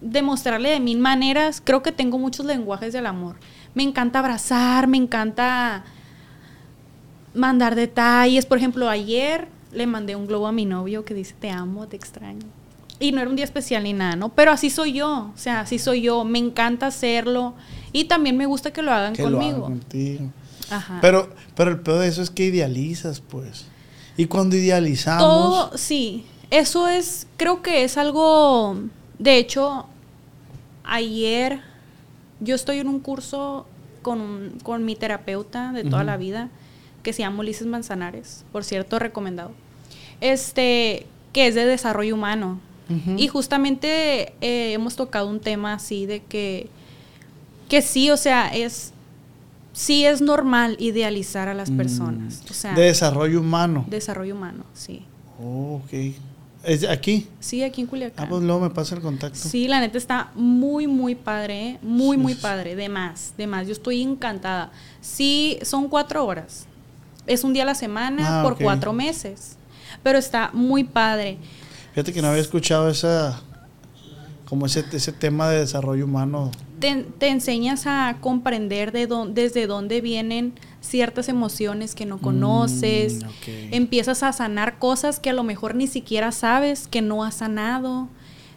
demostrarle 0.00 0.70
de 0.70 0.80
mil 0.80 0.98
maneras. 0.98 1.62
Creo 1.64 1.82
que 1.82 1.92
tengo 1.92 2.18
muchos 2.18 2.44
lenguajes 2.46 2.92
del 2.92 3.06
amor. 3.06 3.36
Me 3.74 3.84
encanta 3.84 4.18
abrazar, 4.18 4.88
me 4.88 4.96
encanta 4.96 5.84
mandar 7.32 7.76
detalles. 7.76 8.44
Por 8.44 8.58
ejemplo, 8.58 8.88
ayer 8.88 9.48
le 9.72 9.86
mandé 9.86 10.16
un 10.16 10.26
globo 10.26 10.46
a 10.46 10.52
mi 10.52 10.64
novio 10.64 11.04
que 11.04 11.14
dice 11.14 11.34
te 11.38 11.50
amo, 11.50 11.86
te 11.86 11.96
extraño. 11.96 12.46
Y 13.00 13.12
no 13.12 13.20
era 13.20 13.28
un 13.28 13.36
día 13.36 13.44
especial 13.44 13.82
ni 13.82 13.92
nada, 13.92 14.14
¿no? 14.16 14.28
Pero 14.30 14.50
así 14.52 14.70
soy 14.70 14.92
yo, 14.92 15.32
o 15.34 15.38
sea, 15.38 15.60
así 15.60 15.78
soy 15.78 16.02
yo. 16.02 16.24
Me 16.24 16.38
encanta 16.38 16.86
hacerlo 16.86 17.54
y 17.92 18.04
también 18.04 18.36
me 18.36 18.46
gusta 18.46 18.72
que 18.72 18.82
lo 18.82 18.92
hagan 18.92 19.14
Que 19.14 19.22
lo 19.22 19.28
haga 19.28 19.38
conmigo. 19.38 19.62
contigo. 19.64 20.30
Ajá. 20.70 20.98
Pero, 21.02 21.28
pero 21.56 21.70
el 21.72 21.80
peor 21.80 21.98
de 22.00 22.08
eso 22.08 22.22
es 22.22 22.30
que 22.30 22.44
idealizas, 22.44 23.20
pues. 23.20 23.66
Y 24.16 24.26
cuando 24.26 24.56
idealizamos, 24.56 25.22
Todo, 25.24 25.76
sí. 25.76 26.24
Eso 26.50 26.86
es, 26.88 27.26
creo 27.36 27.62
que 27.62 27.82
es 27.84 27.98
algo, 27.98 28.76
de 29.18 29.38
hecho, 29.38 29.86
ayer 30.84 31.60
yo 32.40 32.54
estoy 32.54 32.78
en 32.78 32.88
un 32.88 33.00
curso 33.00 33.66
con, 34.02 34.20
un- 34.20 34.58
con 34.62 34.84
mi 34.84 34.94
terapeuta 34.94 35.72
de 35.72 35.82
toda 35.84 36.04
la 36.04 36.16
vida, 36.16 36.48
que 37.02 37.12
se 37.12 37.20
llama 37.22 37.40
Ulises 37.40 37.66
Manzanares, 37.66 38.44
por 38.52 38.62
cierto, 38.64 38.98
recomendado. 38.98 39.50
Este, 40.20 41.06
que 41.32 41.48
es 41.48 41.54
de 41.54 41.64
desarrollo 41.66 42.14
humano. 42.14 42.60
Y 43.16 43.28
justamente 43.28 44.34
eh, 44.42 44.72
hemos 44.74 44.94
tocado 44.96 45.28
un 45.28 45.40
tema 45.40 45.72
así 45.74 46.04
de 46.06 46.22
que, 46.22 46.68
que 47.68 47.80
sí, 47.80 48.10
o 48.10 48.16
sea, 48.16 48.48
es, 48.54 48.92
sí 49.72 50.04
es 50.04 50.20
normal 50.20 50.76
idealizar 50.78 51.48
a 51.48 51.54
las 51.54 51.70
personas. 51.70 52.42
O 52.50 52.54
sea, 52.54 52.72
Mm. 52.72 52.76
de 52.76 52.82
desarrollo 52.82 53.40
humano. 53.40 53.84
desarrollo 53.88 54.34
humano, 54.34 54.64
sí. 54.74 55.02
Oh, 55.40 55.80
ok. 55.84 56.14
¿Es 56.62 56.84
aquí? 56.88 57.26
Sí, 57.40 57.62
aquí 57.62 57.82
en 57.82 57.86
Culiacán. 57.86 58.24
Ah, 58.24 58.28
pues 58.28 58.42
luego 58.42 58.60
me 58.60 58.70
pasa 58.70 58.94
el 58.94 59.02
contacto. 59.02 59.38
Sí, 59.38 59.68
la 59.68 59.80
neta 59.80 59.98
está 59.98 60.30
muy, 60.34 60.86
muy 60.86 61.14
padre, 61.14 61.78
muy, 61.82 62.16
muy 62.16 62.34
padre, 62.34 62.74
de 62.76 62.88
más, 62.88 63.34
de 63.36 63.46
más. 63.46 63.66
Yo 63.66 63.72
estoy 63.72 64.00
encantada. 64.02 64.70
Sí, 65.02 65.58
son 65.62 65.88
cuatro 65.88 66.24
horas. 66.24 66.66
Es 67.26 67.44
un 67.44 67.52
día 67.54 67.62
a 67.64 67.66
la 67.66 67.74
semana 67.74 68.40
Ah, 68.40 68.42
por 68.42 68.56
cuatro 68.58 68.92
meses, 68.92 69.56
pero 70.02 70.18
está 70.18 70.50
muy 70.54 70.84
padre. 70.84 71.36
Fíjate 71.94 72.12
que 72.12 72.20
no 72.22 72.28
había 72.28 72.42
escuchado 72.42 72.88
esa, 72.88 73.40
como 74.48 74.66
ese, 74.66 74.84
ese 74.92 75.12
tema 75.12 75.48
de 75.48 75.60
desarrollo 75.60 76.04
humano. 76.04 76.50
Te, 76.80 77.04
te 77.18 77.28
enseñas 77.28 77.84
a 77.86 78.16
comprender 78.20 78.90
de 78.92 79.08
dó- 79.08 79.32
desde 79.32 79.66
dónde 79.68 80.00
vienen 80.00 80.54
ciertas 80.80 81.28
emociones 81.28 81.94
que 81.94 82.04
no 82.04 82.18
conoces. 82.18 83.22
Mm, 83.22 83.26
ok. 83.28 83.48
Empiezas 83.70 84.22
a 84.24 84.32
sanar 84.32 84.78
cosas 84.78 85.20
que 85.20 85.30
a 85.30 85.32
lo 85.32 85.44
mejor 85.44 85.76
ni 85.76 85.86
siquiera 85.86 86.32
sabes 86.32 86.88
que 86.88 87.00
no 87.00 87.22
has 87.24 87.36
sanado. 87.36 88.08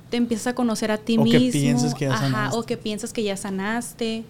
Te 0.10 0.18
empiezas 0.18 0.48
a 0.48 0.56
conocer 0.56 0.90
a 0.92 0.98
ti 0.98 1.18
O 1.20 1.24
que 1.24 1.38
mismo. 1.40 1.52
piensas 1.62 1.94
que 1.94 2.06
ya 2.06 2.14
Ajá, 2.14 2.24
sanaste. 2.24 2.58
o 2.58 2.64
que 2.64 2.78
piensas 2.78 3.14
que 3.14 3.24
ya 3.24 3.38
sanaste. 3.38 4.24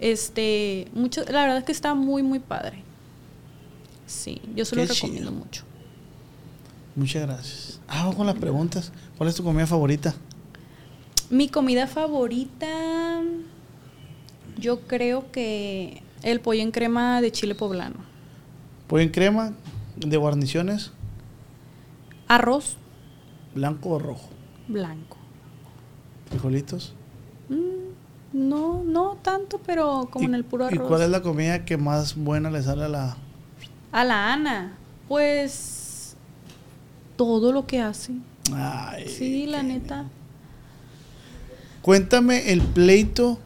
Este, 0.00 0.88
mucho, 0.94 1.22
la 1.30 1.42
verdad 1.42 1.58
es 1.58 1.64
que 1.64 1.72
está 1.72 1.94
muy, 1.94 2.22
muy 2.22 2.38
padre. 2.40 2.82
Sí, 4.06 4.40
yo 4.56 4.64
se 4.64 4.74
lo 4.74 4.84
recomiendo 4.84 5.30
mucho. 5.32 5.62
Muchas 6.96 7.22
gracias. 7.22 7.77
Ah, 7.88 8.00
vamos 8.02 8.16
con 8.16 8.26
las 8.26 8.36
preguntas. 8.36 8.92
¿Cuál 9.16 9.28
es 9.30 9.34
tu 9.34 9.42
comida 9.44 9.66
favorita? 9.66 10.14
Mi 11.30 11.48
comida 11.48 11.86
favorita, 11.86 12.66
yo 14.58 14.80
creo 14.82 15.30
que 15.30 16.02
el 16.22 16.40
pollo 16.40 16.62
en 16.62 16.70
crema 16.70 17.20
de 17.20 17.32
chile 17.32 17.54
poblano. 17.54 17.96
Pollo 18.86 19.02
en 19.02 19.10
crema, 19.10 19.52
de 19.96 20.16
guarniciones, 20.16 20.92
Arroz 22.28 22.76
blanco 23.54 23.90
o 23.90 23.98
rojo. 23.98 24.28
blanco. 24.68 25.16
Frijolitos. 26.30 26.94
No, 28.34 28.82
no 28.84 29.16
tanto, 29.22 29.58
pero 29.64 30.08
como 30.10 30.22
¿Y- 30.24 30.26
en 30.26 30.34
el 30.34 30.44
puro 30.44 30.64
¿Y 30.70 30.74
arroz. 30.74 30.88
cuál 30.88 31.02
es 31.02 31.08
la 31.08 31.22
comida 31.22 31.64
que 31.64 31.78
más 31.78 32.14
buena 32.16 32.50
le 32.50 32.62
sale 32.62 32.84
a 32.84 32.88
la... 32.88 33.16
A 33.92 34.04
la 34.04 34.32
Ana, 34.34 34.76
pues 35.08 35.77
todo 37.18 37.52
lo 37.52 37.66
que 37.66 37.80
hace. 37.80 38.12
Ay, 38.54 39.06
Sí, 39.08 39.44
la 39.46 39.62
neta. 39.62 40.06
Cuéntame 41.82 42.52
el 42.52 42.62
pleito 42.62 43.38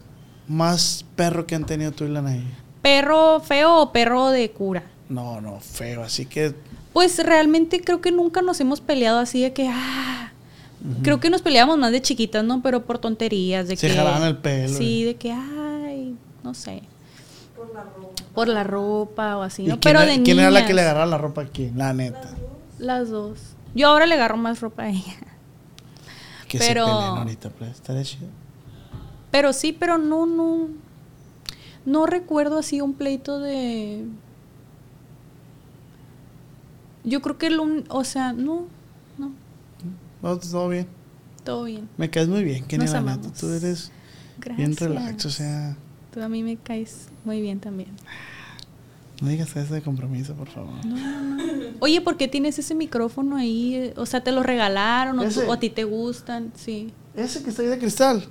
más 0.47 1.05
perro 1.17 1.47
que 1.47 1.55
han 1.55 1.65
tenido 1.65 1.91
tú 1.93 2.05
y 2.05 2.09
la 2.09 2.23
Nay. 2.23 2.45
¿Perro 2.83 3.41
feo 3.41 3.79
o 3.81 3.93
perro 3.93 4.29
de 4.29 4.51
cura? 4.51 4.85
No, 5.09 5.41
no, 5.41 5.59
feo. 5.61 6.03
Así 6.03 6.27
que 6.27 6.55
Pues 6.93 7.19
realmente 7.25 7.81
creo 7.81 8.01
que 8.01 8.13
nunca 8.13 8.43
nos 8.43 8.61
hemos 8.61 8.81
peleado 8.83 9.19
así 9.19 9.41
de 9.41 9.53
que, 9.55 9.69
ah, 9.73 10.33
creo 11.03 11.19
que 11.21 11.31
nos 11.31 11.41
peleábamos 11.41 11.79
más 11.79 11.91
de 11.93 12.03
chiquitas, 12.03 12.45
¿no? 12.45 12.61
Pero 12.63 12.85
por 12.85 12.99
tonterías, 12.99 13.69
de 13.69 13.77
Se 13.77 13.89
que... 13.89 13.95
jalaban 13.95 14.25
el 14.25 14.37
pelo. 14.37 14.77
Sí, 14.77 15.05
de 15.05 15.17
que, 15.17 15.33
ay, 15.33 16.15
no 16.45 16.53
sé. 16.53 16.83
Por 18.35 18.49
la 18.49 18.65
ropa. 18.65 19.39
o 19.39 19.43
así, 19.43 19.63
¿Y 19.63 19.67
¿no? 19.69 19.81
Pero 19.81 20.01
era, 20.03 20.11
de 20.13 20.23
quién 20.23 20.39
era 20.39 20.51
la 20.51 20.61
niñas, 20.61 20.69
que 20.69 20.75
le 20.75 20.81
agarraba 20.83 21.07
la 21.07 21.19
ropa 21.19 21.43
a 21.43 21.47
quién? 21.47 21.79
La 21.79 21.93
neta. 21.95 22.35
Las 22.79 23.09
dos. 23.11 23.39
Yo 23.75 23.89
ahora 23.89 24.07
le 24.07 24.15
agarro 24.15 24.37
más 24.37 24.61
ropa 24.61 24.85
a 24.85 24.89
ella. 24.91 25.15
Que 26.49 26.59
Pero- 26.59 26.87
se 26.87 26.93
peleen 26.93 27.17
ahorita, 27.19 27.51
pues. 27.51 27.83
Chido. 28.05 28.29
Pero 29.31 29.53
sí, 29.53 29.73
pero 29.73 29.97
no, 29.99 30.27
no. 30.27 30.69
No 31.87 32.07
recuerdo 32.07 32.59
así 32.59 32.81
un 32.81 32.95
pleito 32.95 33.39
de. 33.41 34.05
Yo 37.05 37.21
creo 37.23 37.39
que 37.39 37.49
el 37.49 37.59
un, 37.59 37.85
o 37.89 38.05
sea, 38.05 38.33
no, 38.33 38.67
no, 39.19 39.33
No, 40.23 40.39
todo 40.39 40.69
bien. 40.69 40.87
todo 41.43 41.65
bien. 41.65 41.89
Me 41.97 42.09
caes 42.11 42.29
muy 42.29 42.45
bien, 42.45 42.65
Kenia, 42.65 42.97
amamos. 42.97 43.33
Tú 43.33 43.49
eres 43.49 43.91
Gracias. 44.39 44.57
bien 44.57 44.77
relax, 44.77 45.27
o 45.27 45.31
sea... 45.31 45.77
Tú 46.13 46.23
a 46.23 46.29
mí 46.29 46.43
me 46.45 46.57
caes 46.59 47.09
muy 47.25 47.41
bien 47.41 47.59
también. 47.59 47.89
No 49.23 49.29
digas 49.29 49.55
eso 49.57 49.73
de 49.73 49.81
compromiso, 49.83 50.35
por 50.35 50.49
favor. 50.49 50.75
Oye, 51.81 52.01
¿por 52.01 52.17
qué 52.17 52.29
tienes 52.29 52.59
ese 52.59 52.75
micrófono 52.75 53.37
ahí? 53.37 53.93
O 53.97 54.05
sea, 54.05 54.23
¿te 54.23 54.33
lo 54.33 54.43
regalaron 54.43 55.19
o, 55.19 55.23
tú- 55.23 55.29
¿Ese? 55.29 55.47
o 55.47 55.53
a 55.53 55.59
ti 55.61 55.71
te 55.71 55.85
gustan? 55.85 56.53
Sí. 56.57 56.93
Ese 57.17 57.43
que 57.43 57.51
está 57.51 57.63
ahí 57.63 57.69
de 57.69 57.79
cristal. 57.79 58.25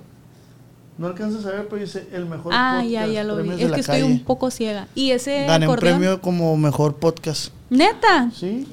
No 0.98 1.06
alcanzas 1.06 1.46
a 1.46 1.50
ver, 1.50 1.68
pero 1.68 1.80
dice 1.80 2.06
el 2.12 2.26
mejor 2.26 2.52
Ah, 2.54 2.84
ya, 2.84 3.00
podcast, 3.00 3.14
ya 3.14 3.24
lo 3.24 3.36
vi. 3.42 3.48
Es 3.50 3.56
que 3.56 3.64
estoy 3.80 3.82
calle. 3.82 4.04
un 4.04 4.20
poco 4.24 4.50
ciega. 4.50 4.86
¿Y 4.94 5.10
ese 5.12 5.46
Gané 5.46 5.66
un 5.66 5.76
premio 5.76 6.20
como 6.20 6.54
mejor 6.58 6.96
podcast. 6.96 7.50
¿Neta? 7.70 8.30
¿Sí? 8.34 8.68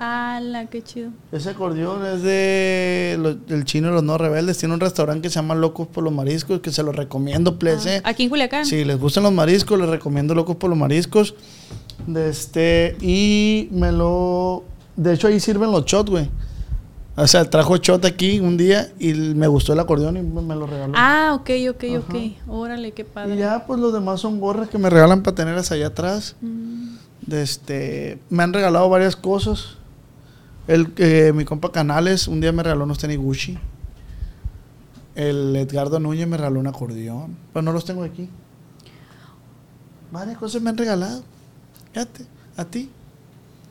¡Hala, 0.00 0.66
qué 0.66 0.82
chido! 0.82 1.10
Ese 1.32 1.50
acordeón 1.50 2.04
es 2.06 2.22
de 2.22 3.16
lo- 3.20 3.34
del 3.34 3.64
chino 3.64 3.88
de 3.88 3.94
los 3.94 4.02
no 4.02 4.18
rebeldes. 4.18 4.58
Tiene 4.58 4.74
un 4.74 4.80
restaurante 4.80 5.22
que 5.22 5.28
se 5.30 5.36
llama 5.36 5.54
Locos 5.54 5.86
por 5.88 6.02
los 6.04 6.12
Mariscos, 6.12 6.60
que 6.60 6.72
se 6.72 6.82
lo 6.82 6.92
recomiendo, 6.92 7.58
plese. 7.58 8.02
Ah, 8.04 8.10
Aquí 8.10 8.24
en 8.24 8.28
Culiacán. 8.30 8.66
Si 8.66 8.84
les 8.84 8.98
gustan 8.98 9.22
los 9.22 9.32
mariscos, 9.32 9.78
les 9.78 9.88
recomiendo 9.88 10.34
Locos 10.34 10.56
por 10.56 10.68
los 10.70 10.78
Mariscos. 10.78 11.34
De 12.06 12.28
este, 12.28 12.96
y 13.00 13.68
me 13.70 13.92
lo. 13.92 14.64
De 14.96 15.14
hecho, 15.14 15.28
ahí 15.28 15.40
sirven 15.40 15.70
los 15.70 15.84
shots, 15.84 16.10
güey. 16.10 16.28
O 17.16 17.26
sea, 17.28 17.44
trajo 17.48 17.76
shot 17.76 18.04
aquí 18.06 18.40
un 18.40 18.56
día 18.56 18.90
y 18.98 19.12
me 19.12 19.46
gustó 19.46 19.72
el 19.72 19.78
acordeón 19.78 20.16
y 20.16 20.22
me 20.22 20.56
lo 20.56 20.66
regaló. 20.66 20.94
Ah, 20.96 21.30
ok, 21.36 21.50
ok, 21.70 21.84
Ajá. 21.84 21.98
ok. 22.00 22.14
Órale, 22.48 22.90
qué 22.90 23.04
padre. 23.04 23.36
y 23.36 23.38
ya, 23.38 23.64
pues 23.66 23.78
los 23.78 23.92
demás 23.92 24.20
son 24.20 24.40
gorras 24.40 24.68
que 24.68 24.78
me 24.78 24.90
regalan 24.90 25.22
para 25.22 25.36
tenerlas 25.36 25.70
allá 25.70 25.86
atrás. 25.86 26.34
Mm. 26.40 26.96
De 27.22 27.42
este, 27.42 28.18
me 28.30 28.42
han 28.42 28.52
regalado 28.52 28.88
varias 28.88 29.14
cosas. 29.14 29.76
El, 30.66 30.92
eh, 30.96 31.32
mi 31.34 31.44
compa 31.44 31.70
Canales 31.72 32.26
un 32.28 32.40
día 32.40 32.52
me 32.52 32.62
regaló 32.62 32.84
unos 32.84 32.98
tenis 32.98 33.18
Gucci. 33.18 33.58
El 35.14 35.54
Edgardo 35.56 36.00
Núñez 36.00 36.26
me 36.26 36.36
regaló 36.36 36.58
un 36.60 36.66
acordeón. 36.66 37.36
Pero 37.52 37.62
no 37.62 37.72
los 37.72 37.84
tengo 37.84 38.02
aquí. 38.02 38.28
Varias 40.10 40.38
cosas 40.38 40.62
me 40.62 40.70
han 40.70 40.76
regalado. 40.76 41.22
Fíjate, 41.92 42.26
a 42.56 42.64
ti. 42.64 42.90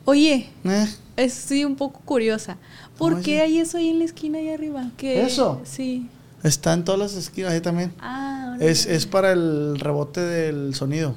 Oye, 0.06 0.50
Eh, 0.64 0.86
estoy 1.16 1.64
un 1.64 1.76
poco 1.76 2.00
curiosa. 2.04 2.58
¿Por 2.98 3.22
qué 3.22 3.40
hay 3.40 3.58
eso 3.58 3.78
ahí 3.78 3.88
en 3.88 3.98
la 3.98 4.04
esquina 4.04 4.38
ahí 4.38 4.50
arriba? 4.50 4.90
¿Qué? 4.96 5.22
¿Eso? 5.22 5.60
Sí. 5.64 6.08
está 6.42 6.74
en 6.74 6.84
todas 6.84 7.00
las 7.00 7.14
esquinas 7.14 7.52
ahí 7.52 7.60
también. 7.60 7.92
Ah. 8.00 8.56
Es, 8.60 8.84
es 8.86 9.06
para 9.06 9.32
el 9.32 9.78
rebote 9.80 10.20
del 10.20 10.74
sonido. 10.74 11.14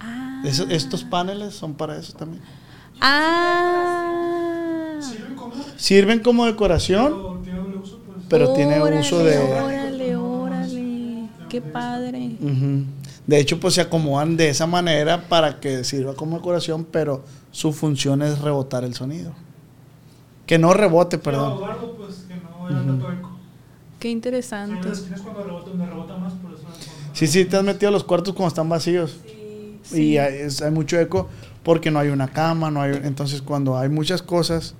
Ah. 0.00 0.42
Estos 0.44 1.02
paneles 1.04 1.54
son 1.54 1.74
para 1.74 1.96
eso 1.96 2.12
también. 2.12 2.42
Ah. 3.00 3.93
Sirven 5.84 6.20
como 6.20 6.46
decoración, 6.46 7.42
Tiene 7.44 7.60
pues. 7.60 7.90
pero 8.30 8.54
tiene 8.54 8.80
Órale, 8.80 9.00
uso 9.00 9.18
de... 9.22 9.36
Órale, 9.38 10.16
órale. 10.16 11.28
Qué 11.50 11.60
padre. 11.60 12.36
De 13.26 13.38
hecho, 13.38 13.60
pues 13.60 13.74
se 13.74 13.82
acomodan 13.82 14.38
de 14.38 14.48
esa 14.48 14.66
manera 14.66 15.28
para 15.28 15.60
que 15.60 15.84
sirva 15.84 16.14
como 16.14 16.38
decoración, 16.38 16.86
pero 16.90 17.22
su 17.50 17.74
función 17.74 18.22
es 18.22 18.38
rebotar 18.38 18.82
el 18.84 18.94
sonido. 18.94 19.32
Que 20.46 20.56
no 20.58 20.72
rebote, 20.72 21.18
Pero 21.18 21.22
perdón. 21.38 21.58
guardo, 21.58 21.94
pues 21.98 22.14
que 22.28 22.34
no 22.36 22.66
haya 22.66 22.76
tanto 22.86 23.12
eco. 23.12 23.30
Qué 23.98 24.08
interesante. 24.08 24.88
las 24.88 24.98
esquinas 25.00 25.20
cuando 25.20 25.42
rebota, 25.44 25.68
donde 25.68 25.84
rebota 25.86 26.16
más, 26.16 26.32
por 26.32 26.52
eso. 26.54 26.62
Sí, 27.12 27.26
sí, 27.26 27.44
te 27.44 27.58
has 27.58 27.62
metido 27.62 27.90
a 27.90 27.92
los 27.92 28.04
cuartos 28.04 28.32
cuando 28.34 28.48
están 28.48 28.70
vacíos. 28.70 29.18
Y 29.92 30.16
hay, 30.16 30.34
es- 30.36 30.62
hay 30.62 30.70
mucho 30.70 30.98
eco 30.98 31.28
porque 31.62 31.90
no 31.90 31.98
hay 31.98 32.08
una 32.08 32.28
cama, 32.28 32.70
no 32.70 32.80
hay... 32.80 32.98
Entonces, 33.04 33.42
cuando 33.42 33.76
hay 33.76 33.90
muchas 33.90 34.22
cosas, 34.22 34.74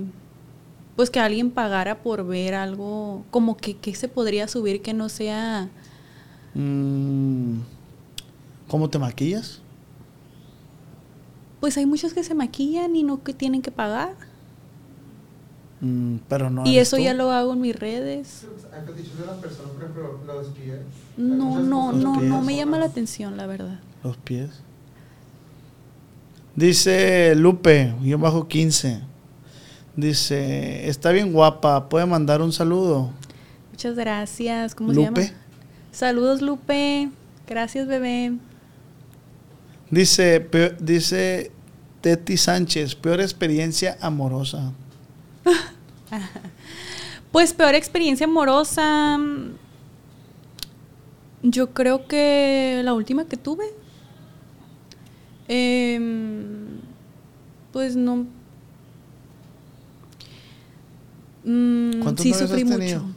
pues 0.95 1.09
que 1.09 1.19
alguien 1.19 1.49
pagara 1.49 1.99
por 2.03 2.25
ver 2.27 2.53
algo 2.53 3.23
como 3.31 3.57
que, 3.57 3.75
que 3.77 3.95
se 3.95 4.07
podría 4.07 4.47
subir 4.47 4.81
que 4.81 4.93
no 4.93 5.09
sea 5.09 5.69
Mm, 6.53 7.59
¿Cómo 8.67 8.89
te 8.89 8.99
maquillas? 8.99 9.61
Pues 11.59 11.77
hay 11.77 11.85
muchos 11.85 12.13
que 12.13 12.23
se 12.23 12.33
maquillan 12.35 12.95
y 12.95 13.03
no 13.03 13.23
que 13.23 13.33
tienen 13.33 13.61
que 13.61 13.71
pagar 13.71 14.15
Mm, 15.81 16.17
pero 16.27 16.49
no 16.49 16.65
y 16.65 16.77
eso 16.77 16.97
tú. 16.97 17.03
ya 17.03 17.13
lo 17.13 17.31
hago 17.31 17.53
en 17.53 17.61
mis 17.61 17.73
redes 17.73 18.45
Hay 18.73 18.85
fetiches 18.85 19.17
de 19.17 19.25
las 19.25 19.37
personas, 19.37 19.71
por 19.71 19.81
ejemplo, 19.83 20.19
los 20.27 20.47
pies. 20.47 20.73
Hay 21.17 21.23
no 21.23 21.59
no 21.61 21.93
no 21.93 22.19
pies. 22.19 22.29
no 22.29 22.41
me 22.41 22.57
llama 22.57 22.77
la 22.79 22.85
atención 22.87 23.37
la 23.37 23.47
verdad 23.47 23.79
Los 24.03 24.17
pies. 24.17 24.49
Dice 26.55 27.33
Lupe, 27.35 27.93
yo 28.03 28.17
bajo 28.17 28.47
15. 28.49 29.01
Dice, 29.95 30.89
está 30.89 31.11
bien 31.11 31.31
guapa, 31.31 31.87
puede 31.89 32.05
mandar 32.05 32.41
un 32.41 32.51
saludo. 32.51 33.11
muchas 33.71 33.95
gracias 33.95 34.75
cómo 34.75 34.89
se 34.93 34.95
Lupe. 34.97 35.21
llama 35.27 35.33
saludos 35.93 36.41
Lupe 36.41 37.09
gracias 37.47 37.87
bebé 37.87 38.33
Dice, 39.91 40.39
peo- 40.41 40.75
dice 40.79 41.51
Teti 42.01 42.37
Sánchez, 42.37 42.95
peor 42.95 43.21
experiencia 43.21 43.97
amorosa. 44.01 44.71
Pues 47.31 47.53
peor 47.53 47.75
experiencia 47.75 48.25
amorosa. 48.25 49.17
mm, 49.19 49.51
Yo 51.43 51.73
creo 51.75 52.07
que 52.07 52.81
la 52.83 52.93
última 52.95 53.25
que 53.25 53.37
tuve. 53.37 53.65
em, 55.47 56.79
pues 57.71 57.95
no. 57.95 58.25
Mm, 61.43 62.01
¿Cuántos 62.01 62.23
sí 62.23 62.31
novios 62.31 62.49
sufrí 62.49 62.63
has 62.63 62.69
tenido? 62.69 62.99
mucho. 63.03 63.15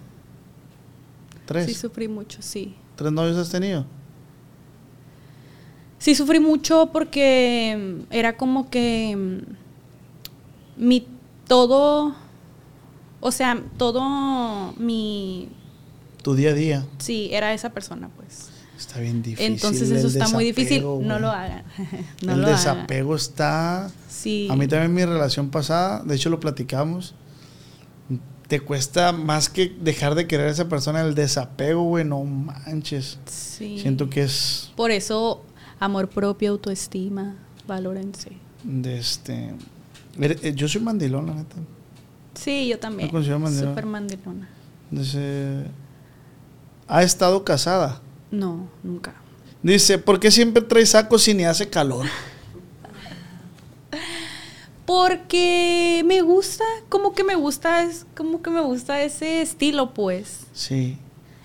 Tres. 1.47 1.66
Sí 1.66 1.74
sufrí 1.74 2.09
mucho, 2.09 2.40
sí. 2.43 2.74
¿Tres 2.97 3.12
novios 3.12 3.36
has 3.36 3.51
tenido? 3.51 3.85
Sí 6.03 6.16
sufrí 6.16 6.41
mucho 6.41 6.91
porque 6.93 7.79
mm, 7.79 8.12
era 8.12 8.37
como 8.37 8.69
que 8.70 9.15
mm, 9.16 10.85
mi 10.85 11.07
todo, 11.47 12.16
o 13.20 13.31
sea, 13.31 13.62
todo 13.77 14.74
mi, 14.79 15.49
Tu 16.24 16.35
día 16.35 16.51
a 16.51 16.55
día. 16.55 16.87
sí, 16.99 17.29
era 17.31 17.55
esa 17.55 17.70
persona, 17.70 18.11
pues. 18.16 18.49
Está 18.77 18.99
bien 18.99 19.23
difícil. 19.23 19.53
Entonces 19.53 19.93
eso 19.93 20.09
está 20.09 20.27
muy 20.27 20.45
difícil. 20.45 20.83
No 20.83 21.20
lo 21.20 21.31
hagan. 21.31 21.62
no 22.23 22.33
el 22.33 22.41
lo 22.41 22.47
hagan. 22.49 22.59
desapego 22.59 23.15
está... 23.15 23.89
Sí. 24.09 24.49
A 24.51 24.57
mí 24.57 24.66
también 24.66 24.93
mi 24.93 25.05
relación 25.05 25.51
pasada, 25.51 26.03
de 26.03 26.16
hecho 26.16 26.31
lo 26.31 26.41
platicamos, 26.41 27.15
te 28.49 28.59
cuesta 28.59 29.12
más 29.12 29.49
que 29.49 29.73
dejar 29.81 30.16
de 30.16 30.27
querer 30.27 30.49
a 30.49 30.51
esa 30.51 30.69
persona 30.69 31.01
el 31.03 31.15
desapego, 31.15 31.85
güey, 31.85 32.05
no 32.05 32.24
manches. 32.24 33.20
Sí. 33.27 33.79
Siento 33.79 34.11
que 34.11 34.24
es 34.24 34.73
Por 34.74 34.91
eso, 34.91 35.45
amor 35.85 36.09
propio, 36.09 36.51
autoestima, 36.53 37.35
valórense. 37.67 38.31
de 38.65 38.99
este... 38.99 39.55
Ere- 40.19 40.39
eh, 40.43 40.53
Yo 40.55 40.69
soy 40.69 40.81
mandilón, 40.81 41.27
la 41.27 41.35
neta. 41.35 41.57
Sí, 42.35 42.69
yo 42.69 42.79
también. 42.79 43.09
Me 43.09 43.13
considero 43.13 43.39
mandilona. 43.39 43.71
Súper 43.71 43.87
mandilona. 43.87 44.49
Dice... 44.91 45.65
¿Ha 46.89 47.03
estado 47.03 47.43
casada? 47.45 48.01
No, 48.31 48.69
nunca. 48.83 49.15
Dice, 49.63 49.99
¿por 49.99 50.19
qué 50.21 50.31
siempre 50.31 50.63
trae 50.63 50.85
sacos 50.85 51.23
si 51.23 51.33
ni 51.35 51.45
hace 51.45 51.69
calor? 51.69 52.07
Porque 54.85 56.03
me 56.05 56.23
gusta, 56.23 56.65
como 56.89 57.15
que 57.15 57.23
me 57.25 57.35
gusta, 57.37 57.85
es 57.85 58.05
como 58.17 58.43
que 58.43 58.51
me 58.51 58.61
gusta 58.61 59.01
ese 59.03 59.41
estilo, 59.41 59.95
pues. 59.95 60.41
Sí. 60.53 60.99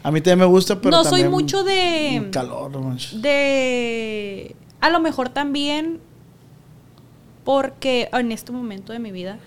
A 0.08 0.12
mí 0.12 0.22
también 0.22 0.40
me 0.40 0.46
gusta, 0.46 0.80
pero 0.80 0.96
no 0.96 1.04
soy 1.04 1.28
mucho 1.28 1.66
de. 1.66 2.30
calor, 2.32 2.72
manches. 2.80 3.22
de 3.22 4.56
a 4.80 4.90
lo 4.90 5.02
mejor 5.02 5.28
también 5.28 6.00
porque 7.44 8.08
en 8.14 8.32
este 8.32 8.54
momento 8.54 8.94
de 8.94 9.00
mi 9.00 9.12
vida 9.12 9.38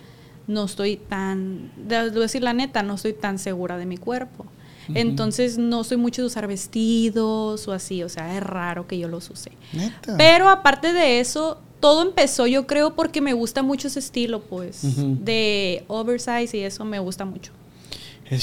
no 0.46 0.66
estoy 0.66 0.98
tan 0.98 1.70
de 1.76 2.10
voy 2.10 2.18
a 2.18 2.20
decir 2.22 2.42
la 2.42 2.52
neta 2.52 2.82
no 2.82 2.96
estoy 2.96 3.14
tan 3.14 3.38
segura 3.38 3.78
de 3.78 3.86
mi 3.86 3.96
cuerpo 3.96 4.44
entonces 4.92 5.56
no 5.56 5.84
soy 5.84 5.96
mucho 5.96 6.22
de 6.22 6.26
usar 6.26 6.46
vestidos 6.46 7.66
o 7.68 7.72
así 7.72 8.02
o 8.02 8.08
sea 8.08 8.36
es 8.36 8.42
raro 8.42 8.86
que 8.88 8.98
yo 8.98 9.06
los 9.08 9.30
use 9.30 9.52
Neta. 9.72 10.16
pero 10.18 10.48
aparte 10.48 10.92
de 10.92 11.20
eso 11.20 11.58
todo 11.78 12.02
empezó 12.02 12.46
yo 12.46 12.66
creo 12.66 12.94
porque 12.94 13.20
me 13.20 13.32
gusta 13.32 13.62
mucho 13.62 13.88
ese 13.88 14.00
estilo 14.00 14.40
pues 14.40 14.80
de 14.82 15.84
oversize 15.88 16.56
y 16.56 16.60
eso 16.60 16.84
me 16.84 16.98
gusta 16.98 17.24
mucho. 17.24 17.52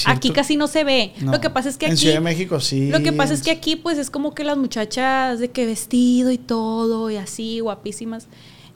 Aquí 0.06 0.32
casi 0.32 0.58
no 0.58 0.68
se 0.68 0.84
ve 0.84 1.14
No. 1.22 1.32
lo 1.32 1.42
que 1.42 1.50
pasa 1.50 1.70
es 1.70 1.78
que 1.78 1.86
En 1.86 1.92
aquí 1.94 2.02
Ciudad 2.02 2.16
de 2.16 2.20
México 2.22 2.60
sí. 2.60 2.90
lo 2.90 3.02
que 3.02 3.14
pasa 3.14 3.34
es 3.34 3.42
que 3.42 3.52
aquí 3.52 3.76
pues 3.76 3.98
es 3.98 4.10
como 4.10 4.34
que 4.34 4.44
las 4.44 4.58
muchachas 4.58 5.40
de 5.40 5.50
que 5.52 5.66
vestido 5.66 6.32
y 6.32 6.38
todo 6.38 7.10
y 7.10 7.16
así 7.18 7.60
guapísimas. 7.62 8.28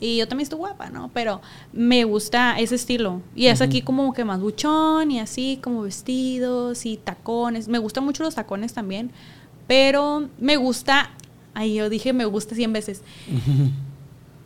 Y 0.03 0.17
yo 0.17 0.27
también 0.27 0.45
estoy 0.45 0.57
guapa, 0.57 0.89
¿no? 0.89 1.11
Pero 1.13 1.41
me 1.73 2.05
gusta 2.05 2.59
ese 2.59 2.73
estilo. 2.73 3.21
Y 3.35 3.45
es 3.47 3.61
aquí 3.61 3.83
como 3.83 4.13
que 4.13 4.25
más 4.25 4.39
buchón 4.41 5.11
y 5.11 5.19
así 5.19 5.59
como 5.61 5.83
vestidos 5.83 6.87
y 6.87 6.97
tacones. 6.97 7.67
Me 7.67 7.77
gustan 7.77 8.03
mucho 8.05 8.23
los 8.23 8.33
tacones 8.33 8.73
también. 8.73 9.11
Pero 9.67 10.27
me 10.39 10.57
gusta, 10.57 11.11
ay, 11.53 11.75
yo 11.75 11.87
dije 11.87 12.13
me 12.13 12.25
gusta 12.25 12.55
100 12.55 12.73
veces. 12.73 13.01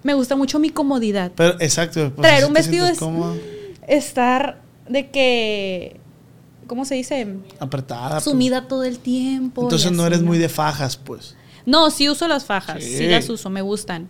Me 0.04 0.14
gusta 0.14 0.36
mucho 0.36 0.60
mi 0.60 0.70
comodidad. 0.72 1.32
Pero, 1.36 1.56
exacto. 1.62 2.12
pues, 2.16 2.28
Traer 2.28 2.46
un 2.46 2.54
vestido 2.54 2.86
es 2.86 3.00
cómodo, 3.00 3.36
estar 3.88 4.62
de 4.90 5.10
que, 5.10 6.00
¿cómo 6.68 6.86
se 6.86 6.96
dice? 6.96 7.28
apretada. 7.60 8.10
pues. 8.12 8.24
Sumida 8.24 8.68
todo 8.68 8.84
el 8.84 9.00
tiempo. 9.00 9.64
Entonces 9.64 9.92
no 9.92 10.06
eres 10.06 10.22
muy 10.22 10.38
de 10.38 10.50
fajas, 10.50 10.98
pues. 10.98 11.36
No, 11.66 11.90
sí 11.90 12.10
uso 12.10 12.28
las 12.28 12.46
fajas, 12.46 12.84
sí. 12.84 12.98
Sí. 12.98 13.08
las 13.08 13.30
uso, 13.30 13.50
me 13.50 13.62
gustan. 13.62 14.08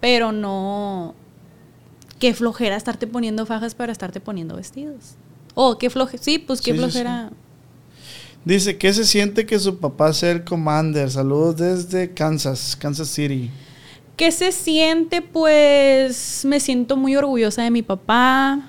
Pero 0.00 0.32
no. 0.32 1.14
Qué 2.18 2.34
flojera 2.34 2.76
estarte 2.76 3.06
poniendo 3.06 3.46
fajas 3.46 3.74
para 3.74 3.92
estarte 3.92 4.20
poniendo 4.20 4.56
vestidos. 4.56 5.14
Oh, 5.54 5.78
qué 5.78 5.90
flojera. 5.90 6.22
Sí, 6.22 6.38
pues 6.38 6.60
qué 6.60 6.72
Sí, 6.72 6.78
sí, 6.78 6.84
flojera. 6.84 7.30
Dice, 8.44 8.78
¿qué 8.78 8.92
se 8.92 9.04
siente 9.04 9.44
que 9.44 9.58
su 9.58 9.78
papá 9.78 10.12
sea 10.12 10.30
el 10.30 10.44
commander? 10.44 11.10
Saludos 11.10 11.56
desde 11.56 12.12
Kansas, 12.12 12.74
Kansas 12.76 13.08
City. 13.08 13.50
¿Qué 14.16 14.32
se 14.32 14.52
siente? 14.52 15.22
Pues 15.22 16.44
me 16.44 16.60
siento 16.60 16.96
muy 16.96 17.16
orgullosa 17.16 17.62
de 17.62 17.70
mi 17.70 17.82
papá. 17.82 18.60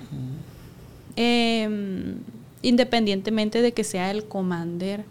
Em, 1.16 2.16
independientemente 2.62 3.60
de 3.60 3.72
que 3.72 3.84
sea 3.84 4.10
el 4.10 4.24
commander. 4.24 5.04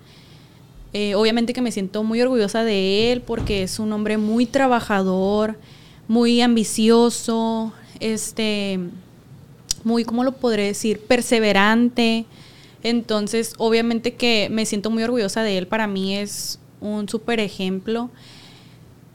Eh, 0.93 1.15
obviamente 1.15 1.53
que 1.53 1.61
me 1.61 1.71
siento 1.71 2.03
muy 2.03 2.21
orgullosa 2.21 2.63
de 2.63 3.11
él 3.11 3.21
porque 3.21 3.63
es 3.63 3.79
un 3.79 3.93
hombre 3.93 4.17
muy 4.17 4.45
trabajador, 4.45 5.57
muy 6.07 6.41
ambicioso, 6.41 7.71
este, 8.01 8.79
muy, 9.83 10.03
¿cómo 10.03 10.23
lo 10.23 10.33
podré 10.33 10.65
decir? 10.65 10.99
Perseverante. 10.99 12.25
Entonces, 12.83 13.53
obviamente 13.57 14.15
que 14.15 14.49
me 14.51 14.65
siento 14.65 14.89
muy 14.89 15.03
orgullosa 15.03 15.43
de 15.43 15.57
él. 15.57 15.67
Para 15.67 15.87
mí 15.87 16.17
es 16.17 16.59
un 16.81 17.07
súper 17.07 17.39
ejemplo. 17.39 18.09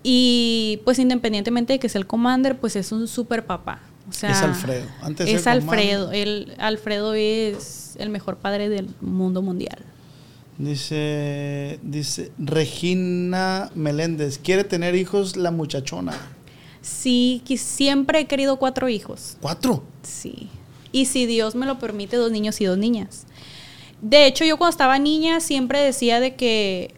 Y 0.02 0.80
pues 0.84 0.98
independientemente 0.98 1.74
de 1.74 1.78
que 1.78 1.88
sea 1.88 1.98
el 1.98 2.06
commander, 2.06 2.56
pues 2.58 2.76
es 2.76 2.92
un 2.92 3.08
súper 3.08 3.44
papá. 3.44 3.80
O 4.08 4.12
sea, 4.12 4.30
Es 4.30 4.38
Alfredo. 4.42 4.86
Antes 5.02 5.28
es 5.28 5.46
Alfredo. 5.46 6.12
El, 6.12 6.54
Alfredo 6.58 7.14
es 7.14 7.94
el 7.98 8.10
mejor 8.10 8.36
padre 8.36 8.68
del 8.68 8.88
mundo 9.00 9.42
mundial. 9.42 9.78
Dice, 10.58 11.78
dice 11.82 12.32
Regina 12.38 13.70
Meléndez, 13.74 14.38
quiere 14.38 14.64
tener 14.64 14.94
hijos 14.94 15.36
la 15.36 15.50
muchachona. 15.50 16.14
Sí, 16.80 17.42
que 17.44 17.58
siempre 17.58 18.20
he 18.20 18.26
querido 18.26 18.56
cuatro 18.56 18.88
hijos. 18.88 19.36
¿Cuatro? 19.40 19.82
Sí. 20.02 20.48
Y 20.92 21.06
si 21.06 21.26
Dios 21.26 21.54
me 21.54 21.66
lo 21.66 21.78
permite, 21.78 22.16
dos 22.16 22.30
niños 22.30 22.60
y 22.60 22.64
dos 22.64 22.78
niñas. 22.78 23.24
De 24.00 24.26
hecho, 24.26 24.44
yo 24.44 24.56
cuando 24.56 24.70
estaba 24.70 24.98
niña 24.98 25.40
siempre 25.40 25.80
decía 25.80 26.20
de 26.20 26.36
que... 26.36 26.94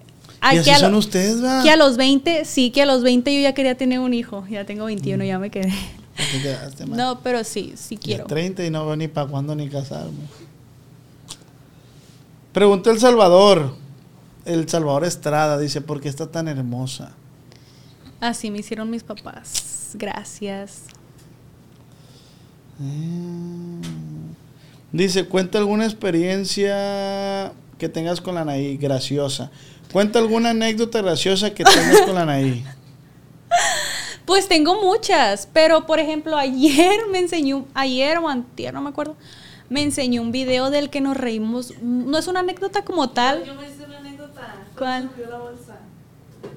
y 0.52 0.58
así 0.58 0.64
que, 0.64 0.70
a 0.72 0.78
son 0.78 0.92
lo- 0.92 0.98
ustedes, 0.98 1.42
¿va? 1.42 1.62
que 1.62 1.70
a 1.70 1.76
los 1.76 1.96
20, 1.96 2.44
sí, 2.44 2.70
que 2.70 2.82
a 2.82 2.86
los 2.86 3.02
20 3.02 3.34
yo 3.34 3.40
ya 3.40 3.54
quería 3.54 3.76
tener 3.76 3.98
un 3.98 4.14
hijo. 4.14 4.44
Ya 4.48 4.64
tengo 4.66 4.84
21, 4.84 5.24
ya 5.24 5.38
me 5.38 5.50
quedé. 5.50 5.72
Te 6.18 6.42
quedaste, 6.42 6.86
man. 6.86 6.98
No, 6.98 7.20
pero 7.22 7.44
sí, 7.44 7.74
sí 7.76 7.96
quiero. 7.96 8.26
30 8.26 8.64
y 8.64 8.70
no 8.70 8.84
veo 8.84 8.96
ni 8.96 9.08
para 9.08 9.28
cuándo 9.28 9.54
ni 9.54 9.68
casarme. 9.68 10.26
Preguntó 12.52 12.90
El 12.90 12.98
Salvador. 12.98 13.76
El 14.44 14.68
Salvador 14.68 15.04
Estrada 15.04 15.58
dice, 15.58 15.80
¿por 15.80 16.00
qué 16.00 16.08
está 16.08 16.26
tan 16.30 16.48
hermosa? 16.48 17.12
Así 18.20 18.50
me 18.50 18.58
hicieron 18.58 18.90
mis 18.90 19.04
papás. 19.04 19.92
Gracias. 19.94 20.84
Mm. 22.78 23.80
Dice, 24.90 25.26
cuenta 25.26 25.58
alguna 25.58 25.84
experiencia 25.84 27.52
que 27.78 27.88
tengas 27.88 28.20
con 28.20 28.34
la 28.34 28.40
Anaí, 28.40 28.76
graciosa. 28.76 29.50
Cuenta 29.92 30.18
alguna 30.18 30.50
anécdota 30.50 31.00
graciosa 31.00 31.54
que 31.54 31.64
tengas 31.64 32.00
con 32.02 32.14
la 32.14 32.22
Anaí. 32.22 32.64
Pues 34.28 34.46
tengo 34.46 34.78
muchas, 34.82 35.48
pero 35.54 35.86
por 35.86 35.98
ejemplo, 35.98 36.36
ayer 36.36 37.00
me 37.10 37.18
enseñó, 37.18 37.64
ayer 37.72 38.18
o 38.18 38.28
antier, 38.28 38.74
no 38.74 38.82
me 38.82 38.90
acuerdo, 38.90 39.16
me 39.70 39.80
enseñó 39.80 40.20
un 40.20 40.32
video 40.32 40.68
del 40.68 40.90
que 40.90 41.00
nos 41.00 41.16
reímos. 41.16 41.72
No 41.80 42.18
es 42.18 42.26
una 42.28 42.40
anécdota 42.40 42.84
como 42.84 43.08
tal. 43.08 43.42
Yo 43.46 43.54
me 43.54 43.66
hice 43.70 43.84
una 43.84 43.96
anécdota. 43.96 44.54
¿Cuál? 44.76 45.10
La 45.30 45.38
bolsa. 45.38 45.78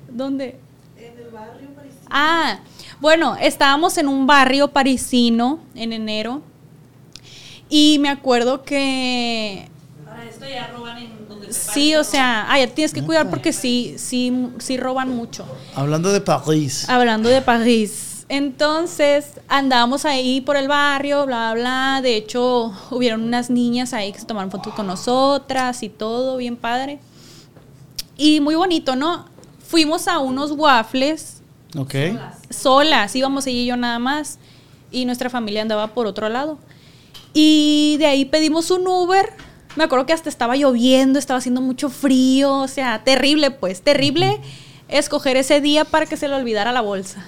¿Dónde? 0.10 0.60
En 0.98 1.18
el 1.18 1.30
barrio 1.32 1.70
parisino. 1.70 2.08
Ah, 2.10 2.60
bueno, 3.00 3.38
estábamos 3.40 3.98
en 3.98 4.10
un 4.10 4.28
barrio 4.28 4.68
parisino 4.68 5.62
en 5.74 5.94
enero 5.94 6.42
y 7.70 8.00
me 8.00 8.10
acuerdo 8.10 8.64
que 8.64 9.70
Para 10.04 10.26
esto 10.26 10.46
ya 10.46 10.68
roban 10.76 10.98
en 10.98 11.12
sí, 11.52 11.96
o 11.96 12.04
sea, 12.04 12.46
ay, 12.52 12.68
tienes 12.68 12.94
que 12.94 13.04
cuidar 13.04 13.30
porque 13.30 13.54
sí, 13.54 13.96
sí, 13.98 14.50
sí 14.60 14.78
roban 14.78 15.10
mucho. 15.10 15.46
Hablando 15.76 16.12
de 16.12 16.22
París. 16.22 16.90
Hablando 16.90 17.30
de 17.30 17.42
París. 17.42 18.26
Entonces 18.30 19.26
andábamos 19.50 20.06
ahí 20.06 20.40
por 20.40 20.56
el 20.56 20.70
barrio, 20.70 21.26
bla, 21.26 21.54
bla, 21.54 21.62
bla. 21.62 22.00
De 22.02 22.16
hecho, 22.16 22.72
hubieron 22.90 23.24
unas 23.24 23.50
niñas 23.50 23.94
ahí 23.94 24.14
que 24.14 24.20
se 24.20 24.26
tomaron 24.26 24.50
fotos 24.50 24.74
con 24.74 24.88
nosotras 24.88 25.84
y 25.84 25.90
todo, 25.90 26.38
bien 26.38 26.56
padre. 26.56 27.00
Y 28.16 28.40
muy 28.40 28.56
bonito, 28.56 28.96
¿no? 28.96 29.26
Fuimos 29.68 30.08
a 30.08 30.20
unos 30.20 30.52
waffles 30.52 31.42
Ok. 31.78 31.96
solas, 32.50 33.16
íbamos 33.16 33.48
ella 33.48 33.60
y 33.60 33.66
yo 33.66 33.76
nada 33.78 34.00
más. 34.00 34.40
Y 34.92 35.06
nuestra 35.06 35.30
familia 35.30 35.62
andaba 35.62 35.88
por 35.88 36.08
otro 36.08 36.30
lado. 36.30 36.58
Y 37.34 37.96
de 38.00 38.06
ahí 38.06 38.26
pedimos 38.26 38.72
un 38.72 38.88
Uber. 38.88 39.34
Me 39.76 39.84
acuerdo 39.84 40.06
que 40.06 40.14
hasta 40.14 40.30
estaba 40.30 40.56
lloviendo, 40.56 41.18
estaba 41.18 41.38
haciendo 41.38 41.62
mucho 41.62 41.90
frío, 41.90 42.54
o 42.54 42.68
sea, 42.68 43.04
terrible 43.04 43.52
pues, 43.52 43.82
terrible 43.82 44.40
escoger 44.88 45.38
ese 45.38 45.62
día 45.62 45.86
para 45.86 46.06
que 46.06 46.18
se 46.18 46.28
le 46.28 46.36
olvidara 46.36 46.72
la 46.72 46.82
bolsa. 46.82 47.26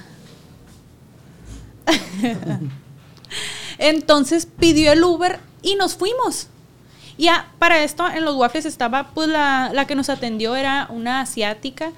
Entonces 3.77 4.45
pidió 4.45 4.91
el 4.91 5.03
Uber 5.03 5.39
y 5.61 5.75
nos 5.75 5.95
fuimos. 5.95 6.47
Ya, 7.17 7.51
para 7.59 7.83
esto 7.83 8.07
en 8.09 8.25
los 8.25 8.35
waffles 8.35 8.65
estaba, 8.65 9.11
pues 9.13 9.27
la, 9.29 9.71
la 9.73 9.85
que 9.85 9.95
nos 9.95 10.09
atendió 10.09 10.55
era 10.55 10.87
una 10.89 11.21
asiática 11.21 11.91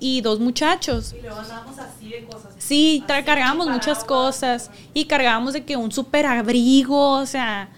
y 0.00 0.20
dos 0.20 0.40
muchachos. 0.40 1.14
Y 1.16 1.22
luego 1.22 1.38
andábamos 1.38 1.78
así 1.78 2.08
de 2.08 2.24
cosas. 2.24 2.52
Sí, 2.58 3.04
Así, 3.08 3.24
cargábamos 3.24 3.68
muchas 3.68 4.04
cosas 4.04 4.70
y 4.92 5.04
cargábamos 5.04 5.52
de 5.52 5.64
que 5.64 5.76
un 5.76 5.92
super 5.92 6.26
abrigo, 6.26 7.12
o 7.12 7.26
sea, 7.26 7.68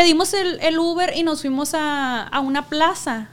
pedimos 0.00 0.32
el, 0.34 0.58
el 0.60 0.78
Uber 0.78 1.12
y 1.14 1.22
nos 1.22 1.42
fuimos 1.42 1.74
a, 1.74 2.22
a 2.22 2.40
una 2.40 2.68
plaza. 2.68 3.28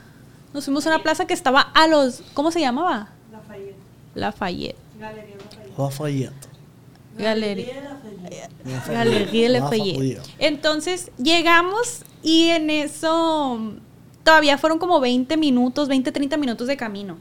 Nos 0.53 0.65
fuimos 0.65 0.85
a 0.85 0.89
una 0.89 1.03
plaza 1.03 1.25
que 1.25 1.33
estaba 1.33 1.61
a 1.61 1.87
los, 1.87 2.21
¿cómo 2.33 2.51
se 2.51 2.59
llamaba? 2.59 3.09
Lafayette. 3.31 3.75
Lafayette. 4.15 4.75
Galería 4.99 5.35
Lafayette. 5.37 5.77
Lafayette. 5.77 6.47
Galería. 7.17 7.81
Lafayette. 8.65 8.91
Galería 8.93 9.49
Lafayette. 9.49 9.93
Lafayette. 9.93 10.35
Entonces 10.39 11.11
llegamos 11.17 12.03
y 12.21 12.49
en 12.49 12.69
eso 12.69 13.73
todavía 14.23 14.57
fueron 14.57 14.77
como 14.79 14.99
20 14.99 15.37
minutos, 15.37 15.87
20, 15.87 16.11
30 16.11 16.35
minutos 16.37 16.67
de 16.67 16.75
camino. 16.75 17.17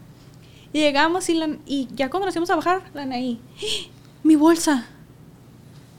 Y 0.73 0.81
llegamos 0.81 1.29
y, 1.29 1.35
la- 1.35 1.57
y 1.67 1.89
ya 1.95 2.11
cuando 2.11 2.27
nos 2.27 2.35
íbamos 2.35 2.51
a 2.51 2.57
bajar, 2.57 2.83
la 2.95 3.03
Anaí, 3.03 3.41
¡Ah! 3.59 3.91
mi 4.25 4.35
bolsa. 4.35 4.87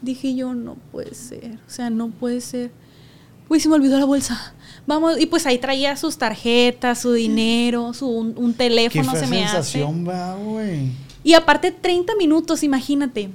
Dije 0.02 0.36
yo, 0.36 0.54
no 0.54 0.76
puede 0.92 1.16
ser, 1.16 1.58
o 1.66 1.70
sea, 1.70 1.90
no 1.90 2.10
puede 2.10 2.42
ser. 2.42 2.72
Uy, 3.50 3.60
se 3.60 3.70
me 3.70 3.76
olvidó 3.76 3.98
la 3.98 4.06
bolsa. 4.06 4.54
Vamos, 4.86 5.20
y 5.20 5.26
pues 5.26 5.46
ahí 5.46 5.58
traía 5.58 5.96
sus 5.98 6.18
tarjetas, 6.18 7.02
su 7.02 7.12
dinero, 7.14 7.94
su, 7.94 8.08
un, 8.08 8.34
un 8.38 8.52
Qué 8.54 8.58
teléfono 8.60 9.12
fea 9.12 9.20
se 9.20 9.28
me 9.28 9.44
hace. 9.44 9.56
sensación, 9.56 10.08
va, 10.08 10.36
güey. 10.36 10.92
Y 11.24 11.34
aparte 11.34 11.72
30 11.72 12.16
minutos, 12.16 12.64
imagínate. 12.64 13.30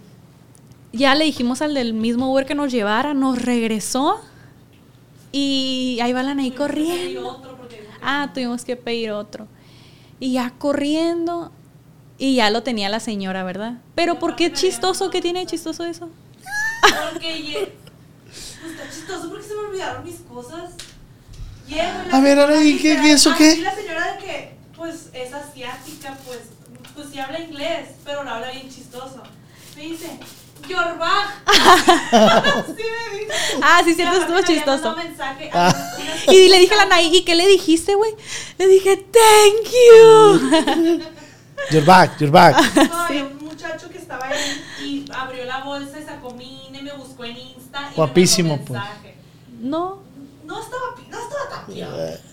ya 0.93 1.15
le 1.15 1.25
dijimos 1.25 1.61
al 1.63 1.75
del 1.75 1.93
mismo 1.95 2.33
Uber 2.33 2.47
que 2.47 2.55
nos 2.55 2.73
llevara, 2.73 3.13
nos 3.15 3.43
regresó 3.43 4.21
y 5.31 5.99
ahí 6.03 6.13
va 6.13 6.23
la 6.23 6.41
Y 6.43 6.51
corriendo. 6.53 7.43
Ah, 8.03 8.31
tuvimos 8.35 8.65
que 8.65 8.77
pedir 8.77 9.11
otro. 9.13 9.47
Y 10.21 10.33
ya 10.33 10.53
corriendo 10.59 11.51
y 12.19 12.37
ya 12.37 12.51
lo 12.51 12.63
tenía 12.63 12.89
la 12.89 13.01
señora, 13.01 13.45
¿verdad? 13.45 13.79
Pero 13.95 14.19
¿por 14.19 14.37
qué 14.37 14.53
chistoso? 14.53 15.11
¿Qué 15.11 15.21
tiene 15.21 15.45
chistoso 15.47 15.85
eso? 15.85 16.09
Porque 17.13 17.73
pues 18.63 18.73
está 18.73 18.89
chistoso 18.91 19.29
porque 19.29 19.47
se 19.47 19.55
me 19.55 19.61
olvidaron 19.61 20.05
mis 20.05 20.21
cosas. 20.21 20.71
Llego 21.69 21.83
y 22.07 22.11
la 22.11 22.17
A 22.17 22.21
ver, 22.21 22.39
ahora, 22.39 22.63
¿y 22.63 22.77
qué- 22.79 22.97
qué- 23.01 23.13
eso 23.13 23.35
qué? 23.37 23.57
la 23.59 23.75
señora 23.75 24.13
de 24.13 24.19
que, 24.25 24.55
pues, 24.77 25.09
es 25.13 25.33
asiática, 25.35 26.17
pues, 26.27 26.39
pues 26.95 27.09
sí 27.13 27.19
habla 27.21 27.41
inglés, 27.41 27.89
pero 28.05 28.23
lo 28.25 28.31
habla 28.31 28.51
bien 28.53 28.69
chistoso. 28.71 29.23
Me 29.77 29.83
dice, 29.83 30.11
Yorbag. 30.69 31.43
sí 32.67 32.83
me 32.83 33.19
dice. 33.19 33.33
Ah, 33.63 33.81
sí, 33.85 33.95
cierto, 33.95 34.21
estuvo 34.21 34.41
chistoso. 34.43 34.95
mensaje 34.97 35.51
Ah. 35.53 35.75
Y 36.29 36.49
le 36.49 36.59
dije 36.61 36.75
a 36.75 36.79
la 36.79 36.83
Anaí, 36.85 37.15
¿y 37.17 37.25
qué 37.25 37.35
le 37.35 37.47
dijiste, 37.49 37.95
güey? 37.95 38.15
Le 38.59 38.67
dije, 38.69 38.97
thank 38.97 39.67
you. 39.73 41.01
You're 41.71 41.87
back, 41.87 42.19
you're 42.19 42.31
back. 42.31 42.57
No, 42.77 43.09
muchacho 43.53 43.89
que 43.91 43.99
estaba 43.99 44.27
ahí 44.27 44.65
y 44.83 45.05
abrió 45.15 45.45
la 45.45 45.62
bolsa 45.65 46.01
y 46.01 46.05
sacó 46.05 46.31
mi 46.33 46.66
INE, 46.69 46.83
me 46.83 46.93
buscó 46.93 47.24
en 47.24 47.37
Insta. 47.37 47.91
Y 47.93 47.97
Guapísimo, 47.97 48.49
me 48.51 48.57
mandó 48.57 48.66
pues. 48.73 48.81
mensaje. 48.83 49.15
No. 49.61 50.03
No 50.45 50.61
estaba, 50.61 50.83
pi- 50.97 51.07
no 51.09 51.19
estaba 51.19 51.65
tan. 51.66 52.33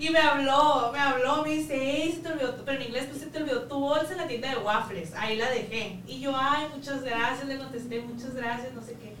Y 0.00 0.08
me 0.08 0.18
habló, 0.18 0.90
me 0.92 0.98
habló, 0.98 1.42
me 1.42 1.50
dice, 1.50 1.76
hey, 1.78 2.12
se 2.16 2.20
te 2.26 2.32
olvidó, 2.32 2.54
tu-" 2.54 2.64
pero 2.64 2.80
en 2.80 2.86
inglés, 2.86 3.04
pues 3.10 3.20
se 3.20 3.26
te 3.26 3.36
olvidó 3.38 3.62
tu 3.64 3.78
bolsa 3.78 4.12
en 4.12 4.18
la 4.18 4.26
tienda 4.26 4.48
de 4.48 4.56
waffles. 4.56 5.10
Ahí 5.14 5.36
la 5.36 5.50
dejé. 5.50 6.00
Y 6.06 6.20
yo, 6.20 6.32
ay, 6.34 6.68
muchas 6.74 7.02
gracias, 7.02 7.44
le 7.46 7.58
contesté, 7.58 8.00
muchas 8.00 8.34
gracias, 8.34 8.72
no 8.72 8.80
sé 8.80 8.94
qué. 8.94 9.14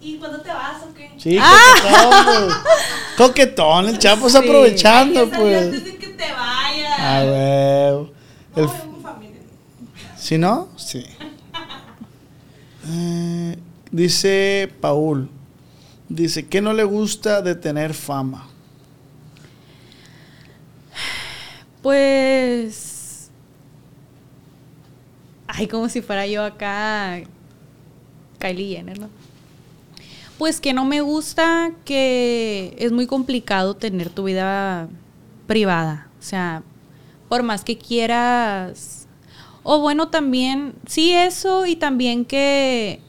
¿Y 0.00 0.18
cuándo 0.18 0.40
te 0.40 0.48
vas 0.50 0.82
o 0.84 0.94
qué? 0.94 1.10
Sí, 1.18 1.36
coquetón, 1.36 2.24
pues. 2.24 2.56
Coquetón, 3.18 3.88
el 3.88 3.98
chapo 3.98 4.28
está 4.28 4.40
Sí. 4.40 4.48
aprovechando, 4.48 5.28
salir 5.28 5.56
antes 5.56 5.80
pues. 5.80 5.84
de 5.84 5.96
que 5.98 6.06
te 6.06 6.32
vayas. 6.32 6.94
Ah. 6.96 7.22
No, 7.24 7.30
El- 8.62 8.66
voy 8.66 8.78
con 8.78 8.96
mi 8.96 9.02
familia. 9.02 9.40
¿Sí 10.30 10.38
no? 10.38 10.68
Sí. 10.76 11.04
Eh, 12.86 13.58
dice 13.90 14.72
Paul. 14.80 15.28
Dice, 16.08 16.46
¿qué 16.46 16.60
no 16.60 16.72
le 16.72 16.84
gusta 16.84 17.42
de 17.42 17.56
tener 17.56 17.94
fama? 17.94 18.46
Pues. 21.82 23.32
Ay, 25.48 25.66
como 25.66 25.88
si 25.88 26.00
fuera 26.00 26.24
yo 26.28 26.44
acá. 26.44 27.22
Kylie 28.38 28.76
Jenner, 28.76 29.00
¿no? 29.00 29.10
Pues 30.38 30.60
que 30.60 30.72
no 30.72 30.84
me 30.84 31.00
gusta 31.00 31.72
que 31.84 32.76
es 32.78 32.92
muy 32.92 33.08
complicado 33.08 33.74
tener 33.74 34.10
tu 34.10 34.22
vida 34.22 34.88
privada. 35.48 36.06
O 36.20 36.22
sea, 36.22 36.62
por 37.28 37.42
más 37.42 37.64
que 37.64 37.76
quieras. 37.76 38.99
O 39.62 39.80
bueno, 39.80 40.08
también, 40.08 40.74
sí, 40.86 41.12
eso 41.12 41.66
y 41.66 41.76
también 41.76 42.24
que 42.24 43.00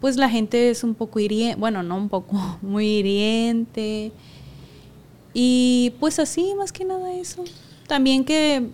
pues 0.00 0.16
la 0.16 0.28
gente 0.28 0.70
es 0.70 0.84
un 0.84 0.94
poco 0.94 1.18
hiriente, 1.18 1.58
bueno, 1.58 1.82
no 1.82 1.96
un 1.96 2.08
poco, 2.08 2.58
muy 2.62 2.86
hiriente. 2.86 4.12
Y 5.32 5.94
pues 5.98 6.18
así, 6.18 6.54
más 6.56 6.72
que 6.72 6.84
nada 6.84 7.12
eso. 7.14 7.44
También 7.86 8.24
que 8.24 8.68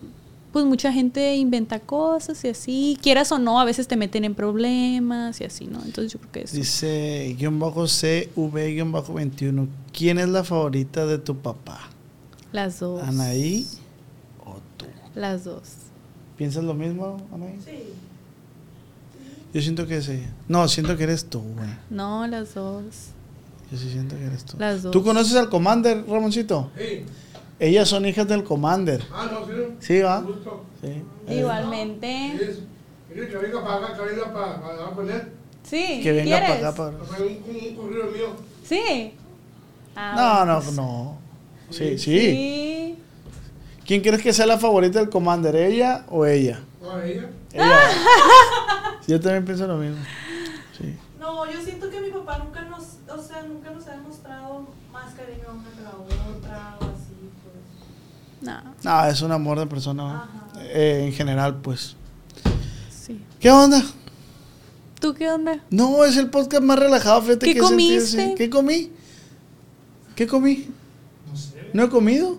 pues 0.52 0.64
mucha 0.64 0.92
gente 0.92 1.36
inventa 1.36 1.78
cosas 1.78 2.44
y 2.44 2.48
así, 2.48 2.98
quieras 3.00 3.30
o 3.30 3.38
no, 3.38 3.60
a 3.60 3.64
veces 3.64 3.86
te 3.86 3.96
meten 3.96 4.24
en 4.24 4.34
problemas 4.34 5.40
y 5.40 5.44
así, 5.44 5.66
¿no? 5.66 5.80
Entonces 5.84 6.12
yo 6.12 6.18
creo 6.18 6.32
que 6.32 6.40
eso. 6.42 6.56
Dice, 6.56 7.36
guion 7.38 7.58
bajo 7.60 7.86
CV, 7.86 8.72
guion 8.72 8.90
bajo 8.90 9.14
21. 9.14 9.68
¿Quién 9.92 10.18
es 10.18 10.28
la 10.28 10.42
favorita 10.42 11.06
de 11.06 11.18
tu 11.18 11.36
papá? 11.36 11.78
Las 12.52 12.80
dos. 12.80 13.02
¿Anaí 13.02 13.66
o 14.44 14.56
tú? 14.76 14.86
Las 15.14 15.44
dos. 15.44 15.62
¿Piensas 16.40 16.64
lo 16.64 16.72
mismo, 16.72 17.18
Anaí? 17.34 17.60
Sí. 17.62 17.92
Yo 19.52 19.60
siento 19.60 19.86
que 19.86 19.98
es 19.98 20.08
ella. 20.08 20.30
No, 20.48 20.66
siento 20.68 20.96
que 20.96 21.02
eres 21.02 21.26
tú, 21.26 21.42
güey. 21.42 21.68
No, 21.90 22.26
las 22.26 22.54
dos. 22.54 22.84
Yo 23.70 23.76
sí 23.76 23.90
siento 23.90 24.16
que 24.16 24.24
eres 24.24 24.46
tú. 24.46 24.56
Las 24.58 24.82
dos. 24.82 24.90
¿Tú 24.90 25.04
conoces 25.04 25.36
al 25.36 25.50
Commander, 25.50 26.02
Ramoncito? 26.08 26.70
Sí. 26.78 27.04
Ellas 27.58 27.90
son 27.90 28.06
hijas 28.06 28.26
del 28.26 28.42
Commander. 28.42 29.04
Ah, 29.12 29.28
no, 29.30 29.44
sí. 29.44 29.52
Sí, 29.80 30.00
va. 30.00 30.24
Sí. 30.80 31.34
Igualmente. 31.34 32.32
Sí. 32.38 33.14
Que 33.14 33.36
venga 33.36 33.62
para 33.62 33.86
acá, 33.88 33.96
que 33.98 34.14
venga 34.14 34.32
para, 34.32 35.14
él. 35.14 35.22
Sí. 35.62 36.00
Que 36.02 36.12
venga 36.12 36.36
para 36.38 36.46
¿quieres? 36.46 36.64
acá. 36.64 36.74
Para... 36.74 37.22
Un, 37.22 37.76
corrido 37.76 38.04
mío. 38.12 38.36
Sí. 38.64 39.12
Ah, 39.94 40.44
No, 40.46 40.62
no, 40.62 40.72
no. 40.72 41.18
Sí, 41.68 41.98
sí. 41.98 42.18
Sí. 42.18 42.98
¿Quién 43.90 44.02
crees 44.02 44.22
que 44.22 44.32
sea 44.32 44.46
la 44.46 44.56
favorita 44.56 45.00
del 45.00 45.10
Commander? 45.10 45.56
¿Ella 45.56 46.04
o 46.10 46.24
ella? 46.24 46.60
No, 46.80 47.02
ella. 47.02 47.28
Ella. 47.52 47.78
Sí, 49.04 49.10
yo 49.10 49.18
también 49.18 49.44
pienso 49.44 49.66
lo 49.66 49.78
mismo. 49.78 49.96
Sí. 50.78 50.94
No, 51.18 51.50
yo 51.50 51.60
siento 51.60 51.90
que 51.90 52.00
mi 52.00 52.10
papá 52.10 52.38
nunca 52.38 52.60
nos, 52.66 52.82
o 53.12 53.20
sea, 53.20 53.42
nunca 53.42 53.72
nos 53.72 53.84
ha 53.88 53.96
demostrado 53.96 54.68
más 54.92 55.12
cariño 55.14 55.42
a 55.48 55.52
una 55.54 55.70
que 55.70 55.82
la 55.82 55.90
otra 55.90 56.76
o 56.78 56.84
así, 56.84 57.30
pues. 57.42 58.48
No, 58.48 58.62
No, 58.84 59.06
es 59.08 59.22
un 59.22 59.32
amor 59.32 59.58
de 59.58 59.66
persona. 59.66 60.02
¿no? 60.04 60.08
Ajá. 60.10 60.28
Eh, 60.60 61.06
en 61.06 61.12
general, 61.12 61.56
pues. 61.56 61.96
sí. 62.90 63.20
¿Qué 63.40 63.50
onda? 63.50 63.82
¿Tú 65.00 65.14
qué 65.14 65.28
onda? 65.28 65.64
No, 65.68 66.04
es 66.04 66.16
el 66.16 66.30
podcast 66.30 66.62
más 66.62 66.78
relajado. 66.78 67.22
Fíjate 67.22 67.44
¿Qué 67.44 67.54
que 67.54 67.60
comiste? 67.60 68.36
¿Qué 68.36 68.48
comí? 68.48 68.92
¿Qué 70.14 70.28
comí? 70.28 70.68
No 71.28 71.36
sé. 71.36 71.70
¿No 71.72 71.82
he 71.82 71.88
comido? 71.88 72.38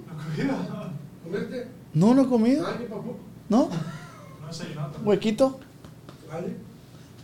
¿Comiste? 1.31 1.67
No, 1.93 2.13
no 2.13 2.23
he 2.23 2.27
comido. 2.27 2.65
¿No? 3.49 3.69
No 4.41 4.47
desayunado. 4.47 4.91
¿Huequito? 5.03 5.59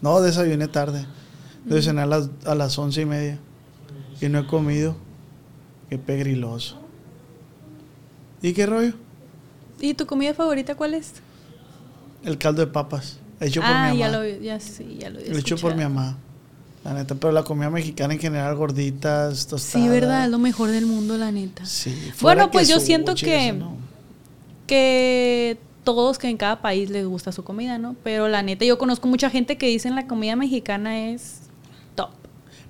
No, 0.01 0.21
desayuné 0.21 0.67
tarde. 0.67 1.05
Desayuné 1.65 2.01
a 2.01 2.05
las, 2.05 2.29
a 2.45 2.55
las 2.55 2.77
once 2.77 3.01
y 3.01 3.05
media. 3.05 3.39
Y 4.21 4.29
no 4.29 4.39
he 4.39 4.47
comido. 4.47 4.95
Qué 5.89 5.97
pegriloso. 5.97 6.77
¿Y 8.41 8.53
qué 8.53 8.65
rollo? 8.65 8.93
¿Y 9.79 9.93
tu 9.93 10.05
comida 10.05 10.33
favorita 10.33 10.75
cuál 10.75 10.93
es? 10.93 11.13
El 12.23 12.37
caldo 12.37 12.61
de 12.65 12.67
papas. 12.67 13.19
Hecho 13.39 13.61
por 13.61 13.69
ah, 13.69 13.91
mi 13.91 13.99
ya 13.99 14.07
mamá. 14.11 14.23
lo, 14.23 14.25
ya 14.41 14.59
sí, 14.59 14.97
ya 14.99 15.09
lo 15.09 15.19
había 15.19 15.33
Hecho 15.33 15.57
por 15.57 15.75
mi 15.75 15.83
mamá. 15.83 16.17
La 16.83 16.93
neta, 16.93 17.15
pero 17.15 17.31
la 17.31 17.43
comida 17.43 17.69
mexicana 17.69 18.13
en 18.13 18.19
general, 18.19 18.55
gorditas, 18.55 19.47
tostadas. 19.47 19.85
Sí, 19.85 19.89
verdad, 19.89 20.25
es 20.25 20.31
lo 20.31 20.39
mejor 20.39 20.69
del 20.69 20.85
mundo, 20.85 21.17
la 21.17 21.31
neta. 21.31 21.65
Sí, 21.65 21.93
Bueno, 22.21 22.49
pues 22.49 22.67
yo 22.67 22.79
siento 22.79 23.13
que- 23.15 23.49
eso 23.49 23.57
no. 23.57 23.86
Que 24.67 25.57
todos, 25.83 26.17
que 26.17 26.27
en 26.29 26.37
cada 26.37 26.61
país 26.61 26.89
les 26.89 27.05
gusta 27.05 27.31
su 27.31 27.43
comida, 27.43 27.77
¿no? 27.77 27.95
Pero 28.03 28.27
la 28.27 28.43
neta, 28.43 28.65
yo 28.65 28.77
conozco 28.77 29.07
mucha 29.07 29.29
gente 29.29 29.57
que 29.57 29.67
dicen 29.67 29.95
la 29.95 30.05
comida 30.05 30.35
mexicana 30.35 31.09
es 31.09 31.39
top. 31.95 32.09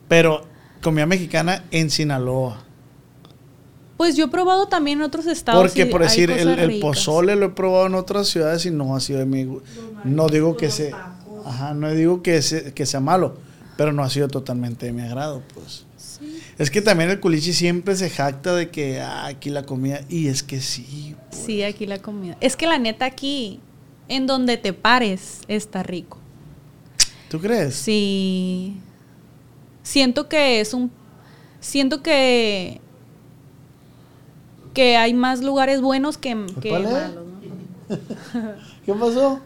Pero 0.08 0.44
comida 0.82 1.08
mexicana 1.08 1.64
en 1.72 1.90
Sinaloa. 1.90 2.64
Pues 3.98 4.16
yo 4.16 4.26
he 4.26 4.28
probado 4.28 4.68
también 4.68 5.00
en 5.00 5.06
otros 5.06 5.26
estados. 5.26 5.60
Porque, 5.60 5.88
por 5.88 6.02
decir, 6.04 6.30
el, 6.30 6.80
pozole 6.80 7.36
lo 7.36 7.48
he 7.48 7.50
probado 7.50 7.88
en 7.88 7.96
otras 7.96 8.28
ciudades 8.28 8.64
y 8.68 8.72
no 8.72 8.96
ha 8.96 9.00
sido 9.00 9.18
de 9.20 9.26
mi 9.26 9.50
No 10.04 10.28
digo 10.28 10.56
que 10.56 10.68
tacos. 10.68 11.46
Ajá, 11.48 11.74
no 11.74 11.92
digo 11.92 12.22
que, 12.22 12.44
se- 12.44 12.74
que 12.76 12.86
sea 12.86 13.00
malo, 13.00 13.38
pero 13.76 13.94
no 13.94 14.04
ha 14.04 14.10
sido 14.12 14.28
totalmente 14.28 14.86
de 14.86 14.92
mi 14.92 15.02
agrado, 15.02 15.42
pues. 15.56 15.87
Es 16.58 16.72
que 16.72 16.82
también 16.82 17.12
el 17.12 17.20
culichi 17.20 17.54
siempre 17.54 17.96
se 17.96 18.10
jacta 18.10 18.56
de 18.56 18.70
que 18.70 19.00
ah, 19.00 19.28
aquí 19.28 19.50
la 19.50 19.64
comida. 19.64 20.02
Y 20.10 20.28
es 20.28 20.42
que 20.42 20.60
sí. 20.60 21.16
pues. 21.30 21.44
Sí, 21.44 21.64
aquí 21.64 21.86
la 21.86 22.00
comida. 22.02 22.36
Es 22.42 22.56
que 22.56 22.66
la 22.66 22.80
neta 22.80 23.06
aquí, 23.06 23.60
en 24.08 24.26
donde 24.26 24.58
te 24.58 24.74
pares, 24.74 25.42
está 25.48 25.84
rico. 25.84 26.18
¿Tú 27.30 27.40
crees? 27.40 27.76
Sí. 27.76 28.78
Siento 29.84 30.28
que 30.28 30.60
es 30.60 30.74
un. 30.74 30.92
Siento 31.60 32.02
que. 32.02 32.82
Que 34.74 34.98
hay 34.98 35.14
más 35.14 35.44
lugares 35.44 35.82
buenos 35.82 36.18
que, 36.18 36.46
que 36.62 36.70
¿Cuál 36.70 36.86
es? 36.86 36.92
malos, 36.92 37.26
¿no? 37.26 37.98
¿Qué 38.86 38.94
pasó? 38.94 39.40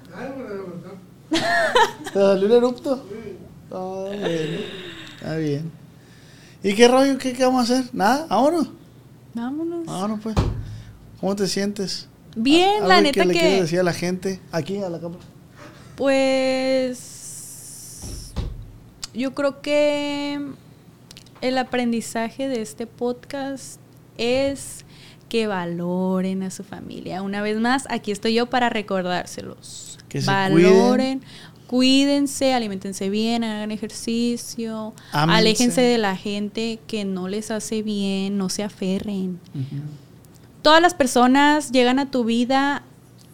¿Te 1.32 2.14
salió 2.14 2.48
un 2.48 2.52
erupto? 2.52 3.06
Ah, 3.72 4.06
bueno. 4.10 4.58
Está 5.16 5.36
bien. 5.38 5.81
¿Y 6.64 6.76
qué 6.76 6.88
rollo? 6.88 7.18
¿Qué, 7.18 7.34
qué 7.34 7.44
vamos 7.44 7.70
a 7.70 7.74
hacer? 7.74 7.90
¿Nada? 7.94 8.28
¿Vámonos? 8.30 8.70
Vámonos. 9.34 9.86
Vámonos, 9.86 10.20
pues. 10.22 10.36
¿Cómo 11.20 11.36
te 11.36 11.48
sientes? 11.48 12.08
Bien, 12.36 12.84
¿Algo 12.84 12.88
la 12.88 12.96
que 12.98 13.02
neta 13.04 13.26
le 13.26 13.34
quieres 13.34 13.62
decir 13.62 13.80
a 13.80 13.84
la 13.84 13.94
gente? 13.94 14.40
Aquí, 14.52 14.78
a 14.78 14.90
la 14.90 15.00
cámara. 15.00 15.22
Pues. 15.96 17.12
Yo 19.14 19.34
creo 19.34 19.62
que 19.62 20.40
el 21.42 21.58
aprendizaje 21.58 22.48
de 22.48 22.62
este 22.62 22.88
podcast 22.88 23.80
es 24.18 24.86
que 25.28 25.48
valoren 25.48 26.44
a 26.44 26.52
su 26.52 26.64
familia. 26.64 27.22
Una 27.22 27.42
vez 27.42 27.60
más, 27.60 27.86
aquí 27.90 28.12
estoy 28.12 28.34
yo 28.34 28.50
para 28.50 28.70
recordárselos. 28.70 29.98
Que 30.10 30.22
se 30.22 30.28
valoren, 30.28 31.22
Cuídense, 31.72 32.54
alimentense 32.54 33.10
bien, 33.10 33.46
hagan 33.46 33.72
ejercicio, 33.72 34.94
Ámense. 35.14 35.40
aléjense 35.40 35.82
de 35.82 35.98
la 35.98 36.18
gente 36.18 36.80
que 36.86 37.06
no 37.06 37.30
les 37.30 37.50
hace 37.50 37.82
bien, 37.82 38.38
no 38.38 38.50
se 38.50 38.62
aferren. 38.62 39.40
Todas 40.62 40.82
las 40.82 40.94
personas 40.94 41.72
llegan 41.72 41.98
a 41.98 42.12
tu 42.12 42.26
vida 42.26 42.84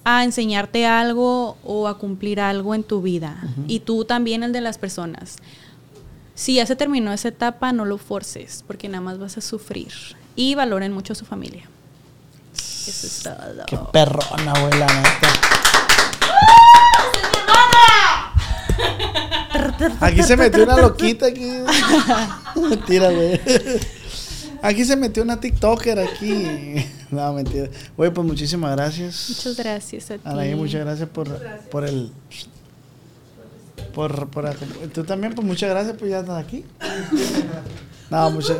a 0.03 0.23
enseñarte 0.23 0.85
algo 0.85 1.57
o 1.63 1.87
a 1.87 1.97
cumplir 1.97 2.39
algo 2.39 2.75
en 2.75 2.83
tu 2.83 3.01
vida. 3.01 3.41
Y 3.67 3.79
tú 3.79 4.05
también 4.05 4.43
el 4.43 4.53
de 4.53 4.61
las 4.61 4.77
personas. 4.77 5.37
Si 6.35 6.53
ya 6.53 6.67
se 6.67 6.75
terminó 6.75 7.11
esa 7.13 7.29
etapa, 7.29 7.73
no 7.73 7.85
lo 7.85 7.97
forces, 7.97 8.63
porque 8.67 8.87
nada 8.87 9.01
más 9.01 9.17
vas 9.17 9.39
a 9.39 9.41
sufrir. 9.41 9.91
Y 10.35 10.53
valoren 10.53 10.93
mucho 10.93 11.13
a 11.13 11.15
su 11.15 11.25
familia. 11.25 11.67
Eso 12.53 13.07
es 13.07 13.23
todo. 13.23 13.65
Qué 13.65 13.79
perrona, 13.91 14.53
güey, 14.59 14.79
la 14.79 14.85
neta. 14.85 15.27
Aquí 19.99 20.23
se 20.23 20.37
metió 20.37 20.63
una 20.63 20.77
loquita 20.77 21.27
aquí. 21.27 21.51
Mentira, 22.55 23.11
güey. 23.11 23.39
Aquí 24.61 24.85
se 24.85 24.95
metió 24.95 25.23
una 25.23 25.39
TikToker 25.39 25.99
aquí. 25.99 26.85
No, 27.09 27.33
mentira. 27.33 27.69
Güey, 27.95 28.11
pues 28.11 28.27
muchísimas 28.27 28.75
gracias. 28.75 29.27
Muchas 29.29 29.57
gracias 29.57 30.11
a 30.11 30.15
ti. 30.15 30.21
Anaí, 30.25 30.55
muchas 30.55 30.81
gracias 30.81 31.07
por, 31.09 31.27
por 31.69 31.85
el. 31.85 32.11
Por, 33.93 34.29
por, 34.29 34.53
tú 34.93 35.03
también, 35.03 35.33
pues 35.33 35.45
muchas 35.47 35.69
gracias, 35.69 35.95
pues 35.97 36.11
ya 36.11 36.19
estás 36.19 36.43
aquí. 36.43 36.65
No, 38.09 38.31
muchas 38.31 38.57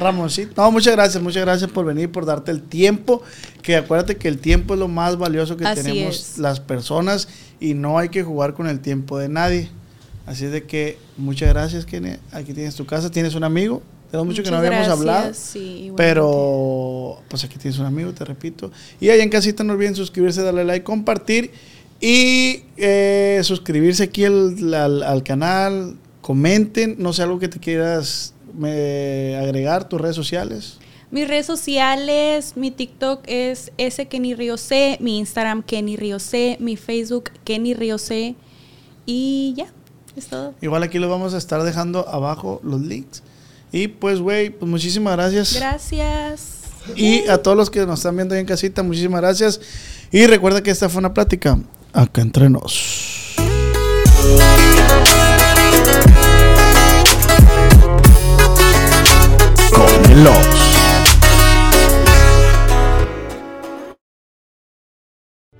Ramoncito. 0.00 0.60
No, 0.62 0.70
muchas 0.70 0.94
gracias, 0.94 1.22
muchas 1.22 1.42
gracias 1.44 1.70
por 1.70 1.84
venir, 1.86 2.10
por 2.10 2.26
darte 2.26 2.50
el 2.50 2.62
tiempo. 2.62 3.22
Que 3.62 3.76
acuérdate 3.76 4.16
que 4.16 4.28
el 4.28 4.38
tiempo 4.38 4.74
es 4.74 4.80
lo 4.80 4.88
más 4.88 5.16
valioso 5.16 5.56
que 5.56 5.64
Así 5.64 5.82
tenemos 5.82 6.16
es. 6.32 6.38
las 6.38 6.60
personas 6.60 7.28
y 7.60 7.74
no 7.74 7.98
hay 7.98 8.08
que 8.10 8.22
jugar 8.22 8.54
con 8.54 8.66
el 8.66 8.80
tiempo 8.80 9.18
de 9.18 9.28
nadie. 9.28 9.70
Así 10.26 10.44
es 10.44 10.52
de 10.52 10.64
que 10.64 10.98
muchas 11.16 11.48
gracias, 11.50 11.86
Kenia. 11.86 12.18
Aquí 12.32 12.52
tienes 12.52 12.74
tu 12.74 12.84
casa, 12.84 13.10
tienes 13.10 13.34
un 13.34 13.44
amigo. 13.44 13.82
Tenemos 14.10 14.26
mucho 14.28 14.42
que 14.42 14.50
no 14.50 14.58
Muchas 14.58 14.66
habíamos 14.72 14.86
gracias, 15.04 15.16
hablado. 15.18 15.34
sí, 15.34 15.92
pero, 15.96 17.20
pues 17.28 17.42
aquí 17.44 17.58
tienes 17.58 17.78
un 17.80 17.86
amigo, 17.86 18.12
te 18.12 18.24
repito. 18.24 18.70
Y 19.00 19.08
ahí 19.08 19.20
en 19.20 19.30
casita 19.30 19.64
no 19.64 19.72
olviden 19.72 19.94
suscribirse, 19.96 20.42
darle 20.42 20.64
like, 20.64 20.84
compartir 20.84 21.50
y 22.00 22.62
eh, 22.76 23.40
suscribirse 23.42 24.04
aquí 24.04 24.24
al- 24.24 25.02
al 25.02 25.22
canal. 25.24 25.96
Comenten, 26.26 26.96
no 26.98 27.12
sé, 27.12 27.22
algo 27.22 27.38
que 27.38 27.46
te 27.46 27.60
quieras 27.60 28.34
me- 28.52 29.36
agregar, 29.36 29.88
tus 29.88 30.00
redes 30.00 30.16
sociales. 30.16 30.78
Mis 31.12 31.28
redes 31.28 31.46
sociales, 31.46 32.54
mi 32.56 32.72
TikTok 32.72 33.20
es 33.28 33.70
S 33.78 34.04
Kenny 34.08 34.34
Río 34.34 34.56
C, 34.56 34.98
mi 35.00 35.18
Instagram 35.18 35.62
Kenny 35.62 35.94
Río 35.96 36.18
C, 36.18 36.56
mi 36.58 36.76
Facebook 36.76 37.30
Kenny 37.44 37.74
Río 37.74 37.96
C. 37.98 38.34
Y 39.06 39.54
ya, 39.56 39.66
es 40.16 40.26
todo. 40.26 40.52
Igual 40.60 40.82
aquí 40.82 40.98
los 40.98 41.08
vamos 41.08 41.32
a 41.32 41.38
estar 41.38 41.62
dejando 41.62 42.08
abajo 42.08 42.60
los 42.64 42.80
links. 42.80 43.22
Y 43.70 43.86
pues, 43.86 44.18
güey, 44.18 44.50
pues 44.50 44.68
muchísimas 44.68 45.14
gracias. 45.14 45.54
Gracias. 45.54 46.62
Y 46.96 47.28
a 47.28 47.40
todos 47.40 47.56
los 47.56 47.70
que 47.70 47.86
nos 47.86 48.00
están 48.00 48.16
viendo 48.16 48.34
ahí 48.34 48.40
en 48.40 48.46
casita, 48.48 48.82
muchísimas 48.82 49.20
gracias. 49.20 49.60
Y 50.10 50.26
recuerda 50.26 50.60
que 50.60 50.72
esta 50.72 50.88
fue 50.88 50.98
una 50.98 51.14
plática 51.14 51.56
acá 51.92 52.20
entre 52.20 52.50
nos. 52.50 53.36
Con 60.16 60.55